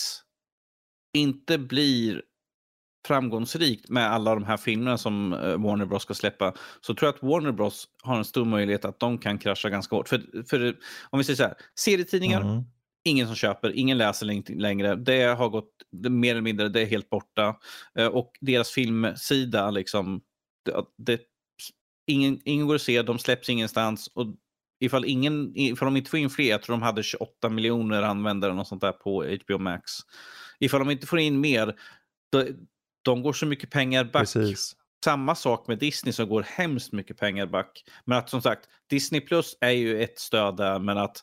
inte 1.17 1.57
blir 1.57 2.21
framgångsrikt 3.07 3.89
med 3.89 4.11
alla 4.11 4.33
de 4.35 4.43
här 4.43 4.57
filmerna 4.57 4.97
som 4.97 5.33
eh, 5.33 5.39
Warner 5.39 5.85
Bros 5.85 6.03
ska 6.03 6.13
släppa 6.13 6.53
så 6.81 6.93
tror 6.95 7.07
jag 7.07 7.15
att 7.15 7.23
Warner 7.23 7.51
Bros 7.51 7.87
har 8.03 8.17
en 8.17 8.25
stor 8.25 8.45
möjlighet 8.45 8.85
att 8.85 8.99
de 8.99 9.17
kan 9.17 9.37
krascha 9.37 9.69
ganska 9.69 9.95
hårt. 9.95 10.09
För, 10.09 10.43
för 10.49 10.77
om 11.09 11.17
vi 11.19 11.23
säger 11.23 11.37
så 11.37 11.43
här, 11.43 11.53
serietidningar, 11.79 12.41
Mm. 12.41 12.63
ingen 13.03 13.27
som 13.27 13.35
köper, 13.35 13.71
ingen 13.71 13.97
läser 13.97 14.25
läng- 14.25 14.59
längre. 14.59 14.95
Det 14.95 15.23
har 15.23 15.49
gått 15.49 15.71
mer 16.09 16.31
eller 16.31 16.41
mindre, 16.41 16.69
det 16.69 16.81
är 16.81 16.85
helt 16.85 17.09
borta. 17.09 17.55
Eh, 17.95 18.07
och 18.07 18.31
deras 18.41 18.69
filmsida, 18.71 19.71
liksom, 19.71 20.21
det, 20.65 20.75
det, 20.97 21.21
ingen, 22.07 22.39
ingen 22.45 22.67
går 22.67 22.75
att 22.75 22.81
se, 22.81 23.01
de 23.01 23.19
släpps 23.19 23.49
ingenstans. 23.49 24.07
Och 24.07 24.25
ifall, 24.81 25.05
ingen, 25.05 25.51
ifall 25.55 25.85
de 25.85 25.97
inte 25.97 26.09
får 26.09 26.19
in 26.19 26.29
fler, 26.29 26.49
jag 26.49 26.61
tror 26.63 26.73
de 26.73 26.81
hade 26.81 27.03
28 27.03 27.49
miljoner 27.49 28.01
användare 28.01 28.53
och 28.53 28.67
sånt 28.67 28.81
där 28.81 28.91
på 28.91 29.37
HBO 29.45 29.57
Max. 29.57 29.91
Ifall 30.59 30.79
de 30.79 30.89
inte 30.89 31.07
får 31.07 31.19
in 31.19 31.39
mer, 31.39 31.75
då, 32.31 32.45
de 33.01 33.21
går 33.21 33.33
så 33.33 33.45
mycket 33.45 33.69
pengar 33.69 34.03
back. 34.03 34.21
Precis. 34.21 34.75
Samma 35.05 35.35
sak 35.35 35.67
med 35.67 35.79
Disney 35.79 36.13
som 36.13 36.29
går 36.29 36.45
hemskt 36.47 36.91
mycket 36.91 37.17
pengar 37.17 37.45
back. 37.45 37.83
Men 38.05 38.17
att 38.17 38.29
som 38.29 38.41
sagt, 38.41 38.69
Disney 38.89 39.21
Plus 39.21 39.57
är 39.61 39.69
ju 39.69 40.03
ett 40.03 40.19
stöd 40.19 40.57
där, 40.57 40.79
men 40.79 40.97
att 40.97 41.17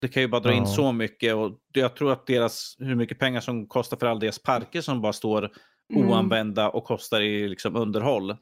det 0.00 0.08
kan 0.08 0.22
ju 0.22 0.28
bara 0.28 0.40
dra 0.40 0.52
in 0.52 0.62
Ja. 0.62 0.66
så 0.66 0.92
mycket. 0.92 1.34
Och 1.34 1.58
jag 1.72 1.96
tror 1.96 2.12
att 2.12 2.26
deras, 2.26 2.76
hur 2.78 2.94
mycket 2.94 3.18
pengar 3.18 3.40
som 3.40 3.66
kostar 3.66 3.96
för 3.96 4.06
alla 4.06 4.20
deras 4.20 4.38
parker 4.38 4.80
som 4.80 5.00
bara 5.00 5.12
står 5.12 5.50
Mm. 5.90 6.10
oanvända 6.10 6.68
och 6.68 6.84
kostar 6.84 7.20
i 7.20 7.48
liksom 7.48 7.76
underhåll. 7.76 8.36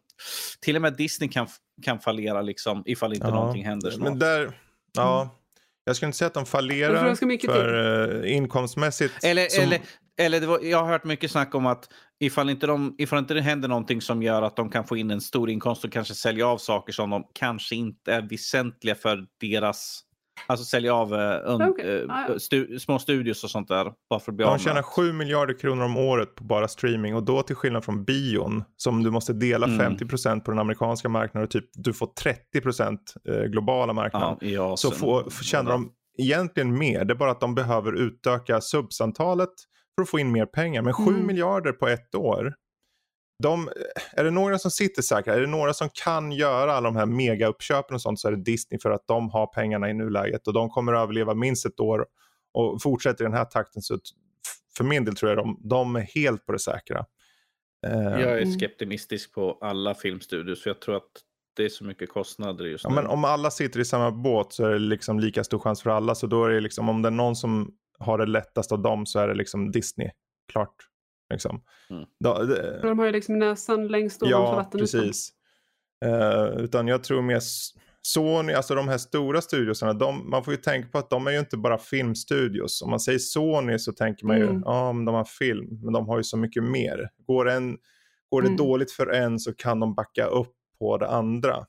Till 0.61 0.76
och 0.76 0.82
med 0.82 0.96
Disney 0.96 1.28
kan, 1.30 1.46
kan 1.82 1.99
fallera 2.01 2.42
liksom, 2.42 2.82
ifall 2.86 3.12
inte 3.14 3.26
Ja, 3.26 3.34
någonting 3.34 3.64
händer 3.64 3.90
snart. 3.90 4.09
Men 4.09 4.18
där, 4.18 4.53
ja. 4.92 5.34
Jag 5.84 5.96
skulle 5.96 6.07
inte 6.07 6.18
säga 6.18 6.26
att 6.26 6.34
de 6.34 6.46
fallerar 6.46 7.14
för 7.49 8.24
eh, 8.24 8.36
inkomstmässigt. 8.36 9.24
Eller, 9.24 9.49
som- 9.49 9.62
eller, 9.64 9.80
eller 10.20 10.40
det 10.40 10.46
var, 10.46 10.61
jag 10.62 10.78
har 10.78 10.86
hört 10.88 11.05
mycket 11.05 11.30
snack 11.30 11.55
om 11.55 11.66
att 11.66 11.88
ifall 12.18 12.51
inte, 12.51 12.66
de, 12.66 12.94
ifall 12.99 13.18
inte 13.18 13.34
det 13.34 13.40
händer 13.40 13.68
någonting 13.68 14.01
som 14.01 14.22
gör 14.22 14.42
att 14.42 14.57
de 14.57 14.70
kan 14.70 14.84
få 14.84 14.96
in 14.96 15.11
en 15.11 15.20
stor 15.20 15.51
inkomst 15.51 15.84
och 15.84 15.92
kanske 15.92 16.14
sälja 16.14 16.46
av 16.46 16.59
saker 16.59 16.92
som 16.92 17.11
de 17.11 17.24
kanske 17.34 17.74
inte 17.74 18.12
är 18.14 18.22
väsentliga 18.22 18.94
för 18.94 19.26
deras... 19.40 20.01
Alltså 20.47 20.64
sälja 20.64 20.95
av 20.95 21.14
eh, 21.14 21.20
ja, 21.20 21.74
ja. 22.28 22.39
stu, 22.39 22.78
små 22.78 22.99
studios 22.99 23.45
och 23.45 23.51
sånt 23.51 23.68
där. 23.68 23.93
Bara 24.11 24.20
för 24.20 24.32
att 24.32 24.36
bli 24.36 24.45
De 24.47 24.59
tjänar 24.59 24.82
7 24.82 25.12
miljarder 25.12 25.55
kronor 25.59 25.84
om 25.84 25.97
året 25.97 26.34
på 26.34 26.45
bara 26.45 26.68
streaming 26.68 27.14
och 27.14 27.22
då 27.22 27.43
till 27.43 27.57
skillnad 27.57 27.84
från 27.84 28.05
bion 28.05 28.64
som 28.76 29.03
du 29.03 29.11
måste 29.11 29.32
dela 29.32 29.66
Mm. 29.66 29.97
50% 29.97 30.41
på 30.41 30.51
den 30.51 30.61
amerikanska 30.61 31.09
marknaden 31.09 31.45
och 31.45 31.51
typ 31.51 31.64
du 31.74 31.93
får 31.93 32.09
30% 32.55 32.99
eh, 33.28 33.43
globala 33.45 33.93
marknaden. 33.93 34.36
ja, 34.41 34.72
Asien. 34.72 34.76
så 34.76 34.99
får, 34.99 35.22
får- 35.30 35.45
tjänar 35.45 35.70
de 35.70 35.91
egentligen 36.18 36.78
mer. 36.78 37.05
Det 37.05 37.12
är 37.12 37.16
bara 37.16 37.30
att 37.30 37.41
de 37.41 37.55
behöver 37.55 37.93
utöka 37.93 38.61
subsantalet 38.61 39.51
för 39.95 40.03
att 40.03 40.09
få 40.09 40.18
in 40.18 40.32
mer 40.32 40.47
pengar. 40.47 40.82
Men 40.82 40.93
7 40.93 41.03
Mm. 41.03 41.26
miljarder 41.26 41.72
på 41.72 41.89
ett 41.89 42.14
år. 42.14 42.55
De, 43.43 43.68
är 44.12 44.24
det 44.24 44.30
några 44.30 44.59
som 44.59 44.70
sitter 44.70 45.03
säkra? 45.03 45.34
Är 45.34 45.41
det 45.41 45.47
några 45.47 45.74
som 45.74 45.89
kan 46.05 46.32
göra 46.32 46.72
alla 46.72 46.89
de 46.91 46.97
här 46.97 47.07
megauppköpen 47.07 47.95
och 47.95 48.03
sånt 48.03 48.20
så 48.20 48.28
är 48.28 48.32
det 48.32 48.43
Disney 48.43 48.80
för 48.80 48.91
att 48.91 49.07
de 49.07 49.30
har 49.30 49.47
pengarna 49.47 49.91
i 49.91 49.95
nuläget 49.95 50.47
och 50.47 50.53
de 50.53 50.70
kommer 50.70 50.93
att 50.93 51.03
överleva 51.03 51.34
minst 51.34 51.66
ett 51.66 51.80
år 51.80 52.07
och 52.55 52.82
fortsätter 52.82 53.24
i 53.24 53.26
den 53.26 53.36
här 53.36 53.45
takten 53.45 53.82
så 53.82 53.99
för 54.76 54.84
min 54.84 55.05
del 55.05 55.16
tror 55.16 55.30
jag 55.30 55.39
de, 55.39 55.61
de 55.64 55.97
är 55.97 56.01
helt 56.01 56.47
på 56.47 56.53
det 56.53 56.59
säkra. 56.59 56.99
Eh, 57.86 57.93
Jag 58.01 58.20
är 58.22 58.36
Mm. 58.43 58.59
skeptimistisk 58.59 59.34
på 59.34 59.59
alla 59.61 59.95
filmstudios 59.95 60.62
för 60.62 60.70
jag 60.70 60.80
tror 60.80 60.97
att 60.97 61.09
det 61.57 61.64
är 61.64 61.68
så 61.68 61.84
mycket 61.84 62.11
kostnader 62.11 62.64
just 62.64 62.84
Ja, 62.84 62.91
nu. 62.91 62.97
men 62.97 63.07
om 63.07 63.24
alla 63.24 63.51
sitter 63.51 63.80
i 63.80 63.84
samma 63.84 64.11
båt 64.11 64.53
så 64.53 64.64
är 64.66 64.70
det 64.70 64.78
liksom 64.78 65.20
lika 65.20 65.45
stor 65.45 65.59
chans 65.59 65.82
för 65.82 65.91
alla. 65.91 66.14
Så 66.14 66.26
då 66.26 66.45
är 66.45 66.51
det 66.51 66.61
liksom, 66.61 66.89
om 66.89 67.03
det 67.03 67.09
är 67.09 67.11
någon 67.11 67.36
som 67.36 67.70
har 67.99 68.18
det 68.18 68.26
lättast 68.26 68.72
av 68.72 68.82
dem 68.82 69.07
så 69.07 69.18
är 69.18 69.28
det 69.28 69.34
liksom 69.34 69.70
Disney. 69.70 70.11
Klart. 70.53 70.74
Liksom. 71.30 71.62
Mm. 71.90 72.04
Då, 72.24 72.42
det, 72.42 72.80
De 72.82 72.98
har 72.98 73.06
ju 73.06 73.12
liksom 73.12 73.38
näsan 73.38 73.88
längst 73.88 74.22
ovanför 74.22 74.38
ja, 74.38 74.56
vattenytan. 74.56 75.00
precis. 75.00 75.30
Eh, 76.04 76.60
utan 76.64 76.88
jag 76.88 77.04
tror 77.04 77.22
mer 77.22 77.40
Sony, 78.02 78.52
alltså 78.52 78.74
de 78.74 78.88
här 78.88 78.98
stora 78.98 79.40
studiosarna, 79.40 79.92
de, 79.92 80.30
man 80.30 80.44
får 80.44 80.52
ju 80.54 80.56
tänka 80.60 80.88
på 80.88 80.98
att 80.98 81.10
de 81.10 81.26
är 81.26 81.30
ju 81.30 81.38
inte 81.38 81.56
bara 81.56 81.78
filmstudios. 81.78 82.82
Om 82.82 82.90
man 82.90 83.00
säger 83.00 83.18
Sony 83.18 83.78
så 83.78 83.92
tänker 83.92 84.26
man 84.26 84.36
ju, 84.36 84.42
Mm. 84.48 84.62
ja 84.64 84.92
men 84.92 85.04
de 85.04 85.14
har 85.14 85.24
film, 85.24 85.80
men 85.82 85.92
de 85.92 86.08
har 86.08 86.16
ju 86.16 86.24
så 86.24 86.36
mycket 86.36 86.62
mer. 86.64 87.08
Går, 87.26 87.48
en, 87.48 87.78
går 88.30 88.42
det 88.42 88.48
Mm. 88.48 88.56
dåligt 88.56 88.92
för 88.92 89.06
en 89.06 89.38
så 89.38 89.54
kan 89.54 89.80
de 89.80 89.94
backa 89.94 90.26
upp 90.26 90.54
på 90.78 90.98
det 90.98 91.08
andra. 91.08 91.66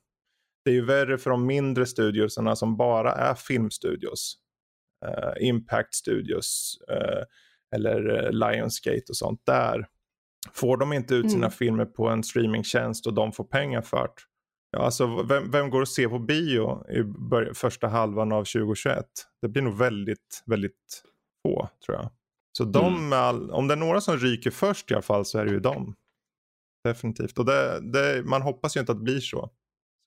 Det 0.65 0.71
är 0.71 0.75
ju 0.75 0.85
värre 0.85 1.17
för 1.17 1.29
de 1.29 1.45
mindre 1.45 1.85
studiosarna 1.85 2.55
som 2.55 2.77
bara 2.77 3.11
är 3.11 3.33
filmstudios. 3.33 4.35
Eh, 5.05 5.47
Impact 5.47 5.93
Studios 5.95 6.77
eh, 6.91 7.23
eller 7.75 8.25
eh, 8.25 8.31
Lionsgate 8.31 9.03
och 9.09 9.17
sånt. 9.17 9.41
Där 9.45 9.87
får 10.53 10.77
de 10.77 10.93
inte 10.93 11.15
ut 11.15 11.31
sina 11.31 11.45
Mm. 11.45 11.51
filmer 11.51 11.85
på 11.85 12.07
en 12.09 12.23
streamingtjänst 12.23 13.07
och 13.07 13.13
de 13.13 13.31
får 13.31 13.43
pengar 13.43 13.81
för 13.81 14.03
det. 14.03 14.13
Ja, 14.71 14.79
alltså, 14.79 15.23
vem, 15.23 15.51
vem 15.51 15.69
går 15.69 15.81
och 15.81 15.87
ser 15.87 16.07
på 16.07 16.19
bio 16.19 16.89
i 16.91 17.01
börj- 17.03 17.53
första 17.53 17.87
halvan 17.87 18.31
av 18.31 18.43
2021? 18.43 19.05
Det 19.41 19.47
blir 19.47 19.61
nog 19.63 19.77
väldigt, 19.77 20.43
väldigt 20.45 21.03
få 21.47 21.69
tror 21.85 21.97
jag. 21.97 22.09
Så 22.57 22.63
de, 22.63 22.93
Mm. 22.95 23.13
all, 23.13 23.51
om 23.51 23.67
det 23.67 23.73
är 23.73 23.75
några 23.77 24.01
som 24.01 24.17
ryker 24.17 24.51
först 24.51 24.91
i 24.91 24.93
alla 24.93 25.01
fall 25.01 25.25
så 25.25 25.39
är 25.39 25.45
det 25.45 25.51
ju 25.51 25.59
de. 25.59 25.95
Definitivt. 26.83 27.37
Och 27.39 27.45
det, 27.45 27.79
det, 27.93 28.23
man 28.25 28.41
hoppas 28.41 28.75
ju 28.75 28.79
inte 28.79 28.91
att 28.91 28.97
det 28.97 29.03
blir 29.03 29.19
så. 29.19 29.39
Så 29.41 29.51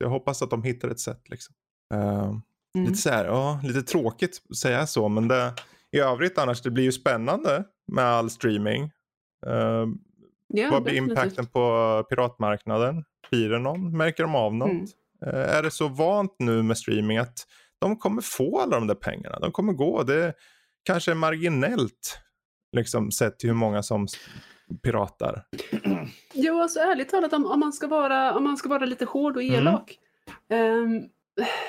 jag 0.04 0.08
hoppas 0.10 0.42
att 0.42 0.50
de 0.50 0.62
hittar 0.62 0.88
ett 0.88 1.00
sätt. 1.00 1.28
Liksom. 1.28 1.54
Eh, 1.94 2.34
Mm. 2.76 2.86
Lite 2.88 2.98
så 2.98 3.10
här, 3.10 3.24
ja, 3.24 3.60
lite 3.64 3.82
tråkigt 3.82 4.42
att 4.50 4.56
säga 4.56 4.86
så, 4.86 5.08
men 5.08 5.28
det, 5.28 5.52
i 5.92 5.98
övrigt 5.98 6.38
annars, 6.38 6.62
det 6.62 6.70
blir 6.70 6.84
ju 6.84 6.92
spännande 6.92 7.64
med 7.92 8.04
all 8.04 8.30
streaming. 8.30 8.82
Eh, 9.46 9.86
Ja, 10.54 10.68
vad 10.70 10.82
blir 10.82 10.92
definitivt. 10.92 11.18
impacten 11.18 11.46
på 11.46 12.06
piratmarknaden? 12.10 13.04
Blir 13.30 13.48
det 13.48 13.58
någon? 13.58 13.96
Märker 13.96 14.22
de 14.22 14.34
av 14.34 14.54
något? 14.54 14.70
Mm. 14.70 14.86
Eh, 15.26 15.56
är 15.56 15.62
det 15.62 15.70
så 15.70 15.88
vant 15.88 16.34
nu 16.38 16.62
med 16.62 16.78
streaming 16.78 17.18
att 17.18 17.34
de 17.78 17.96
kommer 17.96 18.22
få 18.22 18.58
alla 18.60 18.76
de 18.78 18.86
där 18.86 18.94
pengarna? 18.94 19.38
De 19.38 19.52
kommer 19.52 19.72
gå. 19.72 20.02
Det 20.02 20.34
kanske 20.82 21.10
är 21.10 21.14
marginellt 21.14 22.18
liksom, 22.76 23.10
sett 23.10 23.38
till 23.38 23.48
hur 23.48 23.56
många 23.56 23.82
som 23.82 24.06
piratar. 24.82 25.44
Jo, 26.34 26.60
alltså 26.62 26.78
ärligt 26.80 27.08
talat 27.08 27.32
om, 27.32 27.46
om, 27.46 27.60
man 27.60 27.72
ska 27.72 27.86
vara, 27.86 28.34
om 28.36 28.44
man 28.44 28.56
ska 28.56 28.68
vara 28.68 28.84
lite 28.84 29.04
hård 29.04 29.36
och 29.36 29.42
Mm. 29.42 29.54
elak. 29.54 29.98
ehm, 30.50 31.00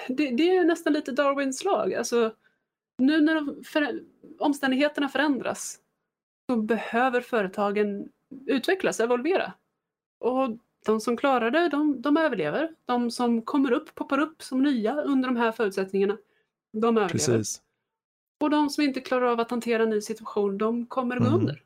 det, 0.07 0.35
det 0.35 0.55
är 0.57 0.63
nästan 0.65 0.93
lite 0.93 1.11
Darwins 1.11 1.63
lag. 1.63 1.93
Alltså, 1.93 2.31
nu 3.05 3.21
när 3.21 3.35
de 3.35 3.63
för, 3.63 4.03
omständigheterna 4.39 5.09
förändras 5.09 5.79
så 6.49 6.55
behöver 6.57 7.21
företagen 7.21 8.09
utvecklas, 8.47 8.99
evolvera. 8.99 9.53
Och 10.19 10.57
de 10.85 11.01
som 11.01 11.17
klarar 11.17 11.51
det, 11.51 11.69
de, 11.69 12.01
de 12.01 12.17
överlever. 12.17 12.69
De 12.85 13.11
som 13.11 13.41
kommer 13.41 13.71
upp, 13.71 13.95
poppar 13.95 14.19
upp 14.19 14.43
som 14.43 14.63
nya 14.63 15.01
under 15.01 15.27
de 15.29 15.37
här 15.37 15.51
förutsättningarna, 15.51 16.17
de 16.73 16.97
överlever. 16.97 17.09
Precis. 17.09 17.61
Och 18.41 18.49
de 18.49 18.69
som 18.69 18.83
inte 18.83 19.01
klarar 19.01 19.25
av 19.25 19.39
att 19.39 19.51
hantera 19.51 19.83
en 19.83 19.89
ny 19.89 20.01
situation, 20.01 20.57
de 20.57 20.85
kommer 20.85 21.19
gå 21.19 21.25
Mm. 21.25 21.39
under. 21.39 21.61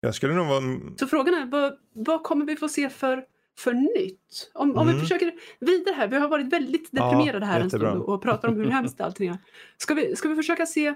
Jag 0.00 0.14
skulle 0.14 0.34
nog 0.34 0.46
vara... 0.46 0.62
Så 0.96 1.06
frågan 1.06 1.34
är, 1.34 1.46
vad, 1.46 1.78
vad 1.92 2.22
kommer 2.22 2.46
vi 2.46 2.56
få 2.56 2.68
se 2.68 2.90
för, 2.90 3.26
för 3.58 3.72
nytt? 3.72 4.50
Om, 4.54 4.76
om 4.76 4.86
vi 4.86 4.92
Mm. 4.92 5.00
försöker 5.02 5.32
vidare 5.60 5.94
här, 5.94 6.08
vi 6.08 6.16
har 6.16 6.28
varit 6.28 6.52
väldigt 6.52 6.88
Ja, 6.92 7.04
deprimerade 7.10 7.46
här 7.46 7.60
en 7.60 7.64
jättebra. 7.66 7.90
stund 7.90 8.04
och 8.04 8.22
pratar 8.22 8.48
om 8.48 8.56
hur 8.56 8.70
hemskt 8.70 9.00
allting 9.00 9.28
är. 9.28 9.38
Ska 9.76 9.94
vi, 9.94 10.16
ska 10.16 10.28
vi 10.28 10.36
försöka 10.36 10.66
se, 10.66 10.94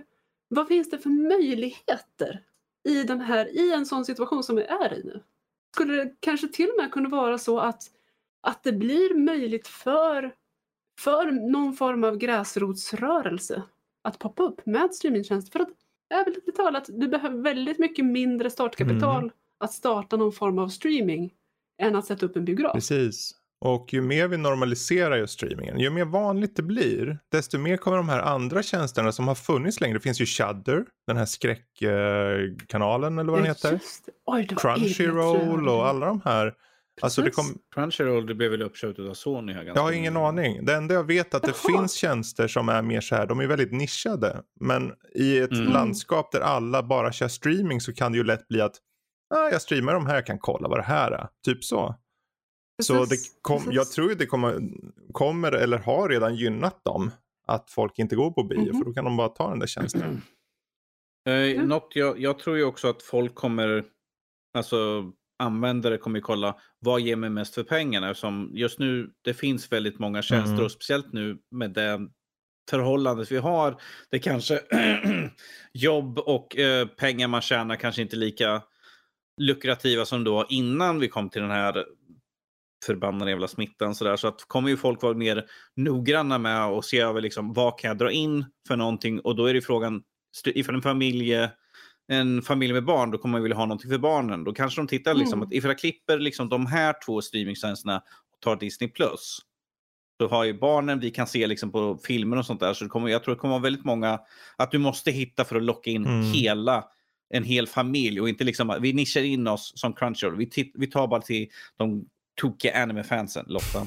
vad 0.49 0.69
finns 0.69 0.91
det 0.91 0.99
för 0.99 1.11
möjligheter 1.11 2.43
i, 2.89 3.03
den 3.03 3.21
här, 3.21 3.47
i 3.59 3.73
en 3.73 3.87
sån 3.87 4.05
situation 4.05 4.43
som 4.43 4.57
vi 4.57 4.63
är 4.63 4.95
i 4.95 5.05
nu? 5.05 5.23
Skulle 5.75 5.95
det 6.05 6.15
kanske 6.21 6.49
till 6.49 6.69
och 6.69 6.77
med 6.83 6.93
kunna 6.93 7.09
vara 7.09 7.39
så 7.39 7.59
att, 7.59 7.83
att 8.41 8.63
det 8.63 8.73
blir 8.73 9.15
möjligt 9.15 9.69
för 9.69 10.35
för 11.01 11.31
någon 11.51 11.73
form 11.75 12.05
av 12.05 12.17
gräsrotsrörelse 12.17 13.63
att 14.03 14.19
poppa 14.19 14.43
upp 14.43 14.67
med 14.67 14.95
streamingtjänster. 14.95 15.53
För 15.53 15.61
att 15.61 15.69
ärligt 16.15 16.57
talat, 16.57 16.85
du 16.89 17.09
behöver 17.09 17.39
väldigt 17.39 17.79
mycket 17.79 18.05
mindre 18.05 18.51
startkapital 18.51 19.19
Mm. 19.23 19.31
att 19.59 19.73
starta 19.73 20.17
någon 20.17 20.33
form 20.33 20.59
av 20.59 20.69
streaming 20.69 21.35
än 21.83 21.97
att 21.97 22.05
sätta 22.07 22.27
upp 22.27 22.37
en 22.37 22.45
biograf. 22.45 22.72
Precis. 22.72 23.31
Och 23.61 23.93
ju 23.93 24.01
mer 24.03 24.29
vi 24.29 24.37
normaliserar 24.37 25.16
just 25.16 25.33
streamingen, 25.35 25.79
ju 25.79 25.91
mer 25.91 26.05
vanligt 26.05 26.57
det 26.57 26.62
blir, 26.62 27.18
desto 27.33 27.59
mer 27.59 27.77
kommer 27.77 27.97
de 27.97 28.09
här 28.09 28.20
andra 28.20 28.62
tjänsterna 28.62 29.12
som 29.12 29.29
har 29.29 29.35
funnits 29.35 29.81
längre. 29.81 29.95
Det 29.95 30.01
finns 30.03 30.20
ju 30.20 30.27
Shudder, 30.27 30.85
den 31.07 31.16
här 31.16 31.27
skräckkanalen 31.27 33.18
eller 33.18 33.31
vad 33.33 33.41
den 33.41 33.47
heter. 33.47 33.81
Oj, 34.27 34.47
det 34.49 34.55
Crunchyroll 34.55 35.68
och 35.68 35.87
alla 35.87 36.07
de 36.07 36.20
här. 36.24 36.55
Alltså 37.01 37.22
det 37.22 37.31
kom, 37.31 37.45
Crunchyroll 37.74 38.27
det 38.27 38.35
blev 38.35 38.51
väl 38.51 38.62
uppköpt 38.62 38.99
av 38.99 39.14
Sony 39.14 39.53
här 39.53 39.64
jag 39.64 39.74
har 39.83 39.93
ingen 39.93 40.14
nyligen. 40.14 40.29
aning. 40.29 40.64
Det 40.64 40.74
enda 40.74 40.95
jag 40.95 41.05
vet 41.05 41.35
är 41.35 41.37
att 41.37 41.43
det 41.43 41.55
Jaha. 41.64 41.79
finns 41.79 41.93
tjänster 41.95 42.49
som 42.49 42.68
är 42.68 42.83
mer 42.83 43.01
så 43.01 43.14
här, 43.14 43.27
de 43.27 43.41
är 43.41 43.47
väldigt 43.47 43.72
nischade. 43.72 44.43
Men 44.61 44.93
i 45.14 45.39
ett 45.39 45.51
Mm. 45.53 45.72
landskap 45.72 46.33
där 46.33 46.41
alla 46.41 46.83
bara 46.83 47.12
kör 47.12 47.29
streaming 47.29 47.81
så 47.81 47.93
kan 47.95 48.12
det 48.12 48.18
ju 48.18 48.24
lätt 48.24 48.49
bli 48.49 48.61
att 48.61 48.74
ah, 49.35 49.49
jag 49.51 49.62
streamar 49.62 49.95
de 49.95 50.07
här, 50.07 50.14
jag 50.14 50.27
kan 50.27 50.39
kolla 50.39 50.68
vad 50.68 50.79
det 50.79 50.83
här 50.83 51.12
är. 51.12 51.29
Typ 51.45 51.64
så. 51.64 51.95
Så 52.83 52.93
det 52.95 52.99
Precis, 53.01 53.39
kom, 53.43 53.59
precis. 53.59 53.74
jag 53.74 53.91
tror 53.91 54.12
att 54.12 54.18
det 54.18 54.27
kommer, 54.27 54.61
kommer 55.12 55.53
eller 55.53 55.79
har 55.79 56.09
redan 56.09 56.35
gynnat 56.37 56.85
dem. 56.85 57.11
Att 57.47 57.70
folk 57.70 57.99
inte 57.99 58.16
går 58.16 58.31
på 58.31 58.43
bio 58.45 58.59
Mhm. 58.72 58.79
för 58.79 58.85
då 58.85 58.93
kan 58.93 59.05
de 59.05 59.16
bara 59.16 59.29
ta 59.29 59.51
den 59.51 59.59
där 59.59 59.66
tjänsten. 59.66 60.22
Eh, 61.29 61.33
Mm. 61.35 61.68
något 61.68 61.93
jag, 61.95 62.20
jag 62.20 62.39
tror 62.39 62.57
ju 62.57 62.64
också 62.64 62.89
att 62.89 63.03
folk 63.03 63.35
kommer, 63.35 63.85
alltså 64.59 65.05
användare 65.39 65.99
kommer 65.99 66.18
ju 66.18 66.22
kolla 66.22 66.57
vad 66.79 67.01
ger 67.01 67.16
mig 67.16 67.31
mest 67.31 67.55
för 67.55 67.62
pengarna. 67.62 68.14
Som 68.14 68.51
just 68.55 68.79
nu, 68.79 69.11
det 69.22 69.35
finns 69.35 69.72
väldigt 69.72 69.99
många 69.99 70.22
tjänster 70.22 70.53
Mm. 70.53 70.64
och 70.64 70.72
speciellt 70.72 71.12
nu 71.12 71.39
med 71.51 71.70
det 71.70 72.09
förhållandet 72.70 73.33
vi 73.33 73.37
har. 73.37 73.81
Det 74.11 74.18
kanske 74.18 74.61
jobb 75.72 76.18
och 76.18 76.57
eh, 76.57 76.87
pengar 76.87 77.29
man 77.29 77.41
tjänar 77.43 77.77
kanske 77.77 78.03
inte 78.03 78.16
lika 78.16 78.62
lukrativa 79.41 80.05
som 80.05 80.24
då 80.24 80.47
innan 80.49 81.01
vi 81.01 81.09
kom 81.09 81.30
till 81.30 81.43
den 81.43 81.51
här 81.51 81.84
förbannade 82.87 83.30
jävla 83.30 83.49
smittan. 83.49 83.95
Så, 83.95 84.05
där. 84.05 84.16
så 84.16 84.28
att 84.28 84.45
kommer 84.49 84.68
ju 84.68 84.76
folk 84.76 85.03
vara 85.03 85.14
mer 85.14 85.45
noggranna 85.76 86.39
med 86.39 86.66
och 86.66 86.84
se 86.84 87.01
över 87.01 87.20
liksom, 87.20 87.53
vad 87.53 87.78
kan 87.78 87.89
jag 87.89 87.99
dra 87.99 88.11
in 88.11 88.45
för 88.68 88.76
någonting 88.76 89.20
och 89.20 89.37
då 89.37 89.47
är 89.47 89.55
det 89.55 89.61
frågan 89.62 90.03
ifall 90.47 90.74
en 90.74 90.82
familj 90.82 91.49
en 92.09 92.43
familj 92.43 92.72
med 92.72 92.84
barn, 92.84 93.11
då 93.11 93.18
kommer 93.18 93.32
man 93.32 93.43
vilja 93.43 93.57
ha 93.57 93.66
någonting 93.66 93.91
för 93.91 93.99
barnen. 93.99 94.45
Då 94.45 94.53
kanske 94.53 94.80
de 94.80 94.87
tittar 94.87 95.14
liksom 95.14 95.39
Mm. 95.39 95.47
att 95.49 95.55
ifall 95.55 95.70
jag 95.70 95.78
klipper 95.78 96.18
liksom 96.18 96.49
de 96.49 96.66
här 96.66 96.95
två 97.07 97.22
streamingtjänsterna 97.22 97.97
och 98.32 98.41
tar 98.41 98.57
Disney 98.57 98.91
Plus. 98.91 99.39
Då 100.18 100.28
har 100.28 100.45
ju 100.45 100.59
barnen, 100.59 101.01
vi 101.01 101.11
kan 101.11 101.26
se 101.26 101.47
liksom 101.47 101.72
på 101.72 101.99
filmer 102.05 102.37
och 102.37 102.47
sånt 102.47 102.61
där. 102.61 102.74
Så 102.74 102.84
det 102.84 102.91
kommer, 102.91 103.09
jag 103.09 103.24
tror 103.24 103.34
det 103.34 103.39
kommer 103.41 103.55
vara 103.55 103.62
väldigt 103.62 103.84
många, 103.84 104.20
att 104.57 104.70
du 104.70 104.78
måste 104.78 105.11
hitta 105.11 105.45
för 105.45 105.57
att 105.57 105.62
locka 105.62 105.91
in 105.91 106.07
Mm. 106.07 106.22
hela, 106.22 106.84
en 107.31 107.45
hel 107.45 107.66
familj 107.66 108.20
och 108.20 108.29
inte 108.29 108.45
liksom, 108.45 108.79
vi 108.81 108.93
nischar 108.93 109.20
in 109.22 109.47
oss 109.49 109.72
som 109.77 109.93
Crunchyroll. 109.93 110.37
Vi, 110.37 110.47
titt, 110.51 110.72
vi 110.74 110.87
tar 110.87 111.07
bara 111.07 111.20
till 111.20 111.49
de 111.77 112.05
tokiga 112.41 112.83
anime-fansen, 112.83 113.45
Lotta. 113.49 113.79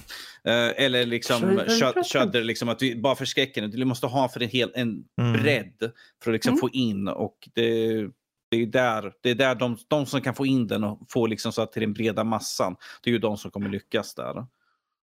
Eh, 0.43 0.83
eller 0.85 1.05
liksom 1.05 1.39
Shudder, 1.41 1.65
Shud- 1.67 1.79
Shudder. 1.79 2.03
Shudder, 2.03 2.43
liksom 2.43 2.69
att 2.69 2.81
vi 2.81 2.95
bara 2.95 3.15
förskräcker. 3.15 3.67
Du 3.67 3.85
måste 3.85 4.07
ha 4.07 4.29
för 4.29 4.39
en, 4.43 4.49
hel, 4.49 4.71
en 4.75 5.03
Mm. 5.21 5.33
bredd 5.41 5.91
för 6.23 6.31
att 6.31 6.35
liksom 6.35 6.49
Mm. 6.51 6.59
få 6.59 6.69
in 6.69 7.07
och 7.07 7.49
det, 7.53 7.87
det 8.51 8.57
är 8.61 8.65
där, 8.65 9.13
det 9.21 9.29
är 9.29 9.35
där 9.35 9.55
de, 9.55 9.77
de 9.87 10.05
som 10.05 10.21
kan 10.21 10.35
få 10.35 10.45
in 10.45 10.67
den 10.67 10.83
och 10.83 10.99
få 11.09 11.27
liksom 11.27 11.51
så 11.51 11.61
att 11.61 11.71
till 11.71 11.81
den 11.81 11.93
breda 11.93 12.23
massan. 12.23 12.75
Det 13.03 13.09
är 13.09 13.11
ju 13.11 13.19
de 13.19 13.37
som 13.37 13.51
kommer 13.51 13.69
lyckas 13.69 14.15
där. 14.15 14.45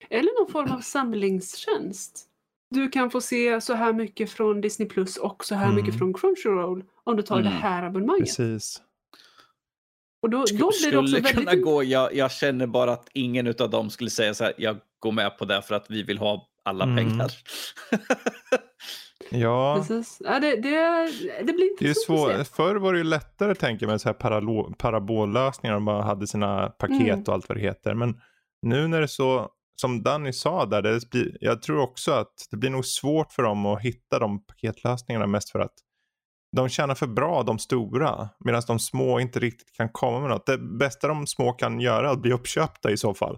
Eller 0.09 0.41
någon 0.43 0.51
form 0.51 0.71
av 0.71 0.79
samlingstjänst. 0.81 2.27
Du 2.74 2.89
kan 2.89 3.09
få 3.11 3.21
se 3.21 3.61
så 3.61 3.74
här 3.74 3.93
mycket 3.93 4.32
från 4.32 4.61
Disney 4.61 4.89
Plus 4.89 5.17
och 5.17 5.45
så 5.45 5.55
här 5.55 5.65
Mm. 5.65 5.76
mycket 5.76 5.97
från 5.97 6.13
Crunchyroll 6.13 6.84
om 7.03 7.15
du 7.15 7.21
tar 7.24 7.36
det 7.41 7.47
Mm. 7.49 7.61
här 7.61 7.84
abonnemanget. 7.84 8.26
Precis. 8.26 8.82
Och 10.21 10.30
då, 10.30 10.38
då 10.38 10.45
blir 10.82 10.91
det 10.91 10.97
också 10.97 11.13
väldigt... 11.15 11.36
kunna 11.36 11.55
gå, 11.55 11.84
jag, 11.84 12.15
jag 12.15 12.32
känner 12.32 12.67
bara 12.67 12.91
att 12.93 13.09
ingen 13.13 13.47
av 13.47 13.69
dem 13.69 13.89
skulle 13.89 14.09
säga 14.09 14.34
så 14.34 14.43
här, 14.43 14.53
jag 14.57 14.78
går 14.99 15.11
med 15.11 15.38
på 15.38 15.45
det 15.45 15.61
för 15.61 15.76
att 15.76 15.86
vi 15.89 16.03
vill 16.03 16.17
ha 16.17 16.47
alla 16.63 16.84
Mm. 16.84 16.95
pengar. 16.97 17.32
Ja, 19.30 19.76
Precis. 19.78 20.17
Ja, 20.19 20.39
det, 20.39 20.55
det, 20.55 21.11
det 21.43 21.53
blir 21.53 21.69
det 21.80 21.89
är 21.89 21.93
svårt. 21.93 22.47
Förr 22.47 22.76
var 22.76 22.93
det 22.93 22.97
ju 22.99 23.03
lättare 23.03 23.55
tänker 23.55 23.88
med 23.88 24.01
så 24.01 24.09
här 24.09 24.13
paralo- 24.13 24.76
parabollösningar. 24.78 25.80
Bara 25.80 26.01
hade 26.03 26.28
sina 26.28 26.67
paket 26.69 27.01
Mm. 27.01 27.24
och 27.28 27.34
allt 27.34 27.49
vad 27.49 27.57
det 27.57 27.61
heter. 27.61 27.93
Men 27.93 28.21
nu 28.61 28.88
när 28.88 28.97
det 28.99 29.05
är 29.05 29.07
så, 29.07 29.49
som 29.82 30.03
Danny 30.03 30.34
sa 30.34 30.65
där, 30.65 30.82
det 30.82 30.99
jag 31.41 31.61
tror 31.61 31.80
också 31.80 32.11
att 32.11 32.47
det 32.51 32.57
blir 32.57 32.69
nog 32.69 32.86
svårt 32.86 33.32
för 33.32 33.43
dem 33.43 33.65
att 33.65 33.82
hitta 33.82 34.19
de 34.19 34.45
paketlösningarna 34.45 35.28
mest 35.28 35.49
för 35.49 35.59
att 35.59 35.74
de 36.55 36.69
tjänar 36.69 36.95
för 36.95 37.07
bra 37.07 37.43
de 37.43 37.59
stora 37.59 38.30
medan 38.45 38.61
de 38.67 38.80
små 38.80 39.19
inte 39.19 39.39
riktigt 39.39 39.74
kan 39.74 39.89
komma 39.89 40.19
med 40.19 40.30
något. 40.30 40.45
Det 40.45 40.57
bästa 40.57 41.07
de 41.07 41.28
små 41.28 41.53
kan 41.53 41.80
göra 41.80 42.09
är 42.09 42.13
att 42.13 42.21
bli 42.21 42.34
uppköpta 42.34 42.91
i 42.91 42.97
så 42.97 43.13
fall. 43.13 43.38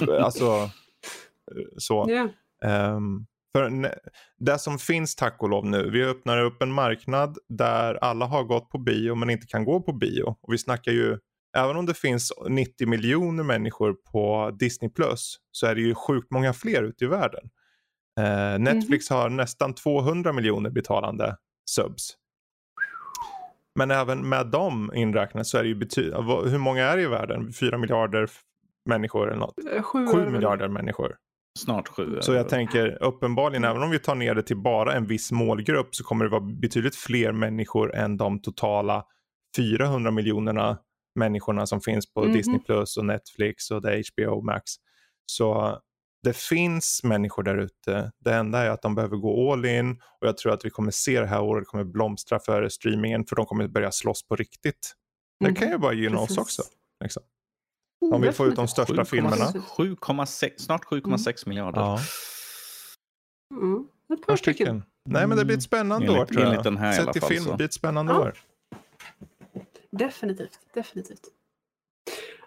Alltså 0.22 0.44
eh, 0.46 1.66
så. 1.78 2.06
Ja. 2.08 2.28
Ehm, 2.68 3.26
för 3.52 3.94
det 4.38 4.58
som 4.58 4.78
finns 4.78 5.16
tack 5.16 5.42
och 5.42 5.48
lov 5.48 5.66
nu, 5.66 5.90
vi 5.90 6.04
öppnar 6.04 6.44
upp 6.44 6.62
en 6.62 6.72
marknad 6.72 7.38
där 7.48 7.94
alla 7.94 8.26
har 8.26 8.44
gått 8.44 8.70
på 8.70 8.78
bio 8.78 9.14
men 9.14 9.30
inte 9.30 9.46
kan 9.46 9.64
gå 9.64 9.82
på 9.82 9.92
bio. 9.92 10.36
Och 10.40 10.52
vi 10.52 10.58
snackar 10.58 10.92
ju, 10.92 11.18
även 11.56 11.76
om 11.76 11.86
det 11.86 11.94
finns 11.94 12.32
90 12.48 12.88
miljoner 12.88 13.44
människor 13.44 13.92
på 14.12 14.50
Disney 14.58 14.90
Plus 14.90 15.36
så 15.50 15.66
är 15.66 15.74
det 15.74 15.80
ju 15.80 15.94
sjukt 15.94 16.30
många 16.30 16.52
fler 16.52 16.82
ute 16.82 17.04
i 17.04 17.08
världen. 17.08 17.50
Eh, 18.20 18.58
Netflix 18.58 19.10
har 19.10 19.28
nästan 19.28 19.74
200 19.74 20.32
miljoner 20.32 20.70
betalande 20.70 21.36
subs. 21.70 22.16
Men 23.74 23.90
även 23.90 24.28
med 24.28 24.46
dem 24.46 24.90
inräknat 24.94 25.46
så 25.46 25.58
är 25.58 25.62
det 25.62 25.68
ju 25.68 25.74
betydligt, 25.74 26.14
hur 26.44 26.58
många 26.58 26.84
är 26.84 26.96
det 26.96 27.02
i 27.02 27.06
världen? 27.06 27.52
4 27.52 27.78
miljarder 27.78 28.30
människor 28.88 29.28
eller 29.28 29.40
något? 29.40 29.54
Eh, 29.74 29.82
Sju, 29.82 30.06
7 30.06 30.30
miljarder 30.30 30.68
människor. 30.68 31.16
Snart 31.58 31.88
sju. 31.88 32.18
Så 32.20 32.32
jag 32.32 32.48
tänker 32.48 33.02
uppenbarligen, 33.02 33.64
även 33.64 33.82
om 33.82 33.90
vi 33.90 33.98
tar 33.98 34.14
ner 34.14 34.34
det 34.34 34.42
till 34.42 34.56
bara 34.56 34.94
en 34.94 35.06
viss 35.06 35.32
målgrupp 35.32 35.94
så 35.94 36.04
kommer 36.04 36.24
det 36.24 36.30
vara 36.30 36.40
betydligt 36.40 36.96
fler 36.96 37.32
människor 37.32 37.94
än 37.94 38.16
de 38.16 38.42
totala 38.42 39.04
400 39.56 40.10
miljonerna 40.10 40.78
människorna 41.20 41.66
som 41.66 41.80
finns 41.80 42.12
på 42.12 42.24
Mhm. 42.24 42.32
Disney 42.32 42.58
Plus 42.60 42.96
och 42.96 43.04
Netflix 43.04 43.70
och 43.70 43.82
det 43.82 44.02
HBO 44.14 44.40
Max. 44.42 44.64
Så 45.26 45.78
det 46.22 46.36
finns 46.36 47.00
människor 47.04 47.42
där 47.42 47.56
ute. 47.58 48.12
Det 48.24 48.34
enda 48.34 48.58
är 48.58 48.70
att 48.70 48.82
de 48.82 48.94
behöver 48.94 49.16
gå 49.16 49.52
all 49.52 49.64
in 49.64 49.90
och 50.20 50.26
jag 50.28 50.36
tror 50.38 50.52
att 50.52 50.64
vi 50.64 50.70
kommer 50.70 50.90
se 50.90 51.20
det 51.20 51.26
här 51.26 51.42
året 51.42 51.66
kommer 51.68 51.84
blomstra 51.84 52.38
för 52.38 52.68
streamingen 52.68 53.24
för 53.26 53.36
de 53.36 53.46
kommer 53.46 53.68
börja 53.68 53.92
slåss 53.92 54.26
på 54.28 54.36
riktigt. 54.36 54.92
Det 55.40 55.46
Mhm. 55.46 55.54
kan 55.56 55.68
ju 55.70 55.78
bara 55.78 55.92
gynna 55.92 56.18
oss 56.18 56.28
Precis. 56.28 56.38
också. 56.38 56.62
Liksom. 57.02 57.22
De 58.10 58.20
vill 58.22 58.32
få 58.32 58.46
ut 58.46 58.56
de 58.56 58.68
största 58.68 59.04
filmerna. 59.04 59.52
7,6 59.76 60.62
snart 60.62 60.84
7,6 60.84 61.46
miljarder. 61.46 61.80
Ja. 61.80 61.98
Mm. 63.54 63.84
Ett 64.14 64.26
Par 64.26 64.36
stycken. 64.36 64.82
Nej 65.08 65.26
men 65.26 65.38
det 65.38 65.44
blir 65.44 65.56
ett 65.56 65.62
spännande 65.62 66.06
Enligt- 66.06 66.20
år 66.22 66.26
tror 66.26 66.40
jag. 66.40 66.48
enligt 66.50 66.64
den 66.64 66.76
här 66.76 66.90
i 66.92 66.94
Sett 66.94 67.02
alla 67.02 67.12
till 67.12 67.22
fall, 67.22 67.30
film, 67.30 67.44
så. 67.44 67.50
det 67.50 67.56
blir 67.56 67.64
ett 67.66 67.72
spännande 67.74 68.12
Ja. 68.12 68.18
år. 68.20 68.38
Definitivt. 69.98 70.58
Definitivt. 70.74 71.20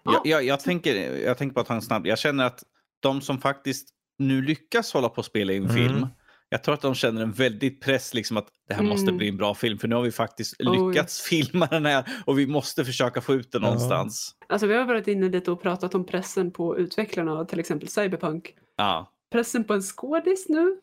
Jag, 0.03 0.13
Ja. 0.13 0.21
jag, 0.25 0.43
jag, 0.43 0.59
tänker, 0.59 0.95
jag 1.17 1.37
tänker 1.37 1.53
bara 1.53 1.65
ta 1.65 1.73
en 1.73 1.81
snabb. 1.81 2.07
Jag 2.07 2.19
känner 2.19 2.45
att 2.45 2.63
de 2.99 3.21
som 3.21 3.41
faktiskt 3.41 3.89
nu 4.19 4.41
lyckas 4.41 4.93
hålla 4.93 5.09
på 5.09 5.21
att 5.21 5.25
spela 5.27 5.53
in 5.53 5.63
Mm. 5.63 5.75
film. 5.75 6.07
Jag 6.49 6.63
tror 6.63 6.73
att 6.73 6.81
de 6.81 6.95
känner 6.95 7.21
en 7.21 7.31
väldigt 7.31 7.81
press 7.81 8.13
liksom 8.13 8.37
att 8.37 8.47
det 8.67 8.73
här 8.73 8.83
måste 8.83 9.03
Mm. 9.03 9.17
bli 9.17 9.27
en 9.29 9.37
bra 9.37 9.55
film. 9.55 9.79
För 9.79 9.87
nu 9.87 9.95
har 9.95 10.01
vi 10.01 10.11
faktiskt 10.11 10.61
Oh, 10.61 10.89
lyckats 10.89 11.21
filma 11.21 11.65
den 11.67 11.85
här 11.85 12.09
och 12.25 12.39
vi 12.39 12.47
måste 12.47 12.85
försöka 12.85 13.21
få 13.21 13.33
ut 13.33 13.51
den 13.51 13.61
Ja. 13.61 13.67
någonstans. 13.67 14.35
Alltså 14.47 14.67
vi 14.67 14.73
har 14.75 14.85
varit 14.85 15.07
inne 15.07 15.29
lite 15.29 15.51
och 15.51 15.61
pratat 15.61 15.95
om 15.95 16.05
pressen 16.05 16.51
på 16.51 16.77
utvecklarna 16.77 17.31
av 17.33 17.45
till 17.45 17.59
exempel 17.59 17.87
Cyberpunk. 17.89 18.53
Ja. 18.77 19.11
Pressen 19.31 19.63
på 19.63 19.73
en 19.73 19.81
skådis 19.81 20.49
nu? 20.49 20.77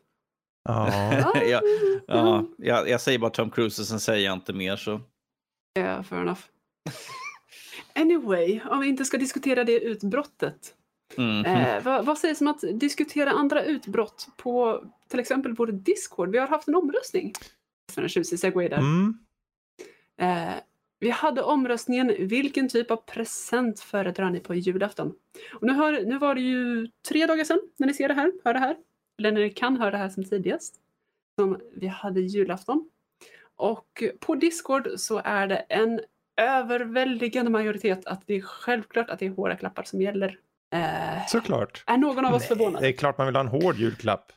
Ja. 0.65 0.89
Ja, 1.49 1.61
ja, 2.09 2.45
jag, 2.59 2.89
jag 2.89 3.01
säger 3.01 3.19
bara 3.19 3.31
Tom 3.31 3.51
Cruise 3.51 3.83
och 3.83 3.87
sen 3.87 4.01
säger 4.01 4.25
jag 4.27 4.35
inte 4.35 4.53
mer. 4.53 4.77
Så. 4.77 5.01
Ja, 5.73 6.03
fair 6.03 6.23
enough. 6.23 6.41
Anyway, 7.95 8.61
om 8.71 8.81
vi 8.81 8.89
inte 8.89 9.05
ska 9.05 9.19
diskutera 9.19 9.65
det 9.65 9.81
utbrottet. 9.81 10.75
Mm. 11.17 11.45
Eh, 11.45 11.83
vad, 11.83 12.07
vad 12.07 12.19
sägs 12.19 12.41
om 12.41 12.49
att 12.49 12.65
diskutera 12.73 13.31
andra 13.31 13.65
utbrott 13.65 14.29
på 14.37 14.85
till 15.09 15.21
exempel 15.21 15.55
vår 15.55 15.67
Discord? 15.67 16.31
Vi 16.31 16.39
har 16.39 16.49
haft 16.49 16.69
en 16.69 16.75
omröstning. 16.75 17.33
För 17.93 18.03
en 18.03 18.09
tjusig 18.09 18.39
segway 18.39 18.69
där. 18.69 18.79
Mm. 18.79 19.19
Eh, 20.17 20.55
vi 20.99 21.11
hade 21.11 21.43
omröstningen 21.43 22.15
vilken 22.19 22.69
typ 22.69 22.91
av 22.91 22.97
present 22.97 23.81
föredrar 23.81 24.31
ni 24.31 24.41
på 24.41 24.55
julafton? 24.55 25.13
Och 25.55 25.67
nu, 25.67 25.73
hör, 25.73 26.05
nu 26.05 26.19
var 26.19 26.35
det 26.35 26.41
ju 26.41 26.89
tre 27.09 27.27
dagar 27.27 27.45
sedan 27.45 27.61
när 27.77 27.87
ni 27.87 27.95
ser 27.95 28.09
det 28.09 28.15
här, 28.15 28.33
hör 28.45 28.55
det 28.55 28.61
här. 28.61 28.77
Eller 29.19 29.33
när 29.33 29.41
ni 29.41 29.51
kan 29.51 29.77
höra 29.77 29.91
det 29.91 29.97
här 29.97 30.09
som 30.09 30.25
tidigast. 30.25 30.75
Som 31.39 31.61
vi 31.75 31.87
hade 31.87 32.21
julafton. 32.21 32.91
Och 33.61 34.03
på 34.21 34.35
Discord 34.35 34.89
så 34.97 35.21
är 35.25 35.47
det 35.47 35.57
en 35.57 36.01
överväldigande 36.41 37.51
majoritet 37.51 38.07
att 38.07 38.23
det 38.27 38.35
är 38.35 38.41
självklart 38.41 39.11
att 39.11 39.19
det 39.19 39.27
är 39.27 39.31
hårda 39.31 39.57
klappar 39.57 39.83
som 39.83 40.01
gäller. 40.03 40.37
Eh, 40.75 41.27
Såklart. 41.29 41.85
är 41.87 41.97
någon 41.97 42.25
av 42.25 42.35
oss 42.35 42.47
förvånad? 42.47 42.83
Det 42.83 42.89
är 42.89 42.93
klart 42.93 43.19
man 43.19 43.27
vill 43.27 43.37
ha 43.37 43.41
en 43.41 43.49
hård 43.49 43.77
julklapp. 43.77 44.33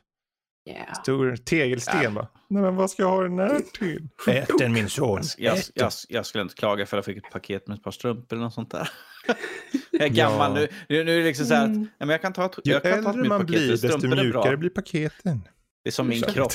Yeah. 0.70 0.92
Stor 0.94 1.36
tegelsten 1.36 2.02
Ja. 2.02 2.10
va? 2.10 2.28
Nej 2.48 2.62
men 2.62 2.76
vad 2.76 2.90
ska 2.90 3.02
jag 3.02 3.10
ha 3.10 3.22
den 3.22 3.38
här 3.38 3.60
till? 3.78 4.08
Ät 4.28 4.50
den 4.58 4.72
min 4.72 4.88
son. 4.88 5.20
Jag, 5.38 5.58
jag, 5.74 5.92
jag 6.08 6.26
skulle 6.26 6.42
inte 6.42 6.54
klaga 6.54 6.86
för 6.86 6.96
att 6.98 7.06
jag 7.06 7.14
fick 7.14 7.24
ett 7.24 7.32
paket 7.32 7.66
med 7.68 7.76
ett 7.76 7.82
par 7.82 7.90
strumpor 7.90 8.36
eller 8.36 8.44
något 8.44 8.54
sånt 8.54 8.70
där. 8.70 8.90
jag 9.90 10.02
är 10.02 10.08
gammal 10.08 10.50
Ja. 10.60 10.60
nu. 10.60 10.68
Nu, 10.88 11.00
är 11.00 11.04
det 11.04 11.24
liksom 11.24 11.46
så 11.46 11.54
här 11.54 11.62
att 11.62 11.68
Mm. 11.68 11.80
nej, 11.80 11.90
men 11.98 12.08
jag 12.08 12.22
kan 12.22 12.32
ta 12.32 12.44
ett, 12.44 12.58
jag 12.64 12.82
kan 12.82 13.04
ta 13.04 13.10
ett 13.10 13.16
man 13.16 13.28
paket 13.28 13.46
blir 13.46 13.70
desto 13.70 14.08
mjukare 14.08 14.56
blir 14.56 14.70
paketen. 14.70 15.48
Det 15.84 15.88
är 15.90 15.92
som 15.92 16.08
min 16.08 16.22
kropp. 16.22 16.52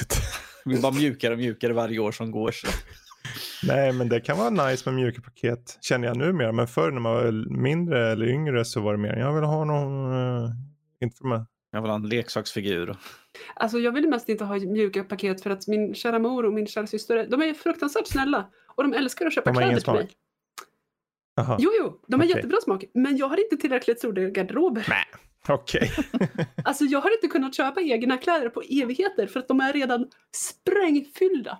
Det 0.69 0.73
blir 0.73 0.81
bara 0.81 0.93
mjukare 0.93 1.33
och 1.33 1.39
mjukare 1.39 1.73
varje 1.73 1.99
år 1.99 2.11
som 2.11 2.31
går. 2.31 2.51
Så. 2.51 2.67
Nej 3.67 3.93
men 3.93 4.09
det 4.09 4.19
kan 4.19 4.37
vara 4.37 4.49
nice 4.49 4.89
med 4.89 4.93
mjuka 4.93 5.21
paket 5.21 5.77
känner 5.81 6.07
jag 6.07 6.17
numera. 6.17 6.51
Men 6.51 6.67
förr 6.67 6.91
när 6.91 6.99
man 6.99 7.13
var 7.13 7.61
mindre 7.61 8.11
eller 8.11 8.25
yngre 8.25 8.65
så 8.65 8.81
var 8.81 8.91
det 8.91 8.99
mer 8.99 9.15
jag 9.15 9.33
vill 9.33 9.43
ha 9.43 9.65
någon, 9.65 10.13
uh, 10.13 10.49
inte 11.03 11.17
för 11.17 11.27
mig. 11.27 11.45
Jag 11.71 11.81
vill 11.81 11.89
ha 11.89 11.95
en 11.95 12.09
leksaksfigur. 12.09 12.97
Alltså 13.55 13.77
jag 13.79 13.91
vill 13.91 14.09
mest 14.09 14.29
inte 14.29 14.43
ha 14.43 14.55
mjuka 14.55 15.03
paket 15.03 15.43
för 15.43 15.49
att 15.49 15.67
min 15.67 15.95
kära 15.95 16.19
mor 16.19 16.45
och 16.45 16.53
min 16.53 16.67
kära 16.67 16.87
syster, 16.87 17.27
de 17.29 17.41
är 17.41 17.53
fruktansvärt 17.53 18.07
snälla. 18.07 18.47
Och 18.75 18.83
de 18.83 18.93
älskar 18.93 19.25
att 19.25 19.33
köpa 19.33 19.51
De 19.51 19.57
kläder 19.57 19.79
till 19.79 19.93
mig. 19.93 20.09
Jaha, 21.39 21.57
Jo, 21.59 21.69
jo, 21.79 21.99
de 22.07 22.19
har 22.19 22.27
Okej. 22.27 22.35
jättebra 22.35 22.57
smak. 22.63 22.83
Men 22.93 23.17
jag 23.17 23.27
har 23.27 23.43
inte 23.43 23.57
tillräckligt 23.57 23.97
stora 23.99 24.23
garderober. 24.29 24.85
okej. 25.47 25.91
Alltså 26.63 26.83
jag 26.85 27.01
har 27.01 27.13
inte 27.13 27.27
kunnat 27.27 27.55
köpa 27.55 27.81
egna 27.81 28.17
kläder 28.17 28.49
på 28.49 28.61
evigheter 28.69 29.27
för 29.27 29.39
att 29.39 29.47
de 29.47 29.59
är 29.59 29.73
redan 29.73 30.07
sprängfyllda. 30.35 31.57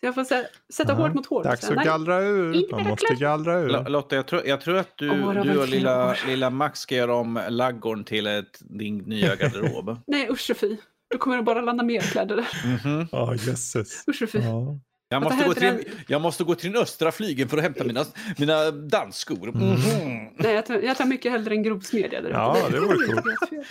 Så 0.00 0.06
jag 0.06 0.14
får 0.14 0.24
så 0.24 0.34
här, 0.34 0.46
sätta 0.74 0.92
Ja, 0.92 0.96
hårt 0.98 1.14
mot 1.14 1.26
hårt. 1.26 1.44
Dags 1.44 1.68
att 1.70 1.76
nej. 1.76 1.84
gallra 1.84 2.20
ur. 2.20 2.70
Man 2.72 2.84
måste 2.84 3.06
kläder. 3.06 3.20
gallra 3.20 3.58
ur. 3.60 3.74
L- 3.74 3.84
Lotta, 3.88 4.16
jag 4.16 4.26
tror, 4.26 4.46
jag 4.46 4.60
tror 4.60 4.76
att 4.76 4.96
du, 4.96 5.08
har 5.10 5.34
du 5.34 5.58
och 5.58 5.68
lilla, 5.68 6.16
lilla 6.26 6.50
Max 6.50 6.80
ska 6.80 6.94
göra 6.94 7.14
om 7.14 7.40
laggården 7.48 8.04
till 8.04 8.26
ett, 8.26 8.58
din 8.60 8.98
nya 8.98 9.36
garderob. 9.36 10.00
Nej 10.06 10.28
usch 10.30 10.50
och 10.50 10.56
fy. 10.56 10.76
Då 11.10 11.18
kommer 11.18 11.36
det 11.36 11.42
bara 11.42 11.60
landa 11.60 11.84
mer 11.84 12.00
kläder 12.00 12.36
där. 12.36 12.48
Mhm. 12.66 13.06
Ja, 13.12 13.34
jösses. 13.34 14.04
Usch 14.08 14.22
och 14.22 14.30
fy. 14.30 14.38
Ja. 14.38 14.78
Jag, 15.08 15.22
måste 15.22 15.44
gå 15.44 15.54
till, 15.54 15.88
jag 16.08 16.20
måste 16.20 16.44
gå 16.44 16.54
till 16.54 16.72
den 16.72 16.82
östra 16.82 17.12
flygen 17.12 17.48
för 17.48 17.56
att 17.56 17.62
hämta 17.62 17.84
mina, 17.84 18.04
mina 18.38 18.70
dansskor. 18.70 19.48
Mm. 19.48 19.68
Mhm. 19.68 20.28
Nej, 20.38 20.54
jag 20.54 20.66
tar, 20.66 20.74
jag 20.78 20.96
tar 20.96 21.04
mycket 21.04 21.32
hellre 21.32 21.54
en 21.54 21.62
grovsmedja 21.62 22.20
där 22.20 22.30
Ja, 22.30 22.56
uppe. 22.62 22.72
det 22.72 22.80
vore 22.80 23.06
coolt. 23.06 23.26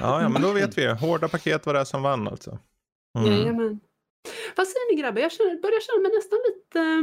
Ja, 0.00 0.22
ja, 0.22 0.28
men 0.28 0.42
då 0.42 0.52
vet 0.52 0.78
vi. 0.78 0.86
Hårda 0.86 1.28
paket 1.28 1.66
var 1.66 1.74
det 1.74 1.86
som 1.86 2.02
vann 2.02 2.28
alltså. 2.28 2.58
Mm. 3.18 3.32
Jajamän. 3.32 3.80
Vad 4.56 4.66
säger 4.66 4.94
ni 4.96 5.02
grabbar? 5.02 5.20
Jag 5.20 5.32
känner, 5.32 5.62
börjar 5.62 5.80
känna 5.80 6.02
mig 6.02 6.12
nästan 6.16 6.38
lite 6.48 6.80
eh, 6.80 7.02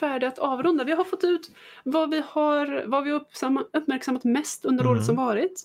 färdig 0.00 0.26
att 0.26 0.38
avrunda. 0.38 0.84
Vi 0.84 0.92
har 0.92 1.04
fått 1.04 1.24
ut 1.24 1.50
vad 1.84 2.10
vi 2.10 2.22
har 2.28 2.84
vad 2.86 3.04
vi 3.04 3.10
uppmärksammat 3.72 4.24
mest 4.24 4.64
under 4.64 4.84
Mm. 4.84 4.96
året 4.96 5.06
som 5.06 5.16
varit. 5.16 5.62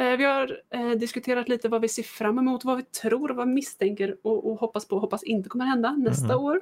Eh, 0.00 0.16
vi 0.16 0.24
har 0.24 0.60
eh, 0.74 0.90
diskuterat 0.90 1.48
lite 1.48 1.68
vad 1.68 1.80
vi 1.80 1.88
ser 1.88 2.02
fram 2.02 2.38
emot, 2.38 2.64
vad 2.64 2.76
vi 2.76 2.82
tror 2.82 3.30
och 3.30 3.36
vad 3.36 3.48
vi 3.48 3.54
misstänker 3.54 4.16
och, 4.22 4.50
och 4.50 4.58
hoppas 4.58 4.88
på 4.88 4.94
och 4.94 5.00
hoppas 5.00 5.22
inte 5.22 5.48
kommer 5.48 5.64
hända 5.64 5.90
nästa 5.92 6.36
Mhm. 6.36 6.44
år. 6.44 6.60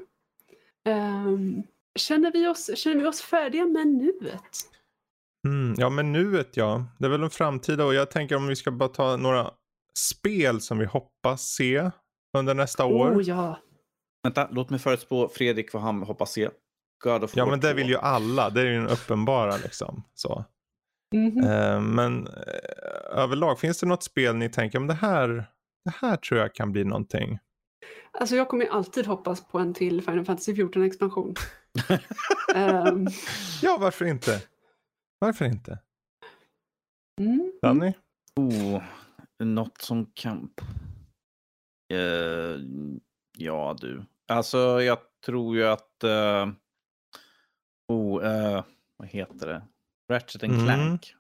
Ehm, 0.85 1.63
känner, 1.99 2.33
vi 2.33 2.47
oss, 2.47 2.71
känner 2.79 3.03
vi 3.03 3.07
oss 3.09 3.21
färdiga 3.21 3.67
med 3.67 3.87
nuet? 3.87 4.57
Mm, 5.49 5.75
ja, 5.79 5.91
men 5.91 6.13
nuet 6.13 6.57
ja. 6.57 6.85
Det 6.99 7.05
är 7.07 7.09
väl 7.11 7.23
en 7.23 7.31
framtida 7.31 7.85
och 7.85 7.95
jag 7.95 8.11
tänker 8.11 8.37
om 8.37 8.47
vi 8.47 8.57
ska 8.57 8.71
bara 8.71 8.89
ta 8.89 9.17
några 9.17 9.51
spel 9.99 10.61
som 10.61 10.79
vi 10.79 10.85
hoppas 10.85 11.43
se 11.43 11.91
under 12.39 12.55
nästa 12.55 12.85
år. 12.85 13.11
Oh 13.17 13.23
ja. 13.23 13.59
Vänta, 14.23 14.49
låt 14.53 14.71
mig 14.71 14.79
förutspå 14.79 15.29
Fredrik 15.29 15.73
vad 15.73 15.83
han 15.83 16.03
hoppas 16.03 16.33
se. 16.33 16.49
God 17.05 17.25
of 17.25 17.37
Ja, 17.37 17.47
men 17.47 17.61
det 17.61 17.69
2. 17.71 17.77
vill 17.77 17.89
ju 17.89 17.97
alla. 17.97 18.51
Det 18.51 18.61
är 18.61 18.65
ju 18.65 18.73
den 18.73 18.89
uppenbara 18.89 19.57
liksom. 19.57 20.03
Så. 20.15 20.45
Mhm. 21.15 21.45
Eh, 21.45 21.81
men 21.81 22.27
eh, 22.27 22.33
överlag, 23.11 23.59
finns 23.61 23.81
det 23.81 23.87
något 23.87 24.03
spel 24.03 24.37
ni 24.37 24.49
tänker 24.49 24.79
om 24.79 24.87
det 24.87 24.95
här, 24.95 25.29
det 25.85 25.95
här 26.01 26.17
tror 26.17 26.41
jag 26.41 26.55
kan 26.55 26.73
bli 26.73 26.85
någonting? 26.85 27.39
Alltså 28.13 28.37
jag 28.37 28.49
kommer 28.49 28.65
ju 28.65 28.71
alltid 28.71 29.07
hoppas 29.07 29.49
på 29.49 29.59
en 29.59 29.75
till 29.75 30.03
Final 30.03 30.25
Fantasy 30.25 30.55
14 30.55 30.83
expansion. 30.83 31.35
Ehm, 32.55 33.07
Ja, 33.63 33.77
varför 33.81 34.05
inte? 34.05 34.43
Varför 35.19 35.45
inte? 35.45 35.79
mm. 37.21 37.53
Danny? 37.63 37.93
Oh, 38.37 38.83
något 39.39 39.81
som 39.83 40.07
kan... 40.15 40.51
Eh, 41.93 42.61
ja, 43.39 43.77
du. 43.81 44.05
Alltså, 44.29 44.83
jag 44.83 44.99
tror 45.27 45.57
ju 45.57 45.65
att... 45.67 46.05
eh, 46.05 46.49
oh, 47.89 48.25
eh, 48.27 48.65
vad 48.97 49.09
heter 49.09 49.47
det? 49.47 49.63
Ratchet 50.11 50.43
and 50.43 50.53
Mm. 50.53 50.65
Clank 50.65 51.11
Mm. 51.13 51.20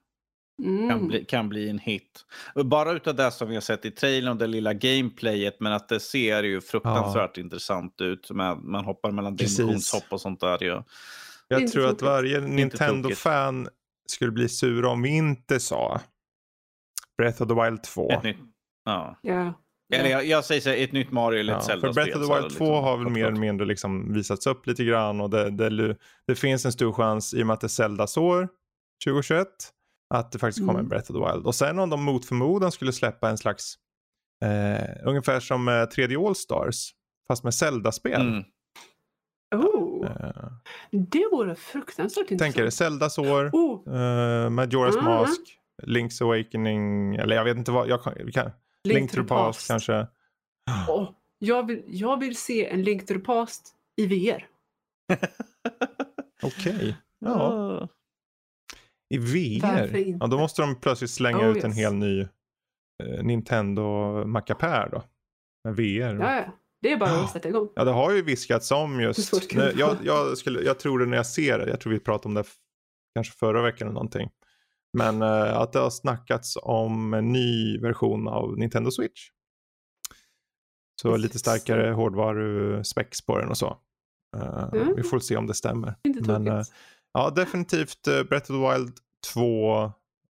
Kan, 0.88 1.08
bli, 1.08 1.24
kan 1.24 1.48
bli 1.48 1.70
en 1.70 1.78
hit. 1.78 2.26
Bara 2.64 2.92
utav 2.92 3.14
det 3.14 3.30
som 3.30 3.48
vi 3.48 3.54
har 3.54 3.60
sett 3.60 3.84
i 3.84 3.90
trailern 3.90 4.32
och 4.32 4.36
det 4.36 4.46
lilla 4.46 4.74
gameplayet, 4.74 5.60
men 5.60 5.72
att 5.72 5.88
det 5.88 6.00
ser 6.00 6.42
ju 6.42 6.60
fruktansvärt 6.60 7.36
intressant 7.36 8.00
ut. 8.00 8.30
Man, 8.30 8.70
man 8.70 8.84
hoppar 8.84 9.10
mellan 9.10 9.36
dimensionshopp 9.36 10.04
och 10.08 10.20
sånt 10.20 10.40
där. 10.40 10.58
Ja. 10.64 10.84
Jag 11.48 11.72
tror 11.72 11.82
att 11.82 11.88
tråkigt. 11.88 12.02
varje. 12.02 12.40
Nintendo-fan 12.40 13.68
skulle 14.08 14.30
bli 14.30 14.48
sur 14.48 14.84
om 14.84 15.02
vi 15.02 15.08
inte 15.08 15.60
sa 15.60 16.00
Breath 17.18 17.42
of 17.42 17.48
the 17.48 17.54
Wild 17.54 17.82
2. 17.82 18.10
Ett 18.10 18.22
nytt. 18.22 18.36
Ja. 18.84 19.18
Ja. 19.22 19.54
Eller 19.92 20.10
jag, 20.10 20.26
jag 20.26 20.44
säger 20.44 20.60
så 20.60 20.68
här, 20.70 20.76
ett 20.76 20.92
nytt 20.92 21.10
Mario 21.12 21.40
eller 21.40 21.52
Ja, 21.52 21.58
ett 21.58 21.64
för 21.64 21.72
Zelda-spel. 21.72 22.04
Breath 22.04 22.20
of 22.20 22.26
the 22.28 22.34
Wild 22.34 22.52
det 22.52 22.58
2 22.58 22.64
liksom 22.64 22.84
har 22.84 22.96
väl 22.96 23.08
mer 23.08 23.26
eller 23.26 23.40
mindre 23.40 23.66
liksom 23.66 24.12
visats 24.12 24.46
upp 24.46 24.66
lite 24.66 24.84
grann 24.84 25.20
och 25.20 25.30
det, 25.30 25.50
det, 25.50 25.96
det 26.26 26.34
finns 26.34 26.64
en 26.64 26.72
stor 26.72 26.92
chans 26.92 27.34
i 27.34 27.42
och 27.42 27.46
med 27.46 27.54
att 27.54 27.60
det 27.60 27.66
är 27.66 27.68
Zeldas 27.68 28.16
år 28.16 28.48
2021 29.04 29.46
att 30.10 30.32
det 30.32 30.38
faktiskt 30.38 30.66
kommer 30.66 30.78
Mm. 30.80 30.88
Breath 30.88 31.10
of 31.10 31.16
the 31.16 31.32
Wild. 31.32 31.46
Och 31.46 31.54
sen 31.54 31.78
om 31.78 31.90
de 31.90 32.02
mot 32.04 32.24
förmodan 32.24 32.72
skulle 32.72 32.92
släppa 32.92 33.30
en 33.30 33.38
slags 33.38 33.74
eh, 34.44 34.88
ungefär 35.08 35.40
som 35.40 35.68
eh, 35.68 35.72
3D 35.72 36.26
All-Stars 36.28 36.90
fast 37.28 37.44
med 37.44 37.54
Zelda-spel. 37.54 38.20
Mm. 38.20 38.44
Oh, 39.54 40.06
Eh, 40.06 40.50
det 40.90 41.28
vore 41.32 41.54
fruktansvärt 41.54 42.28
tänker 42.28 42.46
intressant. 42.46 42.74
Zeldas 42.74 43.18
år, 43.18 43.50
Oh, 43.52 43.94
eh, 43.94 44.50
Majora's 44.50 44.98
Ah. 44.98 45.02
Mask, 45.02 45.40
Link's 45.82 46.22
Awakening, 46.22 47.14
eller 47.16 47.36
jag 47.36 47.44
vet 47.44 47.56
inte 47.56 47.72
vad, 47.72 47.88
jag 47.88 48.02
kan, 48.02 48.14
vi 48.16 48.32
kan, 48.32 48.50
Link, 48.84 49.10
to 49.10 49.16
the 49.16 49.28
Past 49.28 49.68
kanske. 49.68 50.06
Åh, 50.88 51.10
jag, 51.38 51.66
vill, 51.66 51.82
jag 51.86 52.20
vill 52.20 52.36
se 52.36 52.66
en 52.68 52.82
Link 52.82 53.06
to 53.06 53.14
the 53.14 53.20
Past 53.20 53.74
i 53.96 54.06
VR. 54.06 54.46
Okej. 56.42 56.96
Ja. 57.18 57.88
Ah. 59.10 59.14
I 59.14 59.18
VR? 59.18 60.16
Ja, 60.20 60.26
då 60.26 60.38
måste 60.38 60.62
de 60.62 60.80
plötsligt 60.80 61.10
slänga 61.10 61.38
Oh, 61.50 61.56
ut 61.56 61.64
en 61.64 61.70
yes. 61.70 61.78
hel 61.78 61.94
ny 61.94 62.20
eh, 62.20 63.22
Nintendo 63.22 63.84
Macapär 64.26 64.88
då. 64.92 65.02
Med 65.64 65.76
VR. 65.76 66.14
Ja, 66.20 66.34
ja. 66.34 66.44
Det 66.82 66.92
är 66.92 66.96
bara 66.96 67.10
att 67.10 67.30
sätta 67.30 67.48
igång. 67.48 67.68
Ja, 67.74 67.84
det 67.84 67.90
har 67.90 68.12
ju 68.12 68.22
viskats 68.22 68.70
om 68.70 69.00
just. 69.00 69.32
Nej, 69.54 69.72
jag, 69.76 69.96
jag, 70.04 70.38
skulle, 70.38 70.60
jag 70.60 70.78
tror 70.78 70.98
det 70.98 71.06
när 71.06 71.16
jag 71.16 71.26
ser 71.26 71.58
det. 71.58 71.68
Jag 71.70 71.80
tror 71.80 71.92
vi 71.92 72.00
pratade 72.00 72.28
om 72.28 72.34
det 72.34 72.44
kanske 73.14 73.32
förra 73.38 73.62
veckan 73.62 73.88
eller 73.88 73.94
någonting. 73.94 74.30
Men 74.98 75.22
eh, 75.22 75.56
att 75.56 75.72
det 75.72 75.78
har 75.78 75.90
snackats 75.90 76.58
om 76.62 77.14
en 77.14 77.32
ny 77.32 77.78
version 77.78 78.28
av 78.28 78.58
Nintendo 78.58 78.90
Switch. 78.90 79.28
Så 81.02 81.16
lite 81.16 81.38
starkare 81.38 81.90
hårdvaru-specs 81.92 83.26
på 83.26 83.38
den 83.38 83.48
och 83.48 83.58
så. 83.58 83.78
Eh, 84.36 84.68
Mm. 84.72 84.94
Vi 84.96 85.02
får 85.02 85.18
se 85.18 85.36
om 85.36 85.46
det 85.46 85.54
stämmer. 85.54 85.94
Inte 86.04 86.32
Men, 86.32 86.44
tråkigt. 86.46 86.72
Ja, 87.12 87.30
definitivt 87.30 88.06
eh, 88.08 88.22
Breath 88.22 88.50
of 88.50 88.56
the 88.56 88.78
Wild 88.78 88.92
2, 89.34 89.82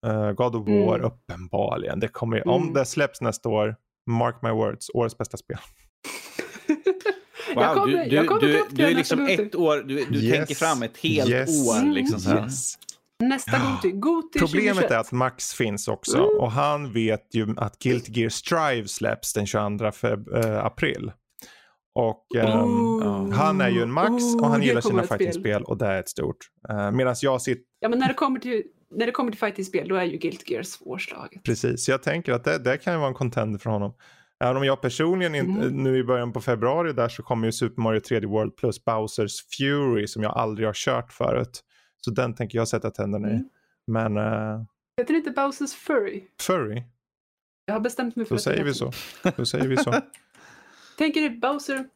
eh, 0.07 0.31
God 0.31 0.55
of 0.55 0.67
War 0.67 0.95
Mm. 0.99 1.05
uppenbarligen. 1.11 1.99
Det 1.99 2.07
kommer, 2.07 2.37
ju- 2.37 2.43
Om 2.43 2.61
Mm. 2.61 2.73
det 2.73 2.85
släpps 2.85 3.21
nästa 3.21 3.49
år, 3.49 3.75
mark 4.09 4.35
my 4.41 4.49
words, 4.49 4.89
årets 4.93 5.17
bästa 5.17 5.37
spel. 5.37 5.57
Wow, 7.55 7.63
jag 7.63 7.73
kommer, 7.75 7.87
du, 8.03 8.09
du, 8.09 8.15
jag 8.15 8.27
kommer 8.27 8.41
du, 8.41 8.63
du 8.69 8.83
är 8.85 8.95
liksom 8.95 9.27
ett 9.27 9.55
år, 9.55 9.77
du, 9.77 10.05
du 10.05 10.19
Yes. 10.19 10.37
tänker 10.37 10.55
fram 10.55 10.83
ett 10.83 10.97
helt 10.97 11.29
Yes. 11.29 11.67
år. 11.67 11.93
Liksom 11.93 12.19
så 12.19 12.29
här. 12.29 12.43
Yes. 12.43 12.73
Nästa. 13.23 13.51
Goti. 13.51 13.91
Goti 13.91 14.39
Problemet 14.39 14.73
2021. 14.75 14.91
är 14.91 14.97
att 14.97 15.11
Max 15.11 15.53
finns 15.53 15.87
också 15.87 16.17
Mm. 16.17 16.29
och 16.39 16.51
han 16.51 16.93
vet 16.93 17.35
ju 17.35 17.47
att 17.57 17.79
Guilty 17.79 18.11
Gear 18.21 18.29
Strive 18.29 18.87
släpps 18.87 19.33
den 19.33 19.45
22 19.47 19.85
feb- 19.91 20.45
eh, 20.45 20.65
april. 20.65 21.11
Och 21.97 22.35
ehm, 22.35 22.59
Oh. 22.59 23.31
han 23.33 23.61
är 23.61 23.69
ju 23.69 23.81
en 23.81 23.91
Max 23.91 24.23
Oh, 24.23 24.41
och 24.41 24.47
han 24.47 24.61
gillar 24.63 24.81
sina 24.81 25.03
fightingspel 25.03 25.63
och 25.63 25.77
det 25.77 25.85
är 25.85 25.99
ett 25.99 26.09
stort. 26.09 26.37
Uh, 26.71 26.91
Medan 26.91 27.15
jag 27.21 27.41
sitter, 27.41 27.63
Ja, 27.79 27.89
men 27.89 27.99
när 27.99 28.07
det 28.07 28.13
kommer 28.13 28.39
till, 28.39 28.63
när 28.95 29.05
det 29.05 29.11
kommer 29.11 29.31
till 29.31 29.39
fighting-spel 29.39 29.87
då 29.87 29.95
är 29.95 30.03
ju 30.03 30.17
Guilty 30.17 30.53
Gear 30.53 30.63
svårslaget. 30.63 31.43
precis, 31.43 31.85
så 31.85 31.91
jag 31.91 32.03
tänker 32.03 32.33
att 32.33 32.43
det, 32.43 32.57
det 32.57 32.77
kan 32.77 32.93
ju 32.93 32.99
vara 32.99 33.07
en 33.09 33.13
contender 33.13 33.59
för 33.59 33.69
honom. 33.69 33.93
Även 34.43 34.57
om 34.57 34.63
jag 34.65 34.81
personligen 34.81 35.35
inte, 35.35 35.67
Mm. 35.67 35.83
nu 35.83 35.97
i 35.97 36.03
början 36.03 36.33
på 36.33 36.41
februari 36.41 36.93
där 36.93 37.09
så 37.09 37.23
kommer 37.23 37.47
ju 37.47 37.51
Super 37.51 37.81
Mario 37.81 37.99
3D 37.99 38.25
World 38.25 38.55
plus 38.57 38.85
Bowsers 38.85 39.31
Fury 39.57 40.07
som 40.07 40.23
jag 40.23 40.37
aldrig 40.37 40.67
har 40.67 40.73
kört 40.73 41.11
förut. 41.13 41.63
Så 42.05 42.11
den 42.11 42.35
tänker 42.35 42.57
jag 42.57 42.67
sätta 42.67 42.91
tänderna 42.91 43.27
i. 43.27 43.31
Mm. 43.33 43.49
Men 43.87 44.17
uh, 44.17 44.63
Heter 44.97 45.13
det 45.13 45.17
inte 45.17 45.31
Bowsers 45.31 45.73
Furry? 45.73 46.23
Furry, 46.41 46.83
Jag 47.65 47.73
har 47.73 47.79
bestämt 47.79 48.15
mig 48.15 48.25
för 48.25 48.35
då 48.35 48.39
säger 48.39 48.63
vi 48.63 48.73
så. 48.73 48.91
Då 49.37 49.45
säger 49.45 49.67
vi 49.67 49.77
så. 49.77 49.91
Tänker 50.97 51.21
du 51.21 51.29
Bowser, 51.29 51.89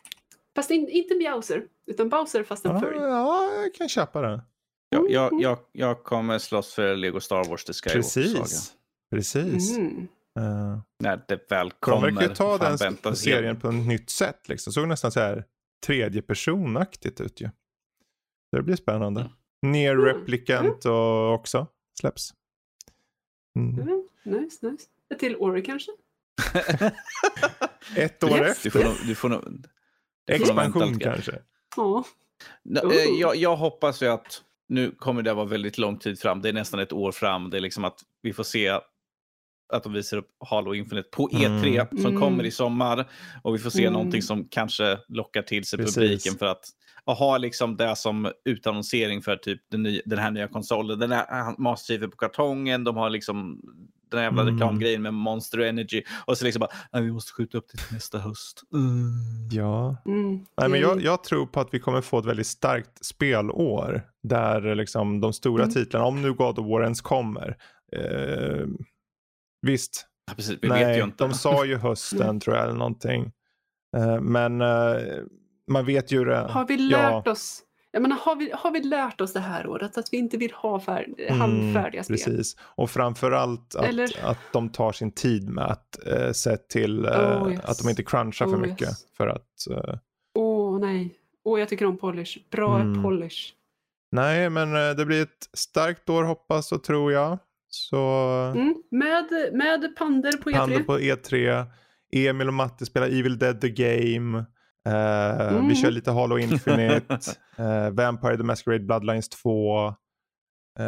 fast 0.55 0.71
in, 0.71 0.89
inte 0.89 1.15
Bowser, 1.15 1.67
utan 1.85 2.09
Bowser 2.09 2.43
fast 2.43 2.65
en 2.65 2.79
furry. 2.79 2.97
ja, 2.97 3.51
jag 3.55 3.73
kan 3.73 3.89
köpa 3.89 4.21
det. 4.21 4.41
Jag, 4.89 4.99
Mm. 5.01 5.13
jag, 5.13 5.41
jag, 5.41 5.57
jag 5.71 6.03
kommer 6.03 6.39
slåss 6.39 6.73
för 6.73 6.95
Lego 6.95 7.19
Star 7.19 7.43
Wars 7.49 7.65
The 7.65 7.73
Skywalker 7.73 8.01
Saga. 8.01 8.33
Precis. 8.39 8.73
Precis. 9.11 9.77
Mm. 9.77 10.07
Uh, 10.39 10.79
När 10.99 11.25
det 11.27 11.51
väl 11.51 11.71
kommer. 11.71 12.07
De 12.07 12.15
verkar 12.15 12.29
ju 12.29 12.35
ta 12.35 12.57
den 12.57 12.75
väntas 12.77 13.19
serien 13.19 13.59
på 13.59 13.67
ett 13.69 13.87
nytt 13.87 14.09
sätt. 14.09 14.49
Liksom. 14.49 14.73
Såg 14.73 14.87
nästan 14.87 15.11
så 15.11 15.19
här 15.19 15.45
tredje 15.85 16.21
personaktigt 16.21 17.21
ut 17.21 17.41
ju. 17.41 17.49
Det 18.51 18.61
blir 18.61 18.75
spännande. 18.75 19.21
Mm. 19.21 19.31
Near 19.71 19.93
Mm. 19.93 20.05
Replicant 20.05 20.85
och 20.85 21.33
också 21.33 21.67
släpps. 21.99 22.33
Mm. 23.59 23.79
Mm, 23.79 24.03
nice, 24.23 24.69
nice. 24.69 24.87
Ett 25.13 25.19
till 25.19 25.35
Ori 25.35 25.61
kanske? 25.61 25.91
Ett 27.95 28.23
år 28.23 28.37
Yes. 28.37 28.65
Efter. 28.65 28.69
du 28.69 28.71
får 28.71 28.83
nog, 28.89 28.95
du 29.07 29.15
får 29.15 29.29
nog 29.29 29.43
vänta 29.43 29.69
Expansion 30.31 30.99
kanske. 30.99 31.39
Ja. 31.77 31.83
Oh. 31.83 32.05
eh, 32.93 33.19
jag, 33.19 33.35
jag 33.35 33.55
hoppas 33.55 34.01
ju 34.03 34.07
att 34.07 34.41
nu 34.69 34.91
kommer 34.91 35.21
det 35.21 35.33
vara 35.33 35.45
väldigt 35.45 35.77
lång 35.77 35.99
tid 35.99 36.19
fram. 36.19 36.41
Det 36.41 36.49
är 36.49 36.53
nästan 36.53 36.79
ett 36.79 36.93
år 36.93 37.11
fram. 37.11 37.49
Det 37.49 37.57
är 37.57 37.61
liksom 37.61 37.85
att 37.85 37.99
vi 38.21 38.33
får 38.33 38.43
se 38.43 38.67
att 39.73 39.83
de 39.83 39.93
visar 39.93 40.17
upp 40.17 40.27
Halo 40.49 40.73
Infinite 40.73 41.09
på 41.11 41.29
E3 41.29 41.45
Mm. 41.45 41.87
som 42.01 42.05
Mm. 42.11 42.19
kommer 42.21 42.43
i 42.43 42.51
sommar. 42.51 43.09
Och 43.43 43.55
vi 43.55 43.59
får 43.59 43.69
se 43.69 43.81
Mm. 43.81 43.93
någonting 43.93 44.21
som 44.21 44.47
kanske 44.47 44.99
lockar 45.07 45.41
till 45.41 45.65
sig 45.65 45.79
Precis. 45.79 45.95
publiken 45.95 46.33
för 46.37 46.45
att 46.45 46.63
att 47.05 47.17
ha 47.17 47.37
liksom 47.37 47.77
det 47.77 47.95
som 47.95 48.31
utannonsering 48.45 49.21
för 49.21 49.35
typ 49.35 49.61
den, 49.71 49.83
ny, 49.83 50.01
den 50.05 50.19
här 50.19 50.31
nya 50.31 50.47
konsolen. 50.47 50.99
Den 50.99 51.11
här 51.11 51.55
Master 51.61 51.93
Chief 51.97 52.11
på 52.11 52.17
kartongen, 52.17 52.83
de 52.83 52.97
har 52.97 53.09
liksom 53.09 53.61
den 54.11 54.19
här 54.19 54.25
jävla 54.25 54.41
Mm. 54.41 54.53
reklamgrejen 54.53 55.01
med 55.01 55.13
Monster 55.13 55.59
Energy. 55.59 56.03
Och 56.25 56.37
så 56.37 56.45
liksom 56.45 56.59
bara, 56.59 56.69
"Nej, 56.93 57.01
vi 57.03 57.11
måste 57.11 57.33
skjuta 57.33 57.57
upp 57.57 57.65
det 57.71 57.77
till 57.77 57.93
nästa 57.95 58.19
höst. 58.19 58.61
Mm. 58.73 59.11
Ja. 59.51 59.97
Mm. 60.05 60.45
Nej, 60.57 60.69
men 60.69 60.79
jag, 60.79 61.01
jag 61.01 61.23
tror 61.23 61.45
på 61.45 61.59
att 61.59 61.69
vi 61.71 61.79
kommer 61.79 62.01
få 62.01 62.19
ett 62.19 62.25
väldigt 62.25 62.47
starkt 62.47 63.05
spelår. 63.05 64.01
Där 64.23 64.75
liksom 64.75 65.21
de 65.21 65.33
stora 65.33 65.63
Mm. 65.63 65.73
titlarna, 65.73 66.05
om 66.05 66.21
nu 66.21 66.33
God 66.33 66.59
of 66.59 66.67
War 66.67 66.83
ens 66.83 67.01
kommer. 67.01 67.57
Eh, 67.97 68.65
visst, 69.61 70.07
Ja, 70.27 70.33
precis, 70.35 70.57
vi 70.61 70.67
vet 70.67 70.79
ju 70.81 70.85
nej, 70.85 71.01
inte. 71.01 71.23
de 71.23 71.33
sa 71.33 71.65
ju 71.65 71.75
hösten 71.77 72.21
Mm. 72.21 72.39
tror 72.39 72.55
jag 72.55 72.65
eller 72.65 72.77
någonting. 72.77 73.31
Eh, 73.97 74.21
men 74.21 74.61
eh, 74.61 74.97
man 75.71 75.85
vet 75.85 76.11
ju 76.11 76.25
det. 76.25 76.37
Har 76.37 76.67
vi 76.67 76.77
lärt 76.77 77.27
oss? 77.27 77.61
Jag 77.93 78.01
menar, 78.01 78.15
har, 78.15 78.35
vi, 78.35 78.51
har 78.53 78.71
vi 78.71 78.83
lärt 78.83 79.21
oss 79.21 79.33
det 79.33 79.39
här 79.39 79.67
året 79.67 79.97
att 79.97 80.07
vi 80.11 80.17
inte 80.17 80.37
vill 80.37 80.51
ha 80.51 80.79
fär, 80.79 81.07
halvfärdiga 81.29 82.03
spel? 82.03 82.17
Mm, 82.25 82.37
Precis. 82.37 82.55
Och 82.61 82.89
framförallt 82.91 83.75
att, 83.75 83.85
Eller- 83.85 84.25
att 84.25 84.37
de 84.53 84.69
tar 84.69 84.91
sin 84.91 85.11
tid 85.11 85.49
med 85.49 85.63
att 85.65 86.07
eh, 86.07 86.31
se 86.31 86.57
till 86.57 87.05
eh, 87.05 87.43
Oh, 87.43 87.51
yes. 87.53 87.61
att 87.65 87.77
de 87.79 87.89
inte 87.89 88.03
crunchar 88.03 88.45
för 88.45 88.55
Oh, 88.55 88.59
mycket. 88.61 88.87
yes. 88.87 89.05
För 89.17 89.27
att, 89.27 89.67
eh, 89.71 89.95
Åh 90.35 90.79
nej. 90.79 91.15
Åh, 91.43 91.59
jag 91.59 91.69
tycker 91.69 91.85
om 91.85 91.97
polish. 91.97 92.37
Bra 92.51 92.79
Mm. 92.79 93.03
polish. 93.03 93.53
nej, 94.11 94.49
men 94.49 94.75
eh, 94.89 94.95
det 94.95 95.05
blir 95.05 95.21
ett 95.21 95.49
starkt 95.53 96.09
år 96.09 96.23
hoppas 96.23 96.71
och 96.71 96.83
tror 96.83 97.11
jag. 97.11 97.37
Så 97.69 97.97
Mm. 98.55 98.75
Med, 98.91 99.25
med 99.53 99.95
pander 99.95 100.31
på 100.37 100.49
E3. 100.49 100.53
Panda 100.57 100.79
på 100.83 100.99
E3. 100.99 101.65
Emil 102.15 102.47
och 102.47 102.53
Matte 102.53 102.85
spelar 102.85 103.07
Evil 103.07 103.37
Dead 103.37 103.61
the 103.61 103.69
Game. 103.69 104.45
Eh, 104.87 105.47
Mm. 105.53 105.67
Vi 105.67 105.75
kör 105.75 105.91
lite 105.91 106.11
Halo 106.11 106.37
Infinite. 106.37 107.15
eh, 107.57 107.89
Vampire 107.89 108.37
the 108.37 108.43
Masquerade 108.43 108.83
Bloodlines 108.83 109.29
2. 109.29 109.87
Eh, 109.87 109.93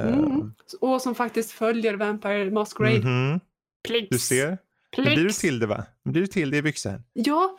Mm. 0.07 0.53
Och 0.82 1.02
som 1.02 1.15
faktiskt 1.15 1.52
följer 1.52 1.94
Vampire 1.94 2.52
Masquerade. 2.52 2.99
mhm. 2.99 3.40
Plix. 3.88 4.07
Du 4.11 4.20
ser. 4.20 4.57
Plix. 4.95 5.14
blir 5.15 5.24
du 5.24 5.30
till 5.32 5.60
det 5.60 5.68
va? 5.68 5.84
Blir 6.06 6.22
du 6.22 6.28
till 6.28 6.52
det 6.52 6.57
i 6.57 6.61
byxan. 6.61 7.03
Ja, 7.14 7.57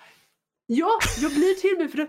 ja, 0.66 0.90
jag 1.20 1.30
blir 1.32 1.54
till 1.60 1.78
mig 1.78 1.88
för 1.88 1.98
det, 1.98 2.08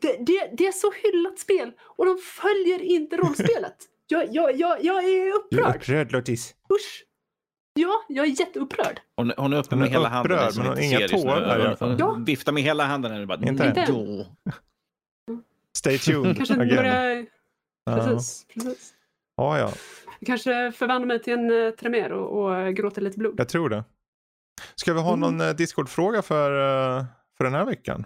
det, 0.00 0.16
det, 0.26 0.50
det 0.56 0.66
är 0.66 0.72
så 0.72 0.92
hyllat 1.02 1.38
spel 1.38 1.72
och 1.96 2.06
de 2.06 2.18
följer 2.18 2.82
inte 2.82 3.16
rollspelet. 3.16 3.76
Jag, 4.12 4.34
jag, 4.34 4.56
jag, 4.58 4.84
jag 4.84 5.04
är 5.04 5.08
Du 5.24 5.30
är 5.30 5.36
upprörd. 5.36 5.76
upprörd 5.76 6.12
Lottis. 6.12 6.54
Usch. 6.72 7.04
Ja, 7.74 8.04
jag 8.08 8.26
är 8.26 8.40
jätteupprörd. 8.40 9.00
Hon, 9.16 9.32
hon 9.36 9.52
är 9.52 9.56
uppe 9.58 9.76
med 9.76 9.88
hela 9.88 10.08
handen. 10.08 10.32
upprörd, 10.32 10.52
men 10.56 10.66
hon 10.66 10.76
har 10.76 10.82
inga 10.82 11.08
tårar 11.08 11.76
fall. 11.76 11.88
Hon- 11.90 11.98
Ja. 11.98 12.12
Viftar 12.26 12.52
med 12.52 12.62
hela 12.62 12.84
handen. 12.86 13.12
Eller 13.12 13.26
bara, 13.26 13.48
Inte. 13.48 13.84
"Då." 13.88 14.26
Stay 15.78 15.98
tuned. 15.98 16.36
Kanske 16.36 16.54
börjar... 16.56 17.26
Ja. 17.84 17.96
Precis, 17.96 18.46
precis. 18.54 18.94
Ja, 19.36 19.58
ja. 19.58 19.72
Jag 20.18 20.26
kanske 20.26 20.72
förvandlar 20.72 21.06
mig 21.06 21.22
till 21.22 21.32
en 21.32 21.50
uh, 21.50 21.70
tremer 21.70 22.12
och, 22.12 22.42
och 22.44 22.56
eh, 22.56 22.68
gråter 22.70 23.02
lite 23.02 23.18
blod. 23.18 23.34
Jag 23.38 23.48
tror 23.48 23.68
det. 23.68 23.84
Ska 24.74 24.92
vi 24.94 25.00
ha 25.00 25.14
Mm. 25.14 25.20
någon 25.20 25.40
eh, 25.48 25.54
Discord-fråga 25.54 26.22
för, 26.22 26.50
eh, 26.98 27.04
för 27.36 27.44
den 27.44 27.54
här 27.54 27.64
veckan? 27.64 28.04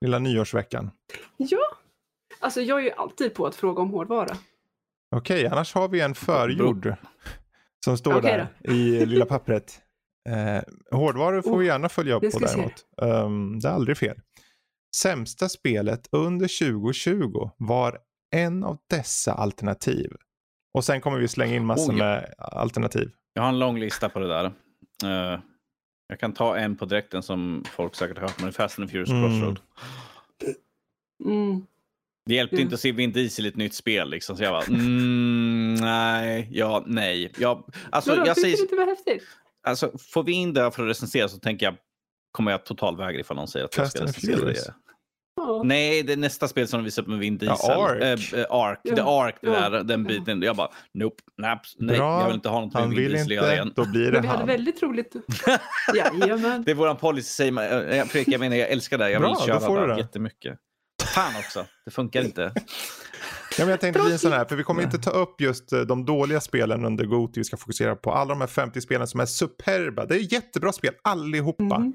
Lilla 0.00 0.18
nyårsveckan. 0.18 0.90
Ja, 1.36 1.58
alltså 2.40 2.60
jag 2.60 2.78
är 2.78 2.82
ju 2.82 2.90
alltid 2.90 3.34
på 3.34 3.46
att 3.46 3.54
fråga 3.56 3.82
om 3.82 3.90
hårdvara. 3.90 4.36
Okej, 5.16 5.46
annars 5.46 5.74
har 5.74 5.88
vi 5.88 6.00
en 6.00 6.14
förgjord 6.14 6.94
som 7.84 7.98
står 7.98 8.14
Okej 8.18 8.46
där 8.64 8.72
i 8.74 9.06
lilla 9.06 9.24
pappret. 9.26 9.80
Eh, 10.28 10.62
hårdvaror 10.98 11.42
får 11.42 11.50
Oh, 11.54 11.58
vi 11.58 11.66
gärna 11.66 11.88
följa 11.88 12.14
upp 12.14 12.20
det 12.22 12.30
på 12.32 12.38
däremot. 12.38 12.72
Um, 13.02 13.60
det 13.60 13.68
är 13.68 13.72
aldrig 13.72 13.96
fel. 13.98 14.16
Sämsta 14.96 15.48
spelet 15.48 16.08
under 16.12 16.58
2020 16.80 17.50
var 17.56 17.98
en 18.36 18.64
av 18.64 18.78
dessa 18.90 19.32
alternativ. 19.32 20.10
Och 20.74 20.84
sen 20.84 21.00
kommer 21.00 21.18
vi 21.18 21.28
slänga 21.28 21.54
in 21.54 21.64
massor 21.66 21.92
Oh, 21.92 21.98
ja. 21.98 22.04
med 22.04 22.34
alternativ. 22.38 23.10
Jag 23.32 23.42
har 23.42 23.48
en 23.48 23.58
lång 23.58 23.78
lista 23.80 24.08
på 24.08 24.18
det 24.18 24.28
där. 24.28 24.44
Eh, 25.04 25.40
jag 26.08 26.20
kan 26.20 26.32
ta 26.32 26.56
en 26.56 26.76
på 26.76 26.84
direkten 26.84 27.22
som 27.22 27.64
folk 27.76 27.94
säkert 27.94 28.16
har 28.18 28.22
hört, 28.28 28.42
men 28.42 28.52
Fast 28.52 28.78
and 28.78 28.90
Furious 28.90 29.10
Mm. 29.10 29.22
Crossroad. 29.22 29.60
Mm. 31.24 31.66
Det 32.26 32.34
hjälpte 32.34 32.56
Mm. 32.56 32.62
inte 32.62 32.74
att 32.74 32.80
se 32.80 32.92
Vin 32.92 33.12
Diesel 33.12 33.46
i 33.46 33.48
ett 33.48 33.56
nytt 33.56 33.74
spel. 33.74 34.10
Liksom, 34.10 34.36
så 34.36 34.42
jag 34.42 34.52
bara, 34.52 34.64
mm, 34.64 34.80
nej, 35.80 36.48
ja, 36.52 36.82
nej. 36.86 37.32
Jag, 37.38 37.64
alltså, 37.90 38.10
Vadå, 38.10 38.26
jag 38.26 38.38
säger, 38.38 38.56
du 38.56 38.62
inte 38.62 38.74
det 38.74 38.80
var 38.80 38.86
häftigt? 38.86 39.22
alltså, 39.66 39.92
får 40.12 40.22
vi 40.22 40.32
in 40.32 40.54
det 40.54 40.70
för 40.70 40.82
att 40.82 40.88
recensera 40.90 41.28
så 41.28 41.38
tänker 41.38 41.66
jag, 41.66 41.74
kommer 42.32 42.50
jag 42.50 42.64
totalvägra 42.64 43.20
ifall 43.20 43.36
någon 43.36 43.48
säger 43.48 43.64
att 43.66 43.76
jag 43.76 43.84
Fast 43.84 43.96
ska 43.96 44.04
and 44.04 44.14
recensera 44.14 44.46
det. 44.46 44.74
Ja. 45.36 45.62
Nej, 45.64 46.02
det 46.02 46.12
är 46.12 46.16
nästa 46.16 46.48
spel 46.48 46.68
som 46.68 46.78
de 46.80 46.84
visar 46.84 47.02
upp 47.02 47.08
med 47.08 47.18
Vin 47.18 47.38
Ja, 47.42 47.48
Diesel. 47.48 47.70
Ark. 47.80 48.02
Eh, 48.34 48.40
eh, 48.40 48.46
Ark. 48.50 48.80
Ja. 48.82 48.96
The 48.96 49.02
Ark, 49.02 49.36
det 49.40 49.46
Ja. 49.50 49.68
där, 49.70 49.82
den 49.84 50.04
biten. 50.04 50.42
Jag 50.42 50.56
bara, 50.56 50.68
nope, 50.94 51.22
naps, 51.42 51.74
nej, 51.78 51.96
Bra. 51.96 52.20
jag 52.20 52.26
vill 52.26 52.34
inte 52.34 52.48
ha 52.48 52.60
något 52.60 52.74
med 52.74 52.88
Vin 52.88 52.96
Diesel 52.96 53.20
att 53.26 53.30
göra 53.30 53.44
inte, 53.44 53.54
igen. 53.54 53.72
då 53.76 53.84
blir 53.84 54.04
det 54.04 54.12
Men 54.12 54.22
vi 54.22 54.28
hade 54.28 54.38
han. 54.38 54.46
väldigt 54.48 54.82
roligt. 54.82 55.12
Jajamän. 55.94 56.62
Det 56.62 56.70
är 56.70 56.74
våran 56.74 56.96
policy, 56.96 57.28
säger 57.28 57.52
man. 57.52 57.64
Eh, 57.64 58.04
Fredrik, 58.04 58.28
jag 58.34 58.40
menar, 58.40 58.56
jag 58.56 58.68
älskar 58.70 58.98
det. 58.98 59.10
Jag 59.10 59.20
Bra, 59.22 59.28
vill 59.30 59.38
då 59.40 59.46
köra 59.46 59.60
får 59.60 59.80
du 59.80 59.86
det 59.86 59.94
det. 59.94 60.00
jättemycket. 60.00 60.58
Fan 61.14 61.32
också, 61.38 61.64
det 61.84 61.90
funkar 61.90 62.20
inte. 62.24 62.52
Ja, 63.58 63.64
men 63.64 63.68
jag 63.70 63.80
tänkte 63.80 64.02
bli 64.02 64.12
en 64.12 64.18
sån 64.18 64.32
här, 64.32 64.44
för 64.44 64.56
vi 64.56 64.62
kommer 64.64 64.82
inte 64.82 64.98
ta 64.98 65.10
upp 65.10 65.40
just 65.40 65.72
eh, 65.72 65.80
de 65.80 66.04
dåliga 66.04 66.40
spelen 66.40 66.84
under 66.84 67.04
Goti. 67.04 67.40
Vi 67.40 67.44
ska 67.44 67.56
fokusera 67.56 67.96
på 67.96 68.12
alla 68.12 68.28
de 68.28 68.40
här 68.40 68.48
50 68.48 68.80
spelen 68.80 69.06
som 69.06 69.20
är 69.20 69.26
superba. 69.26 70.06
Det 70.06 70.14
är 70.14 70.32
jättebra 70.32 70.72
spel 70.72 70.94
allihopa. 71.02 71.78
Mhm. 71.78 71.94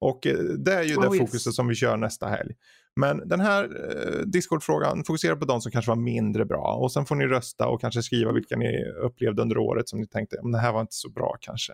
Och 0.00 0.26
eh, 0.26 0.36
det 0.38 0.72
är 0.74 0.82
ju 0.82 0.94
det 0.94 1.08
Oh, 1.08 1.16
yes. 1.16 1.18
fokuset 1.26 1.54
som 1.54 1.66
vi 1.68 1.74
kör 1.74 1.96
nästa 1.96 2.26
helg. 2.26 2.54
Men 2.96 3.28
den 3.28 3.40
här 3.40 3.64
eh, 3.64 4.20
Discord-frågan 4.26 5.04
fokuserar 5.04 5.36
på 5.36 5.44
de 5.44 5.60
som 5.60 5.72
kanske 5.72 5.90
var 5.90 5.96
mindre 5.96 6.44
bra. 6.44 6.74
Och 6.74 6.92
sen 6.92 7.06
får 7.06 7.14
ni 7.14 7.26
rösta 7.26 7.66
och 7.66 7.80
kanske 7.80 8.02
skriva 8.02 8.32
vilka 8.32 8.56
ni 8.56 8.84
upplevde 9.02 9.42
under 9.42 9.58
året 9.58 9.88
som 9.88 10.00
ni 10.00 10.06
tänkte, 10.06 10.36
om 10.38 10.52
det 10.52 10.58
här 10.58 10.72
var 10.72 10.80
inte 10.80 10.94
så 10.94 11.08
bra 11.10 11.36
kanske. 11.40 11.72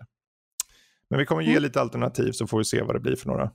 Men 1.09 1.19
vi 1.19 1.25
kommer 1.25 1.41
ge 1.41 1.51
Mm. 1.51 1.63
lite 1.63 1.81
alternativ 1.81 2.31
så 2.31 2.47
får 2.47 2.57
vi 2.57 2.65
se 2.65 2.81
vad 2.81 2.95
det 2.95 2.99
blir 2.99 3.15
för 3.15 3.27
några. 3.27 3.51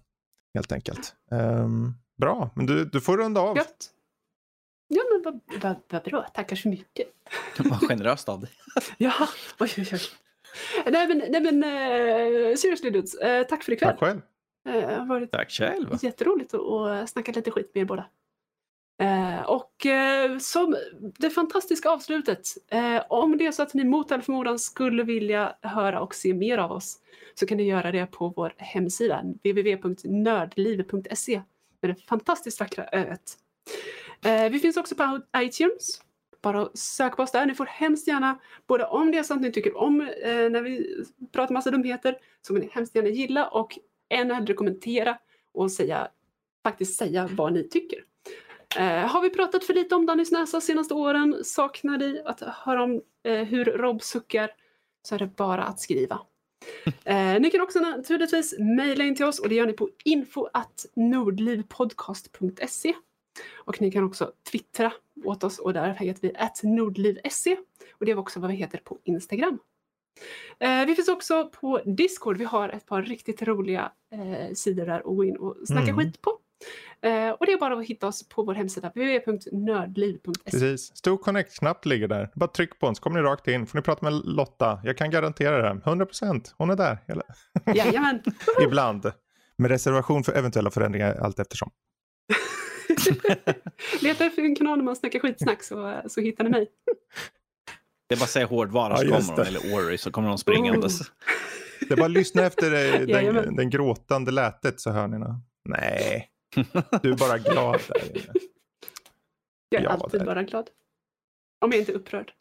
Helt 0.54 0.72
enkelt. 0.72 1.14
Ehm, 1.32 1.94
bra, 2.18 2.50
men 2.56 2.66
du, 2.66 2.84
du 2.84 3.00
får 3.00 3.18
runda 3.18 3.40
av. 3.40 3.56
Gött. 3.56 3.90
Ja 4.88 5.02
men 5.12 5.22
vad, 5.22 5.40
vad, 5.62 5.76
vad 5.90 6.02
bra, 6.02 6.22
tackar 6.22 6.56
så 6.56 6.68
mycket. 6.68 7.06
Vad 7.58 7.80
generöst 7.88 8.28
av 8.28 8.40
dig. 8.40 8.50
Ja, 8.98 9.28
oj 9.58 9.70
oj 9.78 9.88
oj. 9.92 10.00
Nej 10.86 11.08
men, 11.08 11.22
nej, 11.28 11.40
men 11.40 11.64
uh, 11.64 12.56
seriously 12.56 12.90
dudes, 12.90 13.14
eh, 13.14 13.46
tack 13.46 13.62
för 13.64 13.72
ikväll. 13.72 13.90
Tack 13.90 14.00
själv. 14.00 14.20
Det 14.64 14.94
har 14.94 15.06
varit 15.06 15.32
Tack 15.32 15.50
själv. 15.50 15.98
jätteroligt 16.02 16.54
att, 16.54 16.60
att 16.60 17.10
snacka 17.10 17.32
lite 17.32 17.50
skit 17.50 17.70
med 17.74 17.82
er 17.82 17.84
båda. 17.84 18.06
Eh, 19.02 19.40
och 19.40 19.86
eh, 19.86 20.38
som 20.38 20.76
det 21.18 21.30
fantastiska 21.30 21.90
avslutet, 21.90 22.48
eh, 22.70 23.02
om 23.08 23.38
det 23.38 23.46
är 23.46 23.52
så 23.52 23.62
att 23.62 23.74
ni 23.74 23.84
mot 23.84 24.12
all 24.12 24.22
förmodan 24.22 24.58
skulle 24.58 25.02
vilja 25.02 25.56
höra 25.60 26.00
och 26.00 26.14
se 26.14 26.34
mer 26.34 26.58
av 26.58 26.72
oss 26.72 26.98
så 27.34 27.46
kan 27.46 27.56
ni 27.56 27.62
göra 27.68 27.92
det 27.92 28.06
på 28.06 28.32
vår 28.36 28.54
hemsida 28.56 29.22
www.nördlivet.se 29.44 31.42
med 31.80 31.90
det 31.90 31.96
fantastiskt 32.08 32.60
vackra 32.60 32.88
öet. 32.92 33.38
Eh, 34.24 34.50
vi 34.50 34.58
finns 34.58 34.76
också 34.76 34.94
på 34.94 35.20
iTunes. 35.36 36.00
Bara 36.42 36.68
söka 36.74 37.16
på 37.16 37.22
oss 37.22 37.32
där. 37.32 37.46
Ni 37.46 37.54
får 37.54 37.66
hemskt 37.66 38.08
gärna, 38.08 38.38
både 38.66 38.84
om 38.84 39.10
det 39.10 39.18
är 39.18 39.22
så 39.22 39.34
att 39.34 39.40
ni 39.40 39.52
tycker 39.52 39.76
om 39.76 40.00
eh, 40.00 40.50
när 40.50 40.62
vi 40.62 41.04
pratar 41.32 41.54
massa 41.54 41.70
dumheter, 41.70 42.18
så 42.42 42.54
får 42.54 42.60
ni 42.60 42.70
hemskt 42.72 42.94
gärna 42.94 43.08
gilla 43.08 43.48
och 43.48 43.78
än 44.08 44.30
hellre 44.30 44.54
kommentera 44.54 45.18
och 45.52 45.72
säga, 45.72 46.08
faktiskt 46.62 46.96
säga 46.96 47.28
vad 47.32 47.52
ni 47.52 47.68
tycker. 47.68 47.98
Eh, 48.76 49.08
har 49.08 49.22
vi 49.22 49.30
pratat 49.30 49.64
för 49.64 49.74
lite 49.74 49.94
om 49.94 50.06
Dannys 50.06 50.32
näsa 50.32 50.60
senaste 50.60 50.94
åren? 50.94 51.40
Saknar 51.44 51.98
ni 51.98 52.22
att 52.24 52.40
höra 52.40 52.82
om 52.82 53.02
eh, 53.22 53.42
hur 53.42 53.64
Rob 53.64 54.02
suckar? 54.02 54.50
Så 55.02 55.14
är 55.14 55.18
det 55.18 55.36
bara 55.36 55.64
att 55.64 55.80
skriva. 55.80 56.20
Eh, 57.04 57.40
ni 57.40 57.50
kan 57.50 57.60
också 57.60 57.78
naturligtvis 57.78 58.54
mejla 58.58 59.04
in 59.04 59.16
till 59.16 59.24
oss 59.24 59.38
och 59.38 59.48
det 59.48 59.54
gör 59.54 59.66
ni 59.66 59.72
på 59.72 59.88
info 60.04 60.48
nordlivpodcast.se. 60.94 62.94
Och 63.54 63.80
ni 63.80 63.90
kan 63.92 64.04
också 64.04 64.32
twittra 64.50 64.92
åt 65.24 65.44
oss 65.44 65.58
och 65.58 65.72
där 65.72 65.94
heter 65.94 66.22
vi 66.62 66.68
nordliv.se 66.68 67.56
och 67.98 68.06
det 68.06 68.12
är 68.12 68.18
också 68.18 68.40
vad 68.40 68.50
vi 68.50 68.56
heter 68.56 68.78
på 68.84 68.98
Instagram. 69.04 69.58
Eh, 70.58 70.86
vi 70.86 70.94
finns 70.94 71.08
också 71.08 71.48
på 71.48 71.80
Discord. 71.84 72.36
Vi 72.36 72.44
har 72.44 72.68
ett 72.68 72.86
par 72.86 73.02
riktigt 73.02 73.42
roliga 73.42 73.92
eh, 74.12 74.54
sidor 74.54 74.86
där 74.86 74.98
att 74.98 75.04
gå 75.04 75.24
in 75.24 75.36
och 75.36 75.56
snacka 75.66 75.90
Mm. 75.90 75.96
skit 75.96 76.22
på. 76.22 76.38
Eh, 77.00 77.30
och 77.30 77.46
det 77.46 77.52
är 77.52 77.58
bara 77.60 77.78
att 77.78 77.86
hitta 77.86 78.06
oss 78.06 78.28
på 78.28 78.42
vår 78.42 78.54
hemsida 78.54 78.88
www.nördliv.se. 78.88 80.50
Precis. 80.50 80.96
Stor 80.96 81.16
connect-knapp 81.16 81.84
ligger 81.86 82.08
där. 82.08 82.30
Bara 82.34 82.48
tryck 82.50 82.78
på 82.78 82.86
den 82.86 82.94
så 82.94 83.02
kommer 83.02 83.22
ni 83.22 83.28
rakt 83.28 83.48
in. 83.48 83.66
Får 83.66 83.78
ni 83.78 83.82
prata 83.82 84.10
med 84.10 84.12
Lotta. 84.24 84.80
Jag 84.84 84.96
kan 84.96 85.10
garantera 85.10 85.74
det. 85.74 85.80
100%. 85.84 86.54
Hon 86.56 86.70
är 86.70 86.76
där. 86.76 86.98
Jajamän! 87.74 88.22
Ibland. 88.62 89.12
Med 89.56 89.70
reservation 89.70 90.24
för 90.24 90.32
eventuella 90.32 90.70
förändringar 90.70 91.14
allt 91.14 91.38
eftersom. 91.38 91.70
Leta 94.02 94.24
efter 94.24 94.42
en 94.42 94.54
kanal 94.54 94.78
när 94.78 94.84
man 94.84 94.96
snackar 94.96 95.18
skitsnack 95.20 95.62
så, 95.62 96.02
så 96.08 96.20
hittar 96.20 96.44
ni 96.44 96.50
mig. 96.50 96.68
Det 98.08 98.14
är 98.14 98.18
bara 98.18 98.24
att 98.24 98.30
säga 98.30 98.46
hårdvara 98.46 98.92
Ja, 98.92 98.96
så 98.98 99.04
just 99.04 99.28
kommer 99.28 99.44
de, 99.44 99.50
det. 99.52 99.58
eller 99.58 99.74
Ori 99.86 99.98
så 99.98 100.10
kommer 100.10 100.28
de 100.28 100.38
springandes. 100.38 100.98
Det 101.80 101.92
är 101.92 101.96
bara 101.96 102.04
att 102.06 102.10
lyssna 102.10 102.42
efter 102.42 102.72
eh, 102.94 103.00
den, 103.34 103.56
den 103.56 103.70
gråtande 103.70 104.30
lätet 104.30 104.80
så 104.80 104.90
hör 104.90 105.08
ni 105.08 105.18
nå. 105.18 105.40
Nej, 105.68 106.28
du 107.02 107.10
är 107.12 107.16
bara 107.16 107.38
glad 107.38 107.80
där. 107.88 108.30
Jag 109.68 109.80
är 109.80 109.84
Ja, 109.84 109.90
alltid 109.90 110.20
där. 110.20 110.26
bara 110.26 110.42
glad. 110.42 110.68
Om 111.60 111.70
jag 111.72 111.80
inte 111.80 111.92
är 111.92 111.96
upprörd. 111.96 112.32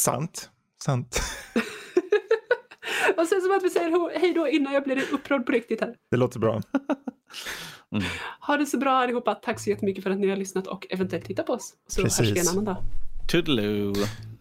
Sant. 0.00 0.50
Sant. 0.84 1.20
och 3.16 3.26
sen 3.26 3.40
som 3.40 3.56
att 3.56 3.62
vi 3.64 3.70
säger 3.70 4.18
hej 4.18 4.32
då 4.34 4.48
innan 4.48 4.72
jag 4.74 4.84
blir 4.84 5.12
upprörd 5.14 5.46
på 5.46 5.52
riktigt 5.52 5.80
här. 5.80 5.96
Det 6.10 6.16
låter 6.16 6.38
bra. 6.40 6.60
Mm. 7.94 8.06
Ha 8.40 8.56
det 8.56 8.66
så 8.66 8.78
bra 8.78 8.90
allihopa. 8.90 9.34
Tack 9.34 9.60
så 9.60 9.70
jättemycket 9.70 10.04
för 10.04 10.10
att 10.10 10.18
ni 10.18 10.28
har 10.28 10.36
lyssnat 10.36 10.66
och 10.66 10.86
eventuellt 10.90 11.24
tittat 11.24 11.46
på 11.46 11.52
oss. 11.52 11.74
Så 11.86 12.02
hörs 12.02 12.20
vi 12.20 12.28
en 12.28 12.34
Precis. 12.34 12.52
annan 12.52 12.64
dag. 12.64 12.76
Toodaloo. 13.28 13.94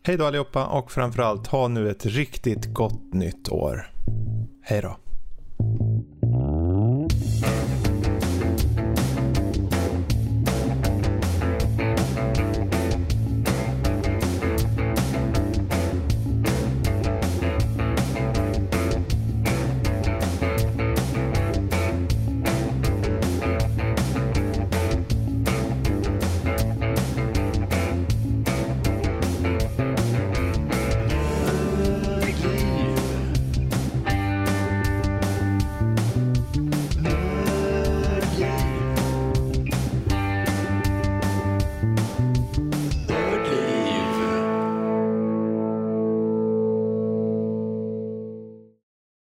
Hej 0.03 0.17
då 0.17 0.25
allihopa 0.25 0.65
och 0.65 0.91
framförallt 0.91 1.47
ha 1.47 1.67
nu 1.67 1.89
ett 1.89 2.05
riktigt 2.05 2.73
gott 2.73 3.13
nytt 3.13 3.49
år. 3.49 3.91
Hej 4.61 4.81
då. 4.81 4.97